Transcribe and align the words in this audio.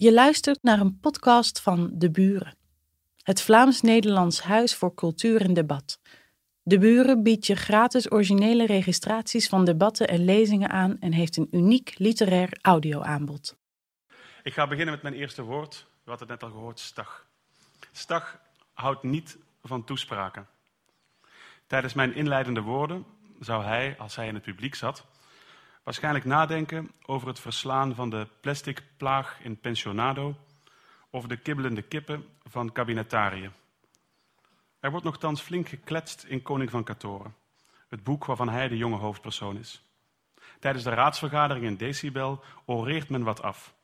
Je 0.00 0.12
luistert 0.12 0.62
naar 0.62 0.80
een 0.80 1.00
podcast 1.00 1.60
van 1.60 1.90
De 1.92 2.10
Buren, 2.10 2.56
het 3.22 3.42
Vlaams-Nederlands 3.42 4.42
Huis 4.42 4.74
voor 4.74 4.94
Cultuur 4.94 5.40
en 5.40 5.54
Debat. 5.54 6.00
De 6.62 6.78
Buren 6.78 7.22
biedt 7.22 7.46
je 7.46 7.54
gratis 7.54 8.12
originele 8.12 8.66
registraties 8.66 9.48
van 9.48 9.64
debatten 9.64 10.08
en 10.08 10.24
lezingen 10.24 10.70
aan 10.70 10.98
en 11.00 11.12
heeft 11.12 11.36
een 11.36 11.48
uniek 11.50 11.94
literair 11.98 12.58
audioaanbod. 12.62 13.56
Ik 14.42 14.52
ga 14.52 14.66
beginnen 14.66 14.94
met 14.94 15.02
mijn 15.02 15.14
eerste 15.14 15.42
woord. 15.42 15.86
U 16.06 16.10
had 16.10 16.20
het 16.20 16.28
net 16.28 16.42
al 16.42 16.50
gehoord, 16.50 16.80
stag. 16.80 17.26
Stag 17.92 18.40
houdt 18.72 19.02
niet 19.02 19.38
van 19.62 19.84
toespraken. 19.84 20.46
Tijdens 21.66 21.94
mijn 21.94 22.14
inleidende 22.14 22.60
woorden 22.60 23.04
zou 23.40 23.64
hij, 23.64 23.94
als 23.98 24.16
hij 24.16 24.26
in 24.26 24.34
het 24.34 24.44
publiek 24.44 24.74
zat, 24.74 25.06
waarschijnlijk 25.82 26.24
nadenken 26.24 26.90
over 27.06 27.28
het 27.28 27.40
verslaan 27.40 27.94
van 27.94 28.10
de 28.10 28.26
plastic 28.40 28.82
plaag 28.96 29.40
in 29.42 29.60
pensionado 29.60 30.36
of 31.10 31.26
de 31.26 31.36
kibbelende 31.36 31.82
kippen 31.82 32.24
van 32.42 32.72
kabinetariën. 32.72 33.52
Er 34.80 34.90
wordt 34.90 35.04
nogthans 35.04 35.40
flink 35.40 35.68
gekletst 35.68 36.24
in 36.24 36.42
Koning 36.42 36.70
van 36.70 36.84
Katoren, 36.84 37.34
het 37.88 38.04
boek 38.04 38.24
waarvan 38.24 38.48
hij 38.48 38.68
de 38.68 38.76
jonge 38.76 38.96
hoofdpersoon 38.96 39.58
is. 39.58 39.82
Tijdens 40.58 40.84
de 40.84 40.90
raadsvergadering 40.90 41.64
in 41.66 41.76
Decibel 41.76 42.44
oreert 42.64 43.08
men 43.08 43.22
wat 43.22 43.42
af. 43.42 43.74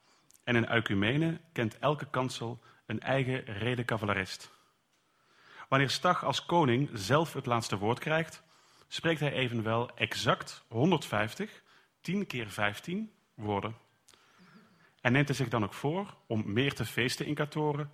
En 0.44 0.56
in 0.56 0.70
Eucumene 0.70 1.40
kent 1.52 1.78
elke 1.78 2.06
kansel 2.10 2.60
een 2.86 3.00
eigen 3.00 3.44
redecavalerist. 3.44 4.50
Wanneer 5.68 5.90
Stag 5.90 6.24
als 6.24 6.46
koning 6.46 6.90
zelf 6.92 7.32
het 7.32 7.46
laatste 7.46 7.78
woord 7.78 7.98
krijgt, 7.98 8.42
spreekt 8.88 9.20
hij 9.20 9.32
evenwel 9.32 9.90
exact 9.94 10.64
150, 10.68 11.62
10 12.06 12.26
keer 12.26 12.50
15 12.50 13.12
woorden. 13.34 13.76
En 15.00 15.12
neemt 15.12 15.28
hij 15.28 15.36
zich 15.36 15.48
dan 15.48 15.64
ook 15.64 15.74
voor 15.74 16.14
om 16.26 16.52
meer 16.52 16.74
te 16.74 16.84
feesten 16.84 17.26
in 17.26 17.34
Katoren 17.34 17.90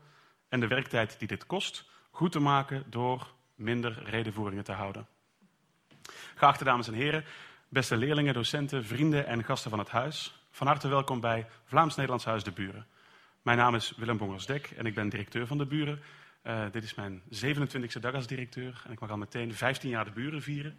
en 0.48 0.60
de 0.60 0.66
werktijd 0.66 1.18
die 1.18 1.28
dit 1.28 1.46
kost 1.46 1.90
goed 2.10 2.32
te 2.32 2.38
maken 2.38 2.84
door 2.90 3.34
minder 3.54 4.02
redenvoeringen 4.04 4.64
te 4.64 4.72
houden. 4.72 5.06
Geachte 6.34 6.64
dames 6.64 6.88
en 6.88 6.94
heren, 6.94 7.24
beste 7.68 7.96
leerlingen, 7.96 8.34
docenten, 8.34 8.84
vrienden 8.84 9.26
en 9.26 9.44
gasten 9.44 9.70
van 9.70 9.78
het 9.78 9.88
huis, 9.88 10.46
van 10.50 10.66
harte 10.66 10.88
welkom 10.88 11.20
bij 11.20 11.46
Vlaams-Nederlands 11.64 12.24
Huis 12.24 12.44
de 12.44 12.52
Buren. 12.52 12.86
Mijn 13.42 13.58
naam 13.58 13.74
is 13.74 13.92
Willem 13.96 14.16
Bongersdek 14.16 14.66
en 14.76 14.86
ik 14.86 14.94
ben 14.94 15.08
directeur 15.08 15.46
van 15.46 15.58
de 15.58 15.66
Buren. 15.66 16.02
Uh, 16.46 16.64
dit 16.70 16.84
is 16.84 16.94
mijn 16.94 17.22
27e 17.22 18.00
dag 18.00 18.14
als 18.14 18.26
directeur 18.26 18.82
en 18.86 18.92
ik 18.92 19.00
mag 19.00 19.10
al 19.10 19.16
meteen 19.16 19.54
15 19.54 19.90
jaar 19.90 20.04
de 20.04 20.10
Buren 20.10 20.42
vieren. 20.42 20.78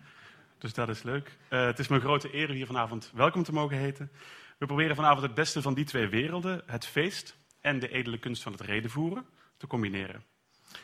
Dus 0.63 0.73
dat 0.73 0.89
is 0.89 1.03
leuk. 1.03 1.37
Uh, 1.49 1.65
het 1.65 1.79
is 1.79 1.87
mijn 1.87 2.01
grote 2.01 2.35
eer 2.35 2.49
hier 2.49 2.65
vanavond 2.65 3.11
welkom 3.13 3.43
te 3.43 3.53
mogen 3.53 3.77
heten. 3.77 4.11
We 4.57 4.65
proberen 4.65 4.95
vanavond 4.95 5.21
het 5.21 5.33
beste 5.33 5.61
van 5.61 5.73
die 5.73 5.85
twee 5.85 6.07
werelden, 6.07 6.63
het 6.65 6.85
feest 6.85 7.37
en 7.61 7.79
de 7.79 7.89
edele 7.89 8.17
kunst 8.17 8.43
van 8.43 8.51
het 8.51 8.61
redenvoeren, 8.61 9.25
te 9.57 9.67
combineren. 9.67 10.23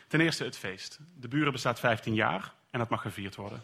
Ten 0.08 0.20
eerste 0.20 0.44
het 0.44 0.58
feest. 0.58 0.98
De 1.16 1.28
buren 1.28 1.52
bestaat 1.52 1.80
15 1.80 2.14
jaar 2.14 2.54
en 2.70 2.78
dat 2.78 2.88
mag 2.88 3.02
gevierd 3.02 3.36
worden. 3.36 3.62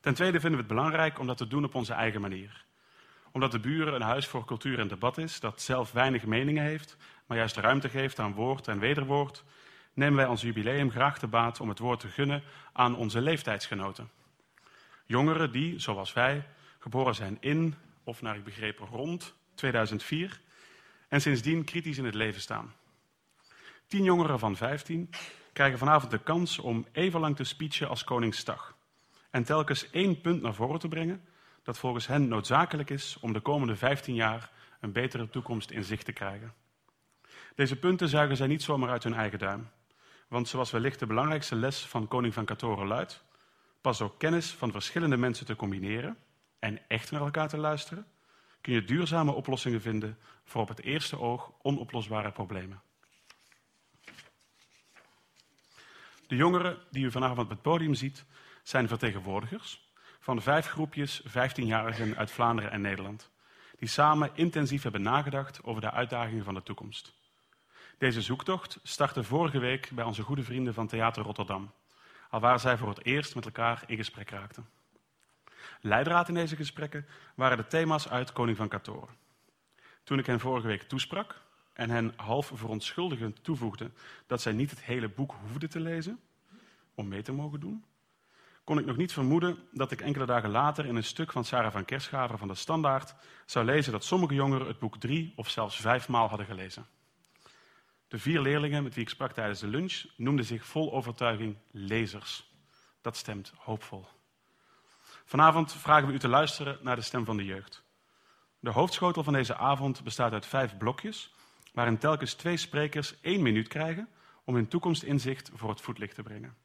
Ten 0.00 0.14
tweede 0.14 0.40
vinden 0.40 0.60
we 0.60 0.66
het 0.66 0.74
belangrijk 0.74 1.18
om 1.18 1.26
dat 1.26 1.36
te 1.36 1.48
doen 1.48 1.64
op 1.64 1.74
onze 1.74 1.92
eigen 1.92 2.20
manier. 2.20 2.64
Omdat 3.32 3.50
de 3.50 3.60
buren 3.60 3.94
een 3.94 4.00
huis 4.00 4.26
voor 4.26 4.44
cultuur 4.44 4.78
en 4.78 4.88
debat 4.88 5.18
is, 5.18 5.40
dat 5.40 5.62
zelf 5.62 5.92
weinig 5.92 6.26
meningen 6.26 6.62
heeft, 6.62 6.96
maar 7.26 7.36
juist 7.36 7.56
ruimte 7.56 7.88
geeft 7.88 8.18
aan 8.18 8.34
woord 8.34 8.68
en 8.68 8.78
wederwoord, 8.78 9.44
nemen 9.94 10.16
wij 10.16 10.26
ons 10.26 10.42
jubileum 10.42 10.90
graag 10.90 11.18
te 11.18 11.26
baat 11.26 11.60
om 11.60 11.68
het 11.68 11.78
woord 11.78 12.00
te 12.00 12.08
gunnen 12.08 12.42
aan 12.72 12.96
onze 12.96 13.20
leeftijdsgenoten. 13.20 14.15
Jongeren 15.06 15.52
die, 15.52 15.78
zoals 15.78 16.12
wij, 16.12 16.46
geboren 16.78 17.14
zijn 17.14 17.36
in, 17.40 17.74
of 18.04 18.22
naar 18.22 18.36
ik 18.36 18.44
begrepen 18.44 18.86
rond 18.86 19.34
2004, 19.54 20.40
en 21.08 21.20
sindsdien 21.20 21.64
kritisch 21.64 21.98
in 21.98 22.04
het 22.04 22.14
leven 22.14 22.40
staan. 22.40 22.74
Tien 23.86 24.04
jongeren 24.04 24.38
van 24.38 24.56
15 24.56 25.10
krijgen 25.52 25.78
vanavond 25.78 26.10
de 26.10 26.18
kans 26.18 26.58
om 26.58 26.86
even 26.92 27.20
lang 27.20 27.36
te 27.36 27.44
speechen 27.44 27.88
als 27.88 28.04
koningsdag. 28.04 28.76
En 29.30 29.44
telkens 29.44 29.90
één 29.90 30.20
punt 30.20 30.42
naar 30.42 30.54
voren 30.54 30.78
te 30.78 30.88
brengen 30.88 31.24
dat 31.62 31.78
volgens 31.78 32.06
hen 32.06 32.28
noodzakelijk 32.28 32.90
is 32.90 33.16
om 33.20 33.32
de 33.32 33.40
komende 33.40 33.76
15 33.76 34.14
jaar 34.14 34.50
een 34.80 34.92
betere 34.92 35.30
toekomst 35.30 35.70
in 35.70 35.84
zicht 35.84 36.04
te 36.04 36.12
krijgen. 36.12 36.54
Deze 37.54 37.76
punten 37.76 38.08
zuigen 38.08 38.36
zij 38.36 38.46
niet 38.46 38.62
zomaar 38.62 38.90
uit 38.90 39.02
hun 39.02 39.14
eigen 39.14 39.38
duim. 39.38 39.68
Want 40.28 40.48
zoals 40.48 40.70
wellicht 40.70 40.98
de 40.98 41.06
belangrijkste 41.06 41.54
les 41.54 41.86
van 41.86 42.08
koning 42.08 42.34
van 42.34 42.44
Katoren 42.44 42.86
luidt, 42.86 43.24
pas 43.86 43.98
door 43.98 44.16
kennis 44.16 44.50
van 44.50 44.70
verschillende 44.70 45.16
mensen 45.16 45.46
te 45.46 45.56
combineren 45.56 46.16
en 46.58 46.88
echt 46.88 47.10
naar 47.10 47.20
elkaar 47.20 47.48
te 47.48 47.56
luisteren, 47.56 48.06
kun 48.60 48.72
je 48.72 48.84
duurzame 48.84 49.32
oplossingen 49.32 49.80
vinden 49.80 50.18
voor 50.44 50.62
op 50.62 50.68
het 50.68 50.82
eerste 50.82 51.18
oog 51.18 51.52
onoplosbare 51.62 52.32
problemen. 52.32 52.82
De 56.26 56.36
jongeren 56.36 56.78
die 56.90 57.04
u 57.04 57.10
vanavond 57.10 57.38
op 57.38 57.48
het 57.48 57.62
podium 57.62 57.94
ziet, 57.94 58.24
zijn 58.62 58.88
vertegenwoordigers 58.88 59.90
van 60.20 60.42
vijf 60.42 60.66
groepjes 60.66 61.22
15-jarigen 61.28 62.16
uit 62.16 62.30
Vlaanderen 62.30 62.70
en 62.70 62.80
Nederland, 62.80 63.30
die 63.78 63.88
samen 63.88 64.30
intensief 64.34 64.82
hebben 64.82 65.02
nagedacht 65.02 65.64
over 65.64 65.80
de 65.80 65.90
uitdagingen 65.90 66.44
van 66.44 66.54
de 66.54 66.62
toekomst. 66.62 67.14
Deze 67.98 68.22
zoektocht 68.22 68.78
startte 68.82 69.24
vorige 69.24 69.58
week 69.58 69.90
bij 69.92 70.04
onze 70.04 70.22
goede 70.22 70.42
vrienden 70.42 70.74
van 70.74 70.86
Theater 70.86 71.22
Rotterdam, 71.22 71.72
alwaar 72.36 72.60
zij 72.60 72.76
voor 72.76 72.88
het 72.88 73.04
eerst 73.04 73.34
met 73.34 73.44
elkaar 73.44 73.82
in 73.86 73.96
gesprek 73.96 74.30
raakten. 74.30 74.68
Leidraad 75.80 76.28
in 76.28 76.34
deze 76.34 76.56
gesprekken 76.56 77.06
waren 77.34 77.56
de 77.56 77.66
thema's 77.66 78.08
uit 78.08 78.32
Koning 78.32 78.56
van 78.56 78.68
Katoren. 78.68 79.14
Toen 80.04 80.18
ik 80.18 80.26
hen 80.26 80.40
vorige 80.40 80.66
week 80.66 80.82
toesprak, 80.82 81.42
en 81.72 81.90
hen 81.90 82.12
half 82.16 82.50
verontschuldigend 82.54 83.44
toevoegde 83.44 83.90
dat 84.26 84.40
zij 84.40 84.52
niet 84.52 84.70
het 84.70 84.82
hele 84.82 85.08
boek 85.08 85.34
hoefden 85.46 85.70
te 85.70 85.80
lezen 85.80 86.20
om 86.94 87.08
mee 87.08 87.22
te 87.22 87.32
mogen 87.32 87.60
doen, 87.60 87.84
kon 88.64 88.78
ik 88.78 88.86
nog 88.86 88.96
niet 88.96 89.12
vermoeden 89.12 89.58
dat 89.72 89.90
ik 89.90 90.00
enkele 90.00 90.26
dagen 90.26 90.50
later 90.50 90.86
in 90.86 90.96
een 90.96 91.04
stuk 91.04 91.32
van 91.32 91.44
Sarah 91.44 91.72
van 91.72 91.84
Kerschaver 91.84 92.38
van 92.38 92.48
de 92.48 92.54
Standaard 92.54 93.14
zou 93.46 93.64
lezen 93.64 93.92
dat 93.92 94.04
sommige 94.04 94.34
jongeren 94.34 94.66
het 94.66 94.78
boek 94.78 94.98
drie 94.98 95.32
of 95.36 95.50
zelfs 95.50 95.80
vijf 95.80 96.08
maal 96.08 96.28
hadden 96.28 96.46
gelezen. 96.46 96.86
De 98.08 98.18
vier 98.18 98.40
leerlingen 98.40 98.82
met 98.82 98.94
wie 98.94 99.02
ik 99.02 99.08
sprak 99.08 99.32
tijdens 99.32 99.60
de 99.60 99.66
lunch 99.66 100.04
noemden 100.16 100.44
zich 100.44 100.66
vol 100.66 100.92
overtuiging 100.92 101.56
lezers. 101.70 102.50
Dat 103.00 103.16
stemt 103.16 103.52
hoopvol. 103.56 104.06
Vanavond 105.24 105.72
vragen 105.72 106.08
we 106.08 106.14
u 106.14 106.18
te 106.18 106.28
luisteren 106.28 106.78
naar 106.82 106.96
de 106.96 107.02
stem 107.02 107.24
van 107.24 107.36
de 107.36 107.44
jeugd. 107.44 107.84
De 108.58 108.70
hoofdschotel 108.70 109.22
van 109.22 109.32
deze 109.32 109.56
avond 109.56 110.04
bestaat 110.04 110.32
uit 110.32 110.46
vijf 110.46 110.76
blokjes 110.76 111.34
waarin 111.72 111.98
telkens 111.98 112.34
twee 112.34 112.56
sprekers 112.56 113.20
één 113.20 113.42
minuut 113.42 113.68
krijgen 113.68 114.08
om 114.44 114.54
hun 114.54 114.68
toekomstinzicht 114.68 115.50
voor 115.54 115.70
het 115.70 115.80
voetlicht 115.80 116.14
te 116.14 116.22
brengen. 116.22 116.56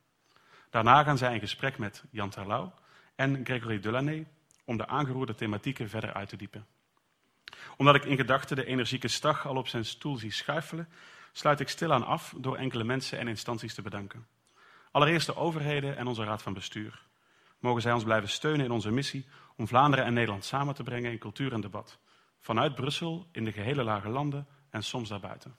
Daarna 0.70 1.04
gaan 1.04 1.18
zij 1.18 1.34
in 1.34 1.40
gesprek 1.40 1.78
met 1.78 2.04
Jan 2.12 2.30
Terlouw 2.30 2.74
en 3.16 3.46
Gregory 3.46 3.80
Delaney 3.80 4.28
om 4.66 4.78
de 4.78 4.88
aangeroerde 4.88 5.36
thematieken 5.36 5.90
verder 5.90 6.14
uit 6.14 6.30
te 6.30 6.38
diepen. 6.38 6.66
Omdat 7.78 7.96
ik 7.96 8.06
in 8.06 8.16
gedachten 8.16 8.56
de 8.56 8.66
energieke 8.66 9.08
stag 9.08 9.48
al 9.48 9.56
op 9.56 9.68
zijn 9.68 9.86
stoel 9.86 10.18
zie 10.18 10.32
schuifelen, 10.32 10.90
sluit 11.32 11.60
ik 11.60 11.70
stilaan 11.70 12.06
af 12.06 12.34
door 12.38 12.56
enkele 12.56 12.84
mensen 12.84 13.20
en 13.20 13.28
instanties 13.28 13.74
te 13.74 13.82
bedanken. 13.82 14.28
Allereerst 14.92 15.26
de 15.26 15.36
overheden 15.36 15.98
en 15.98 16.08
onze 16.08 16.24
raad 16.24 16.42
van 16.42 16.54
bestuur. 16.54 17.06
Mogen 17.60 17.82
zij 17.82 17.94
ons 17.94 18.04
blijven 18.04 18.30
steunen 18.30 18.66
in 18.66 18.72
onze 18.72 18.92
missie 18.92 19.28
om 19.56 19.68
Vlaanderen 19.68 20.06
en 20.06 20.14
Nederland 20.14 20.46
samen 20.46 20.76
te 20.76 20.84
brengen 20.84 21.12
in 21.12 21.18
cultuur 21.18 21.54
en 21.54 21.62
debat. 21.62 22.00
Vanuit 22.40 22.76
Brussel, 22.76 23.28
in 23.32 23.46
de 23.46 23.52
gehele 23.52 23.84
lage 23.84 24.10
landen 24.10 24.48
en 24.70 24.84
soms 24.84 25.10
daarbuiten. 25.10 25.56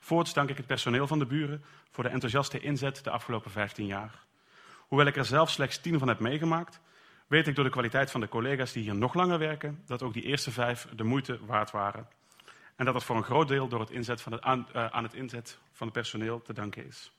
Voorts 0.00 0.32
dank 0.32 0.50
ik 0.50 0.56
het 0.56 0.66
personeel 0.66 1.06
van 1.06 1.18
de 1.18 1.26
buren 1.26 1.64
voor 1.90 2.04
de 2.04 2.10
enthousiaste 2.10 2.60
inzet 2.60 3.04
de 3.04 3.10
afgelopen 3.10 3.50
15 3.50 3.86
jaar. 3.86 4.24
Hoewel 4.78 5.06
ik 5.06 5.16
er 5.16 5.24
zelf 5.24 5.50
slechts 5.50 5.80
tien 5.80 5.98
van 5.98 6.08
heb 6.08 6.18
meegemaakt, 6.18 6.80
weet 7.26 7.46
ik 7.46 7.54
door 7.54 7.64
de 7.64 7.70
kwaliteit 7.70 8.10
van 8.10 8.20
de 8.20 8.28
collega's 8.28 8.72
die 8.72 8.82
hier 8.82 8.94
nog 8.94 9.14
langer 9.14 9.38
werken, 9.38 9.82
dat 9.86 10.02
ook 10.02 10.12
die 10.12 10.22
eerste 10.22 10.50
vijf 10.50 10.88
de 10.94 11.04
moeite 11.04 11.38
waard 11.46 11.70
waren. 11.70 12.08
En 12.76 12.84
dat 12.84 12.94
het 12.94 13.04
voor 13.04 13.16
een 13.16 13.24
groot 13.24 13.48
deel 13.48 13.68
door 13.68 13.80
het 13.80 13.90
inzet 13.90 14.20
van 14.20 14.32
het, 14.32 14.42
aan, 14.42 14.68
uh, 14.76 14.86
aan 14.86 15.02
het 15.02 15.14
inzet 15.14 15.58
van 15.72 15.86
het 15.86 15.96
personeel 15.96 16.42
te 16.42 16.52
danken 16.52 16.86
is. 16.86 17.12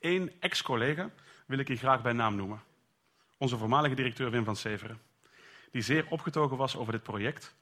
Eén 0.00 0.32
ex-collega 0.40 1.10
wil 1.46 1.58
ik 1.58 1.68
hier 1.68 1.76
graag 1.76 2.02
bij 2.02 2.12
naam 2.12 2.36
noemen. 2.36 2.62
Onze 3.38 3.56
voormalige 3.56 3.94
directeur 3.94 4.30
Wim 4.30 4.44
van 4.44 4.56
Severen. 4.56 5.00
Die 5.70 5.82
zeer 5.82 6.06
opgetogen 6.08 6.56
was 6.56 6.76
over 6.76 6.92
dit 6.92 7.02
project 7.02 7.54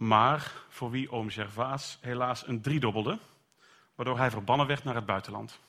maar 0.00 0.52
voor 0.68 0.90
wie 0.90 1.10
oom 1.10 1.30
Gervaas 1.30 1.98
helaas 2.00 2.46
een 2.46 2.60
driedobbelde, 2.60 3.18
waardoor 3.94 4.18
hij 4.18 4.30
verbannen 4.30 4.66
werd 4.66 4.84
naar 4.84 4.94
het 4.94 5.06
buitenland. 5.06 5.60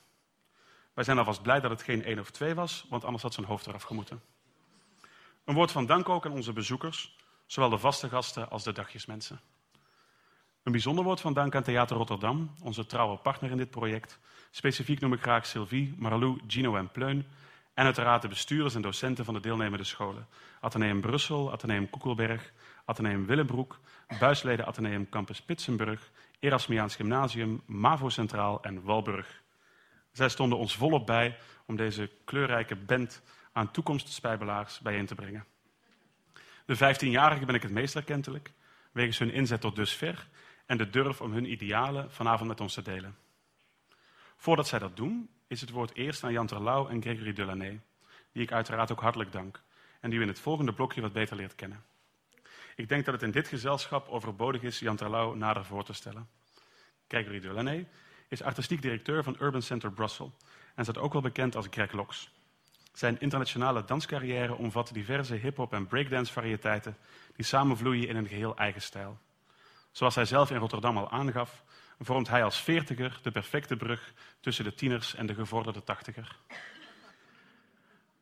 Wij 0.94 1.04
zijn 1.04 1.18
alvast 1.18 1.42
blij 1.42 1.60
dat 1.60 1.72
het 1.72 1.84
geen 1.84 2.04
één 2.04 2.20
of 2.20 2.30
twee 2.30 2.56
was, 2.56 2.86
want 2.90 3.04
anders 3.04 3.24
had 3.24 3.34
zijn 3.34 3.46
hoofd 3.46 3.68
eraf 3.68 3.84
gemoeten. 3.84 4.22
Een 5.46 5.56
woord 5.56 5.72
van 5.72 5.86
dank 5.86 6.10
ook 6.10 6.26
aan 6.26 6.32
onze 6.32 6.54
bezoekers, 6.54 7.16
zowel 7.46 7.70
de 7.70 7.78
vaste 7.78 8.10
gasten 8.10 8.50
als 8.50 8.64
de 8.64 8.72
dagjesmensen. 8.72 9.40
Een 10.64 10.72
bijzonder 10.72 11.04
woord 11.04 11.22
van 11.22 11.34
dank 11.34 11.56
aan 11.56 11.64
Theater 11.64 11.98
Rotterdam, 11.98 12.52
onze 12.64 12.86
trouwe 12.86 13.18
partner 13.18 13.52
in 13.52 13.58
dit 13.58 13.70
project. 13.70 14.20
Specifiek 14.52 15.00
noem 15.00 15.14
ik 15.14 15.22
graag 15.22 15.46
Sylvie, 15.46 15.96
Marlou, 15.98 16.40
Gino 16.48 16.76
en 16.76 16.92
Pleun. 16.92 17.26
En 17.74 17.86
uiteraard 17.86 18.22
de 18.22 18.28
bestuurders 18.28 18.76
en 18.76 18.82
docenten 18.82 19.26
van 19.26 19.34
de 19.34 19.40
deelnemende 19.40 19.84
scholen. 19.84 20.28
Atheneum 20.60 21.02
Brussel, 21.02 21.52
Atheneum 21.52 21.90
Koekelberg, 21.90 22.52
Atheneum 22.86 23.26
Willebroek, 23.26 23.80
buisleden 24.20 24.66
Atheneum 24.66 25.10
Campus 25.10 25.42
Pitsenburg, 25.42 26.12
Erasmiaans 26.40 26.96
Gymnasium, 26.96 27.62
MAVO 27.66 28.10
Centraal 28.10 28.64
en 28.64 28.84
Walburg. 28.84 29.42
Zij 30.12 30.30
stonden 30.30 30.58
ons 30.58 30.76
volop 30.76 31.06
bij 31.06 31.38
om 31.66 31.76
deze 31.76 32.10
kleurrijke 32.26 32.76
band 32.76 33.22
aan 33.52 33.72
toekomstspijbelaars 33.72 34.80
bijeen 34.80 35.06
te 35.06 35.16
brengen. 35.16 35.46
De 36.66 36.76
15-jarigen 36.76 37.46
ben 37.46 37.56
ik 37.56 37.62
het 37.62 37.72
meest 37.72 37.96
erkentelijk, 37.96 38.52
wegens 38.92 39.20
hun 39.20 39.34
inzet 39.34 39.62
tot 39.62 39.76
dusver 39.76 40.30
en 40.72 40.78
de 40.78 40.90
durf 40.90 41.22
om 41.22 41.32
hun 41.32 41.52
idealen 41.52 42.12
vanavond 42.12 42.50
met 42.50 42.60
ons 42.60 42.74
te 42.74 42.82
delen. 42.82 43.16
Voordat 44.36 44.68
zij 44.68 44.80
dat 44.80 44.96
doen, 44.96 45.30
is 45.48 45.62
het 45.62 45.70
woord 45.70 45.96
eerst 45.96 46.24
aan 46.24 46.32
Jan 46.32 46.48
Terlouw 46.48 46.88
en 46.88 47.02
Gregory 47.02 47.34
Delaney, 47.34 47.82
die 48.32 48.44
ik 48.44 48.52
uiteraard 48.52 48.92
ook 48.92 49.02
hartelijk 49.02 49.32
dank 49.32 49.62
en 50.00 50.10
die 50.10 50.20
u 50.20 50.22
in 50.22 50.28
het 50.28 50.40
volgende 50.40 50.74
blokje 50.74 51.02
wat 51.02 51.14
beter 51.14 51.36
leert 51.36 51.56
kennen. 51.56 51.84
Ik 52.76 52.90
denk 52.90 53.06
dat 53.06 53.14
het 53.14 53.24
in 53.24 53.32
dit 53.32 53.48
gezelschap 53.48 54.08
overbodig 54.08 54.62
is 54.62 54.80
Jan 54.80 54.96
Terlouw 54.96 55.34
nader 55.34 55.66
voor 55.66 55.84
te 55.84 55.94
stellen. 55.94 56.30
Gregory 57.08 57.40
Delaney 57.40 57.88
is 58.28 58.44
artistiek 58.44 58.82
directeur 58.82 59.24
van 59.24 59.38
Urban 59.40 59.62
Center 59.62 59.92
Brussels 59.92 60.32
en 60.76 60.84
staat 60.84 60.98
ook 60.98 61.14
wel 61.14 61.22
bekend 61.22 61.56
als 61.56 61.68
Greg 61.70 61.92
Lox. 61.92 62.32
Zijn 62.94 63.20
internationale 63.20 63.86
danscarrière 63.86 64.56
omvat 64.56 64.94
diverse 64.94 65.36
hip-hop 65.36 65.74
en 65.74 65.88
breakdance 65.88 66.34
variëteiten 66.34 66.98
die 67.36 67.46
samenvloeien 67.46 68.08
in 68.08 68.16
een 68.16 68.28
geheel 68.28 68.56
eigen 68.56 68.82
stijl. 68.82 69.20
Zoals 69.92 70.16
hij 70.16 70.26
zelf 70.26 70.52
in 70.52 70.58
Rotterdam 70.58 70.98
al 70.98 71.12
aangaf, 71.12 71.64
vormt 72.00 72.28
hij 72.28 72.44
als 72.44 72.62
veertiger 72.62 73.20
de 73.22 73.32
perfecte 73.32 73.76
brug 73.76 74.14
tussen 74.40 74.64
de 74.64 74.74
tieners 74.74 75.16
en 75.16 75.26
de 75.26 75.34
gevorderde 75.34 75.84
tachtiger. 75.84 76.38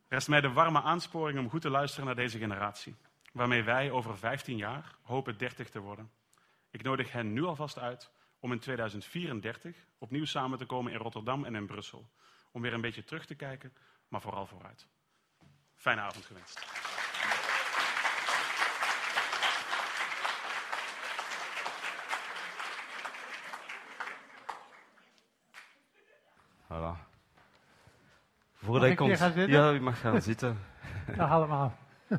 Rest 0.08 0.28
mij 0.28 0.40
de 0.40 0.52
warme 0.52 0.82
aansporing 0.82 1.38
om 1.38 1.50
goed 1.50 1.60
te 1.60 1.70
luisteren 1.70 2.06
naar 2.06 2.14
deze 2.14 2.38
generatie, 2.38 2.96
waarmee 3.32 3.62
wij 3.62 3.90
over 3.90 4.18
15 4.18 4.56
jaar 4.56 4.94
hopen 5.02 5.38
30 5.38 5.70
te 5.70 5.80
worden. 5.80 6.10
Ik 6.70 6.82
nodig 6.82 7.12
hen 7.12 7.32
nu 7.32 7.44
alvast 7.44 7.78
uit 7.78 8.10
om 8.40 8.52
in 8.52 8.58
2034 8.58 9.76
opnieuw 9.98 10.24
samen 10.24 10.58
te 10.58 10.66
komen 10.66 10.92
in 10.92 10.98
Rotterdam 10.98 11.44
en 11.44 11.54
in 11.54 11.66
Brussel, 11.66 12.10
om 12.50 12.62
weer 12.62 12.72
een 12.72 12.80
beetje 12.80 13.04
terug 13.04 13.26
te 13.26 13.34
kijken, 13.34 13.72
maar 14.08 14.20
vooral 14.20 14.46
vooruit. 14.46 14.86
Fijne 15.74 16.00
avond 16.00 16.24
gewenst. 16.24 16.66
Voilà. 26.72 26.96
Voordat 28.52 28.90
ik, 28.90 29.00
ik 29.00 29.16
gaan 29.16 29.32
zitten? 29.32 29.48
Ja, 29.48 29.72
u 29.72 29.80
mag 29.80 30.00
gaan 30.00 30.22
zitten. 30.22 30.58
Dag 31.16 31.30
allemaal. 31.30 31.76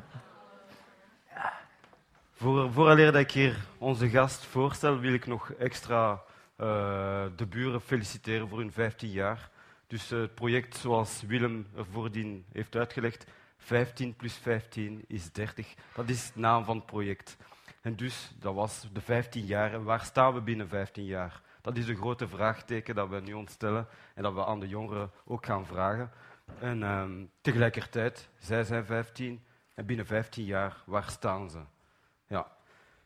Voor, 2.32 2.72
vooraleer 2.72 3.12
dat 3.12 3.20
ik 3.20 3.30
hier 3.30 3.56
onze 3.78 4.08
gast 4.08 4.44
voorstel, 4.44 4.98
wil 4.98 5.12
ik 5.12 5.26
nog 5.26 5.52
extra 5.52 6.12
uh, 6.12 7.24
de 7.36 7.46
buren 7.46 7.80
feliciteren 7.80 8.48
voor 8.48 8.58
hun 8.58 8.72
15 8.72 9.10
jaar. 9.10 9.50
Dus 9.86 10.12
uh, 10.12 10.20
het 10.20 10.34
project, 10.34 10.76
zoals 10.76 11.22
Willem 11.22 11.66
er 11.76 11.86
voordien 11.86 12.44
heeft 12.52 12.76
uitgelegd, 12.76 13.26
15 13.58 14.16
plus 14.16 14.36
15 14.36 15.04
is 15.06 15.32
30. 15.32 15.74
Dat 15.94 16.08
is 16.08 16.32
de 16.32 16.40
naam 16.40 16.64
van 16.64 16.76
het 16.76 16.86
project. 16.86 17.36
En 17.80 17.96
dus, 17.96 18.32
dat 18.38 18.54
was 18.54 18.88
de 18.92 19.00
15 19.00 19.44
jaar. 19.44 19.72
En 19.72 19.84
waar 19.84 20.04
staan 20.04 20.34
we 20.34 20.40
binnen 20.40 20.68
15 20.68 21.04
jaar? 21.04 21.40
Dat 21.62 21.76
is 21.76 21.88
een 21.88 21.96
grote 21.96 22.28
vraagteken 22.28 22.94
dat 22.94 23.08
we 23.08 23.20
nu 23.20 23.32
ons 23.32 23.52
stellen 23.52 23.86
en 24.14 24.22
dat 24.22 24.34
we 24.34 24.44
aan 24.44 24.60
de 24.60 24.68
jongeren 24.68 25.10
ook 25.24 25.46
gaan 25.46 25.66
vragen. 25.66 26.10
En 26.60 26.82
um, 26.82 27.30
tegelijkertijd, 27.40 28.28
zij 28.38 28.64
zijn 28.64 28.84
15 28.84 29.44
en 29.74 29.86
binnen 29.86 30.06
15 30.06 30.44
jaar, 30.44 30.82
waar 30.86 31.10
staan 31.10 31.50
ze? 31.50 31.58
Ja. 32.26 32.46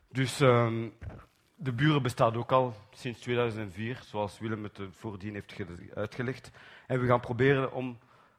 Dus 0.07 0.39
um, 0.39 0.93
de 1.55 1.73
buren 1.73 2.01
bestaat 2.01 2.35
ook 2.35 2.51
al 2.51 2.75
sinds 2.91 3.19
2004, 3.19 3.99
zoals 4.03 4.39
Willem 4.39 4.63
het 4.63 4.79
voordien 4.91 5.33
heeft 5.33 5.55
uitgelegd. 5.93 6.51
En 6.87 6.99
we 6.99 7.07
gaan 7.07 7.19
proberen 7.19 7.71
om 7.71 7.97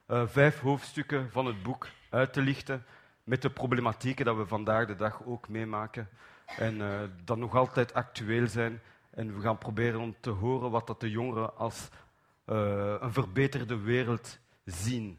uh, 0.09 0.27
vijf 0.27 0.61
hoofdstukken 0.61 1.31
van 1.31 1.47
het 1.47 1.63
boek 1.63 1.89
uit 2.11 2.33
te 2.33 2.41
lichten 2.41 2.85
met 3.25 3.43
de 3.43 3.51
problematieken 3.51 4.25
dat 4.25 4.37
we 4.37 4.47
vandaag 4.47 4.87
de 4.87 4.97
dag 4.97 5.25
ook 5.25 5.49
meemaken 5.49 6.09
en 6.57 6.75
uh, 6.75 7.01
dat 7.25 7.37
nog 7.37 7.55
altijd 7.55 7.95
actueel 7.95 8.47
zijn 8.47 8.81
en 9.11 9.35
we 9.35 9.41
gaan 9.41 9.59
proberen 9.59 10.01
om 10.01 10.15
te 10.21 10.31
horen 10.31 10.71
wat 10.71 10.87
dat 10.87 11.01
de 11.01 11.11
jongeren 11.11 11.57
als 11.57 11.89
uh, 12.47 12.95
een 13.01 13.13
verbeterde 13.13 13.77
wereld 13.77 14.39
zien. 14.65 15.19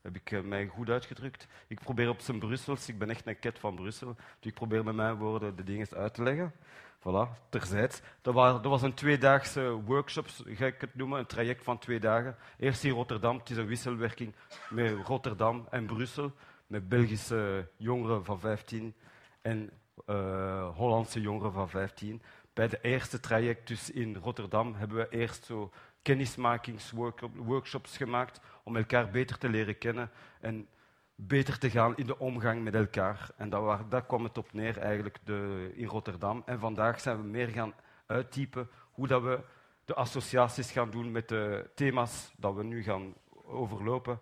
Heb 0.00 0.16
ik 0.16 0.30
uh, 0.30 0.40
mij 0.40 0.66
goed 0.66 0.88
uitgedrukt? 0.88 1.46
Ik 1.66 1.80
probeer 1.80 2.08
op 2.08 2.20
zijn 2.20 2.38
Brussels, 2.38 2.88
ik 2.88 2.98
ben 2.98 3.10
echt 3.10 3.26
een 3.26 3.38
ket 3.38 3.58
van 3.58 3.74
Brussel, 3.74 4.14
dus 4.14 4.50
ik 4.50 4.54
probeer 4.54 4.84
met 4.84 4.94
mijn 4.94 5.16
woorden 5.16 5.56
de 5.56 5.64
dingen 5.64 5.86
uit 5.96 6.14
te 6.14 6.22
leggen. 6.22 6.52
Voilà, 6.98 7.48
terzijds. 7.48 8.00
Dat, 8.22 8.64
was 8.64 8.82
een 8.82 8.94
tweedaagse 8.94 9.70
workshop, 9.70 10.26
ga 10.44 10.66
ik 10.66 10.80
het 10.80 10.94
noemen, 10.94 11.18
een 11.18 11.26
traject 11.26 11.64
van 11.64 11.78
twee 11.78 12.00
dagen. 12.00 12.36
Eerst 12.58 12.84
in 12.84 12.90
Rotterdam, 12.90 13.38
het 13.38 13.50
is 13.50 13.56
een 13.56 13.66
wisselwerking 13.66 14.34
met 14.70 15.06
Rotterdam 15.06 15.66
en 15.70 15.86
Brussel, 15.86 16.32
met 16.66 16.88
Belgische 16.88 17.68
jongeren 17.76 18.24
van 18.24 18.40
15 18.40 18.94
en 19.42 19.70
uh, 20.06 20.76
Hollandse 20.76 21.20
jongeren 21.20 21.52
van 21.52 21.68
15 21.68 22.22
bij 22.58 22.68
de 22.68 22.80
eerste 22.80 23.20
traject 23.20 23.68
dus 23.68 23.90
in 23.90 24.16
Rotterdam 24.16 24.74
hebben 24.74 24.96
we 24.96 25.08
eerst 25.08 25.44
zo 25.44 25.70
kennismakingsworkshops 26.02 27.96
gemaakt 27.96 28.40
om 28.62 28.76
elkaar 28.76 29.10
beter 29.10 29.38
te 29.38 29.48
leren 29.48 29.78
kennen 29.78 30.10
en 30.40 30.68
beter 31.14 31.58
te 31.58 31.70
gaan 31.70 31.96
in 31.96 32.06
de 32.06 32.18
omgang 32.18 32.62
met 32.62 32.74
elkaar. 32.74 33.30
En 33.36 33.50
daar, 33.50 33.88
daar 33.88 34.06
kwam 34.06 34.24
het 34.24 34.38
op 34.38 34.52
neer 34.52 34.78
eigenlijk 34.78 35.18
de, 35.24 35.70
in 35.74 35.86
Rotterdam. 35.86 36.42
En 36.46 36.58
vandaag 36.58 37.00
zijn 37.00 37.16
we 37.16 37.22
meer 37.22 37.48
gaan 37.48 37.74
uittypen 38.06 38.68
hoe 38.90 39.06
dat 39.06 39.22
we 39.22 39.40
de 39.84 39.94
associaties 39.94 40.70
gaan 40.70 40.90
doen 40.90 41.12
met 41.12 41.28
de 41.28 41.70
thema's 41.74 42.32
dat 42.36 42.54
we 42.54 42.64
nu 42.64 42.82
gaan 42.82 43.14
overlopen. 43.44 44.20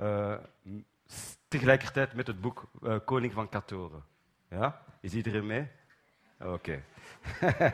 Uh, 0.00 0.34
tegelijkertijd 1.48 2.14
met 2.14 2.26
het 2.26 2.40
boek 2.40 2.70
uh, 2.82 2.96
Koning 3.04 3.32
van 3.32 3.48
Katoren. 3.48 4.04
Ja? 4.50 4.82
Is 5.00 5.14
iedereen 5.14 5.46
mee? 5.46 5.68
Oké. 6.40 6.82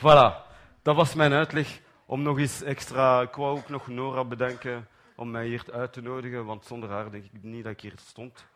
Voilà, 0.00 0.46
dat 0.82 0.96
was 0.96 1.14
mijn 1.14 1.32
uitleg. 1.32 1.80
Om 2.06 2.22
nog 2.22 2.38
eens 2.38 2.62
extra... 2.62 3.20
Ik 3.20 3.34
wou 3.34 3.58
ook 3.58 3.68
nog 3.68 3.88
Nora 3.88 4.24
bedanken 4.24 4.88
om 5.16 5.30
mij 5.30 5.46
hier 5.46 5.64
uit 5.72 5.92
te 5.92 6.00
nodigen, 6.00 6.44
want 6.44 6.64
zonder 6.64 6.90
haar 6.90 7.10
denk 7.10 7.24
ik 7.24 7.42
niet 7.42 7.64
dat 7.64 7.72
ik 7.72 7.80
hier 7.80 7.94
stond. 7.96 8.46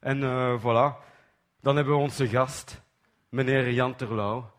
En 0.00 0.22
uh, 0.22 0.60
voilà, 0.60 1.04
dan 1.60 1.76
hebben 1.76 1.94
we 1.94 2.00
onze 2.00 2.28
gast, 2.28 2.80
meneer 3.28 3.70
Jan 3.70 3.96
Terlouw. 3.96 4.50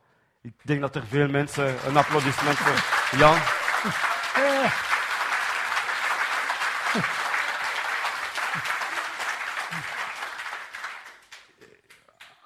Ik 0.42 0.54
denk 0.62 0.82
dat 0.82 0.96
er 0.96 1.06
veel 1.06 1.30
mensen 1.30 1.88
een 1.88 1.98
applaudissement 1.98 2.58
voor 2.58 3.20
Jan. 3.20 3.38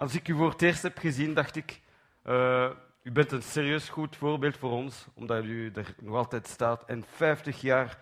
Als 0.06 0.16
ik 0.16 0.28
u 0.28 0.36
voor 0.36 0.50
het 0.50 0.62
eerst 0.62 0.84
heb 0.84 0.98
gezien, 0.98 1.34
dacht 1.34 1.56
ik, 1.56 1.82
uh, 2.24 2.70
u 3.04 3.12
bent 3.12 3.32
een 3.32 3.42
serieus 3.42 3.90
goed 3.90 4.16
voorbeeld 4.16 4.58
voor 4.58 4.72
ons, 4.72 5.08
omdat 5.14 5.44
u 5.44 5.72
er 5.72 5.96
nog 6.02 6.16
altijd 6.16 6.48
staat. 6.48 6.86
En 6.86 7.06
50 7.08 7.62
jaar 7.62 7.98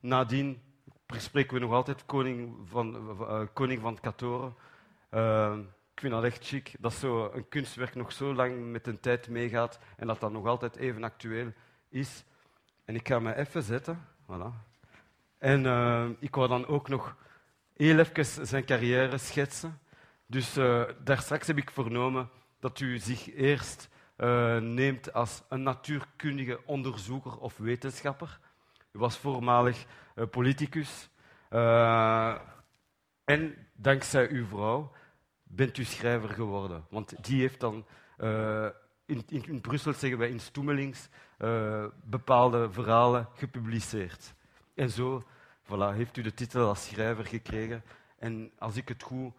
nadien 0.00 0.62
spreken 1.06 1.54
we 1.54 1.60
nog 1.60 1.72
altijd 1.72 2.06
koning 2.06 2.56
van, 2.64 3.16
uh, 3.20 3.40
koning 3.52 3.80
van 3.80 4.00
Katoren. 4.00 4.54
Uh, 5.10 5.56
ik 5.94 6.00
vind 6.00 6.12
dat 6.12 6.24
echt 6.24 6.46
chic, 6.46 6.74
dat 6.78 6.92
zo 6.92 7.30
een 7.34 7.48
kunstwerk 7.48 7.94
nog 7.94 8.12
zo 8.12 8.34
lang 8.34 8.70
met 8.70 8.84
de 8.84 9.00
tijd 9.00 9.28
meegaat 9.28 9.78
en 9.96 10.06
dat 10.06 10.20
dat 10.20 10.32
nog 10.32 10.46
altijd 10.46 10.76
even 10.76 11.04
actueel 11.04 11.52
is. 11.88 12.24
En 12.84 12.94
ik 12.94 13.08
ga 13.08 13.18
me 13.18 13.36
even 13.36 13.62
zetten. 13.62 14.06
Voilà. 14.22 14.68
En 15.38 16.16
ik 16.20 16.34
wou 16.34 16.48
dan 16.48 16.66
ook 16.66 16.88
nog 16.88 17.16
heel 17.76 17.98
even 17.98 18.46
zijn 18.46 18.64
carrière 18.64 19.18
schetsen. 19.18 19.78
Dus 20.30 20.56
uh, 20.56 20.82
daar 21.04 21.18
straks 21.18 21.46
heb 21.46 21.58
ik 21.58 21.70
vernomen 21.70 22.30
dat 22.60 22.80
u 22.80 22.98
zich 22.98 23.34
eerst 23.34 23.88
uh, 24.16 24.56
neemt 24.56 25.12
als 25.12 25.42
een 25.48 25.62
natuurkundige 25.62 26.60
onderzoeker 26.66 27.38
of 27.38 27.56
wetenschapper. 27.56 28.38
U 28.92 28.98
was 28.98 29.18
voormalig 29.18 29.84
uh, 30.14 30.26
politicus. 30.26 31.08
En 33.24 33.66
dankzij 33.72 34.30
uw 34.30 34.46
vrouw 34.46 34.92
bent 35.42 35.78
u 35.78 35.84
schrijver 35.84 36.28
geworden. 36.28 36.84
Want 36.90 37.24
die 37.24 37.40
heeft 37.40 37.60
dan, 37.60 37.86
in, 39.06 39.22
in, 39.26 39.44
in, 39.46 39.60
Brussel 39.60 39.92
zeggen 39.92 40.18
wij 40.18 40.28
in 40.28 40.40
Stoemelings, 40.40 41.08
bepaalde 42.04 42.70
verhalen 42.72 43.28
gepubliceerd. 43.34 44.34
En 44.74 44.90
zo 44.90 45.22
voilà, 45.64 45.94
heeft 45.94 46.16
u 46.16 46.22
de 46.22 46.34
titel 46.34 46.68
als 46.68 46.86
schrijver 46.86 47.26
gekregen. 47.26 47.82
En 48.18 48.52
als 48.58 48.76
ik 48.76 48.88
het 48.88 49.02
goed 49.02 49.32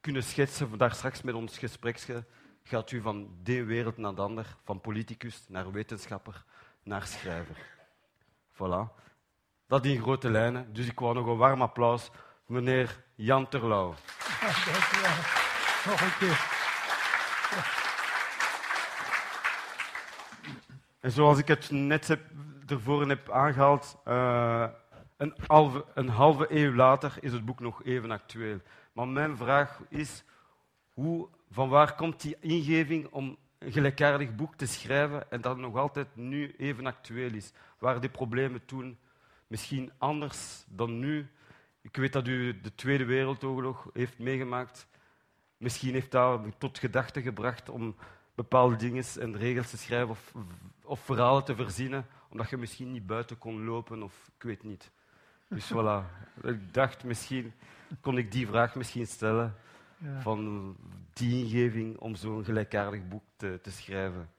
kunnen 0.00 0.22
schetsen, 0.22 0.78
daar 0.78 0.94
straks 0.94 1.22
met 1.22 1.34
ons 1.34 1.58
gespreksje, 1.58 2.24
gaat 2.62 2.90
u 2.90 3.00
van 3.00 3.28
de 3.42 3.64
wereld 3.64 3.96
naar 3.96 4.14
de 4.14 4.20
ander, 4.20 4.56
van 4.64 4.80
politicus 4.80 5.44
naar 5.48 5.72
wetenschapper 5.72 6.44
naar 6.82 7.06
schrijver. 7.06 7.56
Voilà. 8.52 9.06
Dat 9.66 9.84
in 9.84 10.00
grote 10.00 10.30
lijnen. 10.30 10.72
Dus 10.72 10.86
ik 10.86 10.98
wou 10.98 11.14
nog 11.14 11.26
een 11.26 11.36
warm 11.36 11.62
applaus 11.62 12.10
meneer 12.46 13.04
Jan 13.14 13.48
Terlouw. 13.48 13.94
dank 14.40 14.92
u 14.96 15.00
wel. 15.00 15.16
Nog 15.86 16.00
een 16.00 16.16
keer. 16.18 16.56
En 21.00 21.10
zoals 21.10 21.38
ik 21.38 21.48
het 21.48 21.70
net 21.70 22.08
heb, 22.08 22.20
ervoor 22.66 23.08
heb 23.08 23.30
aangehaald, 23.30 23.96
uh, 24.08 24.66
een, 25.16 25.34
halve, 25.46 25.84
een 25.94 26.08
halve 26.08 26.46
eeuw 26.48 26.74
later 26.74 27.16
is 27.20 27.32
het 27.32 27.44
boek 27.44 27.60
nog 27.60 27.84
even 27.84 28.10
actueel. 28.10 28.60
Maar 28.98 29.08
mijn 29.08 29.36
vraag 29.36 29.80
is, 29.88 30.24
hoe, 30.92 31.28
van 31.50 31.68
waar 31.68 31.94
komt 31.94 32.20
die 32.20 32.36
ingeving 32.40 33.06
om 33.10 33.36
een 33.58 33.72
gelijkaardig 33.72 34.34
boek 34.34 34.54
te 34.54 34.66
schrijven 34.66 35.30
en 35.30 35.40
dat 35.40 35.56
nog 35.56 35.76
altijd 35.76 36.16
nu 36.16 36.54
even 36.56 36.86
actueel 36.86 37.32
is? 37.32 37.52
Waren 37.78 38.00
die 38.00 38.10
problemen 38.10 38.64
toen 38.64 38.98
misschien 39.46 39.92
anders 39.98 40.64
dan 40.68 40.98
nu? 40.98 41.28
Ik 41.80 41.96
weet 41.96 42.12
dat 42.12 42.26
u 42.26 42.60
de 42.60 42.74
Tweede 42.74 43.04
Wereldoorlog 43.04 43.90
heeft 43.92 44.18
meegemaakt. 44.18 44.86
Misschien 45.56 45.92
heeft 45.92 46.10
dat 46.10 46.40
tot 46.58 46.78
gedachte 46.78 47.22
gebracht 47.22 47.68
om 47.68 47.96
bepaalde 48.34 48.76
dingen 48.76 49.04
en 49.20 49.36
regels 49.36 49.70
te 49.70 49.78
schrijven 49.78 50.08
of, 50.08 50.32
of 50.82 51.00
verhalen 51.00 51.44
te 51.44 51.54
verzinnen, 51.54 52.06
omdat 52.28 52.50
je 52.50 52.56
misschien 52.56 52.92
niet 52.92 53.06
buiten 53.06 53.38
kon 53.38 53.64
lopen 53.64 54.02
of 54.02 54.30
ik 54.36 54.42
weet 54.42 54.62
niet. 54.62 54.90
Dus 55.48 55.72
voilà. 55.74 56.04
Ik 56.42 56.74
dacht, 56.74 57.04
misschien 57.04 57.52
kon 58.00 58.18
ik 58.18 58.32
die 58.32 58.46
vraag 58.46 58.74
misschien 58.74 59.06
stellen 59.06 59.54
ja. 59.96 60.20
van 60.20 60.76
die 61.12 61.44
ingeving 61.44 61.98
om 61.98 62.14
zo'n 62.14 62.44
gelijkaardig 62.44 63.08
boek 63.08 63.24
te, 63.36 63.58
te 63.62 63.70
schrijven. 63.70 64.30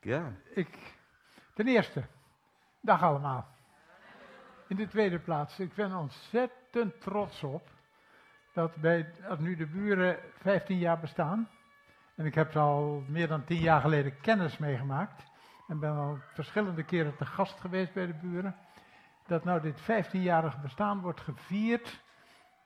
Ja. 0.00 0.32
Ik, 0.54 0.78
ten 1.54 1.66
eerste, 1.66 2.04
dag 2.80 3.02
allemaal. 3.02 3.48
In 4.68 4.76
de 4.76 4.88
tweede 4.88 5.18
plaats, 5.18 5.58
ik 5.58 5.74
ben 5.74 5.94
ontzettend 5.94 7.00
trots 7.00 7.42
op 7.42 7.70
dat, 8.52 8.76
bij, 8.76 9.12
dat 9.28 9.40
nu 9.40 9.56
de 9.56 9.66
buren 9.66 10.18
15 10.38 10.78
jaar 10.78 11.00
bestaan. 11.00 11.48
En 12.14 12.26
ik 12.26 12.34
heb 12.34 12.56
al 12.56 13.04
meer 13.08 13.28
dan 13.28 13.44
10 13.44 13.60
jaar 13.60 13.80
geleden 13.80 14.20
kennis 14.20 14.58
meegemaakt. 14.58 15.30
En 15.68 15.78
ben 15.78 15.96
al 15.96 16.18
verschillende 16.34 16.84
keren 16.84 17.16
te 17.16 17.26
gast 17.26 17.60
geweest 17.60 17.92
bij 17.92 18.06
de 18.06 18.14
buren. 18.14 18.56
Dat 19.32 19.44
nou 19.44 19.60
dit 19.60 19.80
15-jarige 19.80 20.58
bestaan 20.60 21.00
wordt 21.00 21.20
gevierd 21.20 22.02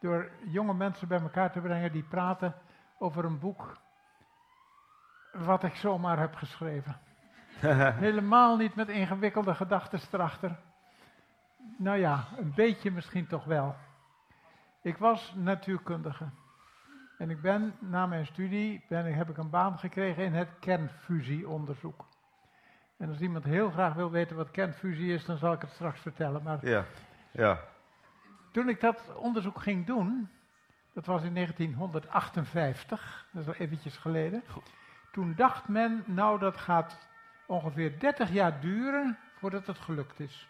door 0.01 0.31
jonge 0.45 0.75
mensen 0.75 1.09
bij 1.09 1.21
elkaar 1.21 1.53
te 1.53 1.61
brengen 1.61 1.93
die 1.93 2.03
praten 2.03 2.55
over 2.99 3.25
een 3.25 3.39
boek 3.39 3.77
wat 5.33 5.63
ik 5.63 5.75
zomaar 5.75 6.19
heb 6.19 6.35
geschreven. 6.35 7.01
Helemaal 8.07 8.57
niet 8.57 8.75
met 8.75 8.89
ingewikkelde 8.89 9.55
gedachten 9.55 10.01
erachter. 10.11 10.57
Nou 11.79 11.99
ja, 11.99 12.25
een 12.37 12.53
beetje 12.55 12.91
misschien 12.91 13.27
toch 13.27 13.45
wel. 13.45 13.75
Ik 14.83 14.97
was 14.97 15.35
natuurkundige. 15.37 16.29
En 17.19 17.31
ik 17.31 17.41
ben 17.41 17.75
na 17.79 18.07
mijn 18.07 18.27
studie 18.27 18.85
ben, 18.89 19.15
heb 19.15 19.31
ik 19.31 19.37
een 19.37 19.51
baan 19.51 19.79
gekregen 19.79 20.25
in 20.25 20.35
het 20.35 20.59
kernfusieonderzoek. 20.61 22.07
En 22.97 23.09
als 23.09 23.21
iemand 23.21 23.45
heel 23.45 23.71
graag 23.71 23.95
wil 23.95 24.11
weten 24.11 24.37
wat 24.37 24.51
kernfusie 24.51 25.13
is, 25.13 25.25
dan 25.25 25.37
zal 25.37 25.53
ik 25.53 25.61
het 25.61 25.71
straks 25.71 26.01
vertellen. 26.01 26.43
Maar 26.43 26.67
ja, 26.67 26.85
ja. 27.31 27.61
Toen 28.53 28.69
ik 28.69 28.81
dat 28.81 29.15
onderzoek 29.17 29.61
ging 29.61 29.87
doen, 29.87 30.31
dat 30.93 31.07
was 31.07 31.23
in 31.23 31.35
1958, 31.35 33.27
dat 33.33 33.43
is 33.43 33.49
al 33.49 33.55
eventjes 33.55 33.97
geleden. 33.97 34.43
Toen 35.13 35.35
dacht 35.37 35.69
men, 35.69 36.05
nou 36.07 36.39
dat 36.39 36.57
gaat 36.57 37.09
ongeveer 37.47 37.99
30 37.99 38.31
jaar 38.31 38.61
duren 38.61 39.19
voordat 39.39 39.67
het 39.67 39.79
gelukt 39.79 40.21
is. 40.21 40.49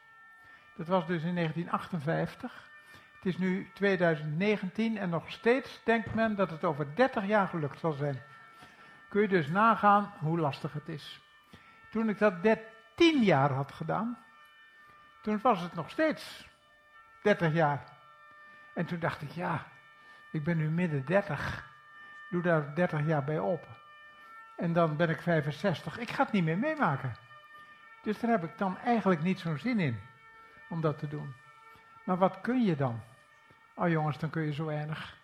Dat 0.76 0.86
was 0.86 1.06
dus 1.06 1.22
in 1.22 1.34
1958. 1.34 2.68
Het 3.14 3.24
is 3.24 3.38
nu 3.38 3.70
2019 3.74 4.98
en 4.98 5.08
nog 5.08 5.30
steeds 5.30 5.80
denkt 5.84 6.14
men 6.14 6.36
dat 6.36 6.50
het 6.50 6.64
over 6.64 6.86
30 6.94 7.26
jaar 7.26 7.48
gelukt 7.48 7.78
zal 7.78 7.92
zijn. 7.92 8.22
Kun 9.08 9.22
je 9.22 9.28
dus 9.28 9.48
nagaan 9.48 10.12
hoe 10.18 10.38
lastig 10.38 10.72
het 10.72 10.88
is. 10.88 11.20
Toen 11.96 12.08
ik 12.08 12.18
dat 12.18 12.42
13 12.42 13.22
jaar 13.22 13.50
had 13.50 13.72
gedaan, 13.72 14.18
toen 15.22 15.38
was 15.42 15.60
het 15.60 15.74
nog 15.74 15.90
steeds 15.90 16.48
30 17.22 17.52
jaar. 17.52 17.84
En 18.74 18.86
toen 18.86 18.98
dacht 18.98 19.22
ik, 19.22 19.30
ja, 19.30 19.66
ik 20.32 20.44
ben 20.44 20.56
nu 20.56 20.68
midden 20.68 21.04
30. 21.04 21.70
Doe 22.30 22.42
daar 22.42 22.74
30 22.74 23.06
jaar 23.06 23.24
bij 23.24 23.38
op. 23.38 23.68
En 24.56 24.72
dan 24.72 24.96
ben 24.96 25.10
ik 25.10 25.20
65. 25.20 25.98
Ik 25.98 26.10
ga 26.10 26.22
het 26.22 26.32
niet 26.32 26.44
meer 26.44 26.58
meemaken. 26.58 27.16
Dus 28.02 28.20
daar 28.20 28.30
heb 28.30 28.44
ik 28.44 28.58
dan 28.58 28.78
eigenlijk 28.78 29.22
niet 29.22 29.40
zo'n 29.40 29.58
zin 29.58 29.80
in 29.80 30.00
om 30.68 30.80
dat 30.80 30.98
te 30.98 31.08
doen. 31.08 31.34
Maar 32.04 32.18
wat 32.18 32.40
kun 32.40 32.64
je 32.64 32.76
dan? 32.76 33.00
Oh 33.74 33.88
jongens, 33.88 34.18
dan 34.18 34.30
kun 34.30 34.42
je 34.42 34.52
zo 34.52 34.64
weinig. 34.64 35.16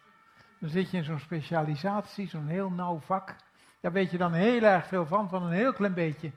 Dan 0.59 0.71
zit 0.71 0.91
je 0.91 0.97
in 0.97 1.05
zo'n 1.05 1.19
specialisatie, 1.19 2.29
zo'n 2.29 2.47
heel 2.47 2.71
nauw 2.71 3.01
vak. 3.01 3.37
Daar 3.81 3.93
weet 3.93 4.11
je 4.11 4.19
dan 4.19 4.33
heel 4.33 4.63
erg 4.63 4.87
veel 4.87 5.07
van, 5.07 5.29
van 5.29 5.43
een 5.43 5.53
heel 5.53 5.73
klein 5.73 5.95
beetje. 5.95 6.33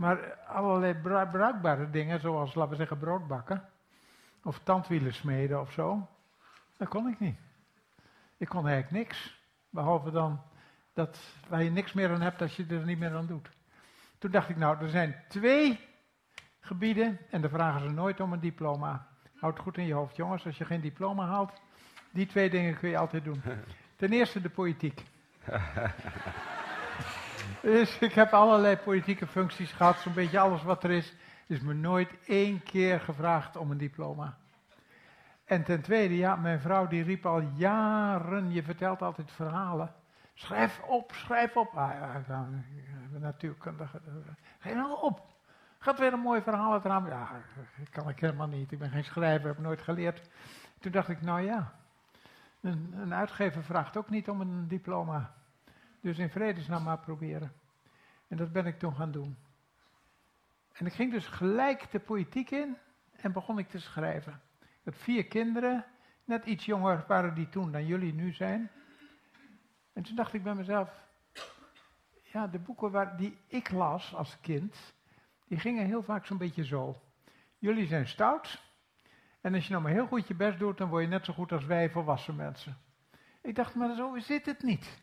Maar 0.00 0.34
allerlei 0.34 0.94
bruikbare 1.30 1.90
dingen, 1.90 2.20
zoals 2.20 2.54
laten 2.54 2.70
we 2.70 2.76
zeggen 2.76 2.98
broodbakken, 2.98 3.68
of 4.42 4.58
tandwielen 4.58 5.14
smeden 5.14 5.60
of 5.60 5.72
zo, 5.72 6.08
dat 6.76 6.88
kon 6.88 7.08
ik 7.08 7.20
niet. 7.20 7.38
Ik 8.36 8.48
kon 8.48 8.68
eigenlijk 8.68 9.04
niks, 9.04 9.42
behalve 9.70 10.10
dan 10.10 10.42
dat 10.92 11.18
waar 11.48 11.62
je 11.62 11.70
niks 11.70 11.92
meer 11.92 12.10
aan 12.10 12.20
hebt 12.20 12.40
als 12.40 12.56
je 12.56 12.66
er 12.66 12.84
niet 12.84 12.98
meer 12.98 13.14
aan 13.14 13.26
doet. 13.26 13.50
Toen 14.18 14.30
dacht 14.30 14.48
ik, 14.48 14.56
nou, 14.56 14.82
er 14.82 14.90
zijn 14.90 15.24
twee 15.28 15.88
gebieden 16.60 17.18
en 17.30 17.40
daar 17.40 17.50
vragen 17.50 17.80
ze 17.80 17.90
nooit 17.90 18.20
om 18.20 18.32
een 18.32 18.40
diploma. 18.40 19.06
Houd 19.36 19.58
goed 19.58 19.76
in 19.76 19.86
je 19.86 19.94
hoofd, 19.94 20.16
jongens, 20.16 20.46
als 20.46 20.58
je 20.58 20.64
geen 20.64 20.80
diploma 20.80 21.26
haalt, 21.26 21.60
die 22.10 22.26
twee 22.26 22.50
dingen 22.50 22.78
kun 22.78 22.88
je 22.88 22.98
altijd 22.98 23.24
doen. 23.24 23.42
Ten 23.96 24.12
eerste 24.12 24.40
de 24.40 24.50
politiek. 24.50 25.04
dus 27.62 27.98
ik 27.98 28.12
heb 28.12 28.32
allerlei 28.32 28.76
politieke 28.76 29.26
functies 29.26 29.72
gehad, 29.72 29.98
zo'n 29.98 30.14
beetje 30.14 30.38
alles 30.38 30.62
wat 30.62 30.84
er 30.84 30.90
is. 30.90 31.14
Is 31.46 31.60
me 31.60 31.74
nooit 31.74 32.10
één 32.26 32.62
keer 32.62 33.00
gevraagd 33.00 33.56
om 33.56 33.70
een 33.70 33.78
diploma. 33.78 34.36
En 35.44 35.64
ten 35.64 35.82
tweede, 35.82 36.16
ja, 36.16 36.36
mijn 36.36 36.60
vrouw 36.60 36.86
die 36.86 37.02
riep 37.02 37.26
al 37.26 37.40
jaren, 37.40 38.52
je 38.52 38.62
vertelt 38.62 39.02
altijd 39.02 39.30
verhalen. 39.32 39.94
Schrijf 40.34 40.80
op, 40.80 41.12
schrijf 41.14 41.56
op. 41.56 41.76
Ah, 41.76 41.90
ja, 41.92 42.14
ik 42.16 43.12
ben 43.12 43.20
natuurkundige. 43.20 44.00
Geef 44.58 44.74
nou 44.74 45.00
op. 45.00 45.20
Gaat 45.78 45.98
weer 45.98 46.12
een 46.12 46.20
mooi 46.20 46.42
verhaal 46.42 46.72
uit 46.72 46.84
raam. 46.84 47.06
Ja, 47.06 47.28
kan 47.90 48.08
ik 48.08 48.20
helemaal 48.20 48.46
niet. 48.46 48.72
Ik 48.72 48.78
ben 48.78 48.90
geen 48.90 49.04
schrijver, 49.04 49.48
heb 49.48 49.58
nooit 49.58 49.82
geleerd. 49.82 50.30
Toen 50.80 50.92
dacht 50.92 51.08
ik, 51.08 51.22
nou 51.22 51.40
ja, 51.40 51.72
een 52.60 53.14
uitgever 53.14 53.62
vraagt 53.62 53.96
ook 53.96 54.10
niet 54.10 54.28
om 54.28 54.40
een 54.40 54.68
diploma. 54.68 55.32
Dus 56.00 56.18
in 56.18 56.30
vredesnaam 56.30 56.82
maar 56.82 56.98
proberen. 56.98 57.52
En 58.28 58.36
dat 58.36 58.52
ben 58.52 58.66
ik 58.66 58.78
toen 58.78 58.94
gaan 58.94 59.10
doen. 59.10 59.36
En 60.72 60.86
ik 60.86 60.92
ging 60.92 61.12
dus 61.12 61.26
gelijk 61.26 61.90
de 61.90 62.00
politiek 62.00 62.50
in 62.50 62.76
en 63.16 63.32
begon 63.32 63.58
ik 63.58 63.68
te 63.68 63.78
schrijven. 63.78 64.40
Ik 64.60 64.84
had 64.84 64.96
vier 64.96 65.26
kinderen, 65.26 65.84
net 66.24 66.44
iets 66.44 66.64
jonger 66.64 67.04
waren 67.06 67.34
die 67.34 67.48
toen 67.48 67.72
dan 67.72 67.86
jullie 67.86 68.14
nu 68.14 68.32
zijn. 68.32 68.70
En 69.92 70.02
toen 70.02 70.16
dacht 70.16 70.34
ik 70.34 70.42
bij 70.42 70.54
mezelf, 70.54 71.08
ja, 72.22 72.46
de 72.46 72.58
boeken 72.58 72.90
waar, 72.90 73.16
die 73.16 73.38
ik 73.46 73.70
las 73.70 74.14
als 74.14 74.40
kind, 74.40 74.94
die 75.46 75.58
gingen 75.58 75.86
heel 75.86 76.02
vaak 76.02 76.26
zo'n 76.26 76.38
beetje 76.38 76.64
zo. 76.64 77.00
Jullie 77.58 77.86
zijn 77.86 78.08
stout. 78.08 78.62
En 79.40 79.54
als 79.54 79.64
je 79.64 79.70
nou 79.70 79.82
maar 79.82 79.92
heel 79.92 80.06
goed 80.06 80.28
je 80.28 80.34
best 80.34 80.58
doet, 80.58 80.78
dan 80.78 80.88
word 80.88 81.02
je 81.02 81.08
net 81.08 81.24
zo 81.24 81.32
goed 81.32 81.52
als 81.52 81.64
wij 81.64 81.90
volwassen 81.90 82.36
mensen. 82.36 82.76
Ik 83.42 83.54
dacht, 83.54 83.74
maar 83.74 83.94
zo 83.94 84.18
zit 84.18 84.46
het 84.46 84.62
niet. 84.62 85.02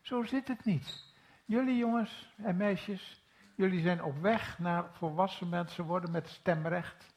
Zo 0.00 0.22
zit 0.22 0.48
het 0.48 0.64
niet. 0.64 1.04
Jullie 1.44 1.76
jongens 1.76 2.32
en 2.36 2.56
meisjes, 2.56 3.24
jullie 3.54 3.82
zijn 3.82 4.02
op 4.02 4.20
weg 4.20 4.58
naar 4.58 4.84
volwassen 4.92 5.48
mensen 5.48 5.84
worden 5.84 6.10
met 6.10 6.28
stemrecht, 6.28 7.14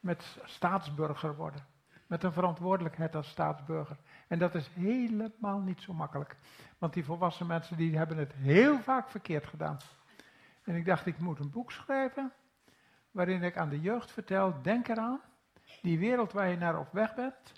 met 0.00 0.36
staatsburger 0.44 1.36
worden, 1.36 1.66
met 2.06 2.22
een 2.22 2.32
verantwoordelijkheid 2.32 3.14
als 3.14 3.28
staatsburger. 3.28 3.96
En 4.28 4.38
dat 4.38 4.54
is 4.54 4.68
helemaal 4.74 5.58
niet 5.58 5.80
zo 5.80 5.92
makkelijk. 5.92 6.36
Want 6.78 6.92
die 6.92 7.04
volwassen 7.04 7.46
mensen 7.46 7.76
die 7.76 7.96
hebben 7.96 8.16
het 8.16 8.32
heel 8.32 8.78
vaak 8.78 9.08
verkeerd 9.10 9.46
gedaan. 9.46 9.76
En 10.64 10.74
ik 10.74 10.84
dacht, 10.84 11.06
ik 11.06 11.18
moet 11.18 11.38
een 11.38 11.50
boek 11.50 11.72
schrijven 11.72 12.32
waarin 13.10 13.42
ik 13.42 13.56
aan 13.56 13.68
de 13.68 13.80
jeugd 13.80 14.10
vertel, 14.10 14.62
denk 14.62 14.88
eraan, 14.88 15.20
die 15.82 15.98
wereld 15.98 16.32
waar 16.32 16.48
je 16.48 16.56
naar 16.56 16.78
op 16.78 16.92
weg 16.92 17.14
bent, 17.14 17.52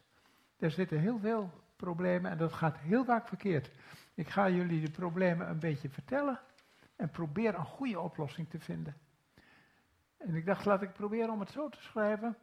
daar 0.59 0.71
zitten 0.71 0.99
heel 0.99 1.19
veel 1.19 1.51
problemen 1.77 2.31
en 2.31 2.39
dat 2.39 2.53
gaat 2.53 2.79
heel 2.79 3.05
vaak 3.05 3.29
verkeerd. 3.29 3.71
Ik 4.17 4.29
ga 4.29 4.49
jullie 4.49 4.81
de 4.81 4.91
problemen 4.91 5.49
een 5.49 5.59
beetje 5.59 5.89
vertellen 5.89 6.41
en 6.97 7.11
probeer 7.11 7.55
een 7.55 7.65
goede 7.65 8.01
oplossing 8.01 8.49
te 8.51 8.59
vinden. 8.59 8.97
En 10.17 10.35
ik 10.35 10.47
dacht, 10.47 10.65
laat 10.65 10.83
ik 10.83 10.93
proberen 10.93 11.31
om 11.31 11.41
het 11.41 11.51
zo 11.51 11.69
te 11.69 11.83
schrijven, 11.83 12.37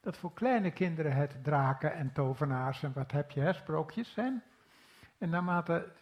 dat 0.00 0.16
voor 0.16 0.32
kleine 0.32 0.70
kinderen 0.70 1.12
het 1.12 1.44
draken 1.44 1.94
en 1.94 2.12
tovenaars 2.12 2.82
en 2.82 2.92
wat 2.92 3.12
heb 3.12 3.30
je, 3.30 3.40
hè, 3.40 3.52
sprookjes 3.52 4.12
zijn. 4.12 4.42
En 5.18 5.30
naarmate 5.30 5.92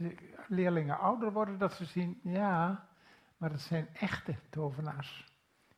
leerlingen 0.47 0.99
ouder 0.99 1.33
worden, 1.33 1.59
dat 1.59 1.73
ze 1.73 1.85
zien, 1.85 2.21
ja, 2.23 2.89
maar 3.37 3.51
het 3.51 3.61
zijn 3.61 3.89
echte 3.95 4.35
tovenaars. 4.51 5.33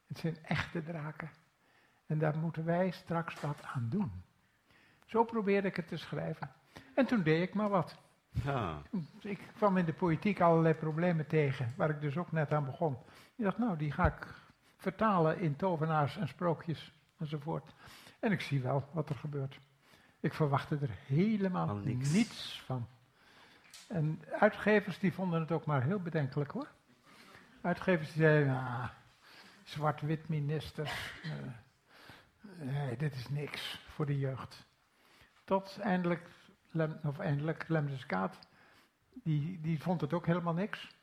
Het 0.07 0.19
zijn 0.19 0.45
echte 0.45 0.83
draken. 0.83 1.31
En 2.07 2.19
daar 2.19 2.39
moeten 2.39 2.65
wij 2.65 2.91
straks 2.91 3.41
wat 3.41 3.63
aan 3.63 3.89
doen. 3.89 4.23
Zo 5.07 5.25
probeerde 5.25 5.69
ik 5.69 5.77
het 5.77 5.89
te 5.89 5.97
schrijven. 5.97 6.53
En 6.95 7.07
toen 7.07 7.23
deed 7.23 7.43
ik 7.49 7.55
maar 7.55 7.69
wat. 7.69 7.99
Ik 9.21 9.49
kwam 9.57 9.77
in 9.77 9.85
de 9.85 9.93
politiek 9.93 10.41
allerlei 10.41 10.75
problemen 10.75 11.27
tegen, 11.27 11.75
waar 11.77 11.91
ik 11.91 12.01
dus 12.01 12.17
ook 12.17 12.33
net 12.33 12.53
aan 12.53 12.65
begon. 12.65 12.97
Ik 13.37 13.45
dacht, 13.45 13.59
nou, 13.59 13.77
die 13.77 13.93
ga 13.93 14.07
ik 14.07 14.35
vertalen 14.77 15.39
in 15.39 15.57
tovenaars 15.57 16.17
en 16.17 16.29
sprookjes 16.29 16.93
enzovoort. 17.19 17.75
En 18.21 18.33
ik 18.33 18.41
zie 18.41 18.61
wel 18.61 18.89
wat 18.93 19.09
er 19.09 19.15
gebeurt. 19.17 19.59
Ik 20.21 20.35
verwachtte 20.35 20.79
er 20.81 20.91
helemaal 21.07 21.69
Al 21.69 21.75
niks. 21.77 22.13
niets 22.13 22.63
van. 22.65 22.87
En 23.89 24.23
uitgevers 24.39 24.99
die 24.99 25.13
vonden 25.13 25.41
het 25.41 25.53
ook 25.53 25.65
maar 25.65 25.83
heel 25.83 26.01
bedenkelijk 26.01 26.51
hoor. 26.51 26.69
Uitgevers 27.61 28.13
die 28.13 28.23
zeiden, 28.23 28.53
ah, 28.53 28.89
zwart-wit 29.65 30.29
ministers, 30.29 31.13
eh, 31.23 31.31
nee, 32.67 32.97
dit 32.97 33.15
is 33.15 33.29
niks 33.29 33.85
voor 33.89 34.07
de 34.07 34.19
jeugd. 34.19 34.67
Tot 35.45 35.79
eindelijk, 35.79 36.29
Of 37.05 37.19
eindelijk 37.19 37.69
Lemses 37.69 38.07
Kaat, 38.07 38.39
die, 39.13 39.61
die 39.61 39.83
vond 39.83 40.01
het 40.01 40.13
ook 40.13 40.27
helemaal 40.27 40.55
niks. 40.55 40.99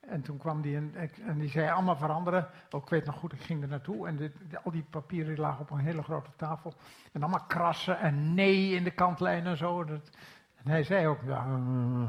En 0.00 0.22
toen 0.22 0.38
kwam 0.38 0.62
die 0.62 0.76
en, 0.76 0.94
en 1.26 1.38
die 1.38 1.48
zei 1.48 1.70
allemaal 1.70 1.96
veranderen. 1.96 2.48
Oh, 2.70 2.82
ik 2.82 2.88
weet 2.88 3.04
nog 3.04 3.14
goed, 3.14 3.32
ik 3.32 3.40
ging 3.40 3.62
er 3.62 3.68
naartoe 3.68 4.06
en 4.06 4.16
dit, 4.16 4.32
al 4.64 4.70
die 4.70 4.86
papieren 4.90 5.38
lagen 5.38 5.60
op 5.60 5.70
een 5.70 5.78
hele 5.78 6.02
grote 6.02 6.30
tafel. 6.36 6.74
En 7.12 7.22
allemaal 7.22 7.46
krassen 7.46 7.98
en 7.98 8.34
nee 8.34 8.70
in 8.74 8.84
de 8.84 8.90
kantlijn 8.90 9.46
en 9.46 9.56
zo. 9.56 9.84
Dat, 9.84 10.10
en 10.54 10.70
hij 10.70 10.82
zei 10.82 11.06
ook, 11.06 11.22
ja, 11.22 11.44
eh, 11.44 12.08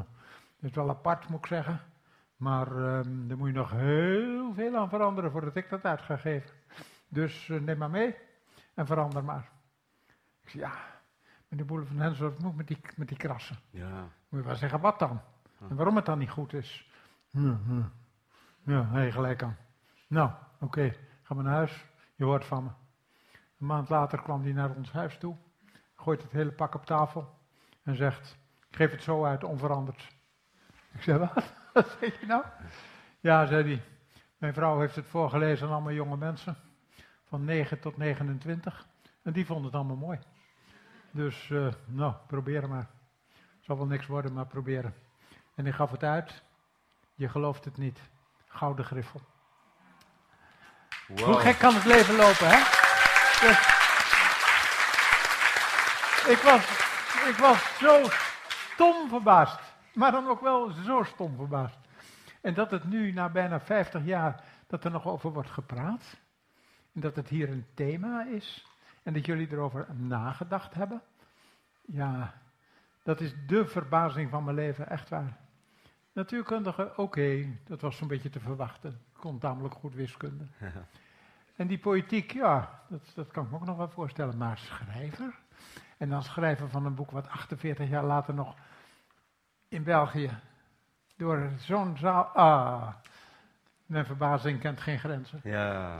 dat 0.60 0.70
is 0.70 0.76
wel 0.76 0.88
apart 0.88 1.28
moet 1.28 1.38
ik 1.38 1.46
zeggen. 1.46 1.80
Maar 2.36 2.66
ehm, 2.66 3.28
daar 3.28 3.36
moet 3.36 3.48
je 3.48 3.54
nog 3.54 3.70
heel 3.70 4.54
veel 4.54 4.76
aan 4.76 4.88
veranderen 4.88 5.30
voordat 5.30 5.56
ik 5.56 5.70
dat 5.70 5.84
uit 5.84 6.00
ga 6.00 6.16
geven. 6.16 6.50
Dus 7.08 7.48
eh, 7.48 7.60
neem 7.60 7.78
maar 7.78 7.90
mee 7.90 8.14
en 8.74 8.86
verander 8.86 9.24
maar. 9.24 9.50
Ik 10.42 10.48
zei, 10.48 10.62
ja, 10.62 10.72
meneer 11.50 11.66
Boele 11.66 11.86
van 11.86 11.96
Hensel, 11.98 12.30
wat 12.30 12.38
moet 12.38 12.56
met 12.56 12.66
die, 12.66 12.78
met 12.96 13.08
die 13.08 13.16
krassen? 13.16 13.58
ja. 13.70 14.08
Moet 14.28 14.40
je 14.40 14.46
wel 14.46 14.56
zeggen 14.56 14.80
wat 14.80 14.98
dan? 14.98 15.20
En 15.68 15.76
waarom 15.76 15.96
het 15.96 16.06
dan 16.06 16.18
niet 16.18 16.30
goed 16.30 16.52
is? 16.52 16.90
Hm, 17.30 17.54
hm. 17.64 17.82
Ja, 18.62 18.86
hij 18.86 19.12
gelijk 19.12 19.42
aan. 19.42 19.56
Nou, 20.06 20.30
oké, 20.60 20.94
ga 21.22 21.34
maar 21.34 21.44
naar 21.44 21.54
huis. 21.54 21.84
Je 22.14 22.24
hoort 22.24 22.44
van 22.44 22.64
me. 22.64 22.70
Een 23.58 23.66
maand 23.66 23.88
later 23.88 24.22
kwam 24.22 24.42
hij 24.42 24.52
naar 24.52 24.74
ons 24.74 24.92
huis 24.92 25.18
toe. 25.18 25.36
Gooit 25.96 26.22
het 26.22 26.32
hele 26.32 26.52
pak 26.52 26.74
op 26.74 26.84
tafel. 26.84 27.38
En 27.82 27.96
zegt, 27.96 28.38
ik 28.68 28.76
geef 28.76 28.90
het 28.90 29.02
zo 29.02 29.24
uit, 29.24 29.44
onveranderd. 29.44 30.16
Ik 30.92 31.02
zei, 31.02 31.18
wat? 31.18 31.52
Wat 31.74 31.96
zeg 32.00 32.20
je 32.20 32.26
nou? 32.26 32.44
Ja, 33.20 33.46
zei 33.46 33.64
hij. 33.64 33.82
Mijn 34.38 34.54
vrouw 34.54 34.80
heeft 34.80 34.96
het 34.96 35.06
voorgelezen 35.06 35.66
aan 35.66 35.72
allemaal 35.72 35.92
jonge 35.92 36.16
mensen. 36.16 36.56
Van 37.24 37.44
9 37.44 37.80
tot 37.80 37.96
29. 37.96 38.86
En 39.22 39.32
die 39.32 39.46
vonden 39.46 39.64
het 39.64 39.74
allemaal 39.74 39.96
mooi. 39.96 40.18
Dus, 41.10 41.50
eh, 41.50 41.66
nou, 41.86 42.14
probeer 42.26 42.68
maar. 42.68 42.86
Zal 43.60 43.76
wel 43.76 43.86
niks 43.86 44.06
worden, 44.06 44.32
maar 44.32 44.46
proberen. 44.46 44.94
En 45.54 45.66
ik 45.66 45.74
gaf 45.74 45.90
het 45.90 46.02
uit. 46.02 46.42
Je 47.14 47.28
gelooft 47.28 47.64
het 47.64 47.76
niet. 47.76 47.98
Gouden 48.46 48.84
griffel. 48.84 49.20
Wow. 51.06 51.18
Hoe 51.18 51.40
gek 51.40 51.58
kan 51.58 51.74
het 51.74 51.84
leven 51.84 52.14
lopen, 52.16 52.48
hè? 52.48 52.58
Dus- 53.46 53.78
ik, 56.34 56.38
was, 56.38 56.64
ik 57.28 57.36
was 57.36 57.78
zo 57.78 58.02
stom 58.72 59.08
verbaasd. 59.08 59.60
Maar 59.94 60.12
dan 60.12 60.28
ook 60.28 60.40
wel 60.40 60.70
zo 60.70 61.02
stom 61.02 61.36
verbaasd. 61.36 61.78
En 62.40 62.54
dat 62.54 62.70
het 62.70 62.84
nu, 62.84 63.12
na 63.12 63.28
bijna 63.28 63.60
50 63.60 64.04
jaar, 64.04 64.44
dat 64.66 64.84
er 64.84 64.90
nog 64.90 65.06
over 65.06 65.32
wordt 65.32 65.50
gepraat. 65.50 66.16
En 66.94 67.00
dat 67.00 67.16
het 67.16 67.28
hier 67.28 67.50
een 67.50 67.66
thema 67.74 68.24
is. 68.24 68.66
En 69.02 69.12
dat 69.12 69.26
jullie 69.26 69.52
erover 69.52 69.86
nagedacht 69.94 70.74
hebben. 70.74 71.02
Ja, 71.84 72.34
dat 73.02 73.20
is 73.20 73.34
de 73.46 73.66
verbazing 73.66 74.30
van 74.30 74.44
mijn 74.44 74.56
leven, 74.56 74.88
echt 74.88 75.08
waar. 75.08 75.36
Natuurkundige, 76.12 76.92
oké, 76.96 77.46
dat 77.64 77.80
was 77.80 77.96
zo'n 77.96 78.08
beetje 78.08 78.30
te 78.30 78.40
verwachten. 78.40 78.90
Ik 78.90 79.20
kon 79.20 79.38
tamelijk 79.38 79.74
goed 79.74 79.94
wiskunde. 79.94 80.44
En 81.56 81.66
die 81.66 81.78
politiek, 81.78 82.32
ja, 82.32 82.80
dat, 82.88 83.12
dat 83.14 83.30
kan 83.30 83.44
ik 83.44 83.50
me 83.50 83.56
ook 83.56 83.64
nog 83.64 83.76
wel 83.76 83.88
voorstellen. 83.88 84.36
Maar 84.36 84.58
schrijver? 84.58 85.38
En 85.96 86.08
dan 86.08 86.22
schrijver 86.22 86.68
van 86.68 86.86
een 86.86 86.94
boek 86.94 87.10
wat 87.10 87.28
48 87.28 87.88
jaar 87.88 88.04
later 88.04 88.34
nog 88.34 88.54
in 89.68 89.82
België 89.82 90.30
door 91.16 91.50
zo'n 91.58 91.96
zaal. 91.96 92.24
Ah, 92.24 92.88
mijn 93.86 94.06
verbazing 94.06 94.60
kent 94.60 94.80
geen 94.80 94.98
grenzen. 94.98 95.40
Ja. 95.42 95.96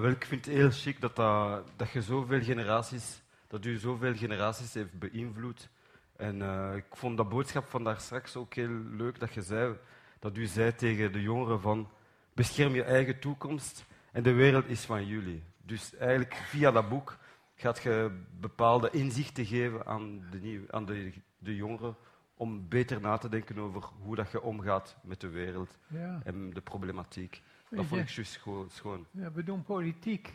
Wel, 0.00 0.10
ik 0.10 0.24
vind 0.24 0.44
het 0.44 0.54
heel 0.54 0.70
chic 0.70 1.00
dat, 1.00 1.16
dat, 1.16 1.62
dat 1.76 1.90
je 1.90 2.02
zoveel 2.02 2.42
generaties, 2.42 3.22
dat 3.46 3.64
u 3.64 3.76
zoveel 3.76 4.14
generaties 4.14 4.74
heeft 4.74 4.98
beïnvloed. 4.98 5.68
En 6.16 6.42
eh, 6.42 6.76
ik 6.76 6.84
vond 6.90 7.16
dat 7.16 7.28
boodschap 7.28 7.66
van 7.68 7.84
daar 7.84 8.00
straks 8.00 8.36
ook 8.36 8.54
heel 8.54 8.80
leuk 8.90 9.18
dat 9.18 9.34
je 9.34 9.42
zei, 9.42 9.76
dat 10.18 10.36
u 10.36 10.46
zei 10.46 10.74
tegen 10.74 11.12
de 11.12 11.22
jongeren 11.22 11.60
van 11.60 11.88
bescherm 12.32 12.74
je 12.74 12.82
eigen 12.82 13.18
toekomst 13.18 13.84
en 14.12 14.22
de 14.22 14.32
wereld 14.32 14.66
is 14.66 14.84
van 14.84 15.06
jullie. 15.06 15.42
Dus 15.62 15.94
eigenlijk 15.96 16.34
via 16.34 16.70
dat 16.70 16.88
boek 16.88 17.16
gaat 17.54 17.82
je 17.82 18.20
bepaalde 18.40 18.90
inzichten 18.90 19.46
geven 19.46 19.86
aan 19.86 20.26
de, 20.30 20.38
nieuw, 20.38 20.62
aan 20.70 20.84
de, 20.84 21.12
de 21.38 21.56
jongeren 21.56 21.96
om 22.34 22.68
beter 22.68 23.00
na 23.00 23.16
te 23.16 23.28
denken 23.28 23.58
over 23.58 23.82
hoe 24.02 24.16
dat 24.16 24.30
je 24.30 24.42
omgaat 24.42 24.96
met 25.02 25.20
de 25.20 25.28
wereld 25.28 25.78
Ja. 25.86 26.20
en 26.24 26.50
de 26.52 26.60
problematiek. 26.60 27.42
Dat 27.70 27.84
vond 27.86 28.00
ik 28.00 28.08
juist 28.08 28.36
gewoon 28.36 28.70
schoon. 28.70 29.06
ja, 29.10 29.32
we 29.32 29.42
doen 29.42 29.62
politiek 29.62 30.34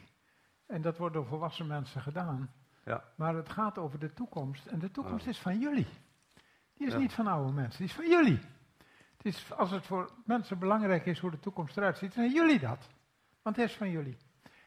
en 0.66 0.82
dat 0.82 0.98
wordt 0.98 1.14
door 1.16 1.26
volwassen 1.26 1.68
mensen 1.68 2.02
gedaan. 2.02 2.52
Ja. 2.86 3.04
Maar 3.16 3.36
het 3.36 3.50
gaat 3.50 3.78
over 3.78 4.00
de 4.00 4.14
toekomst 4.14 4.66
en 4.66 4.80
de 4.80 4.92
toekomst 4.92 5.24
Ja. 5.26 5.32
is 5.32 5.40
van 5.40 5.60
jullie. 5.60 5.88
Die 6.74 6.88
is 6.88 6.94
Ja. 6.94 7.00
niet 7.00 7.14
van 7.14 7.28
oude 7.28 7.52
mensen, 7.54 7.78
die 7.78 7.88
is 7.88 7.94
van 7.96 8.08
jullie. 8.10 8.40
Het 9.18 9.26
is, 9.26 9.52
als 9.54 9.72
het 9.72 9.86
voor 9.86 10.12
mensen 10.26 10.60
belangrijk 10.60 11.06
is 11.06 11.20
hoe 11.20 11.32
de 11.32 11.40
toekomst 11.40 11.78
eruit 11.78 11.98
ziet, 11.98 12.14
zijn 12.14 12.32
jullie 12.32 12.60
dat. 12.60 12.88
Want 13.42 13.56
het 13.56 13.70
is 13.70 13.76
van 13.76 13.90
jullie. 13.92 14.18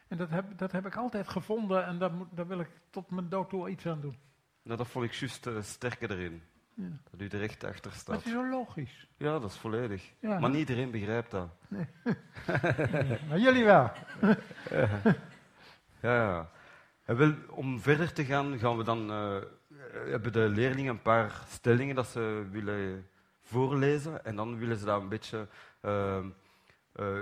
En 0.07 0.17
dat 0.17 0.29
heb, 0.29 0.57
dat 0.57 0.71
heb 0.71 0.85
ik 0.85 0.95
altijd 0.95 1.27
gevonden 1.27 1.85
en 1.85 1.97
daar, 1.97 2.13
moet, 2.13 2.27
daar 2.31 2.47
wil 2.47 2.59
ik 2.59 2.69
tot 2.89 3.09
mijn 3.11 3.29
dood 3.29 3.49
toe 3.49 3.69
iets 3.69 3.85
aan 3.85 4.01
doen. 4.01 4.17
Nou, 4.63 4.77
dat 4.77 4.87
vond 4.87 5.05
ik 5.05 5.11
juist 5.13 5.47
eh, 5.47 5.61
sterker 5.61 6.11
erin. 6.11 6.41
Ja. 6.75 6.89
Dat 7.11 7.21
u 7.21 7.27
er 7.27 7.41
echt 7.41 7.63
achter 7.63 7.91
staat. 7.91 8.15
het 8.15 8.25
is 8.25 8.31
zo 8.31 8.49
logisch. 8.49 9.07
Ja, 9.17 9.39
dat 9.39 9.49
is 9.49 9.57
volledig. 9.57 10.11
Ja. 10.19 10.39
Maar 10.39 10.49
niet 10.49 10.59
iedereen 10.59 10.91
begrijpt 10.91 11.31
dat. 11.31 11.49
Maar 13.29 13.39
jullie 13.39 13.63
wel. 13.63 13.91
Ja, 16.01 16.15
ja. 16.15 16.49
En 17.03 17.17
wel, 17.17 17.33
om 17.49 17.79
verder 17.79 18.13
te 18.13 18.25
gaan, 18.25 18.57
gaan 18.57 18.77
we 18.77 18.83
dan, 18.83 19.11
eh, 19.11 19.37
hebben 20.05 20.31
de 20.31 20.49
leerlingen 20.49 20.91
een 20.91 21.01
paar 21.01 21.43
stellingen 21.49 21.95
dat 21.95 22.07
ze 22.07 22.47
willen 22.51 23.07
voorlezen. 23.41 24.25
En 24.25 24.35
dan 24.35 24.57
willen 24.57 24.77
ze 24.77 24.85
dat 24.85 25.01
een 25.01 25.09
beetje, 25.09 25.47
ehm, 25.81 26.29
eh, 26.91 27.19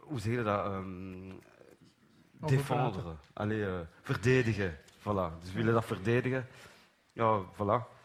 hoe 0.00 0.20
zeg 0.20 0.32
je 0.34 0.42
dat, 0.42 0.66
Over 0.66 2.56
défendre. 2.56 3.14
Allee, 3.32 3.66
eh, 3.66 3.80
verdedigen. 4.02 4.76
Voilà. 4.98 5.38
Dus 5.40 5.52
we 5.52 5.54
willen 5.54 5.74
dat 5.74 5.84
verdedigen. 5.84 6.46
Ja, 7.12 7.42
voilà. 7.54 7.97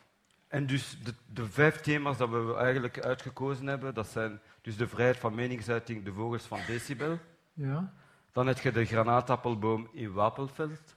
En 0.53 0.65
dus 0.65 0.97
de, 1.03 1.13
de 1.33 1.45
vijf 1.45 1.81
thema's 1.81 2.17
dat 2.17 2.29
we 2.29 2.55
eigenlijk 2.55 2.99
uitgekozen 2.99 3.67
hebben, 3.67 3.93
dat 3.93 4.07
zijn 4.07 4.39
dus 4.61 4.77
de 4.77 4.87
vrijheid 4.87 5.17
van 5.17 5.35
meningsuiting, 5.35 6.03
de 6.03 6.13
vogels 6.13 6.43
van 6.45 6.59
decibel. 6.67 7.19
Ja. 7.53 7.93
Dan 8.31 8.47
heb 8.47 8.57
je 8.59 8.71
de 8.71 8.85
granaatappelboom 8.85 9.89
in 9.91 10.11
Wapelveld. 10.13 10.95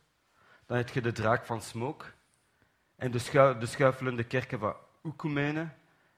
Dan 0.66 0.76
heb 0.76 0.88
je 0.88 1.00
de 1.00 1.12
draak 1.12 1.44
van 1.44 1.60
Smook. 1.62 2.12
En 2.96 3.10
de, 3.10 3.56
de 3.58 3.66
schuifelende 3.66 4.24
kerken 4.24 4.58
van 4.58 4.74
Oekumene. 5.04 5.68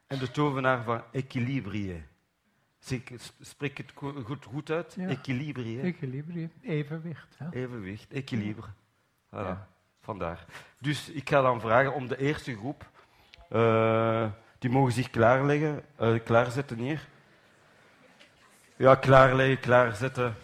En 0.07 0.19
de 0.19 0.31
tovenaar 0.31 0.83
van 0.83 1.01
ik- 3.09 3.19
Spreek 3.39 3.77
het 3.77 3.91
go- 3.95 4.21
goed, 4.23 4.45
goed 4.45 4.71
uit? 4.71 4.93
Ja. 4.93 5.07
Equilibrië. 5.07 5.79
Equilibrium, 5.81 6.51
evenwicht. 6.61 7.35
Hè? 7.37 7.49
Evenwicht, 7.51 8.11
equilibre. 8.11 8.67
Voilà, 9.35 9.57
vandaar. 10.01 10.45
Dus 10.79 11.09
ik 11.09 11.29
ga 11.29 11.41
dan 11.41 11.59
vragen 11.61 11.93
om 11.93 12.07
de 12.07 12.17
eerste 12.17 12.55
groep. 12.57 12.89
Eh, 13.49 14.25
die 14.59 14.69
mogen 14.69 14.91
zich 14.91 15.09
klaarleggen, 15.09 15.83
eh, 15.95 16.19
klaarzetten 16.23 16.77
hier. 16.77 17.07
Ja, 18.75 18.95
klaarleggen, 18.95 19.59
klaarzetten. 19.59 20.35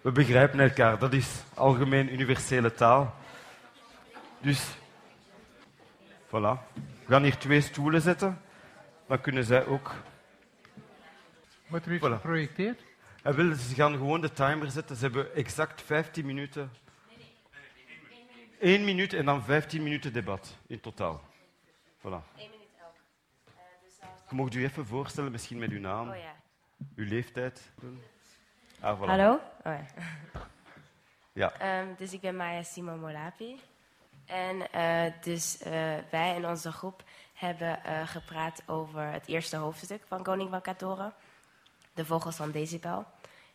We 0.00 0.12
begrijpen 0.12 0.60
elkaar. 0.60 0.98
Dat 0.98 1.12
is 1.12 1.42
algemeen 1.54 2.12
universele 2.12 2.74
taal. 2.74 3.14
Dus, 4.40 4.68
voilà. 6.26 6.58
We 7.04 7.08
gaan 7.08 7.22
hier 7.22 7.38
twee 7.38 7.60
stoelen 7.60 8.00
zetten. 8.00 8.40
Dan 9.06 9.20
kunnen 9.20 9.44
zij 9.44 9.66
ook... 9.66 9.94
Wordt 11.66 11.86
er 11.86 11.92
iets 11.92 12.06
Voilà. 12.06 12.10
geprojecteerd? 12.10 12.80
En 13.22 13.56
ze 13.56 13.74
gaan 13.74 13.92
gewoon 13.92 14.20
de 14.20 14.32
timer 14.32 14.70
zetten. 14.70 14.96
Ze 14.96 15.02
hebben 15.02 15.34
exact 15.34 15.82
15 15.82 16.26
minuten. 16.26 16.70
Eén 18.60 18.84
minuut 18.84 19.12
en 19.12 19.24
dan 19.24 19.42
15 19.42 19.82
minuten 19.82 20.12
debat 20.12 20.56
in 20.66 20.80
totaal. 20.80 21.31
Voilà. 22.02 22.22
Eén 22.36 22.50
minuut 22.50 22.72
elk. 22.80 22.94
Eh, 23.46 23.52
dus 23.84 24.00
als... 24.00 24.20
Je 24.28 24.34
mocht 24.34 24.54
u 24.54 24.64
even 24.64 24.86
voorstellen, 24.86 25.30
misschien 25.32 25.58
met 25.58 25.70
uw 25.70 25.80
naam, 25.80 26.08
Oh 26.08 26.16
ja. 26.16 26.34
uw 26.96 27.06
leeftijd. 27.06 27.70
Ah, 28.80 29.00
voilà. 29.00 29.04
Hallo? 29.06 29.32
Oh 29.32 29.40
ja. 29.62 29.86
Ja. 31.32 31.52
Ehm, 31.52 31.86
dus 31.96 32.12
ik 32.12 32.20
ben 32.20 32.36
Maya 32.36 32.62
Simon 32.62 33.00
Molapi. 33.00 33.60
En 34.26 34.70
eh, 34.70 35.12
dus 35.20 35.58
eh, 35.58 35.72
wij 36.10 36.36
in 36.36 36.46
onze 36.46 36.72
groep 36.72 37.02
hebben 37.34 37.84
eh, 37.84 38.06
gepraat 38.08 38.62
over 38.66 39.02
het 39.02 39.26
eerste 39.26 39.56
hoofdstuk 39.56 40.02
van 40.06 40.22
Koning 40.22 40.50
van 40.50 40.60
Katoren. 40.60 41.12
De 41.94 42.04
Vogels 42.04 42.36
van 42.36 42.50
Decibel. 42.50 43.06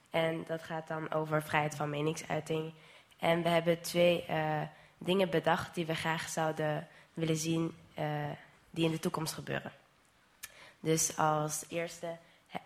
En 0.09 0.43
dat 0.47 0.63
gaat 0.63 0.87
dan 0.87 1.11
over 1.11 1.43
vrijheid 1.43 1.75
van 1.75 1.89
meningsuiting. 1.89 2.73
En 3.19 3.43
we 3.43 3.49
hebben 3.49 3.81
twee 3.81 4.25
eh, 4.25 4.61
dingen 4.97 5.29
bedacht 5.29 5.75
die 5.75 5.85
we 5.85 5.95
graag 5.95 6.29
zouden 6.29 6.87
willen 7.13 7.37
zien 7.37 7.75
die 8.69 8.85
in 8.85 8.91
de 8.91 8.99
toekomst 8.99 9.33
gebeuren. 9.33 9.71
Dus 10.79 11.17
als 11.17 11.65
eerste 11.67 12.17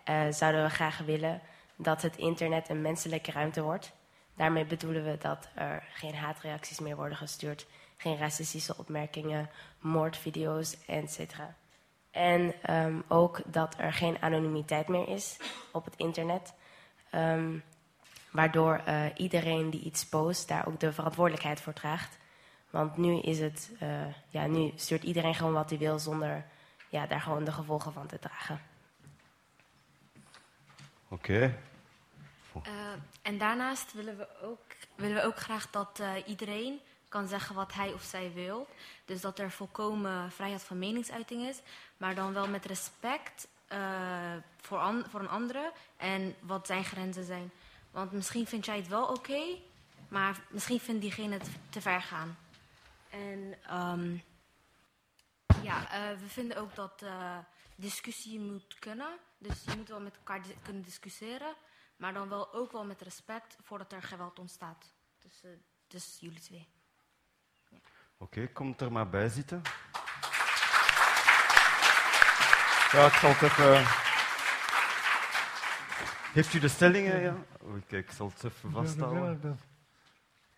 eh, 0.04 0.26
zouden 0.30 0.62
we 0.62 0.70
graag 0.70 0.98
willen 0.98 1.40
dat 1.76 2.02
het 2.02 2.16
internet 2.16 2.68
een 2.68 2.80
menselijke 2.80 3.30
ruimte 3.30 3.62
wordt. 3.62 3.92
Daarmee 4.36 4.64
bedoelen 4.64 5.04
we 5.04 5.18
dat 5.18 5.48
er 5.54 5.82
geen 5.92 6.14
haatreacties 6.14 6.80
meer 6.80 6.96
worden 6.96 7.16
gestuurd, 7.16 7.66
geen 7.96 8.18
racistische 8.18 8.76
opmerkingen, 8.78 9.50
moordvideo's, 9.80 10.76
etc. 10.86 11.18
En 12.10 12.54
ehm, 12.62 13.00
ook 13.08 13.40
dat 13.46 13.74
er 13.78 13.92
geen 13.92 14.22
anonimiteit 14.22 14.88
meer 14.88 15.08
is 15.08 15.36
op 15.72 15.84
het 15.84 15.96
internet. 15.96 16.54
Ehm, 17.10 17.58
waardoor 18.30 18.80
eh, 18.84 19.04
iedereen 19.16 19.70
die 19.70 19.80
iets 19.80 20.06
post 20.06 20.48
daar 20.48 20.66
ook 20.66 20.80
de 20.80 20.92
verantwoordelijkheid 20.92 21.60
voor 21.60 21.72
draagt. 21.72 22.18
Want 22.72 22.96
nu 22.96 23.18
is 23.20 23.38
het, 23.38 23.70
eh, 23.78 23.88
ja, 24.28 24.46
nu 24.46 24.72
stuurt 24.76 25.02
iedereen 25.02 25.34
gewoon 25.34 25.52
wat 25.52 25.70
hij 25.70 25.78
wil 25.78 25.98
zonder 25.98 26.44
ja, 26.88 27.06
daar 27.06 27.20
gewoon 27.20 27.44
de 27.44 27.52
gevolgen 27.52 27.92
van 27.92 28.06
te 28.06 28.18
dragen. 28.18 28.60
Oké. 31.08 31.58
Eh, 32.62 32.72
en 33.22 33.38
daarnaast 33.38 33.92
willen 33.92 34.16
we 34.16 34.28
ook, 34.42 34.60
willen 34.94 35.16
we 35.16 35.22
ook 35.22 35.36
graag 35.36 35.70
dat 35.70 36.00
eh, 36.00 36.10
iedereen 36.26 36.80
kan 37.08 37.28
zeggen 37.28 37.54
wat 37.54 37.72
hij 37.72 37.92
of 37.92 38.02
zij 38.02 38.32
wil. 38.32 38.66
Dus 39.04 39.20
dat 39.20 39.38
er 39.38 39.50
volkomen 39.50 40.32
vrijheid 40.32 40.62
van 40.62 40.78
meningsuiting 40.78 41.42
is, 41.48 41.60
maar 41.96 42.14
dan 42.14 42.32
wel 42.32 42.48
met 42.48 42.64
respect 42.64 43.48
eh, 43.66 43.78
voor, 44.60 44.78
an- 44.78 45.04
voor 45.10 45.20
een 45.20 45.28
andere 45.28 45.72
en 45.96 46.34
wat 46.40 46.66
zijn 46.66 46.84
grenzen 46.84 47.24
zijn. 47.24 47.50
Want 47.90 48.12
misschien 48.12 48.46
vind 48.46 48.64
jij 48.64 48.76
het 48.76 48.88
wel 48.88 49.04
oké, 49.06 49.42
maar 50.08 50.40
misschien 50.50 50.80
vindt 50.80 51.00
diegene 51.00 51.32
het 51.32 51.48
te 51.70 51.80
ver 51.80 52.02
gaan. 52.02 52.36
En 53.12 53.54
ehm, 53.66 54.16
ja, 55.62 55.90
eh, 55.90 56.18
we 56.18 56.26
vinden 56.28 56.56
ook 56.56 56.74
dat 56.74 57.02
eh, 57.02 57.38
discussie 57.76 58.40
moet 58.40 58.76
kunnen. 58.78 59.18
Dus 59.38 59.64
je 59.64 59.76
moet 59.76 59.88
wel 59.88 60.00
met 60.00 60.16
elkaar 60.16 60.42
di- 60.42 60.56
kunnen 60.62 60.82
discussiëren. 60.82 61.54
Maar 61.96 62.12
dan 62.12 62.28
wel 62.28 62.52
ook 62.54 62.72
wel 62.72 62.84
met 62.84 63.00
respect 63.02 63.56
voordat 63.62 63.92
er 63.92 64.02
geweld 64.02 64.38
ontstaat. 64.38 64.92
Dus, 65.18 65.40
eh, 65.44 65.50
dus 65.86 66.16
jullie 66.20 66.40
twee. 66.40 66.68
Oké, 68.16 68.46
kom 68.46 68.74
er 68.78 68.92
maar 68.92 69.08
bij 69.08 69.28
zitten. 69.28 69.62
Ja, 72.92 73.06
ik 73.06 73.12
zal 73.12 73.30
het 73.30 73.42
even... 73.42 73.84
Heeft 76.32 76.54
u 76.54 76.58
de 76.58 76.68
stellingen? 76.68 77.20
Ja? 77.20 77.36
Kijk, 77.86 78.06
ik 78.08 78.12
zal 78.14 78.28
het 78.34 78.44
even 78.44 78.70
vasthouden. 78.70 79.60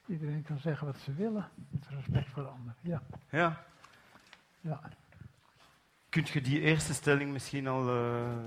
Iedereen 0.07 0.43
kan 0.43 0.59
zeggen 0.59 0.87
wat 0.87 0.97
ze 0.97 1.15
willen, 1.15 1.49
met 1.71 1.89
respect 1.89 2.29
voor 2.31 2.43
de 2.43 2.49
ander. 2.49 2.75
Ja, 2.81 3.03
Ja. 3.31 3.65
ja. 4.61 4.81
Kunt 6.09 6.29
je 6.29 6.41
die 6.41 6.61
eerste 6.61 6.95
stelling 6.95 7.33
misschien 7.33 7.67
al 7.69 7.89
eh, 7.89 8.39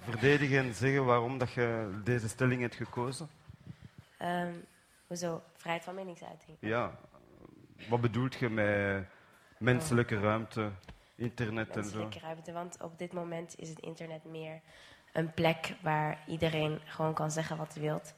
verdedigen 0.00 0.58
en 0.58 0.74
zeggen 0.74 1.04
waarom 1.04 1.38
dat 1.38 1.52
je 1.52 2.00
deze 2.04 2.28
stelling 2.28 2.60
hebt 2.60 2.74
gekozen? 2.74 3.28
Ehm, 4.18 4.52
hoezo? 5.06 5.42
Vrijheid 5.56 5.84
van 5.84 5.94
meningsuiting. 5.94 6.56
Ja. 6.60 6.92
Wat 7.88 8.00
bedoelt 8.00 8.34
je 8.34 8.48
met 8.48 9.06
menselijke 9.58 10.20
ruimte, 10.20 10.70
internet 11.14 11.68
en 11.68 11.74
zo? 11.74 11.80
Menselijke 11.80 12.18
ruimte. 12.18 12.52
Want 12.52 12.80
op 12.82 12.98
dit 12.98 13.12
moment 13.12 13.58
is 13.58 13.68
het 13.68 13.78
internet 13.78 14.24
meer 14.24 14.60
een 15.12 15.34
plek 15.34 15.74
waar 15.82 16.18
iedereen 16.26 16.80
gewoon 16.84 17.14
kan 17.14 17.30
zeggen 17.30 17.56
wat 17.56 17.74
hij 17.74 17.82
wilt. 17.82 18.14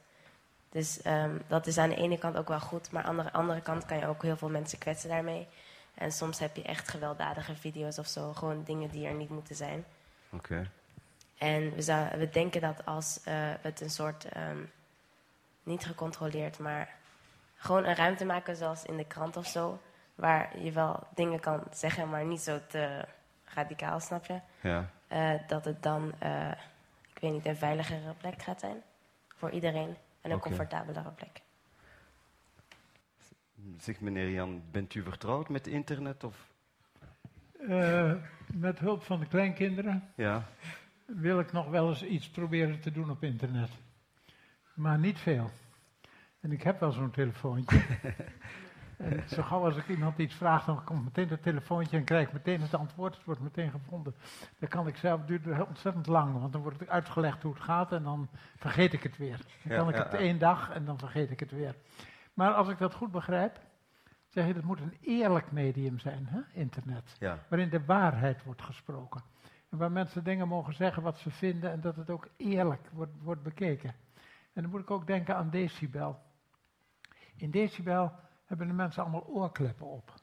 Dus 0.75 1.01
ehm, 1.01 1.37
dat 1.47 1.67
is 1.67 1.77
aan 1.77 1.89
de 1.89 1.95
ene 1.95 2.17
kant 2.17 2.37
ook 2.37 2.47
wel 2.47 2.59
goed, 2.59 2.91
maar 2.91 3.03
aan 3.03 3.17
de 3.17 3.31
andere 3.31 3.61
kant 3.61 3.85
kan 3.85 3.97
je 3.97 4.07
ook 4.07 4.23
heel 4.23 4.37
veel 4.37 4.49
mensen 4.49 4.77
kwetsen 4.77 5.09
daarmee. 5.09 5.47
En 5.93 6.11
soms 6.11 6.39
heb 6.39 6.55
je 6.55 6.63
echt 6.63 6.89
gewelddadige 6.89 7.55
video's 7.55 7.97
of 7.97 8.07
zo, 8.07 8.33
gewoon 8.33 8.63
dingen 8.63 8.89
die 8.89 9.07
er 9.07 9.13
niet 9.13 9.29
moeten 9.29 9.55
zijn. 9.55 9.85
Oké. 10.29 10.69
En 11.37 11.75
we, 11.75 11.81
zou, 11.81 12.17
we 12.17 12.29
denken 12.29 12.61
dat 12.61 12.85
als 12.85 13.21
eh, 13.23 13.33
we 13.33 13.57
het 13.61 13.81
een 13.81 13.89
soort, 13.89 14.25
ehm, 14.25 14.57
niet 15.63 15.85
gecontroleerd, 15.85 16.59
maar 16.59 16.95
gewoon 17.55 17.85
een 17.85 17.95
ruimte 17.95 18.25
maken 18.25 18.55
zoals 18.55 18.85
in 18.85 18.97
de 18.97 19.05
krant 19.05 19.37
of 19.37 19.47
zo, 19.47 19.79
waar 20.15 20.59
je 20.59 20.71
wel 20.71 21.07
dingen 21.13 21.39
kan 21.39 21.63
zeggen, 21.71 22.09
maar 22.09 22.25
niet 22.25 22.41
zo 22.41 22.59
te 22.67 23.05
radicaal, 23.43 23.99
snap 23.99 24.25
je? 24.25 24.39
Ja. 24.61 24.89
Eh, 25.07 25.33
dat 25.47 25.65
het 25.65 25.83
dan, 25.83 26.13
eh, 26.19 26.51
ik 27.13 27.19
weet 27.21 27.31
niet, 27.31 27.45
een 27.45 27.57
veiligere 27.57 28.13
plek 28.17 28.41
gaat 28.41 28.59
zijn 28.59 28.81
voor 29.35 29.49
iedereen 29.49 29.97
en 30.25 30.31
een 30.31 30.39
comfortabelere 30.39 31.09
plek. 31.11 31.41
Zeg 33.79 33.99
meneer 33.99 34.29
Jan, 34.29 34.61
bent 34.71 34.93
u 34.95 35.03
vertrouwd 35.03 35.49
met 35.49 35.67
internet? 35.67 36.23
Of? 36.23 36.47
Eh, 37.67 38.13
met 38.53 38.79
hulp 38.79 39.03
van 39.03 39.19
de 39.19 39.25
kleinkinderen 39.27 40.11
Ja. 40.15 40.43
wil 41.05 41.39
ik 41.39 41.51
nog 41.51 41.69
wel 41.69 41.89
eens 41.89 42.03
iets 42.03 42.29
proberen 42.29 42.79
te 42.79 42.91
doen 42.91 43.09
op 43.09 43.23
internet. 43.23 43.69
Maar 44.73 44.99
niet 44.99 45.17
veel. 45.17 45.51
En 46.39 46.51
ik 46.51 46.63
heb 46.63 46.79
wel 46.79 46.91
zo'n 46.91 47.11
telefoontje. 47.11 47.81
en 48.97 49.29
zo 49.29 49.41
gauw 49.43 49.63
als 49.63 49.75
ik 49.75 49.87
iemand 49.87 50.17
iets 50.17 50.35
vraag, 50.35 50.65
dan 50.65 50.83
komt 50.83 51.03
meteen 51.03 51.29
het 51.29 51.41
telefoontje 51.41 51.97
en 51.97 52.03
krijg 52.03 52.27
ik 52.27 52.33
meteen 52.33 52.61
het 52.61 52.73
antwoord. 52.73 53.15
Het 53.15 53.25
wordt 53.25 53.41
meteen 53.41 53.71
gevonden. 53.71 54.15
Dan 54.59 54.69
kan 54.69 54.87
ik 54.87 54.95
zelf, 54.95 55.19
het 55.19 55.27
duurt 55.27 55.67
ontzettend 55.67 56.07
lang, 56.07 56.39
want 56.39 56.53
dan 56.53 56.61
wordt 56.61 56.79
het 56.79 56.89
uitgelegd 56.89 57.43
hoe 57.43 57.53
het 57.53 57.63
gaat 57.63 57.91
en 57.91 58.03
dan 58.03 58.29
vergeet 58.55 58.93
ik 58.93 59.03
het 59.03 59.17
weer. 59.17 59.39
Dan 59.63 59.77
kan 59.77 59.89
ik 59.89 59.95
het 59.95 60.13
één 60.13 60.39
dag 60.39 60.69
en 60.71 60.85
dan 60.85 60.97
vergeet 60.97 61.31
ik 61.31 61.39
het 61.39 61.51
weer. 61.51 61.75
Maar 62.33 62.53
als 62.53 62.69
ik 62.69 62.77
dat 62.77 62.93
goed 62.93 63.11
begrijp, 63.11 63.59
zeg 64.27 64.47
je, 64.47 64.53
dat 64.53 64.63
moet 64.63 64.79
een 64.79 64.97
eerlijk 65.01 65.51
medium 65.51 65.99
zijn, 65.99 66.27
hè? 66.29 66.39
internet 66.53 67.15
Ja. 67.19 67.39
waarin 67.47 67.69
de 67.69 67.85
waarheid 67.85 68.43
wordt 68.43 68.61
gesproken. 68.61 69.21
En 69.69 69.77
waar 69.77 69.91
mensen 69.91 70.23
dingen 70.23 70.47
mogen 70.47 70.73
zeggen 70.73 71.03
wat 71.03 71.17
ze 71.17 71.31
vinden 71.31 71.71
en 71.71 71.81
dat 71.81 71.95
het 71.95 72.09
ook 72.09 72.27
eerlijk 72.37 72.89
wordt, 72.93 73.11
wordt 73.21 73.43
bekeken. 73.43 73.95
En 74.53 74.61
dan 74.61 74.71
moet 74.71 74.81
ik 74.81 74.91
ook 74.91 75.07
denken 75.07 75.35
aan 75.35 75.49
decibel. 75.49 76.19
In 77.35 77.51
decibel 77.51 78.11
hebben 78.57 78.75
de 78.75 78.83
mensen 78.83 79.01
allemaal 79.01 79.27
oorkleppen 79.27 79.87
op. 79.87 80.13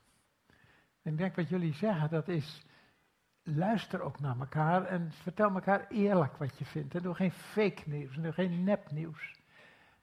En 1.02 1.12
ik 1.12 1.18
denk 1.18 1.36
wat 1.36 1.48
jullie 1.48 1.74
zeggen, 1.74 2.10
dat 2.10 2.28
is 2.28 2.66
luister 3.42 4.00
ook 4.00 4.20
naar 4.20 4.38
elkaar 4.38 4.84
en 4.84 5.12
vertel 5.12 5.50
elkaar 5.50 5.86
eerlijk 5.88 6.36
wat 6.36 6.58
je 6.58 6.64
vindt. 6.64 6.94
En 6.94 7.02
doe 7.02 7.14
geen 7.14 7.32
fake 7.32 7.82
nieuws, 7.86 8.16
en 8.16 8.22
doe 8.22 8.32
geen 8.32 8.64
nepnieuws. 8.64 9.40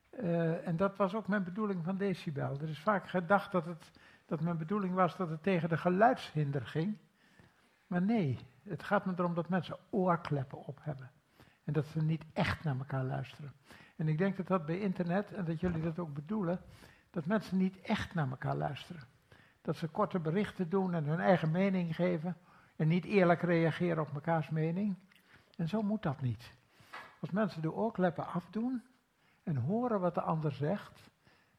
Eh, 0.09 0.67
en 0.67 0.77
dat 0.77 0.97
was 0.97 1.15
ook 1.15 1.27
mijn 1.27 1.43
bedoeling 1.43 1.83
van 1.83 1.97
decibel. 1.97 2.59
Er 2.61 2.69
is 2.69 2.79
vaak 2.79 3.09
gedacht 3.09 3.51
dat, 3.51 3.65
het, 3.65 3.91
dat 4.25 4.41
mijn 4.41 4.57
bedoeling 4.57 4.93
was 4.93 5.17
dat 5.17 5.29
het 5.29 5.43
tegen 5.43 5.69
de 5.69 5.77
geluidshinder 5.77 6.65
ging. 6.65 6.97
Maar 7.87 8.01
nee, 8.01 8.39
het 8.63 8.83
gaat 8.83 9.05
me 9.05 9.13
erom 9.17 9.33
dat 9.33 9.49
mensen 9.49 9.77
oorkleppen 9.89 10.65
op 10.65 10.79
hebben. 10.81 11.11
En 11.63 11.73
dat 11.73 11.85
ze 11.85 12.01
niet 12.01 12.25
echt 12.33 12.63
naar 12.63 12.77
elkaar 12.77 13.03
luisteren. 13.03 13.53
En 13.95 14.07
ik 14.07 14.17
denk 14.17 14.37
dat 14.37 14.47
dat 14.47 14.65
bij 14.65 14.79
internet, 14.79 15.33
en 15.33 15.45
dat 15.45 15.59
jullie 15.59 15.81
dat 15.81 15.99
ook 15.99 16.13
bedoelen, 16.13 16.61
dat 17.09 17.25
mensen 17.25 17.57
niet 17.57 17.81
echt 17.81 18.13
naar 18.13 18.29
elkaar 18.29 18.55
luisteren. 18.55 19.03
Dat 19.61 19.75
ze 19.75 19.87
korte 19.87 20.19
berichten 20.19 20.69
doen 20.69 20.93
en 20.93 21.05
hun 21.05 21.19
eigen 21.19 21.51
mening 21.51 21.95
geven. 21.95 22.37
En 22.75 22.87
niet 22.87 23.05
eerlijk 23.05 23.41
reageren 23.41 24.03
op 24.03 24.13
mekaars 24.13 24.49
mening. 24.49 24.95
En 25.55 25.67
zo 25.67 25.81
moet 25.81 26.03
dat 26.03 26.21
niet. 26.21 26.51
Als 27.19 27.31
mensen 27.31 27.61
de 27.61 27.73
oorkleppen 27.73 28.27
afdoen 28.27 28.83
en 29.43 29.55
horen 29.55 29.99
wat 29.99 30.15
de 30.15 30.21
ander 30.21 30.51
zegt. 30.51 31.09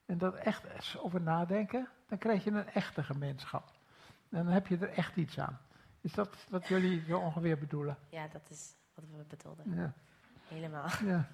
En 0.05 0.17
dat 0.17 0.35
echt 0.35 0.63
eens 0.63 0.97
over 0.97 1.21
nadenken, 1.21 1.87
dan 2.07 2.17
krijg 2.17 2.43
je 2.43 2.51
een 2.51 2.69
echte 2.69 3.03
gemeenschap. 3.03 3.71
En 4.29 4.43
dan 4.43 4.53
heb 4.53 4.67
je 4.67 4.77
er 4.77 4.89
echt 4.89 5.15
iets 5.15 5.39
aan. 5.39 5.59
Is 6.01 6.13
dat 6.13 6.47
wat 6.49 6.67
jullie 6.67 7.03
zo 7.07 7.19
ongeveer 7.19 7.57
bedoelen? 7.57 7.97
Ja, 8.09 8.27
dat 8.27 8.49
is 8.49 8.75
wat 8.93 9.05
we 9.09 9.23
bedoelden. 9.27 9.75
Ja. 9.75 9.93
Helemaal. 10.47 10.87
ja. 11.05 11.27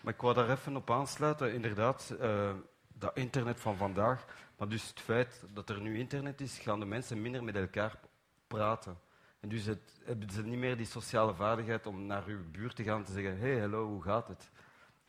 Maar 0.00 0.14
ik 0.14 0.20
wou 0.20 0.34
daar 0.34 0.50
even 0.50 0.76
op 0.76 0.90
aansluiten. 0.90 1.54
Inderdaad, 1.54 2.10
eh, 2.20 2.52
dat 3.00 3.16
internet 3.16 3.60
van 3.60 3.76
vandaag. 3.76 4.24
Maar 4.56 4.68
dus 4.68 4.88
het 4.88 5.00
feit 5.00 5.44
dat 5.52 5.68
er 5.68 5.80
nu 5.80 5.98
internet 5.98 6.40
is, 6.40 6.58
gaan 6.58 6.78
de 6.80 6.86
mensen 6.86 7.22
minder 7.22 7.44
met 7.44 7.56
elkaar 7.56 7.98
praten. 8.46 8.98
En 9.40 9.48
dus 9.48 9.64
het, 9.64 10.00
hebben 10.04 10.30
ze 10.30 10.42
niet 10.44 10.58
meer 10.58 10.76
die 10.76 10.86
sociale 10.86 11.34
vaardigheid 11.34 11.86
om 11.86 12.06
naar 12.06 12.24
uw 12.26 12.50
buurt 12.50 12.76
te 12.76 12.82
gaan 12.82 12.98
en 12.98 13.04
te 13.04 13.12
zeggen: 13.12 13.38
hey, 13.38 13.60
hallo, 13.60 13.86
hoe 13.86 14.02
gaat 14.02 14.28
het? 14.28 14.50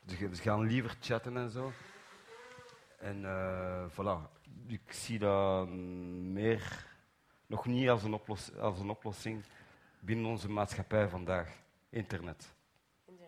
Ze 0.07 0.15
gaan- 0.15 0.35
ze 0.35 0.41
gaan 0.41 0.61
liever 0.61 0.95
chatten 1.01 1.37
en 1.37 1.49
zo. 1.49 1.71
En 2.97 3.25
eh, 3.25 3.85
voilà. 3.91 4.39
Ik 4.67 4.93
zie 4.93 5.19
dat 5.19 5.67
meer, 5.69 6.85
nog 7.47 7.65
niet 7.65 7.89
als 7.89 8.03
een, 8.03 8.13
oplos- 8.13 8.55
als 8.57 8.79
een 8.79 8.89
oplossing 8.89 9.43
binnen 9.99 10.25
onze 10.25 10.49
maatschappij 10.49 11.07
vandaag. 11.09 11.49
Internet. 11.89 12.53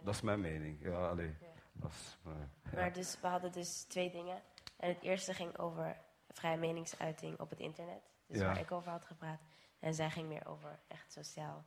Dat 0.03 0.13
is 0.13 0.21
mijn 0.21 0.41
mening. 0.41 0.77
Ja, 0.81 1.07
allee. 1.09 1.33
Ja. 1.41 1.47
Dat 1.73 1.91
is, 1.91 2.17
eh, 2.25 2.31
ja. 2.71 2.79
Maar 2.79 2.93
dus, 2.93 3.17
we 3.21 3.27
hadden 3.27 3.51
dus 3.51 3.83
twee 3.83 4.11
dingen. 4.11 4.41
En 4.83 4.89
het 4.89 5.01
eerste 5.01 5.33
ging 5.33 5.57
over 5.57 5.97
vrije 6.29 6.57
meningsuiting 6.57 7.39
op 7.39 7.49
het 7.49 7.59
internet. 7.59 8.01
Dus 8.27 8.39
Ja. 8.39 8.45
waar 8.45 8.59
ik 8.59 8.71
over 8.71 8.91
had 8.91 9.05
gepraat. 9.05 9.39
En 9.79 9.93
zij 9.93 10.09
ging 10.09 10.27
meer 10.27 10.47
over 10.47 10.79
echt 10.87 11.11
sociaal. 11.11 11.65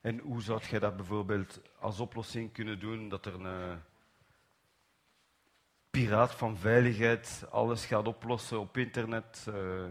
En 0.00 0.18
hoe 0.18 0.42
zou 0.42 0.60
jij 0.62 0.78
dat 0.78 0.96
bijvoorbeeld 0.96 1.60
als 1.80 2.00
oplossing 2.00 2.52
kunnen 2.52 2.80
doen 2.80 3.08
dat 3.08 3.26
er 3.26 3.34
een 3.34 3.70
eh, 3.70 3.76
piraat 5.90 6.34
van 6.34 6.56
veiligheid 6.56 7.44
alles 7.50 7.86
gaat 7.86 8.06
oplossen 8.06 8.60
op 8.60 8.76
internet, 8.76 9.46
eh, 9.48 9.86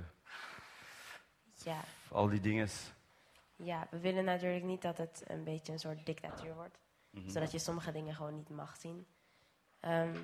Ja, 1.56 1.80
al 2.12 2.28
die 2.30 2.39
dingen? 2.39 2.67
ja, 3.56 3.88
we 3.91 4.00
willen 4.00 4.24
natuurlijk 4.24 4.63
niet 4.63 4.82
dat 4.82 4.97
het 4.97 5.24
een 5.28 5.43
beetje 5.43 5.71
een 5.74 5.80
soort 5.80 6.06
dictatuur 6.06 6.54
wordt. 6.56 6.80
Mhm. 7.10 7.30
Zodat 7.30 7.52
je 7.52 7.60
sommige 7.60 7.91
dingen 7.91 8.15
gewoon 8.15 8.36
niet 8.36 8.50
mag 8.50 8.78
zien. 8.78 9.08
Ehm, 9.80 10.17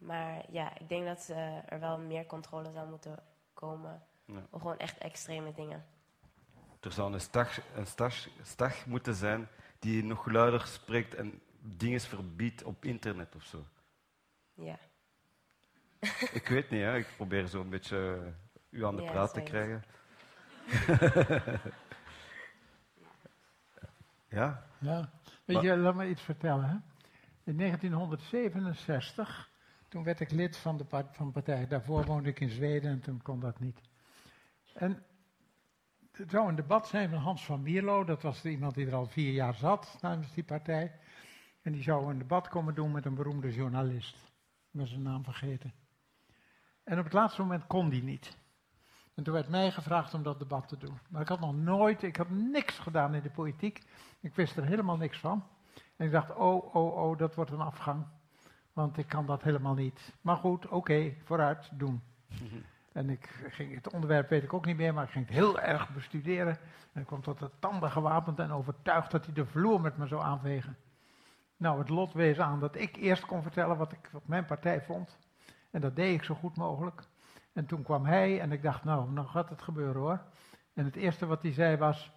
maar 0.00 0.44
ja, 0.50 0.78
ik 0.78 0.88
denk 0.88 1.06
dat 1.06 1.28
eh, 1.28 1.72
er 1.72 1.80
wel 1.80 1.98
meer 1.98 2.26
controle 2.26 2.72
zou 2.72 2.88
moeten 2.88 3.18
komen. 3.54 4.02
Ja. 4.24 4.46
Gewoon 4.50 4.78
echt 4.78 4.98
extreme 4.98 5.52
dingen. 5.52 5.84
Er 6.80 6.92
zou 6.92 7.12
een 7.12 7.20
stag, 7.20 7.60
een 7.74 7.86
stag, 7.86 8.28
stag 8.42 8.86
moeten 8.86 9.14
zijn 9.14 9.48
die 9.78 10.04
nog 10.04 10.26
luider 10.26 10.66
spreekt 10.66 11.14
en 11.14 11.40
dingen 11.60 12.00
verbiedt 12.00 12.62
op 12.62 12.84
internet 12.84 13.34
of 13.34 13.42
zo. 13.42 13.64
Ja, 14.54 14.78
Ik 16.32 16.48
weet 16.48 16.70
niet, 16.70 16.82
hè. 16.82 16.96
ik 16.96 17.06
probeer 17.16 17.46
zo 17.46 17.60
een 17.60 17.70
beetje 17.70 18.18
eh, 18.70 18.78
u 18.78 18.84
aan 18.84 18.96
de 18.96 19.02
Ja, 19.02 19.10
praat 19.10 19.34
te 19.34 19.40
krijgen. 19.40 19.84
ja? 24.38 24.66
Ja. 24.78 25.10
Weet 25.44 25.60
je, 25.62 25.76
laat 25.76 25.94
me 25.94 26.08
iets 26.08 26.22
vertellen. 26.22 26.64
Hè? 26.64 26.76
In 27.44 27.56
1967, 27.58 29.49
toen 29.90 30.02
werd 30.04 30.20
ik 30.20 30.30
lid 30.30 30.56
van 30.56 30.76
de, 30.76 31.04
van 31.10 31.32
partij. 31.32 31.66
Daarvoor 31.66 32.04
woonde 32.04 32.28
ik 32.28 32.40
in 32.40 32.48
Zweden 32.48 32.90
en 32.90 33.00
toen 33.00 33.22
kon 33.22 33.40
dat 33.40 33.60
niet. 33.60 33.80
En 34.74 35.02
er 36.12 36.30
zou 36.30 36.48
een 36.48 36.54
debat 36.54 36.88
zijn 36.88 37.10
van 37.10 37.18
Hans 37.18 37.44
van 37.44 37.62
Mierlo. 37.62 38.04
Dat 38.04 38.22
was 38.22 38.44
iemand 38.44 38.74
die 38.74 38.86
er 38.86 38.94
al 38.94 39.06
vier 39.06 39.32
jaar 39.32 39.54
zat 39.54 39.98
namens 40.00 40.32
die 40.32 40.44
partij. 40.44 40.92
En 41.62 41.72
die 41.72 41.82
zou 41.82 42.10
een 42.10 42.18
debat 42.18 42.48
komen 42.48 42.74
doen 42.74 42.92
met 42.92 43.04
een 43.04 43.14
beroemde 43.14 43.52
journalist. 43.52 44.14
Ik 44.14 44.78
ben 44.78 44.86
zijn 44.86 45.02
naam 45.02 45.24
vergeten. 45.24 45.72
En 46.84 46.98
op 46.98 47.04
het 47.04 47.12
laatste 47.12 47.40
moment 47.40 47.66
kon 47.66 47.88
die 47.88 48.02
niet. 48.02 48.36
En 49.14 49.22
toen 49.22 49.34
werd 49.34 49.48
mij 49.48 49.70
gevraagd 49.70 50.14
om 50.14 50.22
dat 50.22 50.38
debat 50.38 50.68
te 50.68 50.76
doen. 50.76 50.98
Maar 51.08 51.22
ik 51.22 51.28
had 51.28 51.40
nog 51.40 51.54
nooit, 51.54 52.02
ik 52.02 52.16
had 52.16 52.30
niks 52.30 52.78
gedaan 52.78 53.14
in 53.14 53.22
de 53.22 53.30
politiek. 53.30 53.82
Ik 54.20 54.34
wist 54.34 54.56
er 54.56 54.64
helemaal 54.64 54.96
niks 54.96 55.18
van. 55.18 55.46
En 55.96 56.06
ik 56.06 56.12
dacht, 56.12 56.34
oh, 56.34 56.74
oh, 56.74 56.96
oh, 56.96 57.18
dat 57.18 57.34
wordt 57.34 57.50
een 57.50 57.60
afgang. 57.60 58.06
Want 58.80 58.98
ik 58.98 59.08
kan 59.08 59.26
dat 59.26 59.42
helemaal 59.42 59.74
niet. 59.74 60.12
Maar 60.20 60.36
goed, 60.36 60.68
oké, 60.68 61.12
vooruit, 61.24 61.70
doen. 61.72 62.02
En 62.92 63.10
ik 63.10 63.28
ging, 63.48 63.74
het 63.74 63.92
onderwerp 63.92 64.28
weet 64.28 64.42
ik 64.42 64.52
ook 64.52 64.66
niet 64.66 64.76
meer, 64.76 64.94
maar 64.94 65.04
ik 65.04 65.10
ging 65.10 65.26
het 65.26 65.34
heel 65.34 65.60
erg 65.60 65.88
bestuderen. 65.88 66.58
En 66.92 67.00
ik 67.00 67.06
kwam 67.06 67.22
tot 67.22 67.38
de 67.38 67.50
tanden 67.58 67.90
gewapend 67.90 68.38
en 68.38 68.52
overtuigd 68.52 69.10
dat 69.10 69.24
hij 69.24 69.34
de 69.34 69.46
vloer 69.46 69.80
met 69.80 69.96
me 69.96 70.06
zou 70.06 70.22
aanvegen. 70.22 70.76
Nou, 71.56 71.78
het 71.78 71.88
lot 71.88 72.12
wees 72.12 72.38
aan 72.38 72.60
dat 72.60 72.76
ik 72.76 72.96
eerst 72.96 73.26
kon 73.26 73.42
vertellen 73.42 73.76
wat, 73.76 73.92
ik, 73.92 74.08
wat 74.12 74.26
mijn 74.26 74.44
partij 74.44 74.80
vond. 74.80 75.18
En 75.70 75.80
dat 75.80 75.96
deed 75.96 76.14
ik 76.14 76.24
zo 76.24 76.34
goed 76.34 76.56
mogelijk. 76.56 77.02
En 77.52 77.66
toen 77.66 77.82
kwam 77.82 78.04
hij 78.04 78.40
en 78.40 78.52
ik 78.52 78.62
dacht, 78.62 78.84
nou, 78.84 79.10
nou 79.10 79.26
gaat 79.26 79.48
het 79.48 79.62
gebeuren 79.62 80.00
hoor. 80.00 80.20
En 80.74 80.84
het 80.84 80.96
eerste 80.96 81.26
wat 81.26 81.42
hij 81.42 81.52
zei 81.52 81.76
was, 81.76 82.12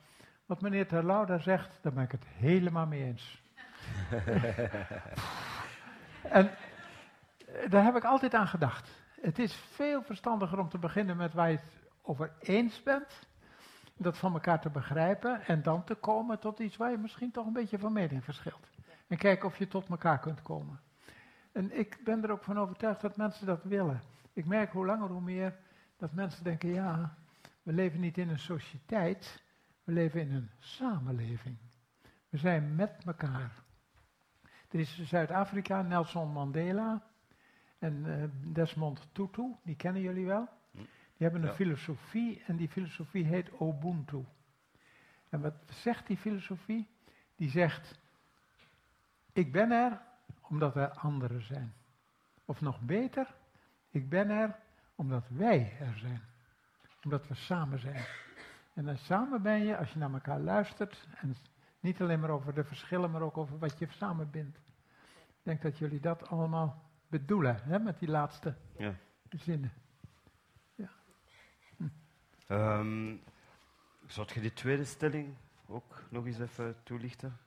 wat 0.45 0.61
meneer 0.61 0.87
Terlouw 0.87 1.25
daar 1.25 1.41
zegt, 1.41 1.79
daar 1.81 1.93
ben 1.93 2.03
ik 2.03 2.11
het 2.11 2.25
helemaal 2.27 2.85
mee 2.85 3.03
eens. 3.03 3.41
en 6.29 6.49
eh, 6.49 7.69
daar 7.69 7.83
heb 7.83 7.95
ik 7.95 8.03
altijd 8.03 8.33
aan 8.33 8.47
gedacht. 8.47 8.89
Het 9.21 9.39
is 9.39 9.53
veel 9.53 10.03
verstandiger 10.03 10.59
om 10.59 10.69
te 10.69 10.77
beginnen 10.77 11.17
met 11.17 11.33
waar 11.33 11.49
je 11.49 11.57
het 11.57 11.81
over 12.01 12.31
eens 12.39 12.83
bent. 12.83 13.27
Dat 13.97 14.17
van 14.17 14.33
elkaar 14.33 14.61
te 14.61 14.69
begrijpen 14.69 15.45
en 15.45 15.61
dan 15.61 15.83
te 15.83 15.95
komen 15.95 16.39
tot 16.39 16.59
iets 16.59 16.77
waar 16.77 16.91
je 16.91 16.97
misschien 16.97 17.31
toch 17.31 17.45
een 17.45 17.53
beetje 17.53 17.79
van 17.79 17.93
mening 17.93 18.23
verschilt. 18.23 18.67
En 19.07 19.17
kijken 19.17 19.47
of 19.47 19.57
je 19.57 19.67
tot 19.67 19.89
elkaar 19.89 20.19
kunt 20.19 20.41
komen. 20.41 20.79
En 21.51 21.77
ik 21.79 21.99
ben 22.03 22.23
er 22.23 22.31
ook 22.31 22.43
van 22.43 22.59
overtuigd 22.59 23.01
dat 23.01 23.17
mensen 23.17 23.45
dat 23.45 23.63
willen. 23.63 24.01
Ik 24.33 24.45
merk 24.45 24.71
hoe 24.71 24.85
langer 24.85 25.09
hoe 25.09 25.21
meer 25.21 25.55
dat 25.97 26.13
mensen 26.13 26.43
denken, 26.43 26.69
ja, 26.69 27.15
we 27.63 27.73
leven 27.73 27.99
niet 27.99 28.17
in 28.17 28.29
een 28.29 28.39
sociëteit, 28.39 29.43
we 29.83 29.91
leven 29.91 30.21
in 30.21 30.33
een 30.33 30.51
samenleving. 30.59 31.57
We 32.29 32.37
zijn 32.37 32.75
met 32.75 33.03
elkaar. 33.05 33.62
Er 34.73 34.79
is 34.79 35.03
Zuid-Afrika 35.03 35.81
Nelson 35.81 36.31
Mandela 36.31 37.01
en 37.79 38.05
eh, 38.05 38.53
Desmond 38.53 39.07
Tutu, 39.11 39.55
die 39.63 39.75
kennen 39.75 40.01
jullie 40.01 40.25
wel. 40.25 40.49
Die 40.71 40.87
hebben 41.17 41.41
een 41.41 41.47
Ja. 41.47 41.53
filosofie 41.53 42.43
en 42.47 42.55
die 42.55 42.69
filosofie 42.69 43.25
heet 43.25 43.49
Ubuntu. 43.61 44.25
En 45.29 45.41
wat 45.41 45.53
zegt 45.69 46.07
die 46.07 46.17
filosofie? 46.17 46.87
Die 47.35 47.49
zegt, 47.49 47.99
ik 49.33 49.51
ben 49.51 49.71
er 49.71 50.01
omdat 50.41 50.75
er 50.75 50.89
anderen 50.89 51.41
zijn. 51.41 51.73
Of 52.45 52.61
nog 52.61 52.81
beter, 52.81 53.35
ik 53.89 54.09
ben 54.09 54.29
er 54.29 54.55
omdat 54.95 55.27
wij 55.29 55.77
er 55.79 55.97
zijn. 55.97 56.21
Omdat 57.03 57.27
we 57.27 57.35
samen 57.35 57.79
zijn. 57.79 58.05
En 58.73 58.85
dan 58.85 58.97
samen 58.97 59.41
ben 59.41 59.65
je, 59.65 59.77
als 59.77 59.91
je 59.91 59.99
naar 59.99 60.13
elkaar 60.13 60.39
luistert, 60.39 61.07
en 61.15 61.35
niet 61.79 62.01
alleen 62.01 62.19
maar 62.19 62.29
over 62.29 62.53
de 62.53 62.63
verschillen, 62.63 63.11
maar 63.11 63.21
ook 63.21 63.37
over 63.37 63.59
wat 63.59 63.79
je 63.79 63.87
samen 63.89 64.29
bindt. 64.31 64.59
Ik 65.43 65.49
denk 65.49 65.61
dat 65.61 65.77
jullie 65.77 65.99
dat 65.99 66.27
allemaal 66.27 66.89
bedoelen, 67.07 67.63
hè, 67.63 67.79
met 67.79 67.99
die 67.99 68.09
laatste 68.09 68.55
Ja. 68.77 68.95
zinnen. 69.29 69.73
Ehm, 72.47 73.15
zou 74.07 74.27
je 74.33 74.39
die 74.41 74.53
tweede 74.53 74.85
stelling 74.85 75.35
ook 75.67 76.03
nog 76.09 76.25
eens 76.25 76.39
even 76.39 76.75
toelichten? 76.83 77.37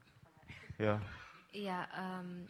Ja. 0.76 1.00
Ja, 1.50 1.92
ehm, 1.92 2.44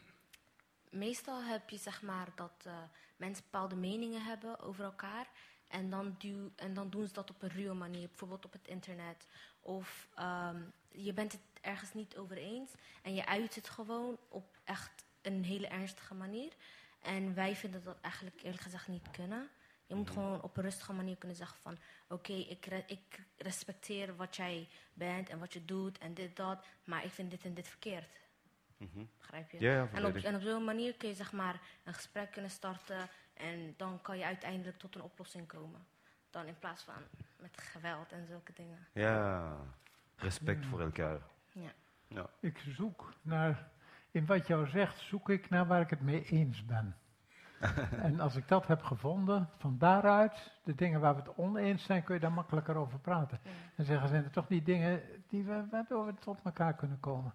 meestal 0.90 1.42
heb 1.42 1.68
je 1.68 1.76
zeg 1.76 2.02
maar 2.02 2.28
dat 2.35 2.64
eh, 2.66 2.72
mensen 3.16 3.44
bepaalde 3.44 3.76
meningen 3.76 4.22
hebben 4.24 4.61
over 4.61 4.85
elkaar. 4.85 5.26
En 5.68 5.90
dan, 5.90 6.14
duw, 6.18 6.50
en 6.56 6.74
dan 6.74 6.90
doen 6.90 7.06
ze 7.06 7.12
dat 7.12 7.30
op 7.30 7.42
een 7.42 7.48
ruwe 7.48 7.74
manier, 7.74 8.09
bijvoorbeeld 8.09 8.44
op 8.44 8.52
het 8.52 8.68
internet. 8.68 9.26
Of 9.61 10.09
ehm, 10.14 10.61
je 10.90 11.12
bent 11.12 11.32
het 11.32 11.40
ergens 11.61 11.94
niet 11.94 12.16
over 12.16 12.37
eens 12.37 12.74
en 13.02 13.14
je 13.14 13.26
uit 13.26 13.54
het 13.54 13.68
gewoon 13.68 14.18
op 14.28 14.56
echt 14.64 15.04
een 15.27 15.45
hele 15.45 15.67
ernstige 15.67 16.15
manier. 16.15 16.53
En 17.03 17.35
wij 17.35 17.57
vinden 17.57 17.85
dat 17.85 17.97
eigenlijk 18.01 18.43
eerlijk 18.43 18.62
gezegd 18.62 18.89
niet 18.89 19.11
kunnen. 19.11 19.49
Je 19.87 19.95
moet 19.95 20.11
gewoon 20.11 20.43
op 20.43 20.57
een 20.57 20.62
rustige 20.62 20.93
manier 20.93 21.17
kunnen 21.17 21.37
zeggen 21.37 21.59
van... 21.62 21.79
oké, 22.09 22.33
ik, 22.33 22.67
re- 22.67 22.85
ik 22.87 23.23
respecteer 23.37 24.17
wat 24.17 24.37
jij 24.37 24.69
bent 24.93 25.29
en 25.29 25.39
wat 25.39 25.53
je 25.53 25.65
doet 25.65 25.99
en 25.99 26.15
dit, 26.15 26.37
dat... 26.37 26.65
maar 26.85 27.05
ik 27.05 27.11
vind 27.11 27.31
dit 27.31 27.45
en 27.45 27.55
dit 27.55 27.69
verkeerd. 27.69 28.09
Mhm. 28.77 29.05
Begrijp 29.19 29.51
je? 29.51 29.61
Ja, 29.61 29.73
ja, 29.73 29.89
en, 29.93 30.07
op, 30.07 30.17
en 30.17 30.35
op 30.35 30.41
zo'n 30.41 30.65
manier 30.65 30.95
kun 30.95 31.09
je 31.09 31.15
zeg 31.15 31.33
maar 31.33 31.61
een 31.85 31.95
gesprek 31.95 32.33
kunnen 32.33 32.51
starten... 32.51 33.09
en 33.35 33.75
dan 33.77 34.03
kan 34.03 34.19
je 34.19 34.25
uiteindelijk 34.25 34.79
tot 34.79 34.95
een 34.95 35.03
oplossing 35.03 35.47
komen. 35.47 35.87
Dan 36.31 36.47
in 36.47 36.59
plaats 36.59 36.83
van 36.83 37.03
met 37.37 37.61
geweld 37.61 38.12
en 38.12 38.27
zulke 38.27 38.53
dingen. 38.53 38.87
Ja, 38.93 39.57
respect 40.17 40.67
voor 40.67 40.81
elkaar. 40.81 41.21
Ja. 41.53 41.73
Ja. 42.09 42.31
Ik 42.41 42.65
zoek 42.77 43.12
naar, 43.23 43.71
in 44.16 44.26
wat 44.26 44.46
jou 44.46 44.66
zegt, 44.66 44.98
zoek 44.98 45.31
ik 45.31 45.48
naar 45.48 45.66
waar 45.66 45.81
ik 45.81 45.90
het 45.90 46.00
mee 46.00 46.24
eens 46.24 46.64
ben. 46.64 46.96
en 48.07 48.20
als 48.20 48.37
ik 48.37 48.48
dat 48.48 48.66
heb 48.66 48.83
gevonden, 48.83 49.48
van 49.57 49.79
daaruit, 49.79 50.52
de 50.64 50.74
dingen 50.74 51.00
waar 51.00 51.14
we 51.14 51.20
het 51.20 51.37
oneens 51.37 51.85
zijn, 51.85 52.02
kun 52.02 52.14
je 52.14 52.20
daar 52.20 52.33
makkelijker 52.33 52.76
over 52.76 52.98
praten. 52.98 53.40
Ja. 53.42 53.50
En 53.76 53.85
zeggen, 53.85 54.09
zijn 54.09 54.24
er 54.24 54.31
toch 54.31 54.46
die 54.46 54.62
dingen 54.62 55.02
die 55.29 55.44
we, 55.44 55.64
waardoor 55.70 56.07
we 56.07 56.14
tot 56.14 56.40
elkaar 56.44 56.74
kunnen 56.74 57.00
komen. 57.00 57.35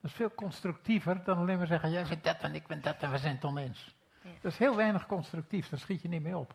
Dat 0.00 0.10
is 0.10 0.16
veel 0.16 0.34
constructiever 0.34 1.24
dan 1.24 1.38
alleen 1.38 1.58
maar 1.58 1.66
zeggen, 1.66 1.90
jij 1.90 2.06
bent 2.08 2.24
dat 2.24 2.40
en 2.40 2.54
ik 2.54 2.66
ben 2.66 2.82
dat 2.82 3.02
en 3.02 3.10
we 3.10 3.18
zijn 3.18 3.34
het 3.34 3.44
oneens. 3.44 3.96
Ja. 4.22 4.30
Dat 4.40 4.52
is 4.52 4.58
heel 4.58 4.76
weinig 4.76 5.06
constructief, 5.06 5.68
daar 5.68 5.78
schiet 5.78 6.02
je 6.02 6.08
niet 6.08 6.22
mee 6.22 6.36
op. 6.36 6.54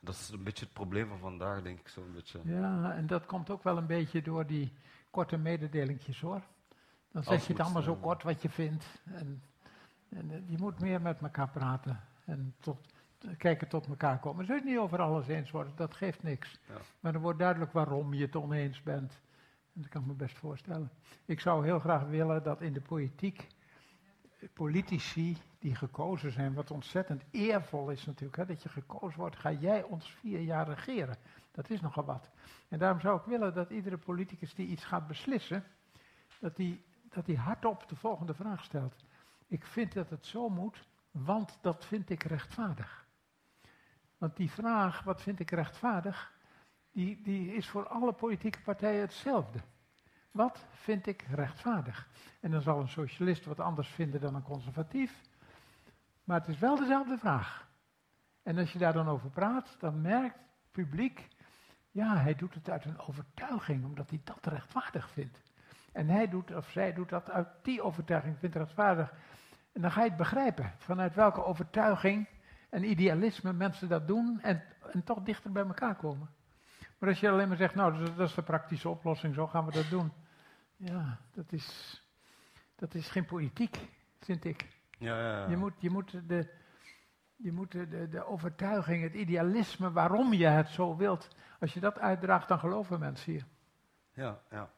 Dat 0.00 0.14
is 0.14 0.28
een 0.28 0.42
beetje 0.42 0.64
het 0.64 0.74
probleem 0.74 1.08
van 1.08 1.18
vandaag, 1.18 1.62
denk 1.62 1.78
ik 1.78 1.88
zo'n 1.88 2.12
beetje. 2.12 2.40
Ja, 2.44 2.92
en 2.92 3.06
dat 3.06 3.26
komt 3.26 3.50
ook 3.50 3.62
wel 3.62 3.76
een 3.76 3.86
beetje 3.86 4.22
door 4.22 4.46
die 4.46 4.72
korte 5.10 5.36
mededelingjes 5.36 6.20
hoor. 6.20 6.42
Dan 7.16 7.24
zeg 7.24 7.46
je 7.46 7.52
het 7.52 7.62
allemaal 7.62 7.82
zo 7.82 7.96
kort 7.96 8.22
wat 8.22 8.42
je 8.42 8.48
vindt. 8.48 8.84
En, 9.04 9.42
en 10.08 10.30
eh, 10.30 10.38
je 10.48 10.58
moet 10.58 10.80
meer 10.80 11.00
met 11.00 11.20
elkaar 11.20 11.50
praten 11.50 12.00
en 12.24 12.54
tot, 12.60 12.92
kijken 13.38 13.68
tot 13.68 13.86
elkaar 13.86 14.18
komen. 14.18 14.46
Het 14.46 14.64
niet 14.64 14.78
over 14.78 15.00
alles 15.00 15.26
eens 15.26 15.50
worden, 15.50 15.72
dat 15.76 15.94
geeft 15.94 16.22
niks. 16.22 16.60
Ja. 16.68 16.74
Maar 17.00 17.12
dan 17.12 17.22
wordt 17.22 17.38
duidelijk 17.38 17.72
waarom 17.72 18.14
je 18.14 18.24
het 18.24 18.36
oneens 18.36 18.82
bent. 18.82 19.20
En 19.74 19.80
dat 19.80 19.88
kan 19.88 20.00
ik 20.00 20.06
me 20.06 20.14
best 20.14 20.38
voorstellen. 20.38 20.90
Ik 21.24 21.40
zou 21.40 21.64
heel 21.64 21.78
graag 21.78 22.02
willen 22.02 22.42
dat 22.42 22.60
in 22.60 22.72
de 22.72 22.80
politiek 22.80 23.46
eh, 24.38 24.48
politici 24.52 25.36
die 25.58 25.74
gekozen 25.74 26.32
zijn, 26.32 26.54
wat 26.54 26.70
ontzettend 26.70 27.22
eervol 27.30 27.90
is 27.90 28.06
natuurlijk, 28.06 28.36
hè, 28.36 28.46
dat 28.46 28.62
je 28.62 28.68
gekozen 28.68 29.18
wordt, 29.18 29.36
ga 29.36 29.52
jij 29.52 29.82
ons 29.82 30.10
vier 30.10 30.40
jaar 30.40 30.68
regeren. 30.68 31.16
Dat 31.50 31.70
is 31.70 31.80
nogal 31.80 32.04
wat. 32.04 32.30
En 32.68 32.78
daarom 32.78 33.00
zou 33.00 33.18
ik 33.18 33.24
willen 33.24 33.54
dat 33.54 33.70
iedere 33.70 33.98
politicus 33.98 34.54
die 34.54 34.66
iets 34.66 34.84
gaat 34.84 35.06
beslissen, 35.06 35.64
dat 36.40 36.56
die, 36.56 36.84
dat 37.16 37.26
die 37.26 37.38
hardop 37.38 37.88
de 37.88 37.96
volgende 37.96 38.34
vraag 38.34 38.64
stelt. 38.64 39.04
Ik 39.46 39.66
vind 39.66 39.92
dat 39.92 40.10
het 40.10 40.26
zo 40.26 40.48
moet, 40.48 40.88
want 41.10 41.58
dat 41.60 41.84
vind 41.84 42.10
ik 42.10 42.22
rechtvaardig. 42.22 43.06
Want 44.18 44.36
die 44.36 44.50
vraag, 44.50 45.02
wat 45.02 45.22
vind 45.22 45.40
ik 45.40 45.50
rechtvaardig, 45.50 46.32
die, 46.92 47.22
die 47.22 47.54
is 47.54 47.68
voor 47.68 47.88
alle 47.88 48.12
politieke 48.12 48.60
partijen 48.60 49.00
hetzelfde. 49.00 49.58
Wat 50.30 50.66
vind 50.70 51.06
ik 51.06 51.22
rechtvaardig? 51.22 52.08
En 52.40 52.50
dan 52.50 52.62
zal 52.62 52.80
een 52.80 52.88
socialist 52.88 53.44
wat 53.44 53.60
anders 53.60 53.88
vinden 53.88 54.20
dan 54.20 54.34
een 54.34 54.42
conservatief. 54.42 55.20
Maar 56.24 56.40
het 56.40 56.48
is 56.48 56.58
wel 56.58 56.76
dezelfde 56.76 57.18
vraag. 57.18 57.68
En 58.42 58.58
als 58.58 58.72
je 58.72 58.78
daar 58.78 58.92
dan 58.92 59.08
over 59.08 59.30
praat, 59.30 59.76
dan 59.78 60.00
merkt 60.00 60.38
het 60.38 60.70
publiek, 60.70 61.28
ja, 61.90 62.16
hij 62.16 62.34
doet 62.34 62.54
het 62.54 62.70
uit 62.70 62.84
een 62.84 62.98
overtuiging, 62.98 63.84
omdat 63.84 64.10
hij 64.10 64.20
dat 64.24 64.46
rechtvaardig 64.46 65.10
vindt. 65.10 65.40
En 65.96 66.08
hij 66.08 66.28
doet, 66.28 66.54
of 66.54 66.70
zij 66.70 66.92
doet 66.92 67.08
dat 67.08 67.30
uit 67.30 67.48
die 67.62 67.82
overtuiging, 67.82 68.38
vindt 68.38 68.56
rechtvaardig. 68.56 69.12
En 69.72 69.80
dan 69.80 69.90
ga 69.90 70.02
je 70.02 70.08
het 70.08 70.16
begrijpen, 70.16 70.72
vanuit 70.78 71.14
welke 71.14 71.44
overtuiging 71.44 72.28
en 72.70 72.90
idealisme 72.90 73.52
mensen 73.52 73.88
dat 73.88 74.06
doen 74.06 74.40
en, 74.42 74.62
en 74.92 75.04
toch 75.04 75.22
dichter 75.22 75.52
bij 75.52 75.64
elkaar 75.66 75.94
komen. 75.94 76.28
Maar 76.98 77.08
als 77.08 77.20
je 77.20 77.30
alleen 77.30 77.48
maar 77.48 77.56
zegt, 77.56 77.74
nou, 77.74 78.04
dat, 78.14 78.28
is 78.28 78.34
de 78.34 78.42
praktische 78.42 78.88
oplossing, 78.88 79.34
zo 79.34 79.46
gaan 79.46 79.64
we 79.64 79.72
dat 79.72 79.90
doen. 79.90 80.12
Ja, 80.76 81.18
dat 81.32 81.52
is, 81.52 82.02
dat 82.74 82.94
is 82.94 83.08
geen 83.08 83.26
politiek, 83.26 83.78
vind 84.20 84.44
ik. 84.44 84.66
Ja, 84.98 85.20
ja, 85.20 85.38
ja. 85.38 85.48
Je 85.48 85.56
moet, 85.56 85.74
je 85.78 85.90
moet, 85.90 86.28
de, 86.28 86.50
je 87.36 87.52
moet 87.52 87.72
de, 87.72 88.08
de, 88.08 88.26
overtuiging, 88.26 89.02
het 89.02 89.14
idealisme, 89.14 89.92
waarom 89.92 90.32
je 90.32 90.46
het 90.46 90.68
zo 90.68 90.96
wilt, 90.96 91.36
als 91.60 91.74
je 91.74 91.80
dat 91.80 91.98
uitdraagt, 91.98 92.48
dan 92.48 92.58
geloven 92.58 93.00
mensen 93.00 93.32
je. 93.32 93.42
Ja, 94.12 94.40
ja. 94.50 94.70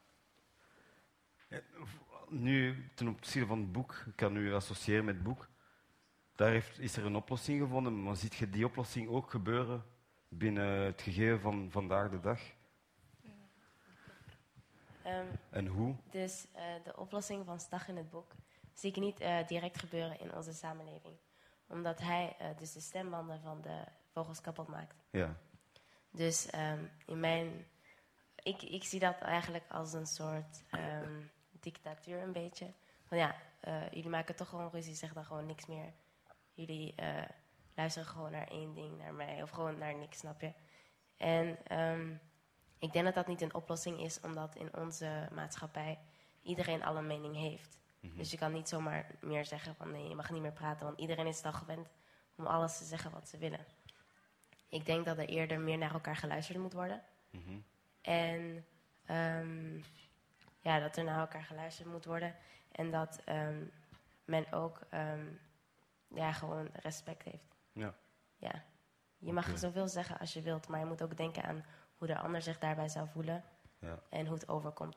Nu, 2.29 2.89
ten 2.95 3.09
opzichte 3.09 3.49
van 3.49 3.59
het 3.59 3.73
boek, 3.73 4.03
ik 4.07 4.17
kan 4.17 4.37
u 4.37 4.55
associëren 4.55 5.05
met 5.05 5.15
het 5.15 5.25
boek, 5.25 5.49
daar 6.35 6.51
heeft, 6.51 6.79
is 6.79 6.97
er 6.97 7.05
een 7.05 7.17
oplossing 7.17 7.61
gevonden, 7.61 8.03
maar 8.03 8.17
ziet 8.17 8.35
je 8.35 8.51
die 8.51 8.65
oplossing 8.67 9.09
ook 9.09 9.31
gebeuren 9.31 9.85
binnen 10.29 10.69
het 10.85 11.03
gegeven 11.03 11.41
van 11.41 11.71
vandaag 11.71 12.11
de 12.11 12.21
dag? 12.21 12.41
Ehm, 15.03 15.27
En 15.51 15.67
hoe? 15.67 15.95
dus 16.11 16.47
eh, 16.53 16.63
de 16.85 16.97
oplossing 16.97 17.45
van 17.45 17.61
Stag 17.61 17.89
in 17.89 17.97
het 17.97 18.11
boek 18.11 18.33
zie 18.73 18.91
ik 18.91 18.97
niet 18.97 19.21
eh, 19.21 19.47
direct 19.47 19.79
gebeuren 19.79 20.21
in 20.21 20.35
onze 20.35 20.53
samenleving. 20.53 21.15
Omdat 21.67 21.99
hij 22.01 22.37
eh, 22.39 22.49
dus 22.57 22.73
de 22.73 22.81
stembanden 22.81 23.41
van 23.41 23.61
de 23.61 23.85
vogels 24.13 24.41
kapot 24.41 24.69
maakt. 24.69 24.95
Ja, 25.11 25.37
Dus 26.11 26.47
ehm, 26.51 26.85
in 27.07 27.21
mijn. 27.21 27.67
Ik, 28.43 28.63
ik 28.63 28.85
zie 28.85 29.01
dat 29.01 29.19
eigenlijk 29.21 29.65
als 29.69 29.93
een 29.93 30.07
soort 30.07 30.63
ehm, 30.71 31.21
dictatuur, 31.73 32.23
een 32.23 32.33
beetje. 32.33 32.73
Van 33.05 33.19
ja, 33.19 33.35
eh, 33.61 33.91
jullie 33.91 34.11
maken 34.11 34.37
toch 34.37 34.49
gewoon 34.49 34.71
ruzie, 34.71 34.95
zeg 34.95 35.13
dan 35.13 35.25
gewoon 35.25 35.47
niks 35.47 35.67
meer. 35.67 35.93
Jullie 36.53 36.95
eh, 36.95 37.23
luisteren 37.75 38.09
gewoon 38.09 38.31
naar 38.31 38.49
één 38.49 38.75
ding, 38.75 38.99
naar 38.99 39.15
mij, 39.15 39.43
of 39.43 39.51
gewoon 39.51 39.79
naar 39.79 39.95
niks, 39.95 40.19
snap 40.19 40.41
je? 40.41 40.53
En 41.17 41.67
ehm, 41.67 42.15
ik 42.79 42.93
denk 42.93 43.05
dat 43.05 43.15
dat 43.15 43.27
niet 43.27 43.41
een 43.41 43.55
oplossing 43.55 44.01
is, 44.01 44.21
omdat 44.21 44.55
in 44.55 44.77
onze 44.77 45.29
maatschappij 45.33 45.99
iedereen 46.43 46.85
al 46.85 46.97
een 46.97 47.07
mening 47.07 47.37
heeft. 47.37 47.79
Dus 48.01 48.31
je 48.31 48.37
kan 48.37 48.53
niet 48.53 48.69
zomaar 48.69 49.07
meer 49.21 49.45
zeggen 49.45 49.75
van 49.75 49.91
nee, 49.91 50.09
je 50.09 50.15
mag 50.15 50.31
niet 50.31 50.43
meer 50.43 50.53
praten, 50.53 50.87
want 50.87 50.99
iedereen 50.99 51.27
is 51.27 51.37
het 51.37 51.47
al 51.47 51.53
gewend 51.53 51.89
om 52.37 52.47
alles 52.47 52.79
te 52.79 52.85
zeggen 52.85 53.11
wat 53.11 53.29
ze 53.29 53.39
willen. 53.39 53.67
Ik 54.69 54.87
denk 54.87 55.05
dat 55.05 55.19
er 55.19 55.29
eerder 55.29 55.61
meer 55.61 55.79
naar 55.79 55.93
elkaar 55.93 56.17
geluisterd 56.17 56.59
moet 56.59 56.73
worden. 56.73 57.03
Mhm. 57.31 57.59
En 58.01 58.67
ehm, 59.05 59.81
ja, 60.61 60.79
dat 60.79 60.97
er 60.97 61.05
naar 61.05 61.19
elkaar 61.19 61.45
geluisterd 61.45 61.89
moet 61.89 62.05
worden. 62.05 62.35
En 62.73 62.91
dat 62.91 63.21
ehm, 63.25 63.65
men 64.25 64.53
ook 64.53 64.81
ehm, 64.91 65.27
ja, 66.09 66.33
gewoon 66.33 66.69
respect 66.73 67.23
heeft. 67.23 67.57
ja. 67.73 67.95
Ja. 68.37 68.63
Je 69.21 69.33
mag 69.33 69.59
zoveel 69.59 69.89
zeggen 69.89 70.19
als 70.19 70.33
je 70.33 70.43
wilt, 70.43 70.69
maar 70.69 70.81
je 70.81 70.87
moet 70.87 71.03
ook 71.03 71.17
denken 71.17 71.45
aan 71.45 71.65
hoe 71.97 72.07
de 72.07 72.19
ander 72.19 72.43
zich 72.43 72.59
daarbij 72.59 72.89
zou 72.89 73.09
voelen 73.09 73.45
ja. 73.79 73.99
en 74.09 74.27
hoe 74.27 74.35
het 74.35 74.49
overkomt. 74.49 74.97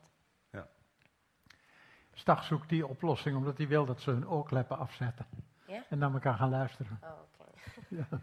Stag 2.14 2.44
zoekt 2.44 2.70
die 2.70 2.88
oplossing 2.88 3.36
omdat 3.38 3.58
hij 3.58 3.68
wil 3.68 3.86
dat 3.86 4.02
ze 4.02 4.12
hun 4.12 4.30
oorkleppen 4.30 4.78
afzetten. 4.78 5.26
Ja? 5.66 5.84
En 5.90 5.98
naar 5.98 6.14
elkaar 6.14 6.36
gaan 6.36 6.50
luisteren. 6.50 7.00
Oh, 7.04 7.10
oké. 7.22 7.52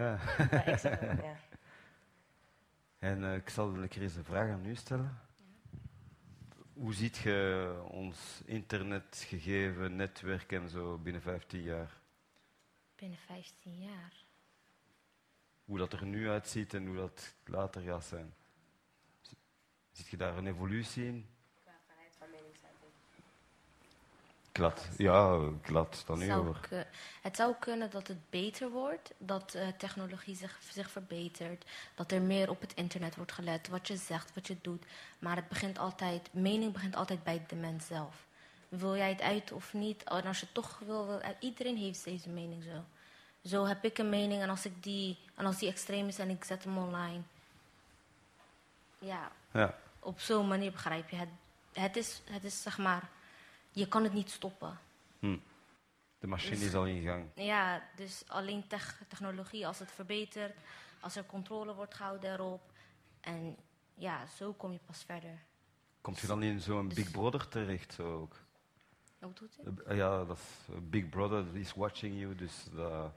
ja. 0.00 0.18
Maar 0.50 0.68
ik 0.68 0.78
zeg 0.78 1.00
wel, 1.00 1.16
ja. 1.16 1.34
En 2.98 3.24
eh, 3.24 3.34
ik 3.34 3.48
zal 3.48 3.82
eens 3.82 4.16
een 4.16 4.24
vraag 4.24 4.50
aan 4.50 4.66
u 4.66 4.74
stellen. 4.74 5.18
Hoe 6.80 6.94
ziet 6.94 7.16
je 7.16 7.82
ons 7.88 8.40
internetgegeven, 8.44 9.96
netwerk 9.96 10.52
en 10.52 10.68
zo 10.68 10.98
binnen 10.98 11.22
15 11.22 11.62
jaar? 11.62 12.00
Binnen 12.96 13.18
15 13.18 13.78
jaar. 13.78 14.24
Hoe 15.64 15.78
dat 15.78 15.92
er 15.92 16.06
nu 16.06 16.28
uitziet 16.28 16.74
en 16.74 16.86
hoe 16.86 16.96
dat 16.96 17.34
later 17.44 17.82
gaat 17.82 18.04
zijn? 18.04 18.34
Ziet 19.92 20.06
je 20.06 20.16
daar 20.16 20.36
een 20.36 20.46
evolutie 20.46 21.04
in? 21.04 21.26
Qua 21.62 21.72
vrijheid 21.86 22.16
van 22.18 22.30
meningsuiting. 22.30 22.92
Ja, 24.96 25.38
klad. 25.62 26.02
Dan 26.06 26.18
nu 26.18 26.26
Zou 26.26 26.48
over. 26.48 26.60
ku- 26.68 26.84
het 27.22 27.36
zou 27.36 27.54
kunnen 27.58 27.90
dat 27.90 28.06
het 28.08 28.30
beter 28.30 28.70
wordt, 28.70 29.10
dat 29.18 29.54
eh, 29.54 29.68
technologie 29.78 30.36
zich, 30.36 30.58
zich 30.72 30.90
verbetert, 30.90 31.64
dat 31.94 32.12
er 32.12 32.22
meer 32.22 32.50
op 32.50 32.60
het 32.60 32.74
internet 32.74 33.16
wordt 33.16 33.32
gelet, 33.32 33.68
wat 33.68 33.88
je 33.88 33.96
zegt, 33.96 34.34
wat 34.34 34.46
je 34.46 34.56
doet. 34.60 34.84
Maar 35.18 35.36
het 35.36 35.48
begint 35.48 35.78
altijd, 35.78 36.28
mening 36.32 36.72
begint 36.72 36.96
altijd 36.96 37.22
bij 37.24 37.44
de 37.48 37.56
mens 37.56 37.86
zelf. 37.86 38.26
Wil 38.68 38.96
jij 38.96 39.08
het 39.08 39.20
uit 39.20 39.52
of 39.52 39.72
niet? 39.72 40.02
En 40.04 40.24
als 40.24 40.38
je 40.40 40.44
het 40.44 40.54
toch 40.54 40.78
wil, 40.86 41.06
wil 41.06 41.20
iedereen 41.40 41.76
heeft 41.76 42.04
deze 42.04 42.28
mening 42.28 42.62
zo. 42.62 42.84
Zo 43.48 43.64
heb 43.66 43.84
ik 43.84 43.98
een 43.98 44.08
mening 44.08 44.42
en 44.42 44.50
als 44.50 44.64
ik 44.64 44.82
die, 44.82 45.18
en 45.34 45.46
als 45.46 45.58
die 45.58 45.68
extreem 45.68 46.08
is 46.08 46.18
en 46.18 46.30
ik 46.30 46.44
zet 46.44 46.64
hem 46.64 46.78
online. 46.78 47.20
Ja, 48.98 49.30
Ja, 49.52 49.74
op 50.00 50.20
zo'n 50.20 50.48
manier 50.48 50.70
begrijp 50.72 51.08
je 51.10 51.16
het. 51.16 51.28
Het 51.72 51.96
is, 51.96 52.20
het 52.30 52.44
is 52.44 52.62
zeg 52.62 52.78
maar, 52.78 53.08
je 53.70 53.88
kan 53.88 54.04
het 54.04 54.12
niet 54.12 54.30
stoppen. 54.30 54.78
de 56.18 56.26
machine 56.26 56.64
is 56.64 56.74
al 56.74 56.86
in 56.86 57.02
gang. 57.02 57.28
Ja, 57.34 57.82
dus 57.96 58.22
alleen 58.26 58.66
tech- 58.66 59.02
technologie, 59.08 59.66
als 59.66 59.78
het 59.78 59.92
verbetert, 59.92 60.56
als 61.00 61.16
er 61.16 61.24
controle 61.24 61.74
wordt 61.74 61.94
gehouden 61.94 62.32
erop. 62.32 62.72
En 63.20 63.56
ja, 63.94 64.26
zo 64.26 64.52
kom 64.52 64.72
je 64.72 64.78
pas 64.86 65.02
verder. 65.04 65.38
Komt 66.00 66.18
je 66.18 66.26
dan 66.26 66.42
in 66.42 66.60
zo'n 66.60 66.88
Big 66.88 67.10
Brother 67.10 67.48
terecht 67.48 67.92
zo 67.92 68.20
ook? 68.20 68.36
Hoe 69.18 69.32
doet 69.32 69.56
het? 69.64 69.82
Eh, 69.82 69.96
Ja, 69.96 70.24
dat 70.24 70.36
is, 70.38 70.74
Big 70.82 71.08
Brother 71.08 71.56
is 71.56 71.74
watching 71.74 72.18
you, 72.20 72.34
dus 72.34 72.64
dat, 72.72 73.12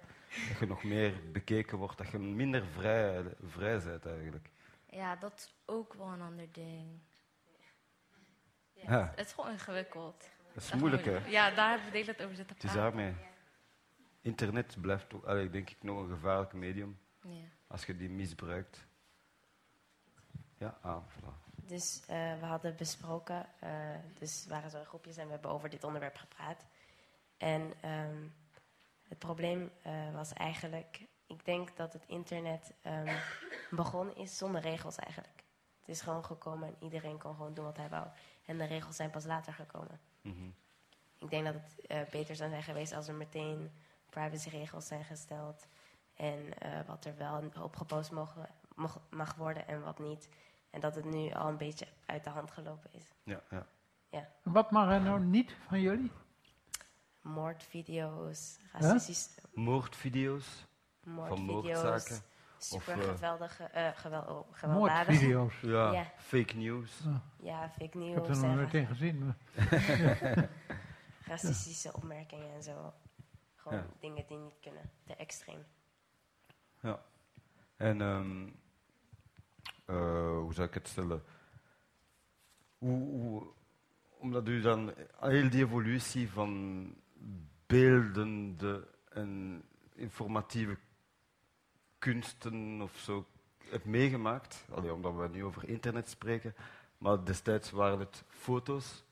dat 0.49 0.59
je 0.59 0.65
nog 0.67 0.83
meer 0.83 1.31
bekeken 1.31 1.77
wordt, 1.77 1.97
dat 1.97 2.09
je 2.09 2.19
minder 2.19 2.65
vrij, 2.65 3.23
vrij 3.47 3.79
bent 3.83 4.05
eigenlijk. 4.05 4.49
Ja, 4.89 5.15
dat 5.15 5.33
is 5.35 5.53
ook 5.65 5.93
wel 5.93 6.07
een 6.07 6.21
ander 6.21 6.47
ding. 6.51 6.99
Ja, 8.73 9.13
Het 9.15 9.25
is 9.27 9.33
gewoon 9.33 9.51
ingewikkeld. 9.51 10.29
Dat 10.53 10.63
is 10.63 10.73
moeilijk 10.73 11.05
hè. 11.05 11.17
Ja, 11.25 11.51
daar 11.51 11.69
hebben 11.69 11.85
we 11.85 11.91
de 11.91 11.97
hele 11.97 12.15
tijd 12.15 12.23
over 12.23 12.35
zitten 12.35 12.55
Het 12.55 12.63
is 12.65 12.71
praten. 12.71 12.95
daarmee. 12.97 13.15
Internet 14.21 14.75
blijft 14.81 15.09
toch, 15.09 15.25
allee, 15.25 15.49
denk 15.49 15.69
ik, 15.69 15.83
nog 15.83 15.99
een 15.99 16.09
gevaarlijk 16.09 16.53
medium 16.53 16.99
Ja. 17.21 17.45
als 17.67 17.85
je 17.85 17.95
die 17.97 18.09
misbruikt. 18.09 18.85
Ja, 20.57 20.77
ah, 20.81 21.03
voilà. 21.09 21.41
Dus 21.55 22.01
eh, 22.07 22.39
we 22.39 22.45
hadden 22.45 22.75
besproken, 22.75 23.45
eh, 23.59 23.71
dus 24.19 24.45
waren 24.47 24.69
zo 24.69 24.83
groepjes 24.83 25.17
en 25.17 25.25
we 25.25 25.31
hebben 25.31 25.51
over 25.51 25.69
dit 25.69 25.83
onderwerp 25.83 26.15
gepraat. 26.17 26.65
En 27.37 27.73
ehm, 27.81 28.27
het 29.07 29.19
probleem 29.19 29.71
eh, 29.81 30.13
was 30.13 30.33
eigenlijk, 30.33 31.05
ik 31.27 31.45
denk 31.45 31.75
dat 31.77 31.93
het 31.93 32.03
internet 32.07 32.73
ehm, 32.81 33.15
begonnen 33.69 34.15
is 34.15 34.37
zonder 34.37 34.61
regels 34.61 34.95
eigenlijk. 34.95 35.43
Het 35.79 35.89
is 35.95 36.01
gewoon 36.01 36.25
gekomen 36.25 36.67
en 36.67 36.75
iedereen 36.79 37.17
kon 37.19 37.35
gewoon 37.35 37.53
doen 37.53 37.65
wat 37.65 37.77
hij 37.77 37.89
wou. 37.89 38.07
En 38.45 38.57
de 38.57 38.65
regels 38.65 38.95
zijn 38.95 39.09
pas 39.09 39.25
later 39.25 39.53
gekomen. 39.53 39.99
Ik 41.17 41.29
denk 41.29 41.45
dat 41.45 41.53
het 41.53 41.85
eh, 41.87 42.01
beter 42.11 42.35
zou 42.35 42.49
zijn 42.49 42.63
geweest 42.63 42.93
als 42.93 43.07
er 43.07 43.13
meteen 43.13 43.71
privacyregels 44.09 44.87
zijn 44.87 45.03
gesteld. 45.03 45.67
En 46.15 46.59
eh, 46.59 46.87
wat 46.87 47.05
er 47.05 47.17
wel 47.17 47.51
op 47.61 47.75
gepost 47.75 48.11
mogen, 48.11 48.49
mag, 48.75 48.99
mag 49.09 49.35
worden 49.35 49.67
en 49.67 49.81
wat 49.81 49.99
niet. 49.99 50.29
En 50.69 50.79
dat 50.79 50.95
het 50.95 51.05
nu 51.05 51.31
al 51.31 51.47
een 51.47 51.57
beetje 51.57 51.87
uit 52.05 52.23
de 52.23 52.29
hand 52.29 52.51
gelopen 52.51 52.93
is. 52.93 53.13
Ja, 53.23 53.43
ja. 53.49 53.67
Wat 54.43 54.71
mag 54.71 54.91
er 54.91 55.01
nou 55.01 55.19
niet 55.19 55.55
van 55.67 55.81
jullie? 55.81 56.11
Moordvideo's, 57.21 58.59
racistisch 58.71 59.37
Moordvideo's, 59.53 60.65
moordvideo's, 61.03 61.83
moordzaken. 61.83 62.23
Super 62.63 62.97
Of, 62.97 63.03
eh, 63.07 63.13
geweldige, 63.13 63.69
gewel, 63.95 64.47
gewelddadig. 64.51 65.07
Moordvideo's. 65.07 65.59
ja, 65.61 65.91
Ja. 65.91 66.11
fake 66.17 66.55
news. 66.55 67.03
Ja, 67.37 67.69
fake 67.69 67.83
Ik 67.83 67.93
news 67.93 68.13
heb 68.15 68.25
er 68.27 68.37
nog 68.37 68.55
nooit 68.55 68.73
in 68.73 68.87
gezien. 68.87 69.25
Maar 69.25 69.37
racistische 71.25 71.93
opmerkingen 71.93 72.53
en 72.53 72.63
zo. 72.63 72.93
Gewoon 73.55 73.77
Ja. 73.79 73.85
dingen 73.99 74.25
die 74.27 74.37
niet 74.37 74.59
kunnen, 74.61 74.89
te 75.05 75.15
extreem. 75.15 75.63
Ja. 76.81 76.99
En 77.77 78.01
ehm, 78.01 78.47
eh, 79.85 80.37
hoe 80.39 80.53
zou 80.53 80.67
ik 80.67 80.73
het 80.73 80.87
stellen? 80.87 81.23
Hoe, 82.77 83.09
hoe, 83.21 83.47
omdat 84.19 84.47
u 84.47 84.61
dan 84.61 84.93
heel 85.19 85.49
die 85.49 85.63
evolutie 85.63 86.29
van 86.31 86.87
beeldende 87.65 88.87
en 89.09 89.63
informatieve 89.95 90.77
kunsten 92.03 92.81
of 92.81 92.97
zo 92.97 93.25
hebt 93.69 93.85
meegemaakt. 93.85 94.65
Allee, 94.71 94.93
omdat 94.93 95.15
we 95.15 95.27
nu 95.27 95.43
over 95.43 95.69
internet 95.69 96.09
spreken. 96.09 96.55
Maar 96.97 97.23
destijds 97.23 97.71
waren 97.71 97.99
het 97.99 98.23
foto's. 98.27 99.03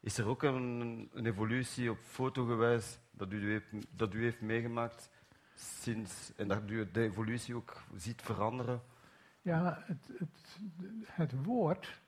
Is 0.00 0.18
er 0.18 0.26
ook 0.26 0.42
een, 0.42 1.08
een 1.12 1.26
evolutie 1.26 1.90
op 1.90 1.98
fotogewijs 2.02 2.98
dat 3.10 3.32
u, 3.32 3.50
heeft, 3.50 3.66
dat 3.90 4.14
u 4.14 4.22
heeft 4.22 4.40
meegemaakt 4.40 5.10
sinds, 5.54 6.32
en 6.36 6.48
dat 6.48 6.70
u 6.70 6.90
de 6.90 7.02
evolutie 7.02 7.54
ook 7.54 7.82
ziet 7.96 8.22
veranderen? 8.22 8.82
Ja, 9.42 9.84
het, 9.86 10.08
het, 10.18 10.58
het 11.06 11.44
woord 11.44 12.00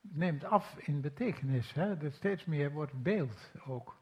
neemt 0.00 0.44
af 0.44 0.76
in 0.78 1.00
betekenis. 1.00 1.72
Hè? 1.72 2.04
Er 2.04 2.12
steeds 2.12 2.44
meer 2.44 2.72
wordt 2.72 3.02
beeld 3.02 3.50
ook. 3.66 3.99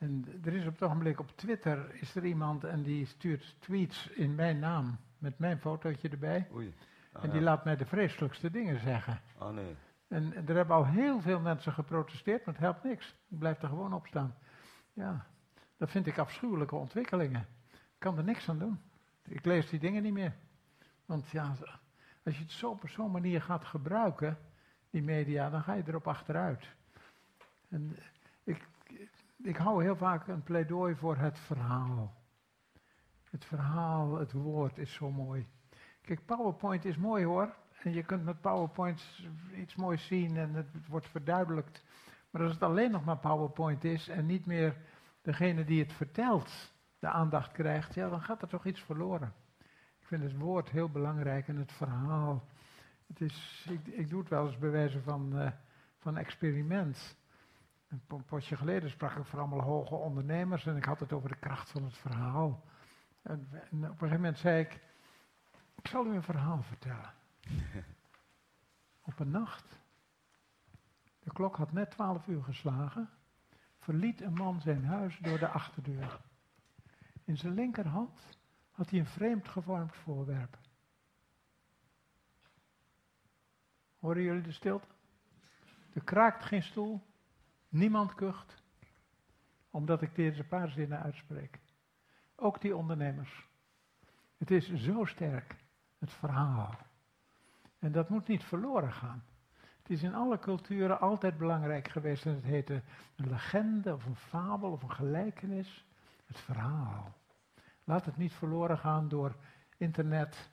En 0.00 0.24
er 0.44 0.52
is 0.52 0.66
op 0.66 0.72
het 0.72 0.82
ogenblik 0.82 1.20
op 1.20 1.30
Twitter 1.36 1.94
is 1.94 2.14
er 2.14 2.24
iemand 2.24 2.64
en 2.64 2.82
die 2.82 3.06
stuurt 3.06 3.56
tweets 3.58 4.08
in 4.08 4.34
mijn 4.34 4.58
naam 4.58 4.98
met 5.18 5.38
mijn 5.38 5.58
fotootje 5.58 6.08
erbij. 6.08 6.48
Oei. 6.52 6.74
Ah, 7.12 7.24
en 7.24 7.30
die 7.30 7.38
ja. 7.38 7.44
laat 7.44 7.64
mij 7.64 7.76
de 7.76 7.86
vreselijkste 7.86 8.50
dingen 8.50 8.80
zeggen. 8.80 9.20
Ah, 9.38 9.54
nee. 9.54 9.76
En 10.08 10.46
er 10.46 10.54
hebben 10.54 10.76
al 10.76 10.86
heel 10.86 11.20
veel 11.20 11.40
mensen 11.40 11.72
geprotesteerd, 11.72 12.44
maar 12.44 12.54
het 12.54 12.62
helpt 12.62 12.84
niks. 12.84 13.14
Ik 13.28 13.38
blijf 13.38 13.62
er 13.62 13.68
gewoon 13.68 13.92
op 13.92 14.06
staan. 14.06 14.34
Ja, 14.92 15.26
dat 15.76 15.90
vind 15.90 16.06
ik 16.06 16.18
afschuwelijke 16.18 16.76
ontwikkelingen. 16.76 17.46
Ik 17.72 17.98
kan 17.98 18.18
er 18.18 18.24
niks 18.24 18.48
aan 18.48 18.58
doen. 18.58 18.80
Ik 19.22 19.44
lees 19.44 19.70
die 19.70 19.80
dingen 19.80 20.02
niet 20.02 20.12
meer. 20.12 20.34
Want 21.06 21.30
ja, 21.30 21.54
als 22.24 22.36
je 22.36 22.42
het 22.42 22.52
zo 22.52 22.70
op 22.70 22.88
zo'n 22.88 23.10
manier 23.10 23.42
gaat 23.42 23.64
gebruiken, 23.64 24.38
die 24.90 25.02
media, 25.02 25.50
dan 25.50 25.62
ga 25.62 25.74
je 25.74 25.82
erop 25.86 26.08
achteruit. 26.08 26.74
En 27.68 27.96
ik, 29.42 29.56
hou 29.56 29.82
heel 29.82 29.96
vaak 29.96 30.26
een 30.26 30.42
pleidooi 30.42 30.94
voor 30.94 31.16
het 31.16 31.38
verhaal. 31.38 32.14
Het 33.30 33.44
verhaal, 33.44 34.18
het 34.18 34.32
woord 34.32 34.78
is 34.78 34.92
zo 34.92 35.10
mooi. 35.10 35.46
Kijk, 36.02 36.24
PowerPoint 36.24 36.84
is 36.84 36.96
mooi 36.96 37.24
hoor. 37.24 37.54
En 37.82 37.92
je 37.92 38.02
kunt 38.02 38.24
met 38.24 38.40
PowerPoint 38.40 39.22
iets 39.56 39.74
moois 39.74 40.06
zien 40.06 40.36
en 40.36 40.54
het, 40.54 40.72
het 40.72 40.86
wordt 40.86 41.08
verduidelijkt. 41.08 41.84
Maar 42.30 42.42
als 42.42 42.52
het 42.52 42.62
alleen 42.62 42.90
nog 42.90 43.04
maar 43.04 43.18
PowerPoint 43.18 43.84
is 43.84 44.08
en 44.08 44.26
niet 44.26 44.46
meer 44.46 44.76
degene 45.22 45.64
die 45.64 45.82
het 45.82 45.92
vertelt 45.92 46.72
de 46.98 47.08
aandacht 47.08 47.52
krijgt, 47.52 47.94
ja, 47.94 48.08
dan 48.08 48.22
gaat 48.22 48.42
er 48.42 48.48
toch 48.48 48.66
iets 48.66 48.80
verloren. 48.80 49.32
Ik 50.00 50.06
vind 50.06 50.22
het 50.22 50.36
woord 50.36 50.70
heel 50.70 50.88
belangrijk 50.88 51.48
en 51.48 51.56
het 51.56 51.72
verhaal. 51.72 52.44
Het 53.06 53.20
is, 53.20 53.66
ik, 53.70 53.86
ik 53.86 54.08
doe 54.08 54.20
het 54.20 54.28
wel 54.28 54.46
eens 54.46 54.58
bij 54.58 54.70
wijze 54.70 55.00
van, 55.00 55.38
eh, 55.38 55.50
van 55.98 56.16
experiment. 56.16 57.16
Een 57.90 58.04
po- 58.06 58.22
potje 58.26 58.56
geleden 58.56 58.90
sprak 58.90 59.16
ik 59.16 59.24
voor 59.24 59.38
allemaal 59.38 59.62
hoge 59.62 59.94
ondernemers 59.94 60.66
en 60.66 60.76
ik 60.76 60.84
had 60.84 61.00
het 61.00 61.12
over 61.12 61.28
de 61.28 61.38
kracht 61.38 61.70
van 61.70 61.84
het 61.84 61.96
verhaal. 61.96 62.64
En, 63.22 63.48
en 63.52 63.76
op 63.78 63.82
een 63.82 63.88
gegeven 63.90 64.16
moment 64.16 64.38
zei 64.38 64.60
ik, 64.60 64.80
ik 65.74 65.86
zal 65.86 66.06
u 66.06 66.14
een 66.14 66.22
verhaal 66.22 66.62
vertellen. 66.62 67.12
Op 69.10 69.18
een 69.18 69.30
nacht, 69.30 69.78
de 71.18 71.32
klok 71.32 71.56
had 71.56 71.72
net 71.72 71.90
twaalf 71.90 72.26
uur 72.26 72.42
geslagen, 72.42 73.10
verliet 73.78 74.20
een 74.20 74.34
man 74.34 74.60
zijn 74.60 74.84
huis 74.84 75.18
door 75.18 75.38
de 75.38 75.48
achterdeur. 75.48 76.20
In 77.24 77.36
zijn 77.36 77.54
linkerhand 77.54 78.38
had 78.70 78.90
hij 78.90 78.98
een 78.98 79.06
vreemd 79.06 79.48
gevormd 79.48 79.96
voorwerp. 79.96 80.58
Horen 83.98 84.22
jullie 84.22 84.42
de 84.42 84.52
stilte? 84.52 84.88
Er 85.92 86.04
kraakt 86.04 86.44
geen 86.44 86.62
stoel, 86.62 87.09
niemand 87.70 88.14
kucht, 88.14 88.62
omdat 89.70 90.02
ik 90.02 90.14
deze 90.14 90.44
paar 90.44 90.68
zinnen 90.68 91.02
uitspreek. 91.02 91.58
Ook 92.34 92.60
die 92.60 92.76
ondernemers. 92.76 93.48
Het 94.38 94.50
is 94.50 94.74
zo 94.74 95.04
sterk, 95.04 95.56
het 95.98 96.12
verhaal. 96.12 96.74
En 97.78 97.92
dat 97.92 98.08
moet 98.08 98.28
niet 98.28 98.44
verloren 98.44 98.92
gaan. 98.92 99.24
Het 99.82 99.90
is 99.90 100.02
in 100.02 100.14
alle 100.14 100.38
culturen 100.38 101.00
altijd 101.00 101.38
belangrijk 101.38 101.88
geweest 101.88 102.26
en 102.26 102.34
het 102.34 102.44
heette 102.44 102.82
een 103.16 103.28
legende 103.28 103.94
of 103.94 104.06
een 104.06 104.16
fabel 104.16 104.70
of 104.70 104.82
een 104.82 104.92
gelijkenis. 104.92 105.84
Het 106.26 106.38
verhaal. 106.38 107.12
Laat 107.84 108.04
het 108.04 108.16
niet 108.16 108.32
verloren 108.32 108.78
gaan 108.78 109.08
door 109.08 109.36
internet 109.76 110.50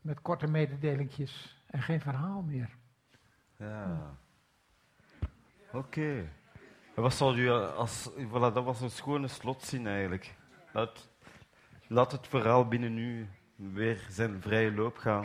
met 0.00 0.22
korte 0.22 0.46
mededelingjes 0.46 1.62
en 1.66 1.82
geen 1.82 2.00
verhaal 2.00 2.42
meer. 2.42 2.76
Ja. 3.56 4.16
Oké. 5.72 6.28
Wat 6.96 7.14
zal 7.14 7.36
u 7.36 7.50
als... 7.50 8.10
Voilà, 8.10 8.52
dat 8.52 8.64
was 8.64 8.80
een 8.80 8.90
schone 8.90 9.28
slotzin 9.28 9.86
eigenlijk. 9.86 10.34
Laat, 10.72 11.08
laat 11.86 12.12
het 12.12 12.26
verhaal 12.28 12.68
binnen 12.68 12.98
u 12.98 13.28
weer 13.56 14.06
zijn 14.10 14.42
vrije 14.42 14.72
loop 14.72 14.96
gaan. 14.96 15.24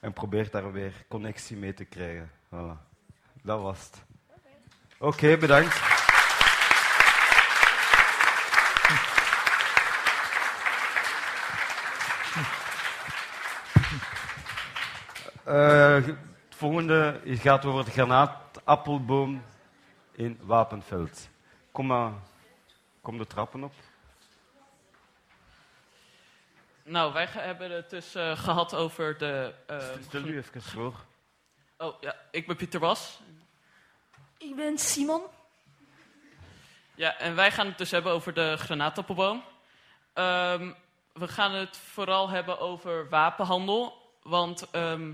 En 0.00 0.12
probeer 0.12 0.50
daar 0.50 0.72
weer 0.72 1.04
connectie 1.08 1.56
mee 1.56 1.74
te 1.74 1.84
krijgen. 1.84 2.30
Voilà. 2.46 2.86
Dat 3.42 3.60
was 3.60 3.84
het. 3.84 4.04
Oké, 4.98 5.36
bedankt. 5.36 5.80
Eh, 15.44 15.94
het 15.94 16.16
volgende 16.56 17.20
gaat 17.24 17.64
over 17.64 17.84
de 17.84 17.90
granaatappelboom 17.90 19.42
in 20.18 20.38
Wapenveld. 20.42 21.28
Kom 21.72 21.86
maar, 21.86 22.12
kom 23.00 23.18
de 23.18 23.26
trappen 23.26 23.64
op. 23.64 23.72
Nou, 26.82 27.12
wij 27.12 27.26
hebben 27.30 27.70
het 27.70 27.90
dus 27.90 28.14
eh, 28.14 28.38
gehad 28.38 28.74
over 28.74 29.18
de. 29.18 29.54
eh, 29.66 29.88
Stel 30.06 30.24
u 30.24 30.36
even 30.36 30.62
voor. 30.62 30.94
Oh 31.76 32.00
ja, 32.02 32.16
ik 32.30 32.46
ben 32.46 32.56
Pieter 32.56 32.80
Bas. 32.80 33.20
Ik 34.38 34.56
ben 34.56 34.78
Simon. 34.78 35.22
Ja, 36.94 37.18
en 37.18 37.34
wij 37.34 37.52
gaan 37.52 37.66
het 37.66 37.78
dus 37.78 37.90
hebben 37.90 38.12
over 38.12 38.34
de 38.34 38.54
granaatappelboom. 38.58 39.44
Ehm, 40.12 40.72
we 41.12 41.28
gaan 41.28 41.52
het 41.52 41.76
vooral 41.76 42.28
hebben 42.28 42.58
over 42.58 43.08
wapenhandel. 43.08 44.12
Want 44.22 44.70
ehm, 44.70 45.12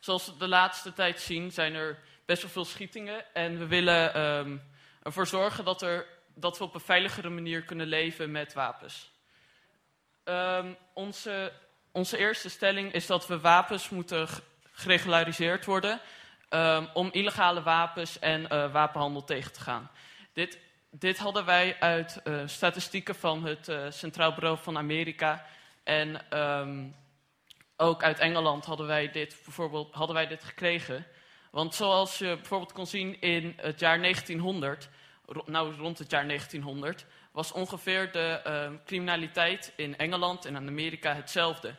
zoals 0.00 0.26
we 0.26 0.36
de 0.36 0.48
laatste 0.48 0.92
tijd 0.92 1.20
zien, 1.20 1.52
zijn 1.52 1.74
er 1.74 1.98
best 2.28 2.42
wel 2.42 2.50
veel 2.50 2.64
schietingen. 2.64 3.34
En 3.34 3.58
we 3.58 3.66
willen 3.66 4.14
ehm, 4.14 4.56
ervoor 5.02 5.26
zorgen 5.26 5.64
dat, 5.64 5.82
er, 5.82 6.06
dat 6.34 6.58
we 6.58 6.64
op 6.64 6.74
een 6.74 6.80
veiligere 6.80 7.28
manier 7.28 7.62
kunnen 7.62 7.86
leven 7.86 8.30
met 8.30 8.52
wapens. 8.52 9.10
Ehm, 10.24 10.72
onze, 10.92 11.52
onze 11.92 12.18
eerste 12.18 12.48
stelling 12.48 12.92
is 12.92 13.06
dat 13.06 13.26
we 13.26 13.40
wapens 13.40 13.88
moeten 13.88 14.28
geregulariseerd 14.72 15.64
worden. 15.64 16.00
ehm, 16.48 16.86
om 16.94 17.08
illegale 17.12 17.62
wapens 17.62 18.18
en 18.18 18.48
eh, 18.48 18.72
wapenhandel 18.72 19.24
tegen 19.24 19.52
te 19.52 19.60
gaan. 19.60 19.90
Dit, 20.32 20.58
dit 20.90 21.18
hadden 21.18 21.44
wij 21.44 21.76
uit 21.80 22.20
eh, 22.24 22.42
statistieken 22.46 23.14
van 23.14 23.44
het 23.44 23.68
eh, 23.68 23.86
Centraal 23.88 24.34
Bureau 24.34 24.58
van 24.58 24.76
Amerika. 24.76 25.46
En 25.84 26.20
ook 27.76 28.02
uit 28.02 28.18
Engeland 28.18 28.64
hadden 28.64 28.86
wij, 28.86 29.10
dit 29.10 29.40
bijvoorbeeld, 29.44 29.94
hadden 29.94 30.16
wij 30.16 30.26
dit 30.26 30.44
gekregen. 30.44 31.06
Want 31.50 31.74
zoals 31.74 32.18
je 32.18 32.34
bijvoorbeeld 32.36 32.72
kon 32.72 32.86
zien 32.86 33.20
in 33.20 33.54
het 33.56 33.80
jaar 33.80 34.00
1900, 34.00 34.88
ro- 35.26 35.42
nou 35.46 35.74
rond 35.74 35.98
het 35.98 36.10
jaar 36.10 36.26
1900, 36.26 37.06
was 37.32 37.52
ongeveer 37.52 38.12
de 38.12 38.40
ehm, 38.44 38.76
criminaliteit 38.84 39.72
in 39.76 39.96
Engeland 39.96 40.44
en 40.44 40.56
in 40.56 40.66
Amerika 40.66 41.14
hetzelfde. 41.14 41.74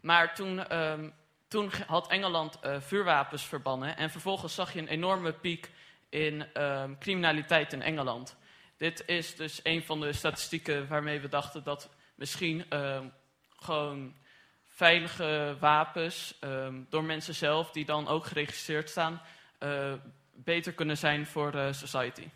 Maar 0.00 0.34
toen, 0.34 0.68
ehm, 0.68 1.08
toen 1.48 1.70
had 1.86 2.08
Engeland 2.08 2.60
eh, 2.60 2.80
vuurwapens 2.80 3.42
verbannen 3.44 3.96
en 3.96 4.10
vervolgens 4.10 4.54
zag 4.54 4.72
je 4.72 4.78
een 4.78 4.88
enorme 4.88 5.32
piek 5.32 5.70
in 6.08 6.52
ehm, 6.52 6.94
criminaliteit 6.98 7.72
in 7.72 7.82
Engeland. 7.82 8.36
Dit 8.76 9.02
is 9.06 9.36
dus 9.36 9.60
een 9.62 9.82
van 9.82 10.00
de 10.00 10.12
statistieken 10.12 10.88
waarmee 10.88 11.20
we 11.20 11.28
dachten 11.28 11.64
dat 11.64 11.90
misschien 12.14 12.70
ehm, 12.70 13.06
gewoon 13.56 14.14
veilige 14.74 15.56
wapens 15.60 16.36
ehm, 16.40 16.82
door 16.88 17.04
mensen 17.04 17.34
zelf, 17.34 17.70
die 17.70 17.84
dan 17.84 18.08
ook 18.08 18.26
geregistreerd 18.26 18.90
staan, 18.90 19.20
eh, 19.58 19.92
beter 20.34 20.72
kunnen 20.72 20.98
zijn 20.98 21.26
voor 21.26 21.50
de 21.52 21.72
society. 21.72 22.28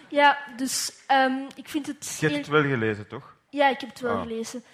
ja, 0.18 0.38
dus 0.56 0.92
um, 1.10 1.46
ik 1.54 1.68
vind 1.68 1.86
het... 1.86 2.16
Je 2.20 2.26
hebt 2.26 2.38
het 2.38 2.46
wel 2.46 2.62
gelezen, 2.62 3.08
toch? 3.08 3.34
Ja, 3.50 3.68
ik 3.68 3.80
heb 3.80 3.88
het 3.88 4.00
wel 4.00 4.16
ah. 4.16 4.22
gelezen. 4.22 4.64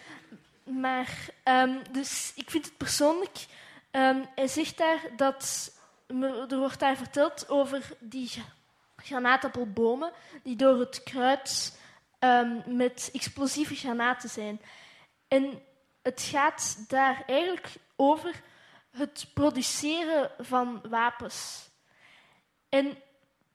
Maar, 0.65 1.09
um, 1.45 1.83
dus 1.91 2.33
ik 2.37 2.51
vind 2.51 2.65
het 2.65 2.77
persoonlijk... 2.77 3.47
Um, 3.93 4.27
hij 4.35 4.47
zegt 4.47 4.79
daar 4.79 4.99
dat... 5.17 5.73
Er 6.23 6.59
wordt 6.59 6.81
daar 6.81 6.97
verteld 6.97 7.49
over 7.49 7.97
die 7.99 8.31
granaatappelbomen 8.97 10.13
die 10.43 10.57
door 10.57 10.79
het 10.79 11.03
kruid 11.03 11.79
met 12.67 13.11
explosieve 13.13 13.75
granaten 13.75 14.29
zijn. 14.29 14.61
En 15.29 15.63
het 16.03 16.23
gaat 16.23 16.85
daar 16.89 17.23
eigenlijk 17.27 17.73
over 17.97 18.43
het 18.91 19.27
produceren 19.35 20.31
van 20.39 20.83
wapens. 20.89 21.69
En 22.69 22.99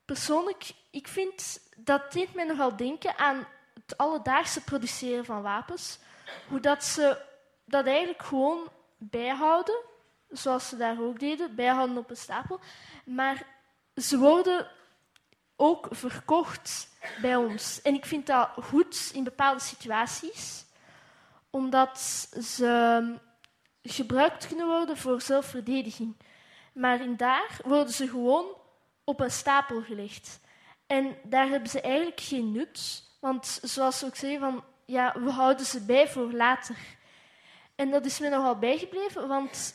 persoonlijk, 0.06 0.72
ik 0.92 1.08
vind 1.08 1.60
dat 1.76 2.12
deed 2.12 2.34
mij 2.34 2.46
nogal 2.46 2.76
denken 2.76 3.18
aan 3.18 3.48
het 3.74 3.98
alledaagse 3.98 4.64
produceren 4.64 5.26
van 5.26 5.42
wapens. 5.42 6.00
Hoe 6.48 6.60
dat 6.60 6.84
ze 6.84 7.22
dat 7.66 7.86
eigenlijk 7.86 8.24
gewoon 8.24 8.70
bijhouden, 8.98 9.82
zoals 10.30 10.70
ze 10.70 10.78
daar 10.78 11.02
ook 11.02 11.20
deden, 11.20 11.56
bijhouden 11.56 11.98
op 11.98 12.10
een 12.10 12.18
stapel. 12.18 12.60
Maar 13.06 13.46
ze 13.96 14.18
worden 14.18 14.68
ook 15.56 15.88
verkocht 15.92 16.90
bij 17.22 17.36
ons. 17.36 17.82
En 17.82 17.94
ik 17.94 18.06
vind 18.06 18.28
dat 18.28 18.50
goed 18.62 19.12
in 19.14 19.24
bepaalde 19.24 19.62
situaties, 19.62 20.66
omdat 21.50 22.00
ze 22.44 23.16
gebruikt 23.82 24.48
kunnen 24.48 24.68
worden 24.68 24.98
voor 24.98 25.22
zelfverdediging. 25.22 26.16
Maar 26.74 27.02
in 27.02 27.18
daar 27.18 27.60
worden 27.66 27.94
ze 27.94 28.08
gewoon 28.08 28.46
op 29.04 29.20
een 29.20 29.32
stapel 29.32 29.82
gelegd. 29.82 30.40
En 30.88 31.18
daar 31.24 31.48
hebben 31.48 31.70
ze 31.70 31.82
eigenlijk 31.82 32.20
geen 32.20 32.52
nut. 32.52 33.04
Want 33.20 33.60
zoals 33.62 34.00
ze 34.00 34.06
ook 34.06 34.16
zeggen, 34.16 34.40
van, 34.40 34.64
ja, 34.86 35.16
we 35.20 35.30
houden 35.30 35.66
ze 35.66 35.86
bij 35.86 36.10
voor 36.10 36.32
later. 36.32 36.78
En 37.76 37.92
dat 37.92 38.06
is 38.06 38.20
me 38.20 38.30
nogal 38.30 38.60
bijgebleven, 38.60 39.28
want 39.28 39.74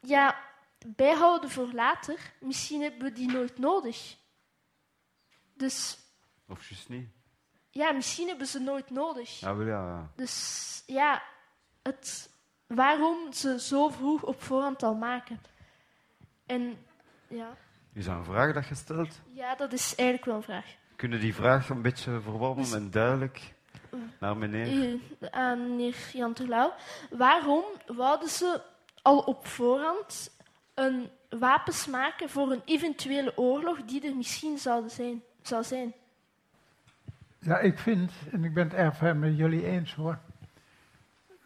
ja, 0.00 0.36
bijhouden 0.86 1.50
voor 1.50 1.72
later, 1.72 2.32
misschien 2.40 2.82
hebben 2.82 3.02
we 3.02 3.12
die 3.12 3.32
nooit 3.32 3.58
nodig. 3.58 4.16
Dus... 5.54 5.98
Of 6.48 6.68
juist 6.68 6.88
niet. 6.88 7.08
Ja, 7.70 7.92
misschien 7.92 8.28
hebben 8.28 8.46
ze 8.46 8.58
nooit 8.58 8.90
nodig. 8.90 9.40
Ja, 9.40 9.56
wel 9.56 9.66
ja. 9.66 10.10
Dus 10.14 10.82
ja, 10.86 11.22
het, 11.82 12.30
waarom 12.66 13.32
ze 13.32 13.60
zo 13.60 13.88
vroeg 13.88 14.22
op 14.22 14.42
voorhand 14.42 14.82
al 14.82 14.94
maken. 14.94 15.40
En 16.46 16.86
ja. 17.28 17.56
Is 17.92 18.04
dat 18.04 18.16
een 18.16 18.24
vraag 18.24 18.54
dat 18.54 18.66
je 18.66 18.74
stelt? 18.74 19.20
Ja, 19.32 19.54
dat 19.54 19.72
is 19.72 19.94
eigenlijk 19.94 20.24
wel 20.24 20.36
een 20.36 20.42
vraag. 20.42 20.76
Kunnen 20.96 21.20
die 21.20 21.34
vraag 21.34 21.68
een 21.68 21.82
beetje 21.82 22.20
verworpen 22.20 22.62
dus, 22.62 22.72
en 22.72 22.90
duidelijk 22.90 23.54
naar 24.20 24.36
meneer? 24.36 24.98
Aan 25.30 25.68
meneer 25.68 25.96
Jan 26.12 26.32
Terlouw. 26.32 26.74
Waarom 27.10 27.64
wouden 27.86 28.28
ze 28.28 28.62
al 29.06 29.18
op 29.18 29.46
voorhand 29.46 30.30
een 30.74 31.08
wapens 31.38 31.86
maken 31.86 32.28
voor 32.28 32.50
een 32.50 32.62
eventuele 32.64 33.38
oorlog 33.38 33.84
die 33.84 34.06
er 34.06 34.16
misschien 34.16 34.58
zou 34.58 34.88
zijn? 34.88 35.22
Zou 35.42 35.64
zijn? 35.64 35.92
Ja, 37.38 37.58
ik 37.58 37.78
vind, 37.78 38.12
en 38.32 38.44
ik 38.44 38.54
ben 38.54 38.64
het 38.64 38.74
erg 38.74 39.14
met 39.14 39.36
jullie 39.36 39.66
eens 39.66 39.94
hoor, 39.94 40.18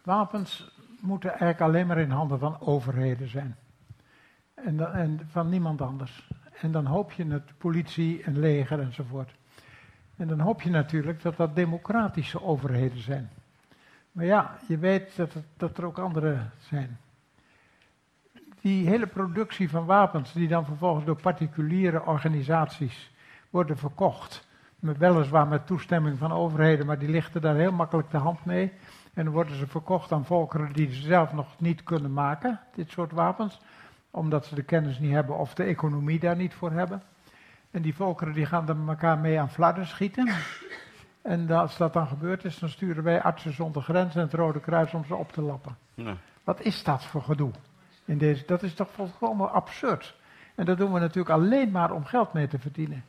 wapens 0.04 0.70
moeten 1.00 1.30
eigenlijk 1.30 1.60
alleen 1.60 1.86
maar 1.86 1.98
in 1.98 2.10
handen 2.10 2.38
van 2.38 2.60
overheden 2.60 3.28
zijn. 3.28 3.56
En, 4.54 4.92
en 4.94 5.28
van 5.30 5.48
niemand 5.48 5.80
anders. 5.80 6.28
En 6.60 6.72
dan 6.72 6.86
hoop 6.86 7.12
je 7.12 7.26
het 7.26 7.58
politie 7.58 8.22
en 8.22 8.38
leger 8.38 8.80
enzovoort. 8.80 9.30
En 10.16 10.28
dan 10.28 10.40
hoop 10.40 10.62
je 10.62 10.70
natuurlijk 10.70 11.22
dat 11.22 11.36
dat 11.36 11.54
democratische 11.54 12.42
overheden 12.42 13.02
zijn. 13.02 13.30
Maar 14.12 14.24
ja, 14.24 14.58
je 14.68 14.78
weet 14.78 15.16
dat, 15.16 15.32
dat 15.56 15.78
er 15.78 15.84
ook 15.84 15.98
andere 15.98 16.38
zijn. 16.58 16.98
Die 18.60 18.88
hele 18.88 19.06
productie 19.06 19.70
van 19.70 19.84
wapens, 19.84 20.32
die 20.32 20.48
dan 20.48 20.64
vervolgens 20.64 21.04
door 21.04 21.20
particuliere 21.20 22.04
organisaties 22.04 23.10
worden 23.50 23.76
verkocht. 23.76 24.48
Met, 24.78 24.98
weliswaar 24.98 25.46
met 25.46 25.66
toestemming 25.66 26.18
van 26.18 26.32
overheden, 26.32 26.86
maar 26.86 26.98
die 26.98 27.08
lichten 27.08 27.40
daar 27.40 27.54
heel 27.54 27.72
makkelijk 27.72 28.10
de 28.10 28.16
hand 28.16 28.44
mee. 28.44 28.72
En 29.14 29.24
dan 29.24 29.32
worden 29.34 29.56
ze 29.56 29.66
verkocht 29.66 30.12
aan 30.12 30.24
volkeren 30.24 30.72
die 30.72 30.92
ze 30.92 31.00
zelf 31.00 31.32
nog 31.32 31.46
niet 31.58 31.82
kunnen 31.82 32.12
maken, 32.12 32.60
dit 32.74 32.90
soort 32.90 33.12
wapens. 33.12 33.60
Omdat 34.10 34.46
ze 34.46 34.54
de 34.54 34.62
kennis 34.62 34.98
niet 34.98 35.12
hebben 35.12 35.38
of 35.38 35.54
de 35.54 35.64
economie 35.64 36.18
daar 36.18 36.36
niet 36.36 36.54
voor 36.54 36.70
hebben. 36.70 37.02
En 37.70 37.82
die 37.82 37.94
volkeren 37.94 38.34
die 38.34 38.46
gaan 38.46 38.68
er 38.68 38.76
elkaar 38.88 39.18
mee 39.18 39.40
aan 39.40 39.50
flarden 39.50 39.86
schieten. 39.86 40.28
En 41.22 41.50
als 41.50 41.76
dat 41.76 41.92
dan 41.92 42.06
gebeurd 42.06 42.44
is, 42.44 42.58
dan 42.58 42.68
sturen 42.68 43.02
wij 43.02 43.22
artsen 43.22 43.54
zonder 43.54 43.82
grenzen 43.82 44.20
en 44.20 44.26
het 44.26 44.36
Rode 44.36 44.60
Kruis 44.60 44.94
om 44.94 45.04
ze 45.04 45.14
op 45.14 45.32
te 45.32 45.42
lappen. 45.42 45.76
Wat 46.44 46.60
is 46.60 46.84
dat 46.84 47.04
voor 47.04 47.22
gedoe? 47.22 47.50
Dat 48.46 48.62
is 48.62 48.74
toch 48.74 48.90
volkomen 48.90 49.52
absurd. 49.52 50.16
En 50.54 50.64
dat 50.64 50.78
doen 50.78 50.92
we 50.92 50.98
natuurlijk 50.98 51.34
alleen 51.34 51.70
maar 51.70 51.92
om 51.92 52.04
geld 52.04 52.32
mee 52.32 52.46
te 52.46 52.58
verdienen. 52.58 53.04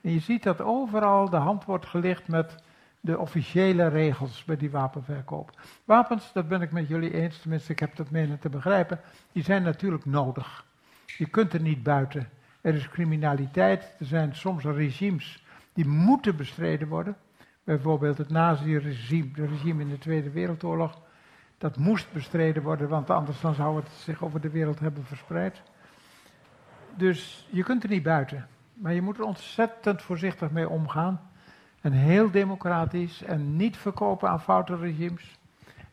En 0.00 0.10
je 0.12 0.20
ziet 0.20 0.42
dat 0.42 0.60
overal 0.60 1.30
de 1.30 1.36
hand 1.36 1.64
wordt 1.64 1.86
gelicht 1.86 2.28
met 2.28 2.62
de 3.00 3.18
officiële 3.18 3.88
regels 3.88 4.44
bij 4.44 4.56
die 4.56 4.70
wapenverkoop. 4.70 5.60
Wapens, 5.84 6.32
dat 6.32 6.48
ben 6.48 6.62
ik 6.62 6.72
met 6.72 6.88
jullie 6.88 7.14
eens, 7.14 7.38
tenminste 7.38 7.72
ik 7.72 7.78
heb 7.78 7.96
dat 7.96 8.10
menen 8.10 8.38
te 8.38 8.48
begrijpen, 8.48 9.00
die 9.32 9.42
zijn 9.42 9.62
natuurlijk 9.62 10.04
nodig. 10.04 10.64
Je 11.06 11.26
kunt 11.26 11.52
er 11.52 11.60
niet 11.60 11.82
buiten. 11.82 12.28
Er 12.60 12.74
is 12.74 12.88
criminaliteit, 12.88 13.94
er 13.98 14.06
zijn 14.06 14.36
soms 14.36 14.64
regimes 14.64 15.44
die 15.72 15.86
moeten 15.86 16.36
bestreden 16.36 16.88
worden. 16.88 17.16
Bijvoorbeeld 17.64 18.18
het 18.18 18.30
nazi-regime, 18.30 19.28
het 19.34 19.50
regime 19.50 19.82
in 19.82 19.88
de 19.88 19.98
Tweede 19.98 20.30
Wereldoorlog. 20.30 21.00
Dat 21.58 21.76
moest 21.76 22.12
bestreden 22.12 22.62
worden, 22.62 22.88
want 22.88 23.10
anders 23.10 23.40
dan 23.40 23.54
zou 23.54 23.76
het 23.76 23.88
zich 23.88 24.22
over 24.22 24.40
de 24.40 24.50
wereld 24.50 24.80
hebben 24.80 25.04
verspreid. 25.04 25.62
Dus 26.96 27.48
je 27.50 27.62
kunt 27.62 27.82
er 27.82 27.88
niet 27.88 28.02
buiten. 28.02 28.46
Maar 28.74 28.92
je 28.92 29.02
moet 29.02 29.18
er 29.18 29.24
ontzettend 29.24 30.02
voorzichtig 30.02 30.50
mee 30.50 30.68
omgaan. 30.68 31.20
En 31.80 31.92
heel 31.92 32.30
democratisch 32.30 33.22
en 33.22 33.56
niet 33.56 33.76
verkopen 33.76 34.28
aan 34.28 34.40
foute 34.40 34.76
regimes. 34.76 35.38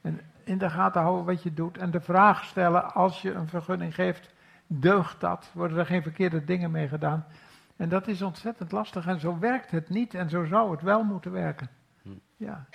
En 0.01 0.22
in 0.43 0.57
de 0.57 0.70
gaten 0.70 1.01
houden 1.01 1.26
wat 1.26 1.43
je 1.43 1.53
doet. 1.53 1.78
En 1.78 1.91
de 1.91 2.01
vraag 2.01 2.43
stellen 2.43 2.93
als 2.93 3.22
je 3.22 3.34
een 3.34 3.47
vergunning 3.47 3.95
geeft, 3.95 4.34
deugt 4.68 5.20
dat? 5.20 5.49
Worden 5.53 5.78
er 5.78 5.86
geen 5.86 6.01
verkeerde 6.01 6.43
dingen 6.43 6.72
mee 6.72 6.88
gedaan? 6.88 7.26
En 7.76 7.89
dat 7.89 8.07
is 8.07 8.22
ontzettend 8.22 8.72
lastig 8.72 9.05
en 9.05 9.20
zo 9.20 9.39
werkt 9.39 9.72
het 9.72 9.89
niet 9.89 10.14
en 10.14 10.30
zo 10.30 10.45
zou 10.45 10.72
het 10.72 10.82
wel 10.82 11.03
moeten 11.03 11.32
werken. 11.32 11.70
Ja. 12.38 12.66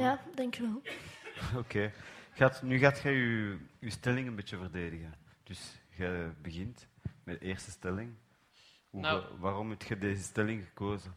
Ja, 0.00 0.20
denk 0.34 0.54
je 0.54 0.62
wel. 0.62 0.82
Oké. 1.60 1.92
Gaat, 2.34 2.62
nu 2.62 2.78
gaat 2.78 3.00
jij 3.00 3.12
je, 3.12 3.58
je 3.78 3.90
stelling 3.90 4.26
een 4.26 4.36
beetje 4.36 4.56
verdedigen. 4.56 5.14
Dus 5.42 5.80
je 5.96 6.30
begint 6.42 6.86
met 7.24 7.40
de 7.40 7.46
eerste 7.46 7.70
stelling. 7.70 8.14
Hoe 8.90 9.00
Nou. 9.00 9.24
waarom 9.38 9.70
heb 9.70 9.82
je 9.82 9.98
deze 9.98 10.22
stelling 10.22 10.64
gekozen? 10.64 11.14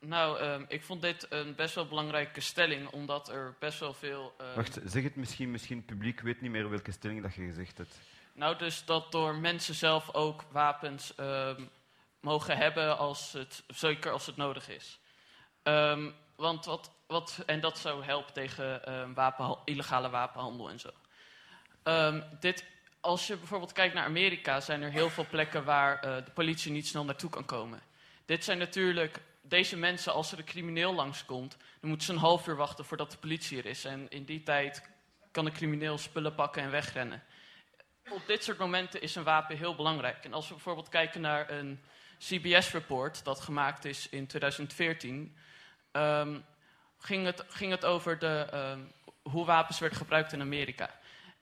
Nou, 0.00 0.38
ehm, 0.38 0.64
ik 0.68 0.82
vond 0.82 1.02
dit 1.02 1.26
een 1.30 1.54
best 1.54 1.74
wel 1.74 1.86
belangrijke 1.88 2.40
stelling, 2.40 2.88
omdat 2.88 3.28
er 3.28 3.56
best 3.58 3.80
wel 3.80 3.94
veel... 3.94 4.34
ehm, 4.38 4.54
Wacht, 4.56 4.80
zeg 4.84 5.02
het 5.02 5.16
misschien, 5.16 5.50
misschien 5.50 5.76
het 5.76 5.86
publiek 5.86 6.20
weet 6.20 6.40
niet 6.40 6.50
meer 6.50 6.70
welke 6.70 6.92
stelling 6.92 7.22
dat 7.22 7.34
je 7.34 7.44
gezegd 7.44 7.78
hebt. 7.78 8.00
Nou, 8.34 8.56
dus 8.58 8.84
dat 8.84 9.12
door 9.12 9.34
mensen 9.34 9.74
zelf 9.74 10.14
ook 10.14 10.42
wapens 10.50 11.14
ehm, 11.14 11.64
mogen 12.20 12.56
hebben, 12.56 12.98
als 12.98 13.32
het, 13.32 13.64
zeker 13.66 14.10
als 14.12 14.26
het 14.26 14.36
nodig 14.36 14.68
is. 14.68 15.00
Ehm, 15.62 16.10
want 16.36 16.64
wat, 16.64 16.90
wat, 17.06 17.42
en 17.46 17.60
dat 17.60 17.78
zou 17.78 18.04
helpen 18.04 18.32
tegen 18.32 18.84
ehm, 18.84 19.12
wapenha- 19.14 19.58
illegale 19.64 20.10
wapenhandel 20.10 20.70
en 20.70 20.80
zo. 20.80 20.90
Ehm, 21.82 22.22
dit, 22.40 22.64
als 23.00 23.26
je 23.26 23.36
bijvoorbeeld 23.36 23.72
kijkt 23.72 23.94
naar 23.94 24.04
Amerika, 24.04 24.60
zijn 24.60 24.82
er 24.82 24.90
heel 24.90 25.10
veel 25.10 25.26
plekken 25.30 25.64
waar 25.64 25.98
eh, 25.98 26.24
de 26.24 26.30
politie 26.30 26.72
niet 26.72 26.86
snel 26.86 27.04
naartoe 27.04 27.30
kan 27.30 27.44
komen. 27.44 27.80
Dit 28.24 28.44
zijn 28.44 28.58
natuurlijk, 28.58 29.20
deze 29.42 29.76
mensen, 29.76 30.12
als 30.12 30.32
er 30.32 30.38
een 30.38 30.44
crimineel 30.44 30.94
langskomt, 30.94 31.56
dan 31.80 31.88
moeten 31.88 32.06
ze 32.06 32.12
een 32.12 32.18
half 32.18 32.46
uur 32.46 32.56
wachten 32.56 32.84
voordat 32.84 33.10
de 33.10 33.18
politie 33.18 33.58
er 33.58 33.66
is. 33.66 33.84
En 33.84 34.10
in 34.10 34.24
die 34.24 34.42
tijd 34.42 34.90
kan 35.30 35.44
de 35.44 35.50
crimineel 35.50 35.98
spullen 35.98 36.34
pakken 36.34 36.62
en 36.62 36.70
wegrennen 36.70 37.22
op 38.10 38.26
dit 38.26 38.44
soort 38.44 38.58
momenten 38.58 39.00
is 39.00 39.14
een 39.14 39.24
wapen 39.24 39.56
heel 39.56 39.74
belangrijk. 39.74 40.24
En 40.24 40.32
als 40.32 40.48
we 40.48 40.54
bijvoorbeeld 40.54 40.88
kijken 40.88 41.20
naar 41.20 41.50
een 41.50 41.80
CBS-report 42.18 43.24
dat 43.24 43.40
gemaakt 43.40 43.84
is 43.84 44.08
in 44.08 44.26
2014, 44.26 45.36
ehm, 45.94 46.38
ging, 46.98 47.24
het, 47.26 47.44
ging 47.48 47.70
het 47.70 47.84
over 47.84 48.18
de, 48.18 48.46
ehm, 48.50 48.80
hoe 49.22 49.44
wapens 49.44 49.78
werden 49.78 49.98
gebruikt 49.98 50.32
in 50.32 50.40
Amerika. 50.40 50.90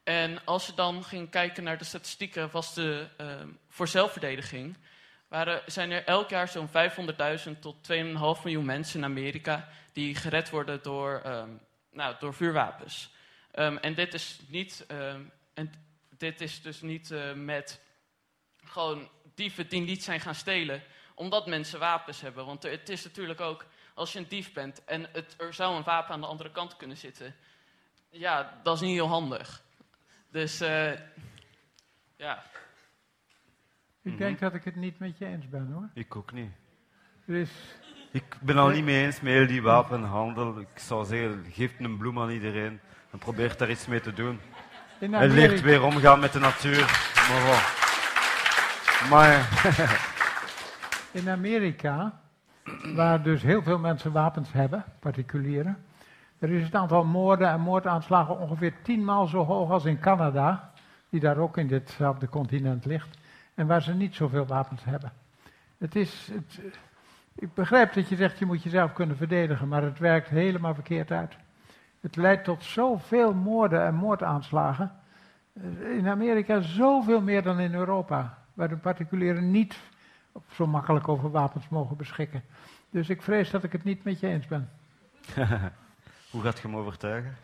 En 0.05 0.45
als 0.45 0.67
je 0.67 0.75
dan 0.75 1.05
ging 1.05 1.31
kijken 1.31 1.65
naar 1.65 1.79
de 1.79 1.85
statistieken, 1.85 2.51
was 2.51 2.75
de, 2.75 3.09
ehm, 3.17 3.49
voor 3.69 3.89
zelfverdediging, 3.89 4.77
waren, 5.29 5.63
zijn 5.67 5.91
er 5.91 6.05
elk 6.05 6.31
jaar 6.31 6.49
zo'n 6.49 6.69
500.000 6.69 7.63
tot 7.63 7.85
2,5 7.85 8.45
miljoen 8.45 8.65
mensen 8.65 8.99
in 8.99 9.05
Amerika 9.05 9.69
die 9.93 10.15
gered 10.15 10.51
worden 10.51 10.83
door, 10.83 11.23
nou, 11.91 12.15
door 12.19 12.35
vuurwapens. 12.35 13.11
En 13.53 13.95
dit 13.95 14.15
is 14.15 14.41
niet. 14.49 14.87
en 15.55 15.73
dit 16.23 16.41
is 16.41 16.63
dus 16.63 16.81
niet 16.81 17.11
eh, 17.11 17.33
met 17.33 17.81
gewoon 18.65 19.09
dieven 19.35 19.69
die 19.69 19.81
niet 19.81 20.03
zijn 20.03 20.21
gaan 20.21 20.35
stelen, 20.35 20.83
omdat 21.15 21.47
mensen 21.47 21.79
wapens 21.79 22.21
hebben. 22.21 22.47
Want 22.47 22.63
het 22.63 22.89
is 22.89 23.05
natuurlijk 23.05 23.41
ook, 23.41 23.67
als 23.95 24.13
je 24.13 24.19
een 24.19 24.29
dief 24.29 24.53
bent 24.53 24.85
en 24.85 25.07
het, 25.13 25.35
er 25.39 25.55
zou 25.55 25.77
een 25.77 25.83
wapen 25.83 26.15
aan 26.15 26.21
de 26.21 26.27
andere 26.27 26.51
kant 26.51 26.77
kunnen 26.77 26.97
zitten, 26.97 27.35
ja, 28.09 28.61
dat 28.63 28.75
is 28.75 28.81
niet 28.81 28.95
heel 28.95 29.09
handig. 29.09 29.63
Dus 30.31 30.61
eh, 30.61 30.93
ja, 32.17 32.43
Ik 34.03 34.19
denk 34.19 34.39
dat 34.39 34.55
ik 34.55 34.65
het 34.65 34.77
niet 34.77 34.99
met 34.99 35.19
je 35.19 35.27
eens 35.27 35.49
ben 35.49 35.73
hoor. 35.73 35.89
Ik 35.95 36.17
ook 36.17 36.33
niet. 36.33 36.51
Er 37.27 37.35
is, 37.35 37.51
Ik 38.11 38.37
ben 38.41 38.57
al 38.57 38.69
niet 38.69 38.85
mee 38.85 39.05
eens 39.05 39.21
met 39.21 39.33
heel 39.33 39.47
die 39.47 39.63
wapenhandel. 39.63 40.61
Ik 40.61 40.79
zou 40.79 41.05
zeggen, 41.05 41.45
geef 41.53 41.79
een 41.79 41.97
bloem 41.97 42.19
aan 42.19 42.31
iedereen 42.31 42.81
en 43.11 43.19
probeer 43.19 43.57
daar 43.57 43.71
iets 43.71 43.87
mee 43.87 44.01
te 44.01 44.13
doen. 44.13 44.41
in 45.01 45.13
Hij 45.13 45.29
leert 45.29 45.61
weer 45.61 45.83
omgaan 45.83 46.21
met 46.21 46.33
de 46.33 46.39
natuur. 46.39 47.13
Maar, 47.29 47.81
maar 49.11 49.49
in 51.13 51.29
Amerika, 51.29 52.22
waar 52.95 53.23
dus 53.23 53.43
heel 53.43 53.63
veel 53.63 53.79
mensen 53.79 54.13
wapens 54.13 54.53
hebben, 54.53 54.85
particulieren, 54.99 55.77
er 56.39 56.51
is 56.51 56.63
het 56.63 56.75
aantal 56.75 57.05
moorden 57.05 57.49
en 57.49 57.61
moordaanslagen 57.61 58.39
ongeveer 58.39 58.73
tienmaal 58.83 59.27
zo 59.27 59.45
hoog 59.45 59.71
als 59.71 59.85
in 59.85 59.99
Canada, 59.99 60.73
die 61.09 61.21
daar 61.21 61.37
ook 61.37 61.57
in 61.57 61.67
ditzelfde 61.67 62.29
continent 62.29 62.85
ligt, 62.85 63.19
en 63.55 63.67
waar 63.67 63.83
ze 63.83 63.95
niet 63.95 64.15
zoveel 64.15 64.47
wapens 64.47 64.85
hebben. 64.85 65.13
Het 65.79 65.97
is, 65.97 66.31
het, 66.33 66.61
ik 67.35 67.55
begrijp 67.55 67.93
dat 67.93 68.09
je 68.09 68.17
zegt 68.17 68.39
je 68.39 68.47
moet 68.47 68.63
jezelf 68.63 68.93
kunnen 68.93 69.17
verdedigen, 69.17 69.69
maar 69.69 69.83
het 69.83 69.99
werkt 69.99 70.29
helemaal 70.29 70.75
verkeerd 70.75 71.11
uit. 71.11 71.37
Het 72.01 72.17
leidt 72.17 72.45
tot 72.45 72.65
zoveel 72.65 73.35
moorden 73.35 73.85
en 73.85 73.95
moordaanslagen. 73.95 74.93
In 75.97 76.09
Amerika 76.09 76.61
zoveel 76.61 77.21
meer 77.21 77.43
dan 77.43 77.61
in 77.61 77.75
Europa, 77.75 78.39
waar 78.55 78.69
de 78.69 78.77
particulieren 78.77 79.51
niet 79.51 79.79
zo 80.55 80.67
makkelijk 80.67 81.09
over 81.09 81.31
wapens 81.31 81.69
mogen 81.69 81.97
beschikken. 81.97 82.45
Dus 82.91 83.09
ik 83.09 83.23
vrees 83.23 83.51
dat 83.51 83.65
ik 83.65 83.73
het 83.73 83.85
niet 83.85 84.05
met 84.05 84.21
je 84.21 84.27
eens 84.27 84.47
ben. 84.47 84.71
hoe 86.31 86.43
gaat 86.43 86.57
je 86.57 86.63
hem 86.63 86.77
overtuigen? 86.77 87.37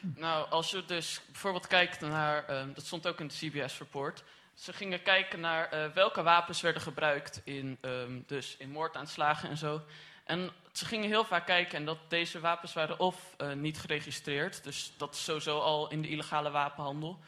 Nou, 0.00 0.50
als 0.50 0.70
je 0.70 0.84
dus 0.84 1.20
bijvoorbeeld 1.26 1.66
kijkt 1.66 2.00
naar, 2.00 2.44
ehm, 2.44 2.72
dat 2.74 2.84
stond 2.84 3.06
ook 3.06 3.20
in 3.20 3.26
het 3.26 3.34
CBS-rapport, 3.34 4.24
ze 4.54 4.72
gingen 4.72 5.02
kijken 5.02 5.40
naar 5.40 5.68
eh, 5.68 5.90
welke 5.94 6.22
wapens 6.22 6.60
werden 6.60 6.82
gebruikt 6.82 7.40
in, 7.44 7.78
ehm, 7.80 8.20
dus 8.26 8.56
in 8.56 8.70
moordaanslagen 8.70 9.48
en 9.48 9.56
zo. 9.56 9.80
En 10.24 10.50
ze 10.72 10.84
gingen 10.84 11.08
heel 11.08 11.24
vaak 11.24 11.46
kijken 11.46 11.78
en 11.78 11.84
dat 11.84 11.98
deze 12.08 12.40
wapens 12.40 12.72
waren 12.72 12.98
of 12.98 13.34
eh, 13.36 13.52
niet 13.52 13.78
geregistreerd, 13.78 14.64
dus 14.64 14.92
dat 14.96 15.14
is 15.14 15.24
sowieso 15.24 15.58
al 15.58 15.90
in 15.90 16.02
de 16.02 16.08
illegale 16.08 16.50
wapenhandel. 16.50 17.18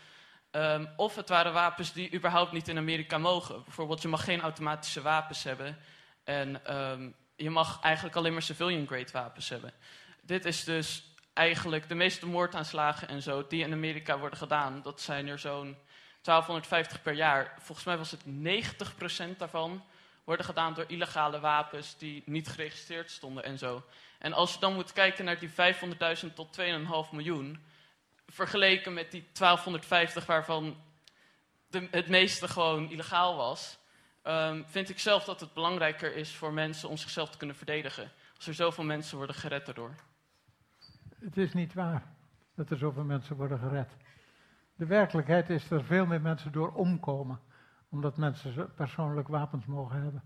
Ehm, 0.59 0.87
of 0.97 1.17
het 1.17 1.29
waren 1.29 1.53
wapens 1.53 1.93
die 1.93 2.15
überhaupt 2.15 2.53
niet 2.53 2.69
in 2.69 2.77
Amerika 2.77 3.19
mogen. 3.19 3.65
Bijvoorbeeld, 3.65 4.03
je 4.03 4.09
mag 4.09 4.25
geen 4.25 4.41
automatische 4.41 5.03
wapens 5.03 5.43
hebben 5.43 5.79
en 6.25 6.65
ehm, 6.65 7.11
je 7.37 7.51
mag 7.51 7.81
eigenlijk 7.81 8.17
alleen 8.17 8.33
maar 8.33 8.43
civilian-grade 8.43 9.13
wapens 9.13 9.49
hebben. 9.49 9.73
Dit 10.23 10.45
is 10.45 10.65
dus 10.65 11.15
eigenlijk 11.33 11.89
de 11.89 11.95
meeste 11.95 12.27
moordaanslagen 12.27 13.09
en 13.09 13.23
zo 13.23 13.47
die 13.47 13.65
in 13.65 13.73
Amerika 13.73 14.19
worden 14.19 14.39
gedaan. 14.39 14.83
Dat 14.83 15.01
zijn 15.01 15.29
er 15.29 15.39
zo'n 15.39 15.77
1250 16.23 17.03
per 17.03 17.15
jaar. 17.15 17.55
Volgens 17.61 17.87
mij 17.87 17.97
was 17.99 18.11
het 18.11 18.25
90% 18.27 19.37
daarvan 19.39 19.85
worden 20.25 20.47
gedaan 20.47 20.75
door 20.75 20.85
illegale 20.89 21.41
wapens 21.41 21.99
die 21.99 22.23
niet 22.27 22.49
geregistreerd 22.49 23.11
stonden 23.11 23.45
en 23.45 23.59
zo. 23.59 23.83
En 24.19 24.33
als 24.33 24.53
je 24.53 24.61
dan 24.61 24.75
moet 24.75 24.93
kijken 24.93 25.25
naar 25.25 25.39
die 25.39 25.51
500.000 26.29 26.35
tot 26.35 26.59
2,5 26.61 27.11
miljoen, 27.11 27.67
vergeleken 28.29 28.93
met 28.95 29.11
die 29.11 29.21
1250 29.33 30.27
waarvan 30.27 30.77
de, 31.67 31.89
het 31.91 32.09
meeste 32.09 32.49
gewoon 32.49 32.91
illegaal 32.91 33.37
was, 33.37 33.79
ehm, 34.23 34.63
vind 34.67 34.89
ik 34.89 34.99
zelf 34.99 35.25
dat 35.25 35.41
het 35.41 35.53
belangrijker 35.53 36.17
is 36.17 36.35
voor 36.37 36.53
mensen 36.53 36.89
om 36.89 36.97
zichzelf 36.97 37.31
te 37.31 37.39
kunnen 37.39 37.57
verdedigen. 37.57 38.11
Als 38.37 38.47
er 38.47 38.55
zoveel 38.55 38.85
mensen 38.85 39.17
worden 39.17 39.37
gered 39.37 39.67
daardoor. 39.67 39.95
Het 41.19 41.37
is 41.37 41.53
niet 41.53 41.75
waar 41.75 42.15
dat 42.55 42.71
er 42.71 42.79
zoveel 42.79 43.05
mensen 43.05 43.37
worden 43.37 43.59
gered. 43.59 43.97
De 44.75 44.87
werkelijkheid 44.87 45.51
is 45.51 45.69
dat 45.69 45.79
er 45.81 45.85
veel 45.85 46.07
meer 46.07 46.21
mensen 46.21 46.53
door 46.53 46.73
omkomen, 46.73 47.41
omdat 47.89 48.17
mensen 48.17 48.73
persoonlijk 48.75 49.29
wapens 49.29 49.67
mogen 49.67 50.03
hebben. 50.03 50.23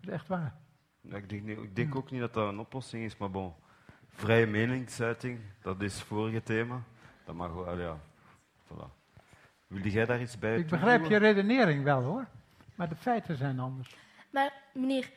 Dat 0.00 0.08
is 0.08 0.08
echt 0.08 0.26
waar. 0.28 0.60
Ja, 1.00 1.16
ik 1.16 1.28
denk, 1.28 1.42
niet- 1.42 1.58
ik 1.58 1.76
denk 1.76 1.94
ook 1.94 2.10
niet 2.10 2.20
dat 2.20 2.34
dat 2.34 2.48
een 2.48 2.58
oplossing 2.58 3.04
is, 3.04 3.16
maar 3.16 3.30
bon. 3.30 3.54
Vrije 4.14 4.46
meningsuiting, 4.46 5.40
dat 5.62 5.80
is 5.80 5.94
het 5.94 6.02
vorige 6.02 6.42
thema. 6.42 6.82
Dat 7.24 7.34
mag 7.34 7.52
wel, 7.52 7.78
ja. 7.78 7.98
Voilà. 8.66 9.00
Wilde 9.66 9.90
jij 9.90 10.04
daar 10.04 10.20
iets 10.20 10.38
bij 10.38 10.58
Ik 10.58 10.66
begrijp 10.66 11.04
je 11.04 11.16
redenering 11.16 11.84
wel 11.84 12.02
hoor, 12.02 12.26
maar 12.74 12.88
de 12.88 12.96
feiten 12.96 13.36
zijn 13.36 13.58
anders. 13.58 13.96
Maar 14.30 14.52
meneer, 14.72 15.10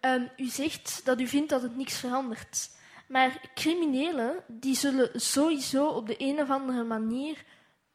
ehm, 0.00 0.22
u 0.36 0.46
zegt 0.46 1.04
dat 1.04 1.20
u 1.20 1.26
vindt 1.26 1.50
dat 1.50 1.62
het 1.62 1.76
niks 1.76 1.98
verandert. 1.98 2.70
Maar 3.06 3.40
criminelen 3.54 4.44
die 4.46 4.74
zullen 4.74 5.20
sowieso 5.20 5.88
op 5.88 6.06
de 6.06 6.14
een 6.18 6.40
of 6.40 6.50
andere 6.50 6.84
manier 6.84 7.44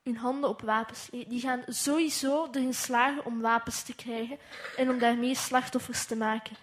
hun 0.03 0.17
handen 0.17 0.49
op 0.49 0.61
wapens 0.61 1.07
leggen. 1.11 1.29
Die 1.29 1.41
gaan 1.41 1.63
sowieso 1.67 2.47
erin 2.51 2.73
slagen 2.73 3.25
om 3.25 3.41
wapens 3.41 3.83
te 3.83 3.95
krijgen 3.95 4.37
en 4.77 4.89
om 4.89 4.99
daarmee 4.99 5.35
slachtoffers 5.35 6.05
te 6.05 6.15
maken. 6.15 6.55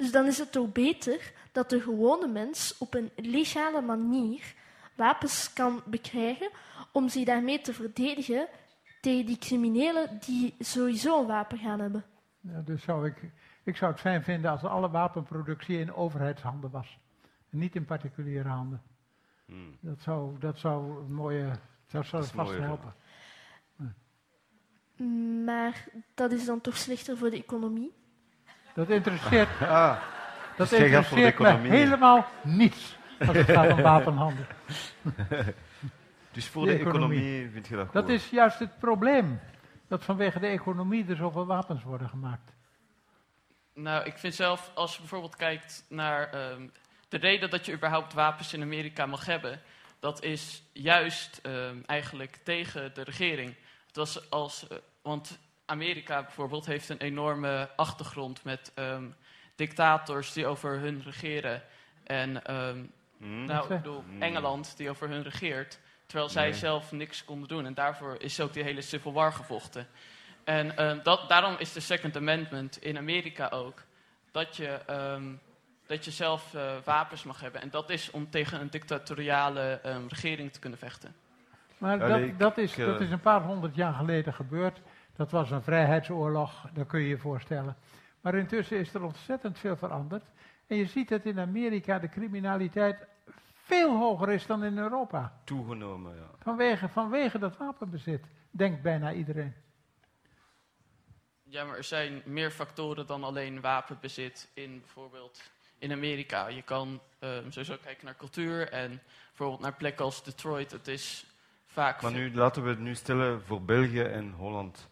Dus 0.00 0.12
dan 0.12 0.26
is 0.26 0.38
het 0.38 0.52
toch 0.52 0.72
beter 0.72 1.32
dat 1.52 1.70
de 1.70 1.80
gewone 1.80 2.26
mens 2.26 2.78
op 2.78 2.94
een 2.94 3.10
legale 3.16 3.80
manier 3.80 4.54
wapens 4.94 5.52
kan 5.52 5.82
bekrijgen 5.86 6.50
om 6.92 7.08
zich 7.08 7.24
daarmee 7.24 7.60
te 7.60 7.74
verdedigen 7.74 8.48
tegen 9.00 9.26
die 9.26 9.38
criminelen 9.38 10.18
die 10.26 10.54
sowieso 10.58 11.20
een 11.20 11.26
wapen 11.26 11.58
gaan 11.58 11.80
hebben. 11.80 12.04
Ja, 12.40 12.60
dus 12.60 12.82
zou 12.82 13.06
ik, 13.06 13.30
ik 13.62 13.76
zou 13.76 13.90
het 13.92 14.00
fijn 14.00 14.22
vinden 14.22 14.50
als 14.50 14.64
alle 14.64 14.90
wapenproductie 14.90 15.78
in 15.78 15.94
overheidshanden 15.94 16.70
was. 16.70 16.98
En 17.50 17.58
niet 17.58 17.74
in 17.74 17.84
particuliere 17.84 18.48
handen. 18.48 18.82
Hmm. 19.46 19.76
Dat 19.80 20.00
zou, 20.00 20.38
dat 20.38 20.58
zou 20.58 21.04
een 21.04 21.14
mooie, 21.14 21.50
dat 21.90 22.06
zou 22.06 22.24
vast 22.24 22.58
helpen. 22.58 22.94
Maar 25.44 25.84
dat 26.14 26.32
is 26.32 26.44
dan 26.44 26.60
toch 26.60 26.76
slechter 26.76 27.16
voor 27.16 27.30
de 27.30 27.36
economie? 27.36 27.98
Dat 28.80 28.88
interesseert, 28.88 29.48
Ah, 29.60 29.96
dat 30.56 30.72
interesseert 30.72 31.38
me 31.38 31.50
helemaal 31.50 32.26
niets 32.42 32.96
als 33.26 33.36
het 33.36 33.50
gaat 33.50 33.72
om 33.72 33.82
wapenhandel. 33.82 34.44
dus 36.32 36.48
voor 36.48 36.64
De 36.66 36.72
de, 36.72 36.78
economie. 36.78 37.18
economie, 37.18 37.50
vind 37.50 37.68
je 37.68 37.76
dat 37.76 37.84
goed? 37.84 37.94
Dat 37.94 38.08
is 38.08 38.30
juist 38.30 38.58
het 38.58 38.78
probleem. 38.78 39.40
Dat 39.88 40.04
vanwege 40.04 40.38
de 40.40 40.46
economie 40.46 41.06
er 41.08 41.16
zoveel 41.16 41.46
wapens 41.46 41.82
worden 41.82 42.08
gemaakt. 42.08 42.52
Nou, 43.74 44.04
ik 44.04 44.18
vind 44.18 44.34
zelf, 44.34 44.70
als 44.74 44.92
je 44.94 45.00
bijvoorbeeld 45.00 45.36
kijkt 45.36 45.84
naar 45.88 46.30
ehm, 46.30 46.66
de 47.08 47.16
reden 47.16 47.50
dat 47.50 47.66
je 47.66 47.72
überhaupt 47.72 48.12
wapens 48.12 48.52
in 48.52 48.62
Amerika 48.62 49.06
mag 49.06 49.26
hebben, 49.26 49.60
dat 49.98 50.22
is 50.22 50.62
juist 50.72 51.40
ehm, 51.42 51.76
eigenlijk 51.86 52.38
tegen 52.44 52.94
de 52.94 53.02
regering. 53.02 53.54
Het 53.86 53.96
was 53.96 54.30
als, 54.30 54.68
eh, 54.68 54.76
want 55.02 55.38
Amerika 55.70 56.22
bijvoorbeeld 56.22 56.66
heeft 56.66 56.88
een 56.88 56.98
enorme 56.98 57.68
achtergrond 57.76 58.44
met 58.44 58.72
ehm, 58.74 59.04
dictators 59.54 60.32
die 60.32 60.46
over 60.46 60.78
hun 60.78 61.02
regeren. 61.04 61.62
En 62.04 62.44
ehm, 62.44 62.84
Hmm. 63.18 63.44
nou, 63.44 63.62
ik 63.62 63.68
bedoel, 63.68 64.02
Hmm. 64.08 64.22
Engeland 64.22 64.76
die 64.76 64.90
over 64.90 65.08
hun 65.08 65.22
regeert. 65.22 65.78
Terwijl 66.06 66.28
zij 66.28 66.42
Nee. 66.44 66.54
zelf 66.54 66.92
niks 66.92 67.24
konden 67.24 67.48
doen. 67.48 67.66
En 67.66 67.74
daarvoor 67.74 68.16
is 68.18 68.40
ook 68.40 68.52
die 68.52 68.62
hele 68.62 68.80
Civil 68.80 69.12
War 69.12 69.32
gevochten. 69.32 69.86
En 70.44 70.76
ehm, 70.76 70.98
dat, 71.02 71.28
daarom 71.28 71.54
is 71.58 71.72
de 71.72 71.80
Second 71.80 72.16
Amendment 72.16 72.82
in 72.82 72.96
Amerika 72.98 73.48
ook. 73.48 73.82
Dat 74.30 74.56
je, 74.56 74.68
ehm, 74.86 75.22
dat 75.86 76.04
je 76.04 76.10
zelf 76.10 76.54
eh, 76.54 76.62
wapens 76.84 77.22
mag 77.22 77.40
hebben. 77.40 77.60
En 77.60 77.70
dat 77.70 77.90
is 77.90 78.10
om 78.10 78.30
tegen 78.30 78.60
een 78.60 78.70
dictatoriale 78.70 79.80
ehm, 79.82 80.02
regering 80.08 80.52
te 80.52 80.58
kunnen 80.58 80.78
vechten. 80.78 81.14
Maar 81.78 81.98
dat, 81.98 82.38
dat, 82.38 82.58
is, 82.58 82.72
ik, 82.72 82.78
eh, 82.78 82.86
dat 82.86 83.00
is 83.00 83.10
een 83.10 83.20
paar 83.20 83.42
honderd 83.42 83.74
jaar 83.74 83.92
geleden 83.94 84.34
gebeurd. 84.34 84.80
Dat 85.20 85.30
was 85.30 85.50
een 85.50 85.62
vrijheidsoorlog, 85.62 86.66
dat 86.72 86.86
kun 86.86 87.00
je 87.00 87.08
je 87.08 87.18
voorstellen. 87.18 87.76
Maar 88.20 88.34
intussen 88.34 88.78
is 88.78 88.94
er 88.94 89.02
ontzettend 89.02 89.58
veel 89.58 89.76
veranderd. 89.76 90.30
En 90.66 90.76
je 90.76 90.86
ziet 90.86 91.08
dat 91.08 91.24
in 91.24 91.38
Amerika 91.38 91.98
de 91.98 92.08
criminaliteit 92.08 93.06
veel 93.64 93.98
hoger 93.98 94.30
is 94.30 94.46
dan 94.46 94.64
in 94.64 94.78
Europa. 94.78 95.40
Toegenomen, 95.44 96.16
ja. 96.16 96.30
Vanwege, 96.38 96.88
vanwege 96.88 97.38
dat 97.38 97.56
wapenbezit, 97.56 98.24
denkt 98.50 98.82
bijna 98.82 99.12
iedereen. 99.12 99.54
Ja, 101.42 101.64
maar 101.64 101.76
er 101.76 101.84
zijn 101.84 102.22
meer 102.24 102.50
factoren 102.50 103.06
dan 103.06 103.24
alleen 103.24 103.60
wapenbezit 103.60 104.50
in 104.54 104.80
bijvoorbeeld 104.80 105.50
in 105.78 105.92
Amerika. 105.92 106.48
Je 106.48 106.62
kan 106.62 107.00
ehm, 107.18 107.50
sowieso 107.50 107.76
kijken 107.84 108.04
naar 108.04 108.16
cultuur 108.16 108.68
en 108.68 109.00
bijvoorbeeld 109.28 109.60
naar 109.60 109.74
plekken 109.74 110.04
als 110.04 110.24
Detroit. 110.24 110.70
Het 110.70 110.88
is 110.88 111.26
vaak... 111.66 112.02
Maar 112.02 112.12
nu 112.12 112.34
laten 112.34 112.62
we 112.62 112.68
het 112.68 112.78
nu 112.78 112.94
stellen 112.94 113.42
voor 113.42 113.62
België 113.62 114.02
en 114.02 114.32
Holland. 114.32 114.89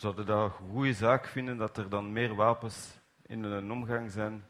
Zouden 0.00 0.24
we 0.26 0.30
dat 0.32 0.44
een 0.44 0.70
goede 0.70 0.94
zaak 0.94 1.26
vinden 1.26 1.56
dat 1.56 1.76
er 1.76 1.88
dan 1.88 2.12
meer 2.12 2.34
wapens 2.34 2.88
in 3.26 3.42
een 3.42 3.72
omgang 3.72 4.10
zijn? 4.10 4.44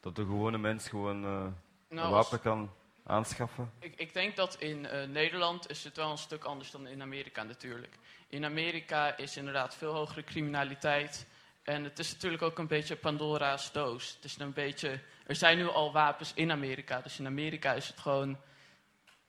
Dat 0.00 0.16
de 0.16 0.22
gewone 0.22 0.58
mens 0.58 0.88
gewoon 0.88 1.24
eh, 1.24 1.30
Nou, 1.30 1.52
een 1.88 1.98
als- 1.98 2.10
wapen 2.10 2.40
kan 2.40 2.70
aanschaffen? 3.04 3.70
Ik, 3.78 3.94
ik 3.96 4.14
denk 4.14 4.36
dat 4.36 4.54
in 4.54 4.86
eh, 4.86 5.08
Nederland 5.08 5.70
is 5.70 5.84
het 5.84 5.96
wel 5.96 6.10
een 6.10 6.18
stuk 6.18 6.44
anders 6.44 6.70
dan 6.70 6.86
in 6.86 7.02
Amerika 7.02 7.42
natuurlijk. 7.42 7.98
In 8.28 8.44
Amerika 8.44 9.16
is 9.16 9.36
inderdaad 9.36 9.74
veel 9.74 9.94
hogere 9.94 10.24
criminaliteit. 10.24 11.26
En 11.62 11.84
het 11.84 11.98
is 11.98 12.12
natuurlijk 12.12 12.42
ook 12.42 12.58
een 12.58 12.66
beetje 12.66 12.96
Pandora's 12.96 13.72
doos. 13.72 14.14
Het 14.14 14.24
is 14.24 14.38
een 14.38 14.52
beetje, 14.52 15.00
er 15.26 15.36
zijn 15.36 15.58
nu 15.58 15.68
al 15.68 15.92
wapens 15.92 16.34
in 16.34 16.50
Amerika. 16.50 17.00
Dus 17.00 17.18
in 17.18 17.26
Amerika 17.26 17.72
is 17.72 17.88
het 17.88 17.98
gewoon... 17.98 18.38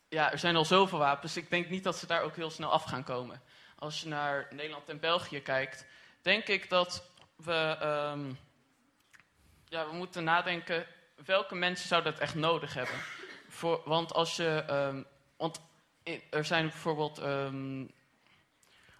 Ja, 0.09 0.31
er 0.31 0.39
zijn 0.39 0.55
al 0.55 0.65
zoveel 0.65 0.99
wapens. 0.99 1.37
Ik 1.37 1.49
denk 1.49 1.69
niet 1.69 1.83
dat 1.83 1.97
ze 1.97 2.07
daar 2.07 2.21
ook 2.21 2.35
heel 2.35 2.49
snel 2.49 2.71
af 2.71 2.83
gaan 2.83 3.03
komen. 3.03 3.41
Als 3.81 4.01
je 4.01 4.07
naar 4.07 4.47
Nederland 4.49 4.89
en 4.89 4.99
België 4.99 5.41
kijkt, 5.41 5.85
denk 6.21 6.47
ik 6.47 6.69
dat 6.69 7.09
we... 7.35 7.77
ehm, 7.79 8.33
ja, 9.65 9.89
we 9.89 9.95
moeten 9.95 10.23
nadenken, 10.23 10.85
welke 11.25 11.55
mensen 11.55 11.87
zouden 11.87 12.11
het 12.13 12.21
echt 12.21 12.35
nodig 12.35 12.73
hebben? 12.73 12.95
Voor, 13.47 13.81
want 13.85 14.13
als 14.13 14.35
je. 14.35 14.63
ehm, 14.67 15.03
want 15.37 15.61
er 16.29 16.45
zijn 16.45 16.67
bijvoorbeeld. 16.67 17.19
ehm 17.19 17.85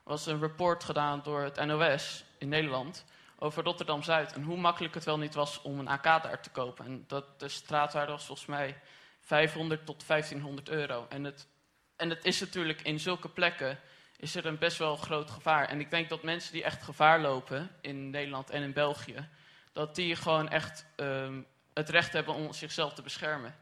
was 0.04 0.26
een 0.26 0.40
report 0.40 0.84
gedaan 0.84 1.22
door 1.24 1.42
het 1.42 1.66
NOS 1.66 2.24
in 2.38 2.50
Nederland. 2.50 3.06
over 3.38 3.64
Rotterdam 3.64 4.04
Zuid. 4.04 4.34
En 4.34 4.44
hoe 4.44 4.58
makkelijk 4.58 4.94
het 4.94 5.04
wel 5.04 5.18
niet 5.18 5.34
was 5.34 5.62
om 5.62 5.80
een 5.80 5.88
AK 5.88 6.04
daar 6.04 6.42
te 6.42 6.50
kopen. 6.50 6.86
En 6.86 7.04
dat 7.08 7.40
de 7.40 7.50
straatwaarde 7.50 8.12
was 8.12 8.26
volgens 8.26 8.48
mij 8.48 8.82
500 9.20 9.86
tot 9.86 10.08
1500 10.08 10.70
euro. 10.70 11.06
En 11.10 11.24
het, 11.24 11.48
en 11.96 12.10
het 12.10 12.26
is 12.26 12.40
natuurlijk 12.40 12.82
in 12.82 13.00
zulke 13.00 13.30
plekken. 13.30 13.80
Is 14.22 14.36
er 14.36 14.46
een 14.46 14.58
best 14.58 14.78
wel 14.78 14.96
groot 14.96 15.32
gevaar. 15.32 15.66
En 15.68 15.80
ik 15.80 15.90
denk 15.90 16.10
dat 16.10 16.24
mensen 16.24 16.54
die 16.54 16.64
echt 16.64 16.84
gevaar 16.84 17.20
lopen. 17.20 17.70
in 17.82 18.10
Nederland 18.10 18.50
en 18.50 18.64
in 18.64 18.74
België. 18.74 19.28
dat 19.74 19.96
die 19.96 20.16
gewoon 20.16 20.50
echt 20.50 20.86
ehm, 20.96 21.42
het 21.74 21.90
recht 21.90 22.14
hebben 22.14 22.34
om 22.34 22.54
zichzelf 22.54 22.94
te 22.94 23.02
beschermen. 23.02 23.54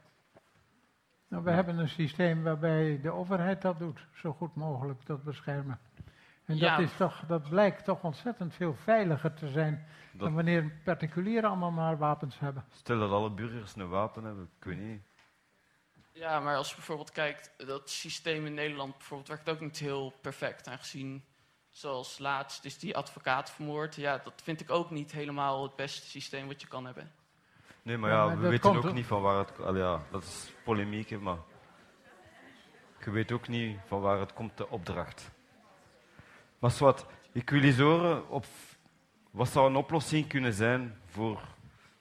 Nou, 1.27 1.43
we 1.43 1.51
hebben 1.51 1.77
een 1.77 1.89
systeem 1.89 2.43
waarbij 2.43 2.99
de 3.01 3.11
overheid 3.11 3.61
dat 3.61 3.79
doet, 3.79 3.99
zo 4.13 4.33
goed 4.33 4.55
mogelijk, 4.55 5.05
dat 5.05 5.23
beschermen. 5.23 5.79
En 6.45 6.57
Ja. 6.57 6.75
dat, 6.77 6.85
is 6.85 6.95
toch, 6.97 7.23
dat 7.27 7.49
blijkt 7.49 7.83
toch 7.85 8.03
ontzettend 8.03 8.53
veel 8.53 8.73
veiliger 8.73 9.33
te 9.33 9.47
zijn 9.47 9.85
Dat- 10.11 10.19
dan 10.21 10.33
wanneer 10.33 10.71
particulieren 10.83 11.49
allemaal 11.49 11.71
maar 11.71 11.97
wapens 11.97 12.39
hebben. 12.39 12.65
Stel 12.71 12.99
dat 12.99 13.11
alle 13.11 13.31
burgers 13.31 13.75
een 13.75 13.89
wapen 13.89 14.23
hebben, 14.23 14.49
ik 14.59 14.63
weet 14.65 14.79
niet. 14.79 15.01
Ja, 16.19 16.39
maar 16.39 16.55
als 16.55 16.69
je 16.69 16.75
bijvoorbeeld 16.75 17.11
kijkt, 17.11 17.53
dat 17.57 17.89
systeem 17.89 18.45
in 18.45 18.53
Nederland 18.53 18.97
bijvoorbeeld 18.97 19.29
werkt 19.29 19.49
ook 19.49 19.59
niet 19.59 19.79
heel 19.79 20.13
perfect. 20.21 20.67
Aangezien, 20.67 21.23
zoals 21.69 22.17
laatst 22.17 22.65
is 22.65 22.79
die 22.79 22.97
advocaat 22.97 23.51
vermoord. 23.51 23.95
Ja, 23.95 24.21
dat 24.23 24.41
vind 24.43 24.61
ik 24.61 24.69
ook 24.69 24.89
niet 24.89 25.11
helemaal 25.11 25.63
het 25.63 25.75
beste 25.75 26.07
systeem 26.07 26.47
wat 26.47 26.61
je 26.61 26.67
kan 26.67 26.85
hebben. 26.85 27.11
Nee, 27.81 27.97
maar 27.97 28.09
Ja, 28.09 28.15
ja, 28.15 28.25
maar 28.25 28.39
we 28.39 28.47
weten 28.47 28.75
ook 28.75 28.93
niet 28.93 29.05
van 29.05 29.21
waar 29.21 29.37
het... 29.37 29.59
Al 29.59 29.75
ja, 29.75 30.01
dat 30.11 30.23
is 30.23 30.53
polemiek, 30.63 31.19
maar... 31.19 31.37
Je 33.03 33.11
weet 33.11 33.31
ook 33.31 33.47
niet 33.47 33.79
van 33.85 34.01
waar 34.01 34.19
het 34.19 34.33
komt, 34.33 34.57
de 34.57 34.69
opdracht. 34.69 35.31
Maar 36.59 36.75
wat, 36.79 37.05
ik 37.31 37.49
wil 37.49 37.61
eens 37.61 37.77
horen, 37.77 38.29
op, 38.29 38.45
wat 39.31 39.47
zou 39.47 39.69
een 39.69 39.75
oplossing 39.75 40.27
kunnen 40.27 40.53
zijn 40.53 41.01
voor 41.05 41.41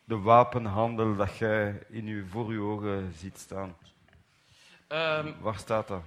de 0.05 0.19
wapenhandel 0.19 1.17
dat 1.17 1.37
jij 1.37 1.83
in 1.89 2.07
uw, 2.07 2.27
voor 2.27 2.47
uw 2.47 2.71
ogen 2.71 3.13
ziet 3.13 3.39
staan? 3.39 3.77
Ehm, 4.89 5.33
Waar 5.41 5.59
staat 5.59 5.89
dat? 5.89 6.03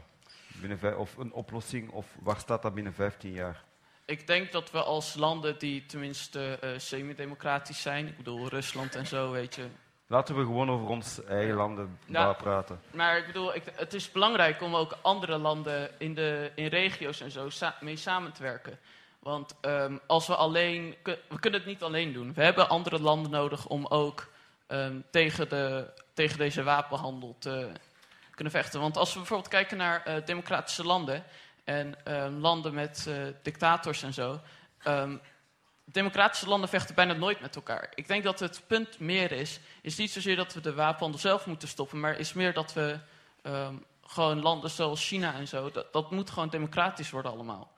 Binnen 0.47 0.97
of 0.97 1.17
een 1.17 1.33
oplossing, 1.33 1.89
of 1.91 2.05
waar 2.21 2.39
staat 2.39 2.61
dat 2.61 2.73
binnen 2.73 2.93
15 2.93 3.31
jaar? 3.31 3.63
ik 4.05 4.27
denk 4.27 4.51
dat 4.51 4.71
we 4.71 4.83
als 4.83 5.13
landen 5.15 5.59
die 5.59 5.85
tenminste 5.85 6.57
eh 6.61 6.69
semi-democratisch 6.77 7.81
zijn, 7.81 8.07
ik 8.07 8.17
bedoel 8.17 8.47
Rusland 8.47 8.95
en 8.95 9.07
zo, 9.07 9.31
weet 9.31 9.55
je. 9.55 9.65
Laten 10.07 10.35
we 10.35 10.41
gewoon 10.41 10.69
over 10.69 10.87
ons 10.87 11.23
eigen 11.23 11.55
landen 11.55 11.99
Ja. 12.05 12.33
praten. 12.33 12.79
Maar 12.93 13.17
ik 13.17 13.25
bedoel, 13.25 13.55
ik, 13.55 13.63
het 13.75 13.93
is 13.93 14.11
belangrijk 14.11 14.61
om 14.61 14.75
ook 14.75 14.97
andere 15.01 15.37
landen 15.37 15.89
in, 15.99 16.13
de, 16.13 16.51
in 16.55 16.65
regio's 16.67 17.21
en 17.21 17.31
zo 17.31 17.49
sa- 17.49 17.75
mee 17.79 17.95
samen 17.95 18.31
te 18.33 18.41
werken. 18.43 18.79
Want 19.19 19.55
ehm, 19.61 19.97
als 20.07 20.27
we 20.27 20.35
alleen, 20.35 20.95
we 21.03 21.39
kunnen 21.39 21.59
het 21.59 21.69
niet 21.69 21.83
alleen 21.83 22.13
doen. 22.13 22.33
We 22.33 22.43
hebben 22.43 22.69
andere 22.69 22.99
landen 23.01 23.31
nodig 23.31 23.67
om 23.67 23.85
ook 23.85 24.27
ehm, 24.67 24.99
tegen, 25.11 25.49
de, 25.49 25.87
tegen 26.13 26.37
deze 26.37 26.63
wapenhandel 26.63 27.35
te 27.39 27.71
kunnen 28.35 28.53
vechten. 28.53 28.79
Want 28.79 28.97
als 28.97 29.13
we 29.13 29.19
bijvoorbeeld 29.19 29.49
kijken 29.49 29.77
naar 29.77 30.03
eh, 30.03 30.25
democratische 30.25 30.83
landen 30.83 31.23
en 31.63 32.05
ehm, 32.05 32.33
landen 32.33 32.73
met 32.73 33.05
eh, 33.07 33.15
dictators 33.41 34.03
en 34.03 34.13
zo. 34.13 34.39
ehm, 34.83 35.17
democratische 35.85 36.47
landen 36.47 36.69
vechten 36.69 36.95
bijna 36.95 37.13
nooit 37.13 37.41
met 37.41 37.55
elkaar. 37.55 37.91
Ik 37.95 38.07
denk 38.07 38.23
dat 38.23 38.39
het 38.39 38.63
punt 38.67 38.99
meer 38.99 39.31
is, 39.31 39.59
is 39.81 39.97
niet 39.97 40.11
zozeer 40.11 40.35
dat 40.35 40.53
we 40.53 40.61
de 40.61 40.73
wapenhandel 40.73 41.19
zelf 41.19 41.45
moeten 41.45 41.67
stoppen, 41.67 41.99
maar 41.99 42.17
is 42.17 42.33
meer 42.33 42.53
dat 42.53 42.73
we 42.73 42.99
ehm, 43.41 43.75
gewoon 44.05 44.41
landen 44.41 44.69
zoals 44.69 45.07
China 45.07 45.33
en 45.33 45.47
zo, 45.47 45.71
dat, 45.71 45.93
dat 45.93 46.11
moet 46.11 46.29
gewoon 46.29 46.49
democratisch 46.49 47.09
worden 47.09 47.31
allemaal. 47.31 47.71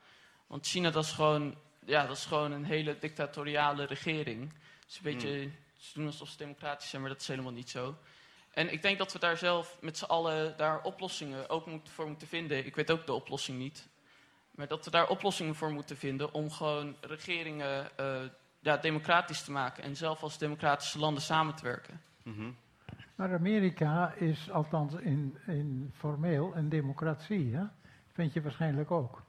Want 0.46 0.66
China, 0.66 0.90
dat 0.90 1.04
is 1.04 1.12
gewoon, 1.12 1.54
ja, 1.84 2.06
dat 2.06 2.16
is 2.16 2.24
gewoon 2.24 2.52
een 2.52 2.64
hele 2.64 2.98
dictatoriale 2.98 3.84
regering. 3.84 4.52
Het 4.52 4.90
is 4.90 4.96
een 4.96 5.02
beetje, 5.02 5.50
ze 5.76 5.90
doen 5.94 6.06
alsof 6.06 6.28
ze 6.28 6.36
democratisch 6.36 6.90
zijn, 6.90 7.02
maar 7.02 7.10
dat 7.10 7.20
is 7.20 7.28
helemaal 7.28 7.52
niet 7.52 7.70
zo. 7.70 7.96
En 8.54 8.72
ik 8.72 8.82
denk 8.82 8.98
dat 8.98 9.12
we 9.12 9.18
daar 9.18 9.36
zelf 9.36 9.78
met 9.80 9.98
z'n 9.98 10.04
allen 10.04 10.56
daar 10.56 10.82
oplossingen 10.82 11.48
ook 11.48 11.66
moet, 11.66 11.88
voor 11.88 12.06
moeten 12.06 12.28
vinden. 12.28 12.66
Ik 12.66 12.76
weet 12.76 12.90
ook 12.90 13.06
de 13.06 13.12
oplossing 13.12 13.58
niet. 13.58 13.88
Maar 14.50 14.68
dat 14.68 14.84
we 14.84 14.90
daar 14.90 15.08
oplossingen 15.08 15.54
voor 15.54 15.72
moeten 15.72 15.96
vinden 15.96 16.32
om 16.32 16.50
gewoon 16.50 16.96
regeringen 17.00 17.96
eh, 17.96 18.22
ja, 18.60 18.76
democratisch 18.76 19.42
te 19.42 19.50
maken. 19.50 19.82
En 19.82 19.96
zelf 19.96 20.22
als 20.22 20.38
democratische 20.38 20.98
landen 20.98 21.22
samen 21.22 21.54
te 21.54 21.62
werken. 21.62 22.00
Mhm. 22.22 22.50
Maar 23.14 23.34
Amerika 23.34 24.12
is 24.12 24.50
althans 24.50 24.94
in, 24.94 25.38
in 25.46 25.90
formeel 25.94 26.56
een 26.56 26.68
democratie, 26.68 27.54
hè? 27.54 27.64
vind 28.12 28.32
je 28.32 28.42
waarschijnlijk 28.42 28.90
ook. 28.90 29.22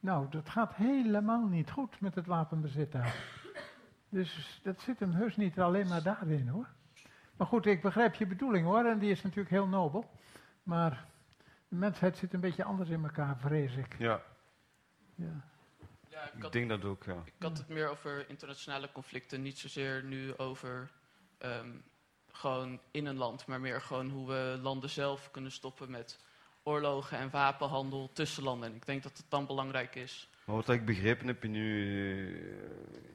Nou, 0.00 0.26
dat 0.30 0.48
gaat 0.48 0.74
helemaal 0.74 1.46
niet 1.46 1.70
goed 1.70 2.00
met 2.00 2.14
het 2.14 2.26
wapenbezit 2.26 2.92
daar. 2.92 3.16
Dus 4.08 4.60
dat 4.62 4.80
zit 4.80 5.00
hem 5.00 5.12
heus 5.12 5.36
niet 5.36 5.60
alleen 5.60 5.88
maar 5.88 6.02
daarin 6.02 6.48
hoor. 6.48 6.68
Maar 7.36 7.46
goed, 7.46 7.66
ik 7.66 7.82
begrijp 7.82 8.14
je 8.14 8.26
bedoeling 8.26 8.66
hoor, 8.66 8.84
en 8.84 8.98
die 8.98 9.10
is 9.10 9.22
natuurlijk 9.22 9.50
heel 9.50 9.66
nobel. 9.66 10.10
Maar 10.62 11.06
de 11.68 11.76
mensheid 11.76 12.16
zit 12.16 12.32
een 12.32 12.40
beetje 12.40 12.64
anders 12.64 12.90
in 12.90 13.04
elkaar, 13.04 13.38
vrees 13.38 13.74
ik. 13.76 13.98
Ja, 13.98 14.22
Ja. 15.14 15.50
Ja, 16.08 16.22
ik 16.22 16.34
ik 16.34 16.42
had, 16.42 16.52
denk 16.52 16.68
dat 16.68 16.84
ook, 16.84 17.04
ja. 17.04 17.22
ik 17.24 17.32
had 17.38 17.58
het 17.58 17.68
meer 17.68 17.88
over 17.88 18.28
internationale 18.28 18.92
conflicten, 18.92 19.42
niet 19.42 19.58
zozeer 19.58 20.04
nu 20.04 20.36
over 20.36 20.90
ehm, 21.38 21.70
gewoon 22.32 22.80
in 22.90 23.06
een 23.06 23.16
land, 23.16 23.46
maar 23.46 23.60
meer 23.60 23.80
gewoon 23.80 24.10
hoe 24.10 24.26
we 24.28 24.58
landen 24.62 24.90
zelf 24.90 25.30
kunnen 25.30 25.52
stoppen 25.52 25.90
met 25.90 26.18
oorlogen 26.62 27.18
en 27.18 27.30
wapenhandel 27.30 28.10
tussen 28.12 28.42
landen. 28.42 28.68
En 28.68 28.74
ik 28.74 28.86
denk 28.86 29.02
dat 29.02 29.16
het 29.16 29.26
dan 29.28 29.46
belangrijk 29.46 29.94
is. 29.94 30.30
Maar 30.52 30.60
wat 30.60 30.74
ik 30.74 30.84
begrepen 30.84 31.26
heb 31.26 31.44
in 31.44 31.54
u, 31.54 31.72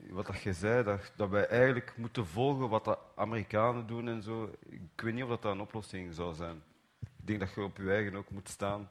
eh, 0.06 0.12
wat 0.12 0.26
dat 0.26 0.42
je 0.42 0.52
zei, 0.52 0.84
dat, 0.84 1.12
dat 1.16 1.28
wij 1.28 1.46
eigenlijk 1.46 1.96
moeten 1.96 2.26
volgen 2.26 2.68
wat 2.68 2.84
de 2.84 2.98
Amerikanen 3.16 3.86
doen 3.86 4.08
en 4.08 4.22
zo. 4.22 4.52
Ik 4.68 5.00
weet 5.02 5.14
niet 5.14 5.22
of 5.22 5.28
dat, 5.28 5.42
dat 5.42 5.52
een 5.52 5.60
oplossing 5.60 6.14
zou 6.14 6.34
zijn. 6.34 6.62
Ik 7.00 7.26
denk 7.26 7.40
dat 7.40 7.54
je 7.54 7.62
op 7.62 7.76
je 7.76 7.90
eigen 7.90 8.16
ook 8.16 8.30
moet 8.30 8.48
staan. 8.48 8.90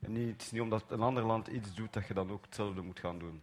En 0.00 0.12
niet, 0.12 0.32
het 0.32 0.42
is 0.42 0.50
niet 0.50 0.60
omdat 0.60 0.90
een 0.90 1.00
ander 1.00 1.22
land 1.22 1.46
iets 1.46 1.74
doet 1.74 1.92
dat 1.92 2.06
je 2.06 2.14
dan 2.14 2.30
ook 2.30 2.44
hetzelfde 2.44 2.80
moet 2.80 3.00
gaan 3.00 3.18
doen. 3.18 3.42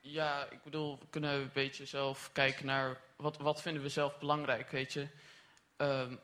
Ja, 0.00 0.50
ik 0.50 0.62
bedoel, 0.62 0.98
we 0.98 1.06
kunnen 1.10 1.32
een 1.32 1.50
beetje 1.52 1.86
zelf 1.86 2.30
kijken 2.32 2.66
naar 2.66 3.00
wat, 3.16 3.36
wat 3.36 3.62
vinden 3.62 3.82
we 3.82 3.88
zelf 3.88 4.18
belangrijk, 4.18 4.70
weet 4.70 4.92
je. 4.92 5.08
Ehm, 5.76 6.16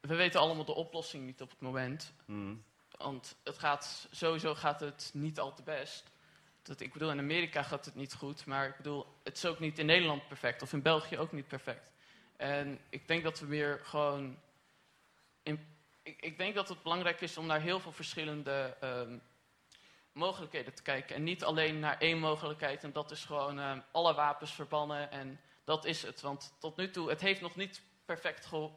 we 0.00 0.14
weten 0.14 0.40
allemaal 0.40 0.64
de 0.64 0.74
oplossing 0.74 1.26
niet 1.26 1.42
op 1.42 1.50
het 1.50 1.60
moment. 1.60 2.14
Mm. 2.26 2.62
Want 3.02 3.36
het 3.44 3.58
gaat, 3.58 4.08
sowieso 4.10 4.54
gaat 4.54 4.80
het 4.80 5.10
niet 5.14 5.40
al 5.40 5.54
te 5.54 5.62
best. 5.62 6.10
Dat, 6.62 6.80
ik 6.80 6.92
bedoel, 6.92 7.10
in 7.10 7.18
Amerika 7.18 7.62
gaat 7.62 7.84
het 7.84 7.94
niet 7.94 8.14
goed, 8.14 8.46
maar 8.46 8.68
ik 8.68 8.76
bedoel, 8.76 9.06
het 9.22 9.36
is 9.36 9.46
ook 9.46 9.58
niet 9.58 9.78
in 9.78 9.86
Nederland 9.86 10.28
perfect 10.28 10.62
of 10.62 10.72
in 10.72 10.82
België 10.82 11.18
ook 11.18 11.32
niet 11.32 11.48
perfect. 11.48 11.90
En 12.36 12.80
ik 12.88 13.08
denk 13.08 13.22
dat 13.22 13.38
we 13.38 13.46
meer 13.46 13.80
gewoon. 13.82 14.38
In, 15.42 15.66
ik, 16.02 16.20
ik 16.20 16.38
denk 16.38 16.54
dat 16.54 16.68
het 16.68 16.82
belangrijk 16.82 17.20
is 17.20 17.36
om 17.36 17.46
naar 17.46 17.60
heel 17.60 17.80
veel 17.80 17.92
verschillende 17.92 18.76
ehm, 18.80 19.18
mogelijkheden 20.12 20.74
te 20.74 20.82
kijken. 20.82 21.16
En 21.16 21.22
niet 21.22 21.44
alleen 21.44 21.78
naar 21.78 21.98
één 21.98 22.18
mogelijkheid, 22.18 22.84
en 22.84 22.92
dat 22.92 23.10
is 23.10 23.24
gewoon 23.24 23.58
ehm, 23.58 23.80
alle 23.92 24.14
wapens 24.14 24.52
verbannen 24.52 25.10
en 25.10 25.40
dat 25.64 25.84
is 25.84 26.02
het. 26.02 26.20
Want 26.20 26.54
tot 26.58 26.76
nu 26.76 26.90
toe, 26.90 27.08
het 27.08 27.20
heeft 27.20 27.40
nog 27.40 27.56
niet 27.56 27.82
perfect 28.04 28.46
ge 28.46 28.70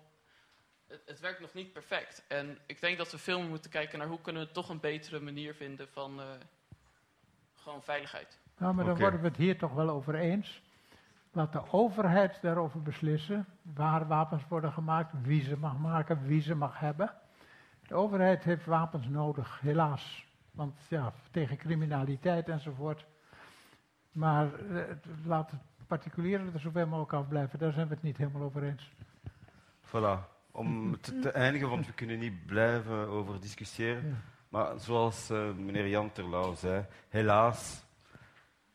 het, 0.88 1.02
het 1.06 1.20
werkt 1.20 1.40
nog 1.40 1.54
niet 1.54 1.74
perfect. 1.74 2.26
En 2.28 2.58
ik 2.66 2.82
denk 2.82 2.98
dat 2.98 3.12
we 3.12 3.18
veel 3.18 3.40
meer 3.40 3.50
moeten 3.50 3.72
kijken 3.72 4.00
naar 4.00 4.08
hoe 4.08 4.22
kunnen 4.22 4.46
we 4.46 4.52
toch 4.52 4.70
een 4.70 4.80
betere 4.80 5.20
manier 5.20 5.54
vinden 5.54 5.88
van 5.88 6.20
eh, 6.20 6.26
gewoon 7.56 7.84
veiligheid. 7.84 8.40
Nou, 8.58 8.74
maar 8.74 8.86
dan 8.86 8.98
worden 8.98 9.22
we 9.22 9.28
het 9.28 9.38
hier 9.38 9.58
toch 9.58 9.74
wel 9.74 9.90
over 9.90 10.16
eens. 10.16 10.64
Laat 11.32 11.54
de 11.54 11.72
overheid 11.72 12.42
daarover 12.42 12.82
beslissen 12.82 13.46
waar 13.62 14.08
wapens 14.08 14.48
worden 14.48 14.72
gemaakt, 14.72 15.14
wie 15.22 15.44
ze 15.44 15.58
mag 15.58 15.78
maken, 15.78 16.26
wie 16.26 16.42
ze 16.42 16.56
mag 16.56 16.80
hebben. 16.80 17.14
De 17.88 17.96
overheid 17.96 18.44
heeft 18.44 18.66
wapens 18.66 19.08
nodig, 19.08 19.60
helaas. 19.62 20.26
Want 20.52 20.80
ja, 20.90 21.14
tegen 21.32 21.58
criminaliteit 21.58 22.50
enzovoort. 22.50 23.06
Maar 24.12 24.54
eh, 24.54 24.84
laat 25.26 25.52
het 25.52 25.60
particulieren 25.88 26.54
er 26.54 26.60
zoveel 26.60 26.88
mogelijk 26.88 27.14
afblijven, 27.14 27.60
daar 27.60 27.72
zijn 27.72 27.88
we 27.88 27.94
het 27.94 28.04
niet 28.04 28.18
helemaal 28.18 28.42
over 28.42 28.64
eens. 28.64 28.92
Voilà. 29.86 30.35
Om 30.56 31.02
te, 31.02 31.20
te 31.20 31.32
eindigen, 31.32 31.70
want 31.70 31.86
we 31.86 31.94
kunnen 31.94 32.20
niet 32.20 32.46
blijven 32.46 33.08
over 33.08 33.40
discussiëren. 33.40 34.24
Maar 34.50 34.80
zoals 34.80 35.30
eh, 35.30 35.52
meneer 35.52 35.88
Jan 35.88 36.12
Terlouw 36.12 36.56
zei, 36.56 36.86
helaas 37.10 37.84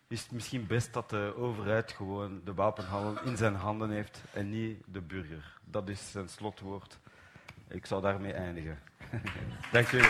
is 0.09 0.23
het 0.23 0.33
misschien 0.33 0.67
best 0.67 0.93
dat 0.93 1.11
de 1.11 1.35
overheid 1.37 1.93
gewoon 1.93 2.41
de 2.45 2.55
wapenhandel 2.55 3.25
in 3.25 3.37
zijn 3.37 3.55
handen 3.55 3.91
heeft 3.91 4.23
en 4.33 4.51
niet 4.51 4.83
de 4.87 5.01
burger. 5.01 5.59
Dat 5.65 5.89
is 5.89 6.11
zijn 6.11 6.29
slotwoord. 6.29 6.99
Ik 7.69 7.87
zou 7.87 8.03
daarmee 8.03 8.33
eindigen. 8.33 8.79
Dank 9.73 9.93
u. 9.93 10.01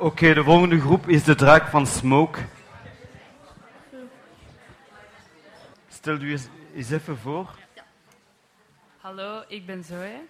Oké, 0.00 0.34
de 0.34 0.44
volgende 0.44 0.80
groep 0.80 1.08
is 1.08 1.24
de 1.24 1.34
draak 1.34 1.68
van 1.68 1.86
Smoke. 1.86 2.40
Stel 5.88 6.20
u 6.20 6.30
eens, 6.30 6.46
eens 6.74 6.90
even 6.90 7.18
voor. 7.18 7.58
Hallo, 8.96 9.44
ik 9.48 9.66
ben 9.66 9.84
Zoe. 9.84 10.26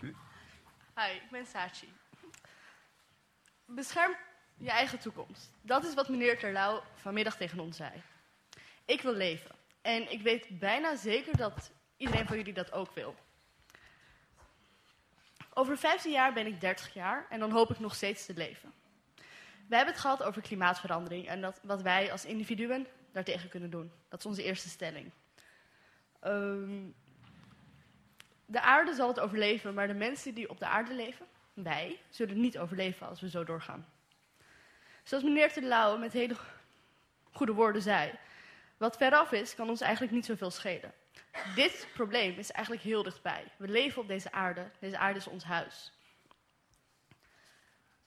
Hi, 0.00 1.14
ik 1.14 1.28
ben 1.30 1.46
Sachi. 1.46 1.92
Bescherm 3.64 4.16
je 4.56 4.70
eigen 4.70 4.98
toekomst. 4.98 5.50
Dat 5.62 5.84
is 5.84 5.94
wat 5.94 6.08
meneer 6.08 6.38
Terlouw 6.38 6.82
vanmiddag 6.94 7.36
tegen 7.36 7.60
ons 7.60 7.76
zei. 7.76 7.90
Ik 8.84 9.00
wil 9.00 9.14
leven. 9.14 9.50
En 9.82 10.12
ik 10.12 10.22
weet 10.22 10.58
bijna 10.58 10.96
zeker 10.96 11.36
dat 11.36 11.70
iedereen 11.96 12.26
van 12.26 12.36
jullie 12.36 12.52
dat 12.52 12.72
ook 12.72 12.94
wil. 12.94 13.14
Over 15.54 15.78
15 15.78 16.12
jaar 16.12 16.32
ben 16.32 16.46
ik 16.46 16.60
30 16.60 16.94
jaar 16.94 17.26
en 17.28 17.38
dan 17.40 17.50
hoop 17.50 17.70
ik 17.70 17.78
nog 17.78 17.94
steeds 17.94 18.26
te 18.26 18.34
leven. 18.34 18.72
We 19.68 19.76
hebben 19.76 19.94
het 19.94 20.02
gehad 20.02 20.22
over 20.22 20.42
klimaatverandering 20.42 21.28
en 21.28 21.40
dat, 21.40 21.60
wat 21.62 21.82
wij 21.82 22.12
als 22.12 22.24
individuen 22.24 22.86
daartegen 23.12 23.48
kunnen 23.48 23.70
doen. 23.70 23.92
Dat 24.08 24.18
is 24.18 24.26
onze 24.26 24.42
eerste 24.42 24.68
stelling. 24.68 25.10
Ehm, 26.20 26.82
de 28.46 28.60
aarde 28.60 28.94
zal 28.94 29.08
het 29.08 29.20
overleven, 29.20 29.74
maar 29.74 29.86
de 29.86 29.94
mensen 29.94 30.34
die 30.34 30.50
op 30.50 30.58
de 30.58 30.66
aarde 30.66 30.94
leven, 30.94 31.26
wij, 31.52 32.00
zullen 32.10 32.40
niet 32.40 32.58
overleven 32.58 33.08
als 33.08 33.20
we 33.20 33.28
zo 33.28 33.44
doorgaan. 33.44 33.86
Zoals 35.02 35.24
meneer 35.24 35.52
Terlouw 35.52 35.98
met 35.98 36.12
hele 36.12 36.36
goede 37.32 37.52
woorden 37.52 37.82
zei, 37.82 38.12
wat 38.76 38.96
veraf 38.96 39.32
is, 39.32 39.54
kan 39.54 39.68
ons 39.68 39.80
eigenlijk 39.80 40.12
niet 40.12 40.24
zoveel 40.24 40.50
schelen. 40.50 40.92
Dit 41.54 41.88
probleem 41.92 42.38
is 42.38 42.50
eigenlijk 42.50 42.84
heel 42.84 43.02
dichtbij. 43.02 43.44
We 43.56 43.68
leven 43.68 44.02
op 44.02 44.08
deze 44.08 44.32
aarde, 44.32 44.70
deze 44.78 44.98
aarde 44.98 45.18
is 45.18 45.26
ons 45.26 45.44
huis. 45.44 45.92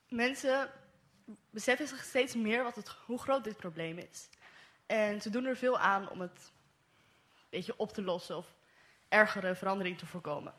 Mensen 0.10 0.72
beseffen 1.50 1.88
zich 1.88 2.04
steeds 2.04 2.36
meer 2.36 2.64
wat 2.64 2.76
het, 2.76 2.90
hoe 3.06 3.20
groot 3.20 3.44
dit 3.44 3.58
probleem 3.58 3.98
is. 3.98 4.30
En 4.86 5.22
ze 5.22 5.30
doen 5.30 5.46
er 5.46 5.58
veel 5.58 5.80
aan 5.80 6.10
om 6.10 6.22
het 6.22 6.52
een 7.34 7.48
beetje 7.50 7.78
op 7.78 7.94
te 7.94 8.02
lossen 8.02 8.38
of 8.38 8.56
ergere 9.10 9.56
verandering 9.56 9.98
te 9.98 10.06
voorkomen. 10.06 10.54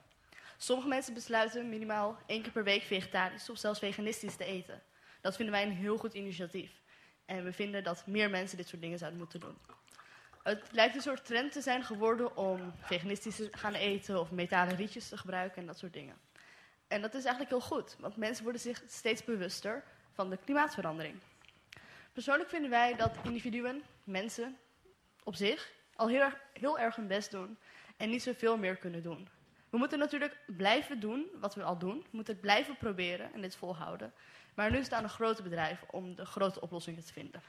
Sommige 0.56 0.88
mensen 0.88 1.14
besluiten 1.14 1.68
minimaal 1.68 2.18
één 2.26 2.42
keer 2.42 2.52
per 2.52 2.64
week 2.64 2.82
vegetarisch 2.82 3.50
of 3.50 3.58
zelfs 3.58 3.78
veganistisch 3.78 4.36
te 4.36 4.44
eten. 4.44 4.82
Dat 5.20 5.36
vinden 5.36 5.54
wij 5.54 5.64
een 5.64 5.72
heel 5.72 5.96
goed 5.96 6.14
initiatief. 6.14 6.80
En 7.24 7.44
we 7.44 7.52
vinden 7.52 7.84
dat 7.84 8.06
meer 8.06 8.30
mensen 8.30 8.56
dit 8.56 8.68
soort 8.68 8.82
dingen 8.82 8.98
zouden 8.98 9.18
moeten 9.18 9.40
doen. 9.40 9.58
Het 10.48 10.72
lijkt 10.72 10.94
een 10.94 11.02
soort 11.02 11.24
trend 11.24 11.52
te 11.52 11.60
zijn 11.60 11.82
geworden 11.82 12.36
om 12.36 12.72
veganistisch 12.80 13.36
te 13.36 13.48
gaan 13.50 13.74
eten 13.74 14.20
of 14.20 14.30
metalen 14.30 14.76
rietjes 14.76 15.08
te 15.08 15.16
gebruiken 15.16 15.60
en 15.60 15.66
dat 15.66 15.78
soort 15.78 15.92
dingen. 15.92 16.16
En 16.86 17.00
dat 17.00 17.14
is 17.14 17.24
eigenlijk 17.24 17.50
heel 17.50 17.76
goed, 17.76 17.96
want 17.98 18.16
mensen 18.16 18.42
worden 18.42 18.60
zich 18.60 18.82
steeds 18.86 19.24
bewuster 19.24 19.84
van 20.12 20.30
de 20.30 20.36
klimaatverandering. 20.44 21.18
Persoonlijk 22.12 22.48
vinden 22.48 22.70
wij 22.70 22.96
dat 22.96 23.16
individuen, 23.22 23.82
mensen 24.04 24.58
op 25.24 25.34
zich, 25.34 25.72
al 25.94 26.08
heel 26.08 26.20
erg, 26.20 26.36
heel 26.52 26.78
erg 26.78 26.96
hun 26.96 27.06
best 27.06 27.30
doen 27.30 27.58
en 27.96 28.10
niet 28.10 28.22
zoveel 28.22 28.56
meer 28.56 28.76
kunnen 28.76 29.02
doen. 29.02 29.28
We 29.70 29.78
moeten 29.78 29.98
natuurlijk 29.98 30.38
blijven 30.46 31.00
doen 31.00 31.26
wat 31.40 31.54
we 31.54 31.62
al 31.62 31.78
doen. 31.78 31.98
We 31.98 32.08
moeten 32.10 32.32
het 32.32 32.42
blijven 32.42 32.76
proberen 32.76 33.32
en 33.32 33.40
dit 33.40 33.56
volhouden. 33.56 34.12
Maar 34.54 34.70
nu 34.70 34.84
staan 34.84 35.02
de 35.02 35.08
grote 35.08 35.42
bedrijven 35.42 35.92
om 35.92 36.14
de 36.14 36.26
grote 36.26 36.60
oplossingen 36.60 37.04
te 37.04 37.12
vinden. 37.12 37.42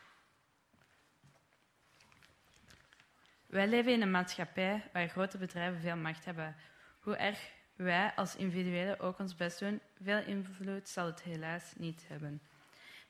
Wij 3.50 3.68
leven 3.68 3.92
in 3.92 4.02
een 4.02 4.12
maatschappij 4.12 4.84
waar 4.94 5.08
grote 5.08 5.38
bedrijven 5.38 5.80
veel 5.80 5.96
macht 5.96 6.26
hebben. 6.26 6.56
Hoe 7.00 7.16
erg 7.16 7.52
wij 7.76 8.12
als 8.16 8.36
individuen 8.36 9.00
ook 9.00 9.20
ons 9.20 9.36
best 9.36 9.60
doen, 9.60 9.82
veel 10.02 10.24
invloed 10.24 10.90
zal 10.90 11.06
het 11.06 11.22
helaas 11.22 11.74
niet 11.78 12.06
hebben. 12.08 12.42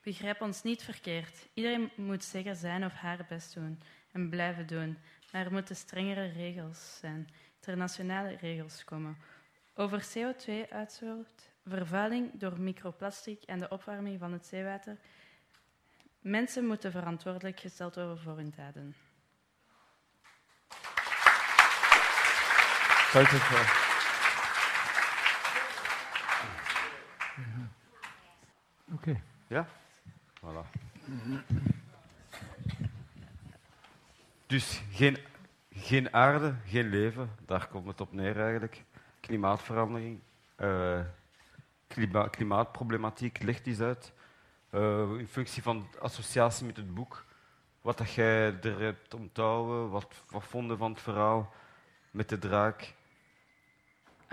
Begrijp 0.01 0.41
ons 0.41 0.63
niet 0.63 0.83
verkeerd. 0.83 1.47
Iedereen 1.53 1.91
moet 1.95 2.23
zeker 2.23 2.55
zijn 2.55 2.85
of 2.85 2.93
haar 2.93 3.25
best 3.29 3.53
doen 3.53 3.81
en 4.11 4.29
blijven 4.29 4.67
doen. 4.67 4.97
Maar 5.31 5.45
er 5.45 5.51
moeten 5.51 5.75
strengere 5.75 6.27
regels 6.27 6.97
zijn, 6.99 7.27
internationale 7.55 8.35
regels 8.35 8.83
komen. 8.83 9.17
Over 9.75 10.07
CO2-uitstoot, 10.17 11.51
vervuiling 11.65 12.31
door 12.33 12.59
microplastic 12.59 13.43
en 13.43 13.59
de 13.59 13.69
opwarming 13.69 14.19
van 14.19 14.33
het 14.33 14.45
zeewater. 14.45 14.97
Mensen 16.19 16.65
moeten 16.65 16.91
verantwoordelijk 16.91 17.59
gesteld 17.59 17.95
worden 17.95 18.19
voor 18.19 18.35
hun 18.35 18.53
daden. 18.55 18.95
Wel. 23.13 23.25
Oké. 28.93 29.21
Ja? 29.47 29.67
Voilà. 30.39 30.69
Dus 34.45 34.81
geen, 34.91 35.17
geen 35.71 36.13
aarde, 36.13 36.55
geen 36.65 36.89
leven, 36.89 37.35
daar 37.45 37.67
komt 37.67 37.87
het 37.87 38.01
op 38.01 38.13
neer 38.13 38.39
eigenlijk. 38.41 38.83
Klimaatverandering, 39.19 40.19
eh, 40.55 40.99
klima- 41.87 42.27
klimaatproblematiek, 42.27 43.41
leg 43.43 43.65
eens 43.65 43.79
uit. 43.79 44.11
Eh, 44.69 45.11
in 45.17 45.27
functie 45.27 45.63
van 45.63 45.87
de 45.91 45.99
associatie 45.99 46.65
met 46.65 46.77
het 46.77 46.93
boek, 46.93 47.25
wat 47.81 47.97
dat 47.97 48.13
jij 48.13 48.59
er 48.61 48.79
hebt 48.79 49.13
onthouden, 49.13 49.89
wat, 49.89 50.07
wat 50.29 50.43
vonden 50.43 50.77
van 50.77 50.91
het 50.91 51.01
verhaal 51.01 51.53
met 52.11 52.29
de 52.29 52.37
draak. 52.37 52.93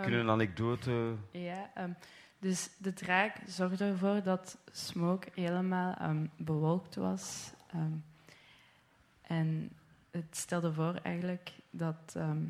Kunnen 0.02 0.20
een 0.20 0.30
anekdote... 0.30 1.14
Ja, 1.30 1.70
ehm, 1.74 1.90
dus 2.38 2.70
de 2.78 2.92
draak 2.92 3.36
zorgde 3.46 3.84
ervoor 3.84 4.22
dat 4.22 4.58
smoke 4.72 5.28
helemaal 5.34 5.94
ehm, 5.94 6.26
bewolkt 6.36 6.94
was. 6.94 7.52
ehm, 7.72 7.92
en 9.22 9.70
het 10.10 10.36
stelde 10.36 10.72
voor 10.72 10.94
eigenlijk 10.94 11.52
dat 11.70 12.12
ehm 12.16 12.44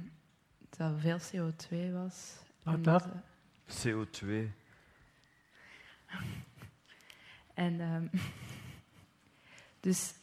dat 0.76 0.92
veel 0.98 1.18
CO2 1.18 1.92
was. 1.92 2.36
Wat 2.62 2.84
dat? 2.84 3.08
eh, 3.66 3.84
CO2. 3.84 4.26
En 7.54 7.80
ehm, 7.80 8.06
dus 9.86 10.14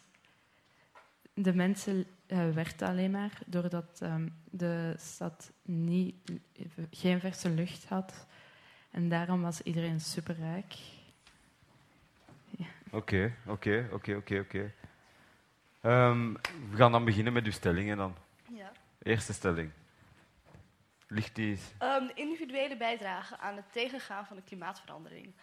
de 1.33 1.53
mensen 1.53 2.05
uh, 2.27 2.49
werkten 2.49 2.87
alleen 2.87 3.11
maar 3.11 3.39
doordat 3.45 3.99
um, 4.03 4.33
de 4.49 4.95
stad 4.97 5.51
niet, 5.61 6.15
geen 6.95 7.19
verse 7.19 7.49
lucht 7.49 7.85
had. 7.85 8.27
En 8.91 9.09
daarom 9.09 9.41
was 9.41 9.61
iedereen 9.61 9.99
superrijk. 9.99 10.75
Oké, 12.93 13.35
oké, 13.47 13.89
oké, 13.91 14.15
oké, 14.15 14.39
oké. 14.39 14.73
Ehm, 15.81 16.33
we 16.69 16.75
gaan 16.75 16.91
dan 16.91 17.05
beginnen 17.05 17.33
met 17.33 17.45
uw 17.45 17.51
stellingen 17.51 17.97
dan. 17.97 18.15
Ja. 18.49 18.71
Eerste 19.01 19.33
stelling. 19.33 19.71
Ligt 21.07 21.35
die... 21.35 21.59
Um, 21.79 22.07
de 22.07 22.13
individuele 22.13 22.77
bijdrage 22.77 23.37
aan 23.37 23.55
het 23.55 23.71
tegengaan 23.71 24.25
van 24.25 24.35
de 24.35 24.41
klimaatverandering. 24.41 25.33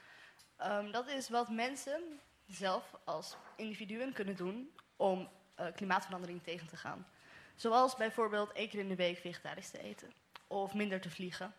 Um, 0.62 0.92
dat 0.92 1.08
is 1.08 1.28
wat 1.28 1.48
mensen 1.48 2.02
zelf 2.46 2.94
als 3.04 3.36
individuen 3.56 4.12
kunnen 4.12 4.36
doen 4.36 4.70
om 4.96 5.28
uh, 5.60 5.66
klimaatverandering 5.74 6.42
tegen 6.42 6.68
te 6.68 6.76
gaan. 6.76 7.06
Zoals 7.54 7.96
bijvoorbeeld 7.96 8.52
één 8.52 8.68
keer 8.68 8.80
in 8.80 8.88
de 8.88 8.96
week 8.96 9.18
vegetarisch 9.18 9.70
te 9.70 9.82
eten. 9.82 10.12
Of 10.50 10.74
minder 10.74 11.00
te 11.00 11.10
vliegen. 11.10 11.52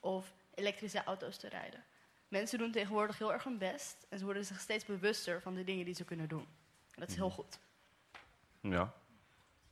Of 0.00 0.32
elektrische 0.54 1.04
auto's 1.04 1.36
te 1.36 1.48
rijden. 1.48 1.84
Mensen 2.28 2.58
doen 2.58 2.70
tegenwoordig 2.72 3.18
heel 3.18 3.32
erg 3.32 3.44
hun 3.44 3.58
best 3.58 4.06
en 4.08 4.18
ze 4.18 4.24
worden 4.24 4.44
zich 4.44 4.60
steeds 4.60 4.84
bewuster 4.84 5.42
van 5.42 5.54
de 5.54 5.64
dingen 5.64 5.84
die 5.84 5.94
ze 5.94 6.04
kunnen 6.04 6.28
doen. 6.28 6.46
En 6.90 7.00
dat 7.00 7.08
is 7.08 7.14
heel 7.16 7.26
Mhm. 7.26 7.34
goed. 7.34 7.58
Ja. 8.60 8.92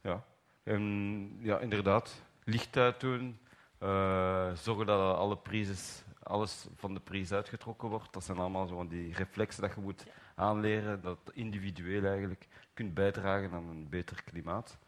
Ja. 0.01 0.25
En, 0.63 1.37
ja, 1.41 1.59
inderdaad. 1.59 2.23
Licht 2.45 2.77
uitdoen. 2.77 3.39
Uh, 3.83 4.55
zorgen 4.55 4.87
dat 4.87 5.17
alle 5.17 5.37
prijzen, 5.37 6.05
alles 6.23 6.67
van 6.75 6.95
de 6.95 7.01
prijs 7.01 7.33
uitgetrokken 7.33 7.89
wordt. 7.89 8.13
Dat 8.13 8.25
zijn 8.25 8.39
allemaal 8.39 8.67
zo 8.67 8.75
van 8.75 8.89
die 8.89 9.15
reflexen 9.15 9.63
dat 9.63 9.75
je 9.75 9.81
moet 9.81 10.03
Ja. 10.07 10.13
aanleren. 10.35 11.01
Dat 11.03 11.19
individueel 11.33 12.05
eigenlijk 12.05 12.49
kunt 12.75 12.95
bijdragen 12.95 13.53
aan 13.53 13.69
een 13.69 13.89
beter 13.89 14.23
klimaat. 14.23 14.79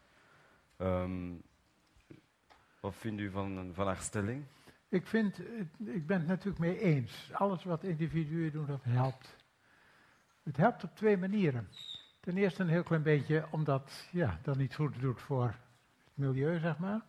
Ehm, 0.77 1.31
wat 2.79 2.95
vindt 2.95 3.21
u 3.21 3.29
van, 3.29 3.71
van 3.73 3.85
haar? 3.85 4.09
Ik, 4.89 5.07
vind, 5.07 5.39
ik 5.77 6.07
ben 6.07 6.19
het 6.19 6.27
natuurlijk 6.27 6.59
mee 6.59 6.79
eens. 6.79 7.29
Alles 7.33 7.63
wat 7.63 7.83
individuen 7.83 8.51
doen, 8.51 8.65
dat 8.65 8.83
helpt. 8.83 9.37
Het 10.43 10.57
helpt 10.57 10.83
op 10.83 10.95
twee 10.95 11.17
manieren. 11.17 11.69
Ten 12.19 12.37
eerste 12.37 12.61
een 12.61 12.69
heel 12.69 12.83
klein 12.83 13.03
beetje 13.03 13.45
omdat 13.51 14.07
ja, 14.11 14.39
dat 14.41 14.57
niet 14.57 14.75
goed 14.75 14.99
doet 14.99 15.21
voor 15.21 15.45
het 15.45 16.13
milieu, 16.13 16.59
zeg 16.59 16.77
maar. 16.77 17.01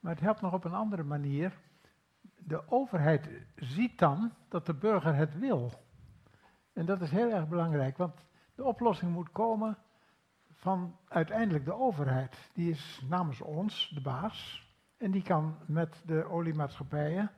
Maar 0.00 0.12
het 0.12 0.20
helpt 0.20 0.40
nog 0.40 0.52
op 0.52 0.64
een 0.64 0.74
andere 0.74 1.02
manier. 1.02 1.52
De 2.38 2.70
overheid 2.70 3.28
ziet 3.56 3.98
dan 3.98 4.32
dat 4.48 4.66
de 4.66 4.74
burger 4.74 5.14
het 5.14 5.38
wil. 5.38 5.72
En 6.72 6.86
dat 6.86 7.00
is 7.00 7.10
heel 7.10 7.30
erg 7.30 7.48
belangrijk, 7.48 7.96
want 7.96 8.24
de 8.54 8.64
oplossing 8.64 9.12
moet 9.12 9.30
komen 9.30 9.78
van 10.52 10.96
uiteindelijk 11.08 11.64
de 11.64 11.74
overheid. 11.74 12.50
Die 12.52 12.70
is 12.70 13.02
namens 13.08 13.40
ons 13.40 13.92
de 13.94 14.00
baas. 14.00 14.65
En 14.96 15.10
die 15.10 15.22
kan 15.22 15.56
met 15.66 16.02
de 16.04 16.24
oliemaatschappijen, 16.24 17.30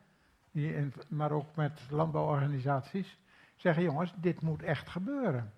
maar 1.08 1.32
ook 1.32 1.56
met 1.56 1.80
landbouworganisaties, 1.90 3.18
zeggen: 3.56 3.82
jongens, 3.82 4.14
dit 4.16 4.40
moet 4.40 4.62
echt 4.62 4.88
gebeuren. 4.88 5.52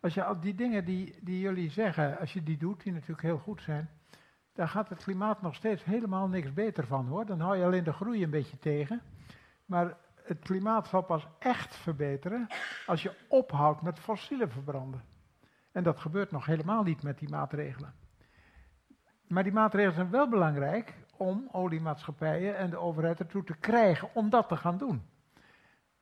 Als 0.00 0.14
je 0.14 0.24
al 0.24 0.40
die 0.40 0.54
dingen 0.54 0.84
die, 0.84 1.18
die 1.22 1.40
jullie 1.40 1.70
zeggen, 1.70 2.18
als 2.18 2.32
je 2.32 2.42
die 2.42 2.56
doet, 2.56 2.82
die 2.82 2.92
natuurlijk 2.92 3.22
heel 3.22 3.38
goed 3.38 3.62
zijn, 3.62 3.90
dan 4.52 4.68
gaat 4.68 4.88
het 4.88 5.02
klimaat 5.02 5.42
nog 5.42 5.54
steeds 5.54 5.84
helemaal 5.84 6.28
niks 6.28 6.52
beter 6.52 6.86
van 6.86 7.06
hoor. 7.06 7.26
Dan 7.26 7.40
hou 7.40 7.56
je 7.56 7.64
alleen 7.64 7.84
de 7.84 7.92
groei 7.92 8.22
een 8.22 8.30
beetje 8.30 8.58
tegen. 8.58 9.02
Maar 9.64 9.96
het 10.22 10.38
klimaat 10.38 10.88
zal 10.88 11.02
pas 11.02 11.26
echt 11.38 11.76
verbeteren 11.76 12.46
als 12.86 13.02
je 13.02 13.16
ophoudt 13.28 13.82
met 13.82 13.98
fossielen 13.98 14.50
verbranden. 14.50 15.04
En 15.72 15.82
dat 15.82 16.00
gebeurt 16.00 16.30
nog 16.30 16.46
helemaal 16.46 16.82
niet 16.82 17.02
met 17.02 17.18
die 17.18 17.28
maatregelen. 17.28 17.94
Maar 19.28 19.42
die 19.42 19.52
maatregelen 19.52 19.94
zijn 19.94 20.10
wel 20.10 20.28
belangrijk 20.28 20.94
om 21.18 21.48
oliemaatschappijen 21.52 22.56
en 22.56 22.70
de 22.70 22.76
overheid 22.76 23.20
ertoe 23.20 23.44
te 23.44 23.56
krijgen 23.56 24.08
om 24.14 24.30
dat 24.30 24.48
te 24.48 24.56
gaan 24.56 24.78
doen. 24.78 25.02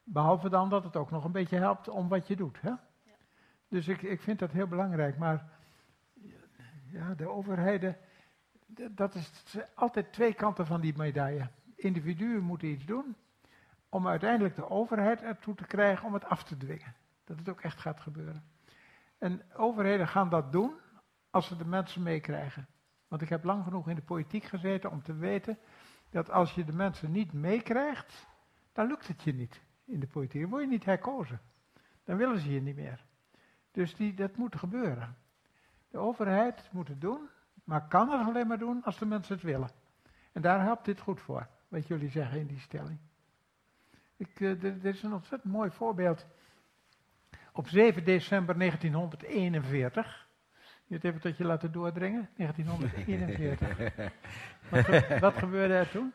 Behalve 0.03 0.49
dan 0.49 0.69
dat 0.69 0.85
het 0.85 0.97
ook 0.97 1.11
nog 1.11 1.25
een 1.25 1.33
beetje 1.33 1.57
helpt 1.57 1.89
om 1.89 2.09
wat 2.09 2.27
je 2.27 2.37
doet. 2.37 2.61
Hè? 2.61 2.73
Dus 3.69 3.89
ik, 3.89 4.03
ik 4.03 4.21
vind 4.21 4.39
dat 4.39 4.53
heel 4.53 4.67
belangrijk. 4.67 5.19
Maar 5.19 5.53
ja, 6.91 7.15
de 7.15 7.29
overheden, 7.29 7.97
dat 8.91 9.15
is 9.15 9.57
altijd 9.75 10.13
twee 10.13 10.35
kanten 10.35 10.67
van 10.67 10.81
die 10.81 10.97
medaille. 10.97 11.51
Individuen 11.77 12.43
moeten 12.43 12.69
iets 12.69 12.85
doen 12.85 13.17
om 13.89 14.09
uiteindelijk 14.09 14.57
de 14.57 14.71
overheid 14.71 15.23
ertoe 15.23 15.55
te 15.55 15.67
krijgen 15.67 16.07
om 16.07 16.15
het 16.15 16.25
af 16.25 16.43
te 16.43 16.57
dwingen. 16.57 16.95
Dat 17.25 17.39
het 17.39 17.49
ook 17.49 17.61
echt 17.61 17.81
gaat 17.81 18.01
gebeuren. 18.01 18.45
En 19.19 19.43
overheden 19.57 20.09
gaan 20.09 20.29
dat 20.29 20.53
doen 20.53 20.75
als 21.31 21.47
ze 21.47 21.57
de 21.57 21.65
mensen 21.65 22.03
meekrijgen. 22.03 22.67
Want 23.15 23.27
ik 23.27 23.33
heb 23.33 23.45
lang 23.45 23.65
genoeg 23.65 23.89
in 23.89 23.95
de 23.95 24.03
politiek 24.03 24.45
gezeten 24.45 24.91
om 24.91 25.03
te 25.03 25.15
weten 25.15 25.59
dat 26.11 26.31
als 26.31 26.55
je 26.55 26.65
de 26.65 26.73
mensen 26.73 27.11
niet 27.11 27.33
meekrijgt, 27.33 28.27
dan 28.73 28.87
lukt 28.87 29.07
het 29.07 29.23
je 29.23 29.35
niet 29.35 29.61
in 29.85 30.01
de 30.01 30.07
politiek. 30.07 30.41
Dan 30.41 30.51
word 30.51 30.63
je 30.63 30.69
niet 30.69 30.85
herkozen. 30.85 31.41
Dan 32.05 32.17
willen 32.17 32.41
ze 32.41 32.53
je 32.53 32.61
niet 32.61 32.77
meer. 32.77 33.05
Dus 33.71 33.95
die, 33.95 34.15
dat 34.15 34.37
moet 34.37 34.57
gebeuren. 34.57 35.17
De 35.91 35.99
overheid 35.99 36.69
moet 36.73 36.89
het 36.89 37.01
doen, 37.01 37.29
maar 37.65 37.89
kan 37.89 38.11
het 38.11 38.27
alleen 38.27 38.47
maar 38.47 38.59
doen 38.59 38.83
als 38.85 38.99
de 38.99 39.07
mensen 39.07 39.35
het 39.35 39.45
willen. 39.45 39.71
En 40.33 40.43
daar 40.43 40.63
helpt 40.63 40.85
dit 40.85 41.01
goed 41.01 41.21
voor, 41.21 41.49
wat 41.69 41.87
jullie 41.87 42.11
zeggen 42.11 42.41
in 42.41 42.47
die 42.47 42.61
stelling. 42.61 42.99
Ik, 44.17 44.41
eh, 44.41 44.65
er 44.65 44.85
is 44.85 45.03
een 45.03 45.13
ontzettend 45.13 45.53
mooi 45.53 45.71
voorbeeld. 45.71 46.27
Op 47.53 47.69
7 47.69 48.05
december 48.05 48.57
1941, 48.57 50.24
je 50.87 50.95
het 50.95 51.05
even 51.05 51.21
tot 51.21 51.37
je 51.37 51.45
laten 51.45 51.73
doordringen, 51.73 52.29
1941. 52.37 54.13
wat, 54.69 55.21
wat 55.21 55.35
gebeurde 55.35 55.75
er 55.75 55.91
toen? 55.91 56.13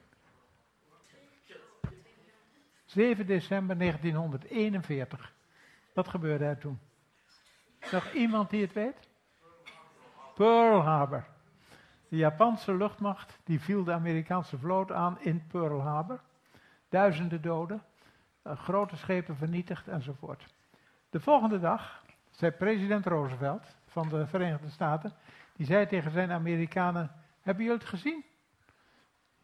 7 2.86 3.26
december 3.26 3.78
1941. 3.78 5.34
Wat 5.93 6.07
gebeurde 6.07 6.45
er 6.45 6.57
toen? 6.57 6.80
Nog 7.91 8.13
iemand 8.13 8.49
die 8.49 8.61
het 8.61 8.74
weet? 8.74 9.07
Pearl 10.36 10.82
Harbor. 10.82 11.26
De 12.07 12.15
Japanse 12.15 12.76
luchtmacht 12.76 13.39
die 13.43 13.59
viel 13.59 13.84
de 13.84 13.91
Amerikaanse 13.93 14.57
vloot 14.57 14.91
aan 14.91 15.17
in 15.22 15.47
Pearl 15.47 15.82
Harbor. 15.82 16.20
Duizenden 16.89 17.41
doden, 17.41 17.84
eh, 18.41 18.57
grote 18.57 18.95
schepen 18.95 19.36
vernietigd 19.36 19.88
enzovoort. 19.88 20.45
De 21.09 21.20
volgende 21.20 21.59
dag 21.59 22.03
zei 22.30 22.51
president 22.51 23.05
Roosevelt 23.05 23.78
van 23.89 24.09
de 24.09 24.27
Verenigde 24.27 24.69
Staten, 24.69 25.13
die 25.55 25.65
zei 25.65 25.87
tegen 25.87 26.11
zijn 26.11 26.31
Amerikanen, 26.31 27.11
hebben 27.41 27.63
jullie 27.63 27.79
het 27.79 27.89
gezien? 27.89 28.25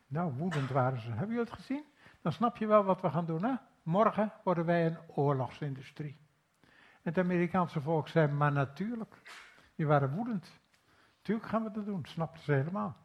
Nou, 0.07 0.33
woedend 0.33 0.69
waren 0.69 1.01
ze. 1.01 1.07
Hebben 1.07 1.27
jullie 1.35 1.51
het 1.51 1.53
gezien? 1.53 1.83
Dan 2.21 2.31
snap 2.31 2.57
je 2.57 2.67
wel 2.67 2.83
wat 2.83 3.01
we 3.01 3.09
gaan 3.09 3.25
doen, 3.25 3.43
hè? 3.43 3.53
Morgen 3.83 4.33
worden 4.43 4.65
wij 4.65 4.85
een 4.85 4.97
oorlogsindustrie. 5.07 6.17
Het 7.01 7.17
Amerikaanse 7.17 7.81
volk 7.81 8.07
zei, 8.07 8.31
maar 8.31 8.51
natuurlijk. 8.51 9.21
Die 9.75 9.87
waren 9.87 10.15
woedend. 10.15 10.59
Tuurlijk 11.21 11.47
gaan 11.47 11.63
we 11.63 11.71
dat 11.71 11.85
doen, 11.85 12.05
snapten 12.05 12.43
ze 12.43 12.51
helemaal. 12.51 12.97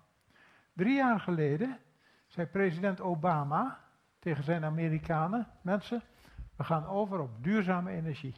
Drie 0.72 0.95
jaar 0.95 1.20
geleden 1.20 1.78
zei 2.26 2.47
president 2.47 3.01
Obama 3.01 3.80
tegen 4.18 4.45
zijn 4.45 4.64
Amerikanen, 4.64 5.49
mensen, 5.62 6.03
we 6.57 6.64
gaan 6.64 6.86
over 6.86 7.18
op 7.18 7.45
duurzame 7.45 7.91
energie. 7.91 8.34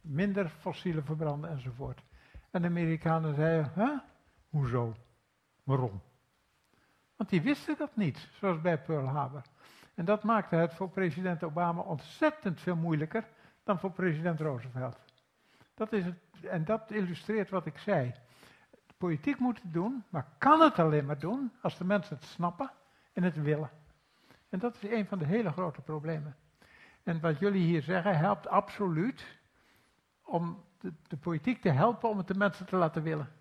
Minder 0.00 0.48
fossiele 0.48 1.02
verbranden 1.02 1.50
enzovoort. 1.50 2.02
En 2.50 2.62
de 2.62 2.68
Amerikanen 2.68 3.34
zeiden, 3.34 3.72
hè? 3.74 3.90
Hoezo? 4.50 4.94
Waarom? 5.64 6.00
Want 7.16 7.30
die 7.30 7.42
wisten 7.42 7.76
dat 7.78 7.96
niet, 7.96 8.28
zoals 8.32 8.60
bij 8.60 8.78
Pearl 8.78 9.06
Harbor. 9.06 9.42
En 9.94 10.04
dat 10.04 10.22
maakte 10.22 10.56
het 10.56 10.74
voor 10.74 10.90
president 10.90 11.42
Obama 11.44 11.80
ontzettend 11.80 12.60
veel 12.60 12.76
moeilijker 12.76 13.28
dan 13.64 13.78
voor 13.78 13.90
president 13.90 14.40
Roosevelt. 14.40 14.96
Dat 15.74 15.92
is 15.92 16.04
het, 16.04 16.16
en 16.42 16.64
dat 16.64 16.90
illustreert 16.90 17.50
wat 17.50 17.66
ik 17.66 17.78
zei. 17.78 18.12
Politiek 18.96 19.38
moet 19.38 19.62
het 19.62 19.72
doen, 19.72 20.04
maar 20.08 20.26
kan 20.38 20.60
het 20.60 20.78
alleen 20.78 21.06
maar 21.06 21.18
doen 21.18 21.52
als 21.62 21.78
de 21.78 21.84
mensen 21.84 22.16
het 22.16 22.24
snappen 22.24 22.70
en 23.12 23.22
het 23.22 23.42
willen. 23.42 23.70
En 24.48 24.58
dat 24.58 24.74
is 24.74 24.90
een 24.90 25.06
van 25.06 25.18
de 25.18 25.24
hele 25.24 25.52
grote 25.52 25.80
problemen. 25.80 26.36
En 27.02 27.20
wat 27.20 27.38
jullie 27.38 27.64
hier 27.64 27.82
zeggen 27.82 28.18
helpt 28.18 28.48
absoluut 28.48 29.38
om 30.22 30.64
de, 30.80 30.92
de 31.08 31.16
politiek 31.16 31.60
te 31.60 31.70
helpen 31.70 32.08
om 32.08 32.18
het 32.18 32.26
de 32.26 32.34
mensen 32.34 32.66
te 32.66 32.76
laten 32.76 33.02
willen. 33.02 33.32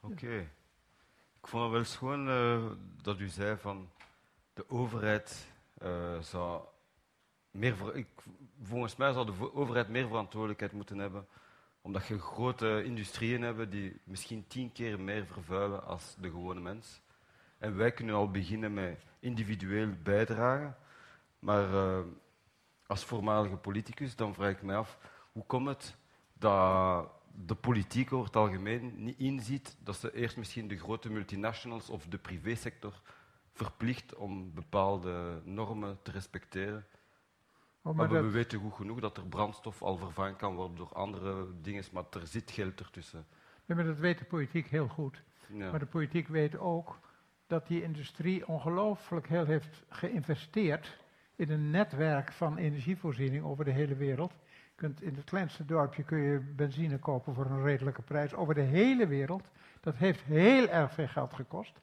Oké. 0.00 0.50
Ik 1.40 1.46
vond 1.46 1.62
het 1.62 1.72
wel 1.72 1.84
schoon 1.84 2.28
eh, 2.28 2.64
dat 3.02 3.18
u 3.18 3.28
zei 3.28 3.56
van 3.56 3.90
de 4.54 4.64
overheid 4.68 5.48
eh, 5.78 6.18
zou 6.20 6.62
meer 7.50 7.94
ik, 7.94 8.06
volgens 8.62 8.96
mij 8.96 9.12
zou 9.12 9.26
de 9.26 9.54
overheid 9.54 9.88
meer 9.88 10.06
verantwoordelijkheid 10.06 10.72
moeten 10.72 10.98
hebben, 10.98 11.26
omdat 11.80 12.06
je 12.06 12.18
grote 12.18 12.84
industrieën 12.84 13.42
hebt 13.42 13.70
die 13.70 14.00
misschien 14.04 14.46
tien 14.46 14.72
keer 14.72 15.00
meer 15.00 15.26
vervuilen 15.26 15.84
als 15.84 16.16
de 16.18 16.30
gewone 16.30 16.60
mens. 16.60 17.00
En 17.58 17.76
wij 17.76 17.92
kunnen 17.92 18.14
al 18.14 18.30
beginnen 18.30 18.74
met 18.74 19.04
individueel 19.18 19.88
bijdragen, 20.02 20.76
maar 21.38 21.74
eh, 21.74 22.00
als 22.86 23.04
voormalige 23.04 23.56
politicus 23.56 24.16
dan 24.16 24.34
vraag 24.34 24.50
ik 24.50 24.62
mij 24.62 24.76
af 24.76 24.98
hoe 25.32 25.44
komt 25.46 25.66
het 25.68 25.96
dat 26.32 27.08
de 27.46 27.54
politiek 27.54 28.12
over 28.12 28.26
het 28.26 28.36
algemeen 28.36 28.92
niet 29.04 29.18
inziet 29.18 29.76
dat 29.84 29.96
ze 29.96 30.14
eerst 30.14 30.36
misschien 30.36 30.68
de 30.68 30.78
grote 30.78 31.10
multinationals 31.10 31.90
of 31.90 32.06
de 32.06 32.18
privésector 32.18 33.00
verplicht 33.52 34.14
om 34.14 34.54
bepaalde 34.54 35.40
normen 35.44 35.98
te 36.02 36.10
respecteren. 36.10 36.86
Oh, 37.82 37.84
maar 37.84 37.94
maar 37.94 38.08
we 38.16 38.22
dat- 38.22 38.32
weten 38.32 38.58
goed 38.60 38.74
genoeg 38.74 39.00
dat 39.00 39.16
er 39.16 39.26
brandstof 39.26 39.82
al 39.82 39.96
vervangen 39.96 40.36
kan 40.36 40.54
worden 40.54 40.76
door 40.76 40.92
andere 40.92 41.46
dingen, 41.62 41.84
maar 41.92 42.04
er 42.10 42.26
zit 42.26 42.50
geld 42.50 42.80
ertussen. 42.80 43.26
Ja, 43.64 43.74
maar 43.74 43.84
dat 43.84 43.98
weet 43.98 44.18
de 44.18 44.24
politiek 44.24 44.66
heel 44.66 44.88
goed. 44.88 45.22
Ja. 45.52 45.70
Maar 45.70 45.78
de 45.78 45.86
politiek 45.86 46.28
weet 46.28 46.58
ook 46.58 46.98
dat 47.46 47.66
die 47.66 47.82
industrie 47.82 48.46
ongelooflijk 48.48 49.28
heel 49.28 49.44
heeft 49.44 49.82
geïnvesteerd 49.88 50.98
in 51.36 51.50
een 51.50 51.70
netwerk 51.70 52.32
van 52.32 52.56
energievoorziening 52.56 53.44
over 53.44 53.64
de 53.64 53.70
hele 53.70 53.94
wereld. 53.96 54.32
Kunt 54.80 55.02
in 55.02 55.14
het 55.14 55.24
kleinste 55.24 55.64
dorpje 55.64 56.02
kun 56.02 56.18
je 56.18 56.38
benzine 56.38 56.98
kopen 56.98 57.34
voor 57.34 57.46
een 57.46 57.62
redelijke 57.62 58.02
prijs 58.02 58.34
over 58.34 58.54
de 58.54 58.60
hele 58.60 59.06
wereld. 59.06 59.50
Dat 59.80 59.96
heeft 59.96 60.22
heel 60.22 60.68
erg 60.68 60.92
veel 60.92 61.08
geld 61.08 61.34
gekost 61.34 61.78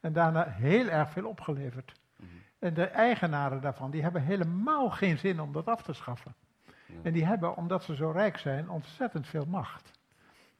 en 0.00 0.12
daarna 0.12 0.44
heel 0.44 0.88
erg 0.88 1.10
veel 1.10 1.26
opgeleverd. 1.26 1.92
Mhm. 2.16 2.28
En 2.58 2.74
de 2.74 2.84
eigenaren 2.84 3.60
daarvan, 3.60 3.90
die 3.90 4.02
hebben 4.02 4.22
helemaal 4.22 4.90
geen 4.90 5.18
zin 5.18 5.40
om 5.40 5.52
dat 5.52 5.66
af 5.66 5.82
te 5.82 5.92
schaffen. 5.92 6.34
Ja. 6.64 6.94
En 7.02 7.12
die 7.12 7.24
hebben, 7.24 7.56
omdat 7.56 7.84
ze 7.84 7.94
zo 7.94 8.10
rijk 8.10 8.38
zijn, 8.38 8.70
ontzettend 8.70 9.26
veel 9.26 9.46
macht. 9.46 9.90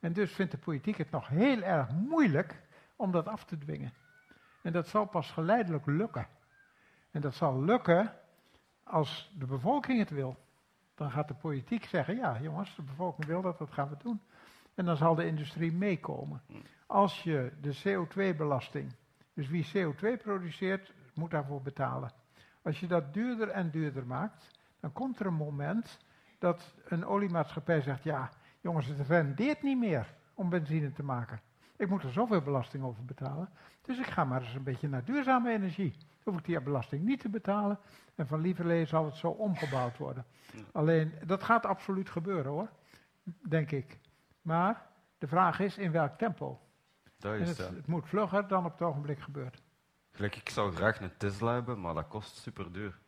En 0.01 0.13
dus 0.13 0.33
vindt 0.33 0.53
de 0.53 0.59
politiek 0.59 0.97
het 0.97 1.11
nog 1.11 1.29
heel 1.29 1.63
erg 1.63 1.91
moeilijk 1.91 2.63
om 2.97 3.11
dat 3.11 3.29
af 3.29 3.45
te 3.45 3.59
dwingen. 3.59 3.93
En 4.63 4.73
dat 4.73 4.89
zal 4.89 5.05
pas 5.05 5.31
geleidelijk 5.31 5.87
lukken. 5.87 6.27
En 7.11 7.21
dat 7.21 7.35
zal 7.35 7.63
lukken 7.63 8.13
als 8.83 9.33
de 9.39 9.47
bevolking 9.47 9.99
het 9.99 10.11
wil. 10.11 10.37
Dan 10.99 11.11
gaat 11.11 11.29
de 11.29 11.35
politiek 11.35 11.85
zeggen, 11.85 12.17
ja 12.17 12.41
jongens, 12.41 12.77
de 12.77 12.83
bevolking 12.83 13.27
wil 13.27 13.43
dat, 13.43 13.59
dat 13.59 13.73
gaan 13.73 13.89
we 13.89 13.97
doen. 14.03 14.21
En 14.75 14.85
dan 14.85 14.97
zal 14.97 15.15
de 15.15 15.27
industrie 15.27 15.73
meekomen. 15.73 16.43
Als 16.87 17.23
je 17.23 17.53
de 17.61 17.79
CO2-belasting, 17.85 18.95
dus 19.35 19.49
wie 19.49 19.67
CO2 19.67 20.23
produceert, 20.23 20.93
moet 21.15 21.31
daarvoor 21.31 21.63
betalen. 21.63 22.13
Als 22.63 22.81
je 22.81 22.87
dat 22.87 23.15
duurder 23.15 23.49
en 23.49 23.71
duurder 23.71 24.07
maakt, 24.07 24.51
dan 24.81 24.93
komt 24.93 25.21
er 25.21 25.27
een 25.27 25.35
moment 25.35 25.99
dat 26.39 26.75
een 26.85 27.07
oliemaatschappij 27.07 27.81
zegt, 27.81 28.03
ja 28.03 28.31
jongens, 28.61 28.87
het 28.87 29.01
rendeert 29.01 29.63
niet 29.63 29.79
meer 29.79 30.15
om 30.35 30.49
benzine 30.49 30.93
te 30.93 31.03
maken. 31.03 31.41
Ik 31.77 31.89
moet 31.89 32.03
er 32.03 32.13
zoveel 32.13 32.43
belasting 32.43 32.85
over 32.85 33.05
betalen. 33.05 33.49
Dus 33.83 33.99
ik 33.99 34.07
ga 34.07 34.25
maar 34.25 34.43
eens 34.43 34.55
een 34.55 34.63
beetje 34.63 34.89
naar 34.89 35.05
duurzame 35.05 35.51
energie. 35.51 35.97
Hoef 36.29 36.39
ik 36.39 36.45
die 36.45 36.61
belasting 36.61 37.05
niet 37.05 37.21
te 37.21 37.29
betalen. 37.29 37.79
En 38.15 38.27
van 38.27 38.41
lieverlee 38.41 38.85
zal 38.85 39.05
het 39.05 39.15
zo 39.15 39.29
omgebouwd 39.29 39.97
worden. 39.97 40.25
Alleen, 40.73 41.13
dat 41.27 41.43
gaat 41.43 41.67
absoluut 41.67 42.11
gebeuren 42.11 42.51
hoor. 42.53 42.69
Denk 43.49 43.71
ik. 43.71 43.99
Maar 44.43 44.87
de 45.19 45.27
vraag 45.29 45.61
is 45.61 45.79
in 45.79 45.93
welk 45.93 46.19
tempo. 46.19 46.61
Dat 47.19 47.35
is 47.35 47.49
het, 47.49 47.59
het 47.59 47.87
moet 47.87 48.09
vlugger 48.09 48.49
dan 48.49 48.65
op 48.65 48.73
het 48.73 48.83
ogenblik 48.83 49.21
gebeurt. 49.21 49.63
Gelijk, 50.13 50.37
ik 50.37 50.49
zou 50.49 50.73
graag 50.75 51.01
een 51.01 51.17
Tesla 51.17 51.53
hebben, 51.53 51.81
maar 51.81 51.95
dat 51.95 52.09
kost 52.09 52.37
super 52.37 52.73
duur. 52.73 52.99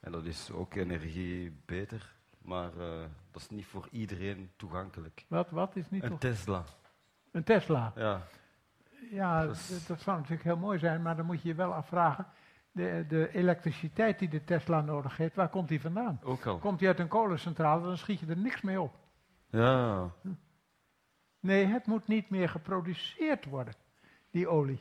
En 0.00 0.12
dat 0.12 0.24
is 0.24 0.50
ook 0.50 0.74
energie 0.74 1.56
beter, 1.66 2.14
maar 2.38 2.70
eh, 2.78 3.04
dat 3.30 3.42
is 3.42 3.48
niet 3.50 3.66
voor 3.66 3.88
iedereen 3.90 4.50
toegankelijk. 4.56 5.24
Wat, 5.28 5.50
wat 5.50 5.76
is 5.76 5.90
niet 5.90 6.02
Een? 6.02 6.18
Tesla, 6.18 6.62
Een 7.30 7.44
Tesla. 7.44 7.92
ja. 7.96 8.20
Ja, 9.10 9.46
Dat 9.46 9.54
is- 9.56 9.86
dat 9.86 10.00
zou 10.00 10.16
natuurlijk 10.16 10.44
heel 10.44 10.56
mooi 10.56 10.78
zijn, 10.78 11.02
maar 11.02 11.16
dan 11.16 11.26
moet 11.26 11.42
je 11.42 11.48
je 11.48 11.54
wel 11.54 11.74
afvragen. 11.74 12.26
De, 12.74 13.04
de 13.08 13.28
elektriciteit 13.32 14.18
die 14.18 14.28
de 14.28 14.44
Tesla 14.44 14.80
nodig 14.80 15.16
heeft, 15.16 15.34
waar 15.34 15.48
komt 15.48 15.68
die 15.68 15.80
vandaan? 15.80 16.20
Ook 16.22 16.46
al. 16.46 16.58
Komt 16.58 16.78
die 16.78 16.88
uit 16.88 16.98
een 16.98 17.08
kolencentrale, 17.08 17.82
dan 17.82 17.96
schiet 17.98 18.20
je 18.20 18.26
er 18.26 18.36
niks 18.36 18.60
mee 18.60 18.80
op. 18.80 18.94
Ja, 19.50 20.10
Nee, 21.40 21.66
het 21.66 21.86
moet 21.86 22.06
niet 22.08 22.30
meer 22.30 22.48
geproduceerd 22.48 23.44
worden, 23.44 23.74
die 24.30 24.48
olie. 24.48 24.80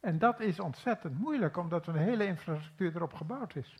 En 0.00 0.18
dat 0.18 0.40
is 0.40 0.60
ontzettend 0.60 1.18
moeilijk, 1.18 1.56
omdat 1.56 1.86
een 1.86 1.96
hele 1.96 2.26
infrastructuur 2.26 2.96
erop 2.96 3.12
gebouwd 3.12 3.56
is. 3.56 3.74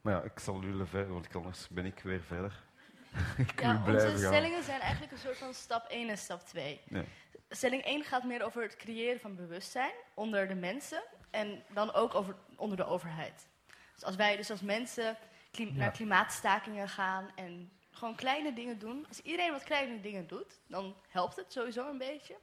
maar 0.00 0.12
ja, 0.14 0.22
ik 0.22 0.38
zal 0.38 0.60
jullie 0.60 0.84
verder, 0.84 1.12
want 1.12 1.34
anders 1.36 1.68
ben 1.68 1.84
ik 1.86 2.00
weer 2.00 2.20
verder. 2.22 2.62
ik 3.36 3.60
Ja, 3.60 3.82
onze 3.86 3.98
gaan. 4.08 4.18
stellingen 4.18 4.62
zijn 4.62 4.80
eigenlijk 4.80 5.12
een 5.12 5.18
soort 5.18 5.38
van 5.38 5.54
stap 5.54 5.84
1 5.88 6.08
en 6.08 6.18
stap 6.18 6.40
2. 6.40 6.80
Ja. 6.88 7.02
Stelling 7.48 7.82
1 7.82 8.04
gaat 8.04 8.24
meer 8.24 8.42
over 8.44 8.62
het 8.62 8.76
creëren 8.76 9.20
van 9.20 9.36
bewustzijn 9.36 9.92
onder 10.14 10.48
de 10.48 10.54
mensen 10.54 11.02
en 11.32 11.62
dan 11.68 11.92
ook 11.92 12.14
over, 12.14 12.34
onder 12.56 12.76
de 12.76 12.84
overheid. 12.84 13.46
Dus 13.94 14.04
als 14.04 14.16
wij 14.16 14.36
dus 14.36 14.50
als 14.50 14.60
mensen 14.60 15.16
klim- 15.50 15.68
Ja. 15.68 15.74
naar 15.74 15.90
klimaatstakingen 15.90 16.88
gaan 16.88 17.30
en 17.34 17.72
gewoon 17.90 18.14
kleine 18.14 18.52
dingen 18.52 18.78
doen. 18.78 19.06
Als 19.08 19.20
iedereen 19.20 19.52
wat 19.52 19.62
kleine 19.64 20.00
dingen 20.00 20.26
doet, 20.26 20.60
dan 20.66 20.96
helpt 21.08 21.36
het 21.36 21.52
sowieso 21.52 21.88
een 21.90 21.98
beetje. 21.98 22.36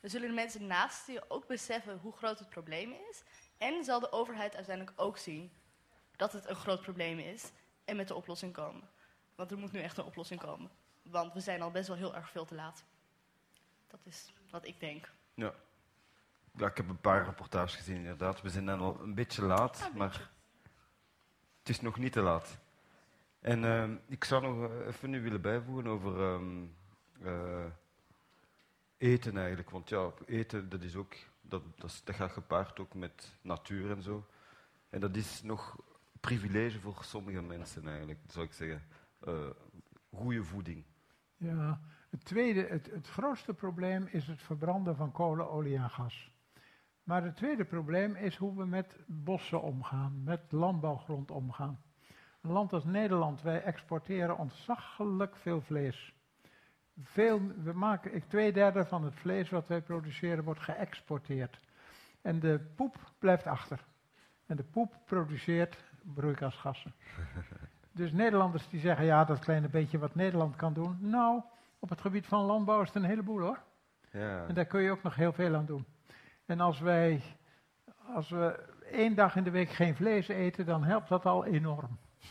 Dan 0.00 0.10
zullen 0.10 0.28
de 0.28 0.34
mensen 0.34 0.66
naast 0.66 1.06
je 1.06 1.24
ook 1.28 1.46
beseffen 1.46 1.98
hoe 1.98 2.12
groot 2.12 2.38
het 2.38 2.48
probleem 2.48 2.92
is. 3.10 3.22
En 3.58 3.84
zal 3.84 4.00
de 4.00 4.12
overheid 4.12 4.54
uiteindelijk 4.56 5.00
ook 5.00 5.18
zien 5.18 5.52
dat 6.16 6.32
het 6.32 6.48
een 6.48 6.54
groot 6.56 6.80
probleem 6.80 7.18
is 7.18 7.50
en 7.84 7.96
met 7.96 8.08
de 8.08 8.14
oplossing 8.14 8.52
komen. 8.52 8.88
Want 9.34 9.50
er 9.50 9.58
moet 9.58 9.72
nu 9.72 9.80
echt 9.80 9.98
een 9.98 10.04
oplossing 10.04 10.40
komen. 10.40 10.70
Want 11.02 11.32
we 11.32 11.40
zijn 11.40 11.62
al 11.62 11.70
best 11.70 11.88
wel 11.88 11.96
heel 11.96 12.14
erg 12.14 12.30
veel 12.30 12.44
te 12.44 12.54
laat. 12.54 12.84
Dat 13.86 14.00
is 14.04 14.32
wat 14.50 14.66
ik 14.66 14.80
denk. 14.80 15.10
Ja. 15.34 15.54
Ja, 16.56 16.66
ik 16.66 16.76
heb 16.76 16.88
een 16.88 17.00
paar 17.00 17.24
rapportages 17.24 17.74
gezien 17.76 17.96
inderdaad. 17.96 18.42
We 18.42 18.50
zijn 18.50 18.66
dan 18.66 18.80
al 18.80 19.00
een 19.00 19.14
beetje 19.14 19.42
laat, 19.42 19.78
Ja, 19.78 19.86
een 19.90 19.96
maar 19.98 20.08
beetje. 20.08 20.26
het 21.58 21.68
is 21.68 21.80
nog 21.80 21.98
niet 21.98 22.12
te 22.12 22.20
laat. 22.20 22.58
En 23.40 23.64
ehm, 23.64 23.96
ik 24.06 24.24
zou 24.24 24.42
nog 24.42 24.70
eh, 24.70 24.86
even 24.86 25.10
nu 25.10 25.22
willen 25.22 25.40
bijvoegen 25.40 25.86
over 25.86 26.20
ehm, 26.22 26.64
eh, 27.22 27.64
eten 28.96 29.36
eigenlijk. 29.36 29.70
Want 29.70 29.88
ja, 29.88 30.10
eten 30.26 30.68
dat 30.68 30.82
is 30.82 30.96
ook, 30.96 31.14
dat, 31.40 31.62
dat, 31.76 31.90
is- 31.90 32.04
dat 32.04 32.14
gaat 32.14 32.32
gepaard 32.32 32.78
ook 32.80 32.94
met 32.94 33.36
natuur 33.40 33.90
en 33.90 34.02
zo. 34.02 34.26
En 34.88 35.00
dat 35.00 35.16
is 35.16 35.42
nog 35.42 35.76
privilege 36.20 36.80
voor 36.80 36.96
sommige 37.04 37.42
mensen 37.42 37.88
eigenlijk, 37.88 38.18
zou 38.26 38.44
ik 38.46 38.52
zeggen. 38.52 38.82
Eh 39.20 39.48
goede 40.10 40.44
voeding. 40.44 40.84
Ja, 41.36 41.80
het 42.10 42.24
tweede, 42.24 42.60
het, 42.66 42.90
het 42.90 43.08
grootste 43.08 43.54
probleem 43.54 44.06
is 44.10 44.26
het 44.26 44.42
verbranden 44.42 44.96
van 44.96 45.12
kolen, 45.12 45.50
olie 45.50 45.76
en 45.76 45.90
gas. 45.90 46.30
Maar 47.06 47.24
het 47.24 47.36
tweede 47.36 47.64
probleem 47.64 48.14
is 48.14 48.36
hoe 48.36 48.56
we 48.56 48.66
met 48.66 48.96
bossen 49.06 49.62
omgaan, 49.62 50.22
met 50.24 50.40
landbouwgrond 50.48 51.30
omgaan. 51.30 51.80
Een 52.42 52.50
land 52.50 52.72
als 52.72 52.84
Nederland, 52.84 53.42
wij 53.42 53.62
exporteren 53.62 54.38
ontzaglijk 54.38 55.36
veel 55.36 55.60
vlees. 55.60 56.14
Veel, 57.02 57.40
we 57.62 57.72
maken, 57.72 58.26
twee 58.28 58.52
derde 58.52 58.84
van 58.84 59.04
het 59.04 59.14
vlees 59.14 59.50
wat 59.50 59.68
wij 59.68 59.82
produceren 59.82 60.44
wordt 60.44 60.60
geëxporteerd. 60.60 61.60
En 62.22 62.40
de 62.40 62.60
poep 62.76 62.96
blijft 63.18 63.46
achter. 63.46 63.84
En 64.46 64.56
de 64.56 64.64
poep 64.64 64.98
produceert 65.04 65.84
broeikasgassen. 66.02 66.94
Dus 67.92 68.12
Nederlanders 68.12 68.68
die 68.68 68.80
zeggen, 68.80 69.04
ja, 69.04 69.24
dat 69.24 69.38
kleine 69.38 69.68
beetje 69.68 69.98
wat 69.98 70.14
Nederland 70.14 70.56
kan 70.56 70.72
doen. 70.72 70.98
Nou, 71.00 71.42
op 71.78 71.88
het 71.88 72.00
gebied 72.00 72.26
van 72.26 72.44
landbouw 72.44 72.80
is 72.80 72.86
het 72.86 72.96
een 72.96 73.08
heleboel 73.08 73.40
hoor. 73.40 73.62
Ja. 74.10 74.46
En 74.46 74.54
daar 74.54 74.66
kun 74.66 74.82
je 74.82 74.90
ook 74.90 75.02
nog 75.02 75.14
heel 75.14 75.32
veel 75.32 75.54
aan 75.54 75.66
doen. 75.66 75.86
En 76.46 76.60
als 76.60 76.80
wij, 76.80 77.22
als 78.14 78.28
we 78.28 78.74
één 78.90 79.14
dag 79.14 79.36
in 79.36 79.44
de 79.44 79.50
week 79.50 79.70
geen 79.70 79.96
vlees 79.96 80.28
eten, 80.28 80.66
dan 80.66 80.84
helpt 80.84 81.08
dat 81.08 81.26
al 81.26 81.44
enorm 81.44 81.98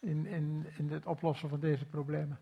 in, 0.00 0.26
in, 0.26 0.66
in 0.78 0.90
het 0.90 1.06
oplossen 1.06 1.48
van 1.48 1.60
deze 1.60 1.84
problemen. 1.84 2.38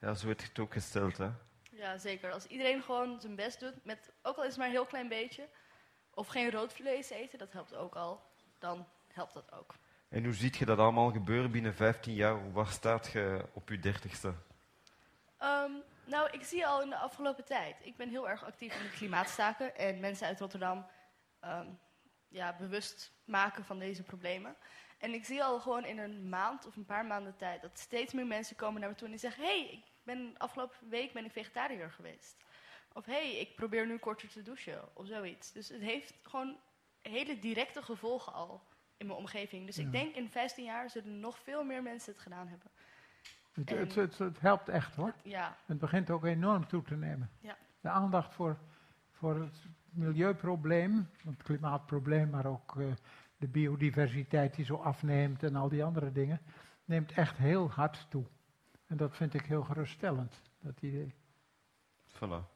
ja, 0.00 0.14
zo 0.14 0.26
werd 0.26 0.42
het 0.42 0.58
ook 0.58 0.72
gesteld, 0.72 1.16
hè. 1.16 1.30
Ja, 1.70 1.98
zeker. 1.98 2.32
Als 2.32 2.46
iedereen 2.46 2.82
gewoon 2.82 3.20
zijn 3.20 3.36
best 3.36 3.60
doet, 3.60 3.84
met, 3.84 4.12
ook 4.22 4.36
al 4.36 4.42
is 4.42 4.48
het 4.48 4.58
maar 4.58 4.66
een 4.66 4.72
heel 4.72 4.86
klein 4.86 5.08
beetje, 5.08 5.48
of 6.10 6.26
geen 6.26 6.50
rood 6.50 6.72
vlees 6.72 7.10
eten, 7.10 7.38
dat 7.38 7.52
helpt 7.52 7.74
ook 7.74 7.94
al, 7.94 8.22
dan 8.58 8.86
helpt 9.12 9.34
dat 9.34 9.52
ook. 9.52 9.74
En 10.08 10.24
hoe 10.24 10.34
ziet 10.34 10.56
je 10.56 10.64
dat 10.64 10.78
allemaal 10.78 11.10
gebeuren 11.10 11.50
binnen 11.50 11.74
15 11.74 12.14
jaar? 12.14 12.52
Waar 12.52 12.66
staat 12.66 13.06
je 13.12 13.44
op 13.52 13.68
je 13.68 13.78
dertigste? 13.78 14.34
Ehm, 15.38 15.70
nou, 16.06 16.30
ik 16.30 16.42
zie 16.42 16.66
al 16.66 16.82
in 16.82 16.88
de 16.90 16.96
afgelopen 16.96 17.44
tijd. 17.44 17.76
Ik 17.82 17.96
ben 17.96 18.08
heel 18.08 18.28
erg 18.28 18.44
actief 18.44 18.76
in 18.76 18.82
de 18.82 18.90
klimaatstaken 18.96 19.76
en 19.76 20.00
mensen 20.00 20.26
uit 20.26 20.40
Rotterdam 20.40 20.86
ehm, 21.40 21.68
ja, 22.28 22.56
bewust 22.58 23.12
maken 23.24 23.64
van 23.64 23.78
deze 23.78 24.02
problemen. 24.02 24.56
En 24.98 25.12
ik 25.14 25.24
zie 25.24 25.44
al 25.44 25.60
gewoon 25.60 25.84
in 25.84 25.98
een 25.98 26.28
maand 26.28 26.66
of 26.66 26.76
een 26.76 26.84
paar 26.84 27.04
maanden 27.06 27.36
tijd 27.36 27.62
dat 27.62 27.78
steeds 27.78 28.12
meer 28.12 28.26
mensen 28.26 28.56
komen 28.56 28.80
naar 28.80 28.90
me 28.90 28.96
toe 28.96 29.04
en 29.06 29.12
die 29.12 29.20
zeggen: 29.20 29.42
Hé, 29.44 29.58
hey, 29.60 29.70
ik 29.72 29.84
ben 30.02 30.34
afgelopen 30.36 30.88
week 30.88 31.12
ben 31.12 31.24
ik 31.24 31.32
vegetariër 31.32 31.90
geweest. 31.90 32.36
Of 32.92 33.04
hé, 33.04 33.12
hey, 33.12 33.36
ik 33.36 33.54
probeer 33.56 33.86
nu 33.86 33.98
korter 33.98 34.28
te 34.28 34.42
douchen 34.42 34.96
of 34.96 35.06
zoiets. 35.06 35.52
Dus 35.52 35.68
het 35.68 35.80
heeft 35.82 36.12
gewoon 36.22 36.60
hele 37.02 37.38
directe 37.38 37.82
gevolgen 37.82 38.32
al 38.32 38.62
in 38.96 39.06
mijn 39.06 39.18
omgeving. 39.18 39.66
Dus 39.66 39.76
Ja. 39.76 39.82
ik 39.82 39.92
denk 39.92 40.14
in 40.14 40.30
15 40.30 40.64
jaar 40.64 40.90
zullen 40.90 41.20
nog 41.20 41.38
veel 41.38 41.64
meer 41.64 41.82
mensen 41.82 42.12
het 42.12 42.22
gedaan 42.22 42.48
hebben. 42.48 42.70
Het, 43.56 43.70
En- 43.70 43.78
het, 43.78 43.94
het, 43.94 44.18
het 44.18 44.40
helpt 44.40 44.68
echt 44.68 44.94
hoor. 44.94 45.12
Ja, 45.22 45.56
Het 45.66 45.78
begint 45.78 46.10
ook 46.10 46.24
enorm 46.24 46.66
toe 46.66 46.82
te 46.82 46.96
nemen. 46.96 47.30
Ja. 47.40 47.56
De 47.80 47.88
aandacht 47.88 48.34
voor, 48.34 48.56
voor 49.12 49.40
het 49.40 49.66
milieuprobleem, 49.90 51.08
het 51.24 51.42
klimaatprobleem, 51.42 52.30
maar 52.30 52.46
ook 52.46 52.76
eh, 52.80 52.86
de 53.36 53.48
biodiversiteit 53.48 54.54
die 54.54 54.64
zo 54.64 54.74
afneemt 54.76 55.42
en 55.42 55.56
al 55.56 55.68
die 55.68 55.84
andere 55.84 56.12
dingen, 56.12 56.40
neemt 56.84 57.12
echt 57.12 57.36
heel 57.36 57.70
hard 57.70 58.06
toe. 58.10 58.24
En 58.86 58.96
dat 58.96 59.16
vind 59.16 59.34
ik 59.34 59.42
heel 59.42 59.62
geruststellend, 59.62 60.42
dat 60.60 60.82
idee. 60.82 61.14
Voilà. 62.14 62.54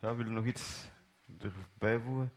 Ja, 0.00 0.14
willen 0.14 0.32
nog 0.32 0.44
iets 0.44 0.90
erbij 1.40 1.98
voegen? 2.00 2.32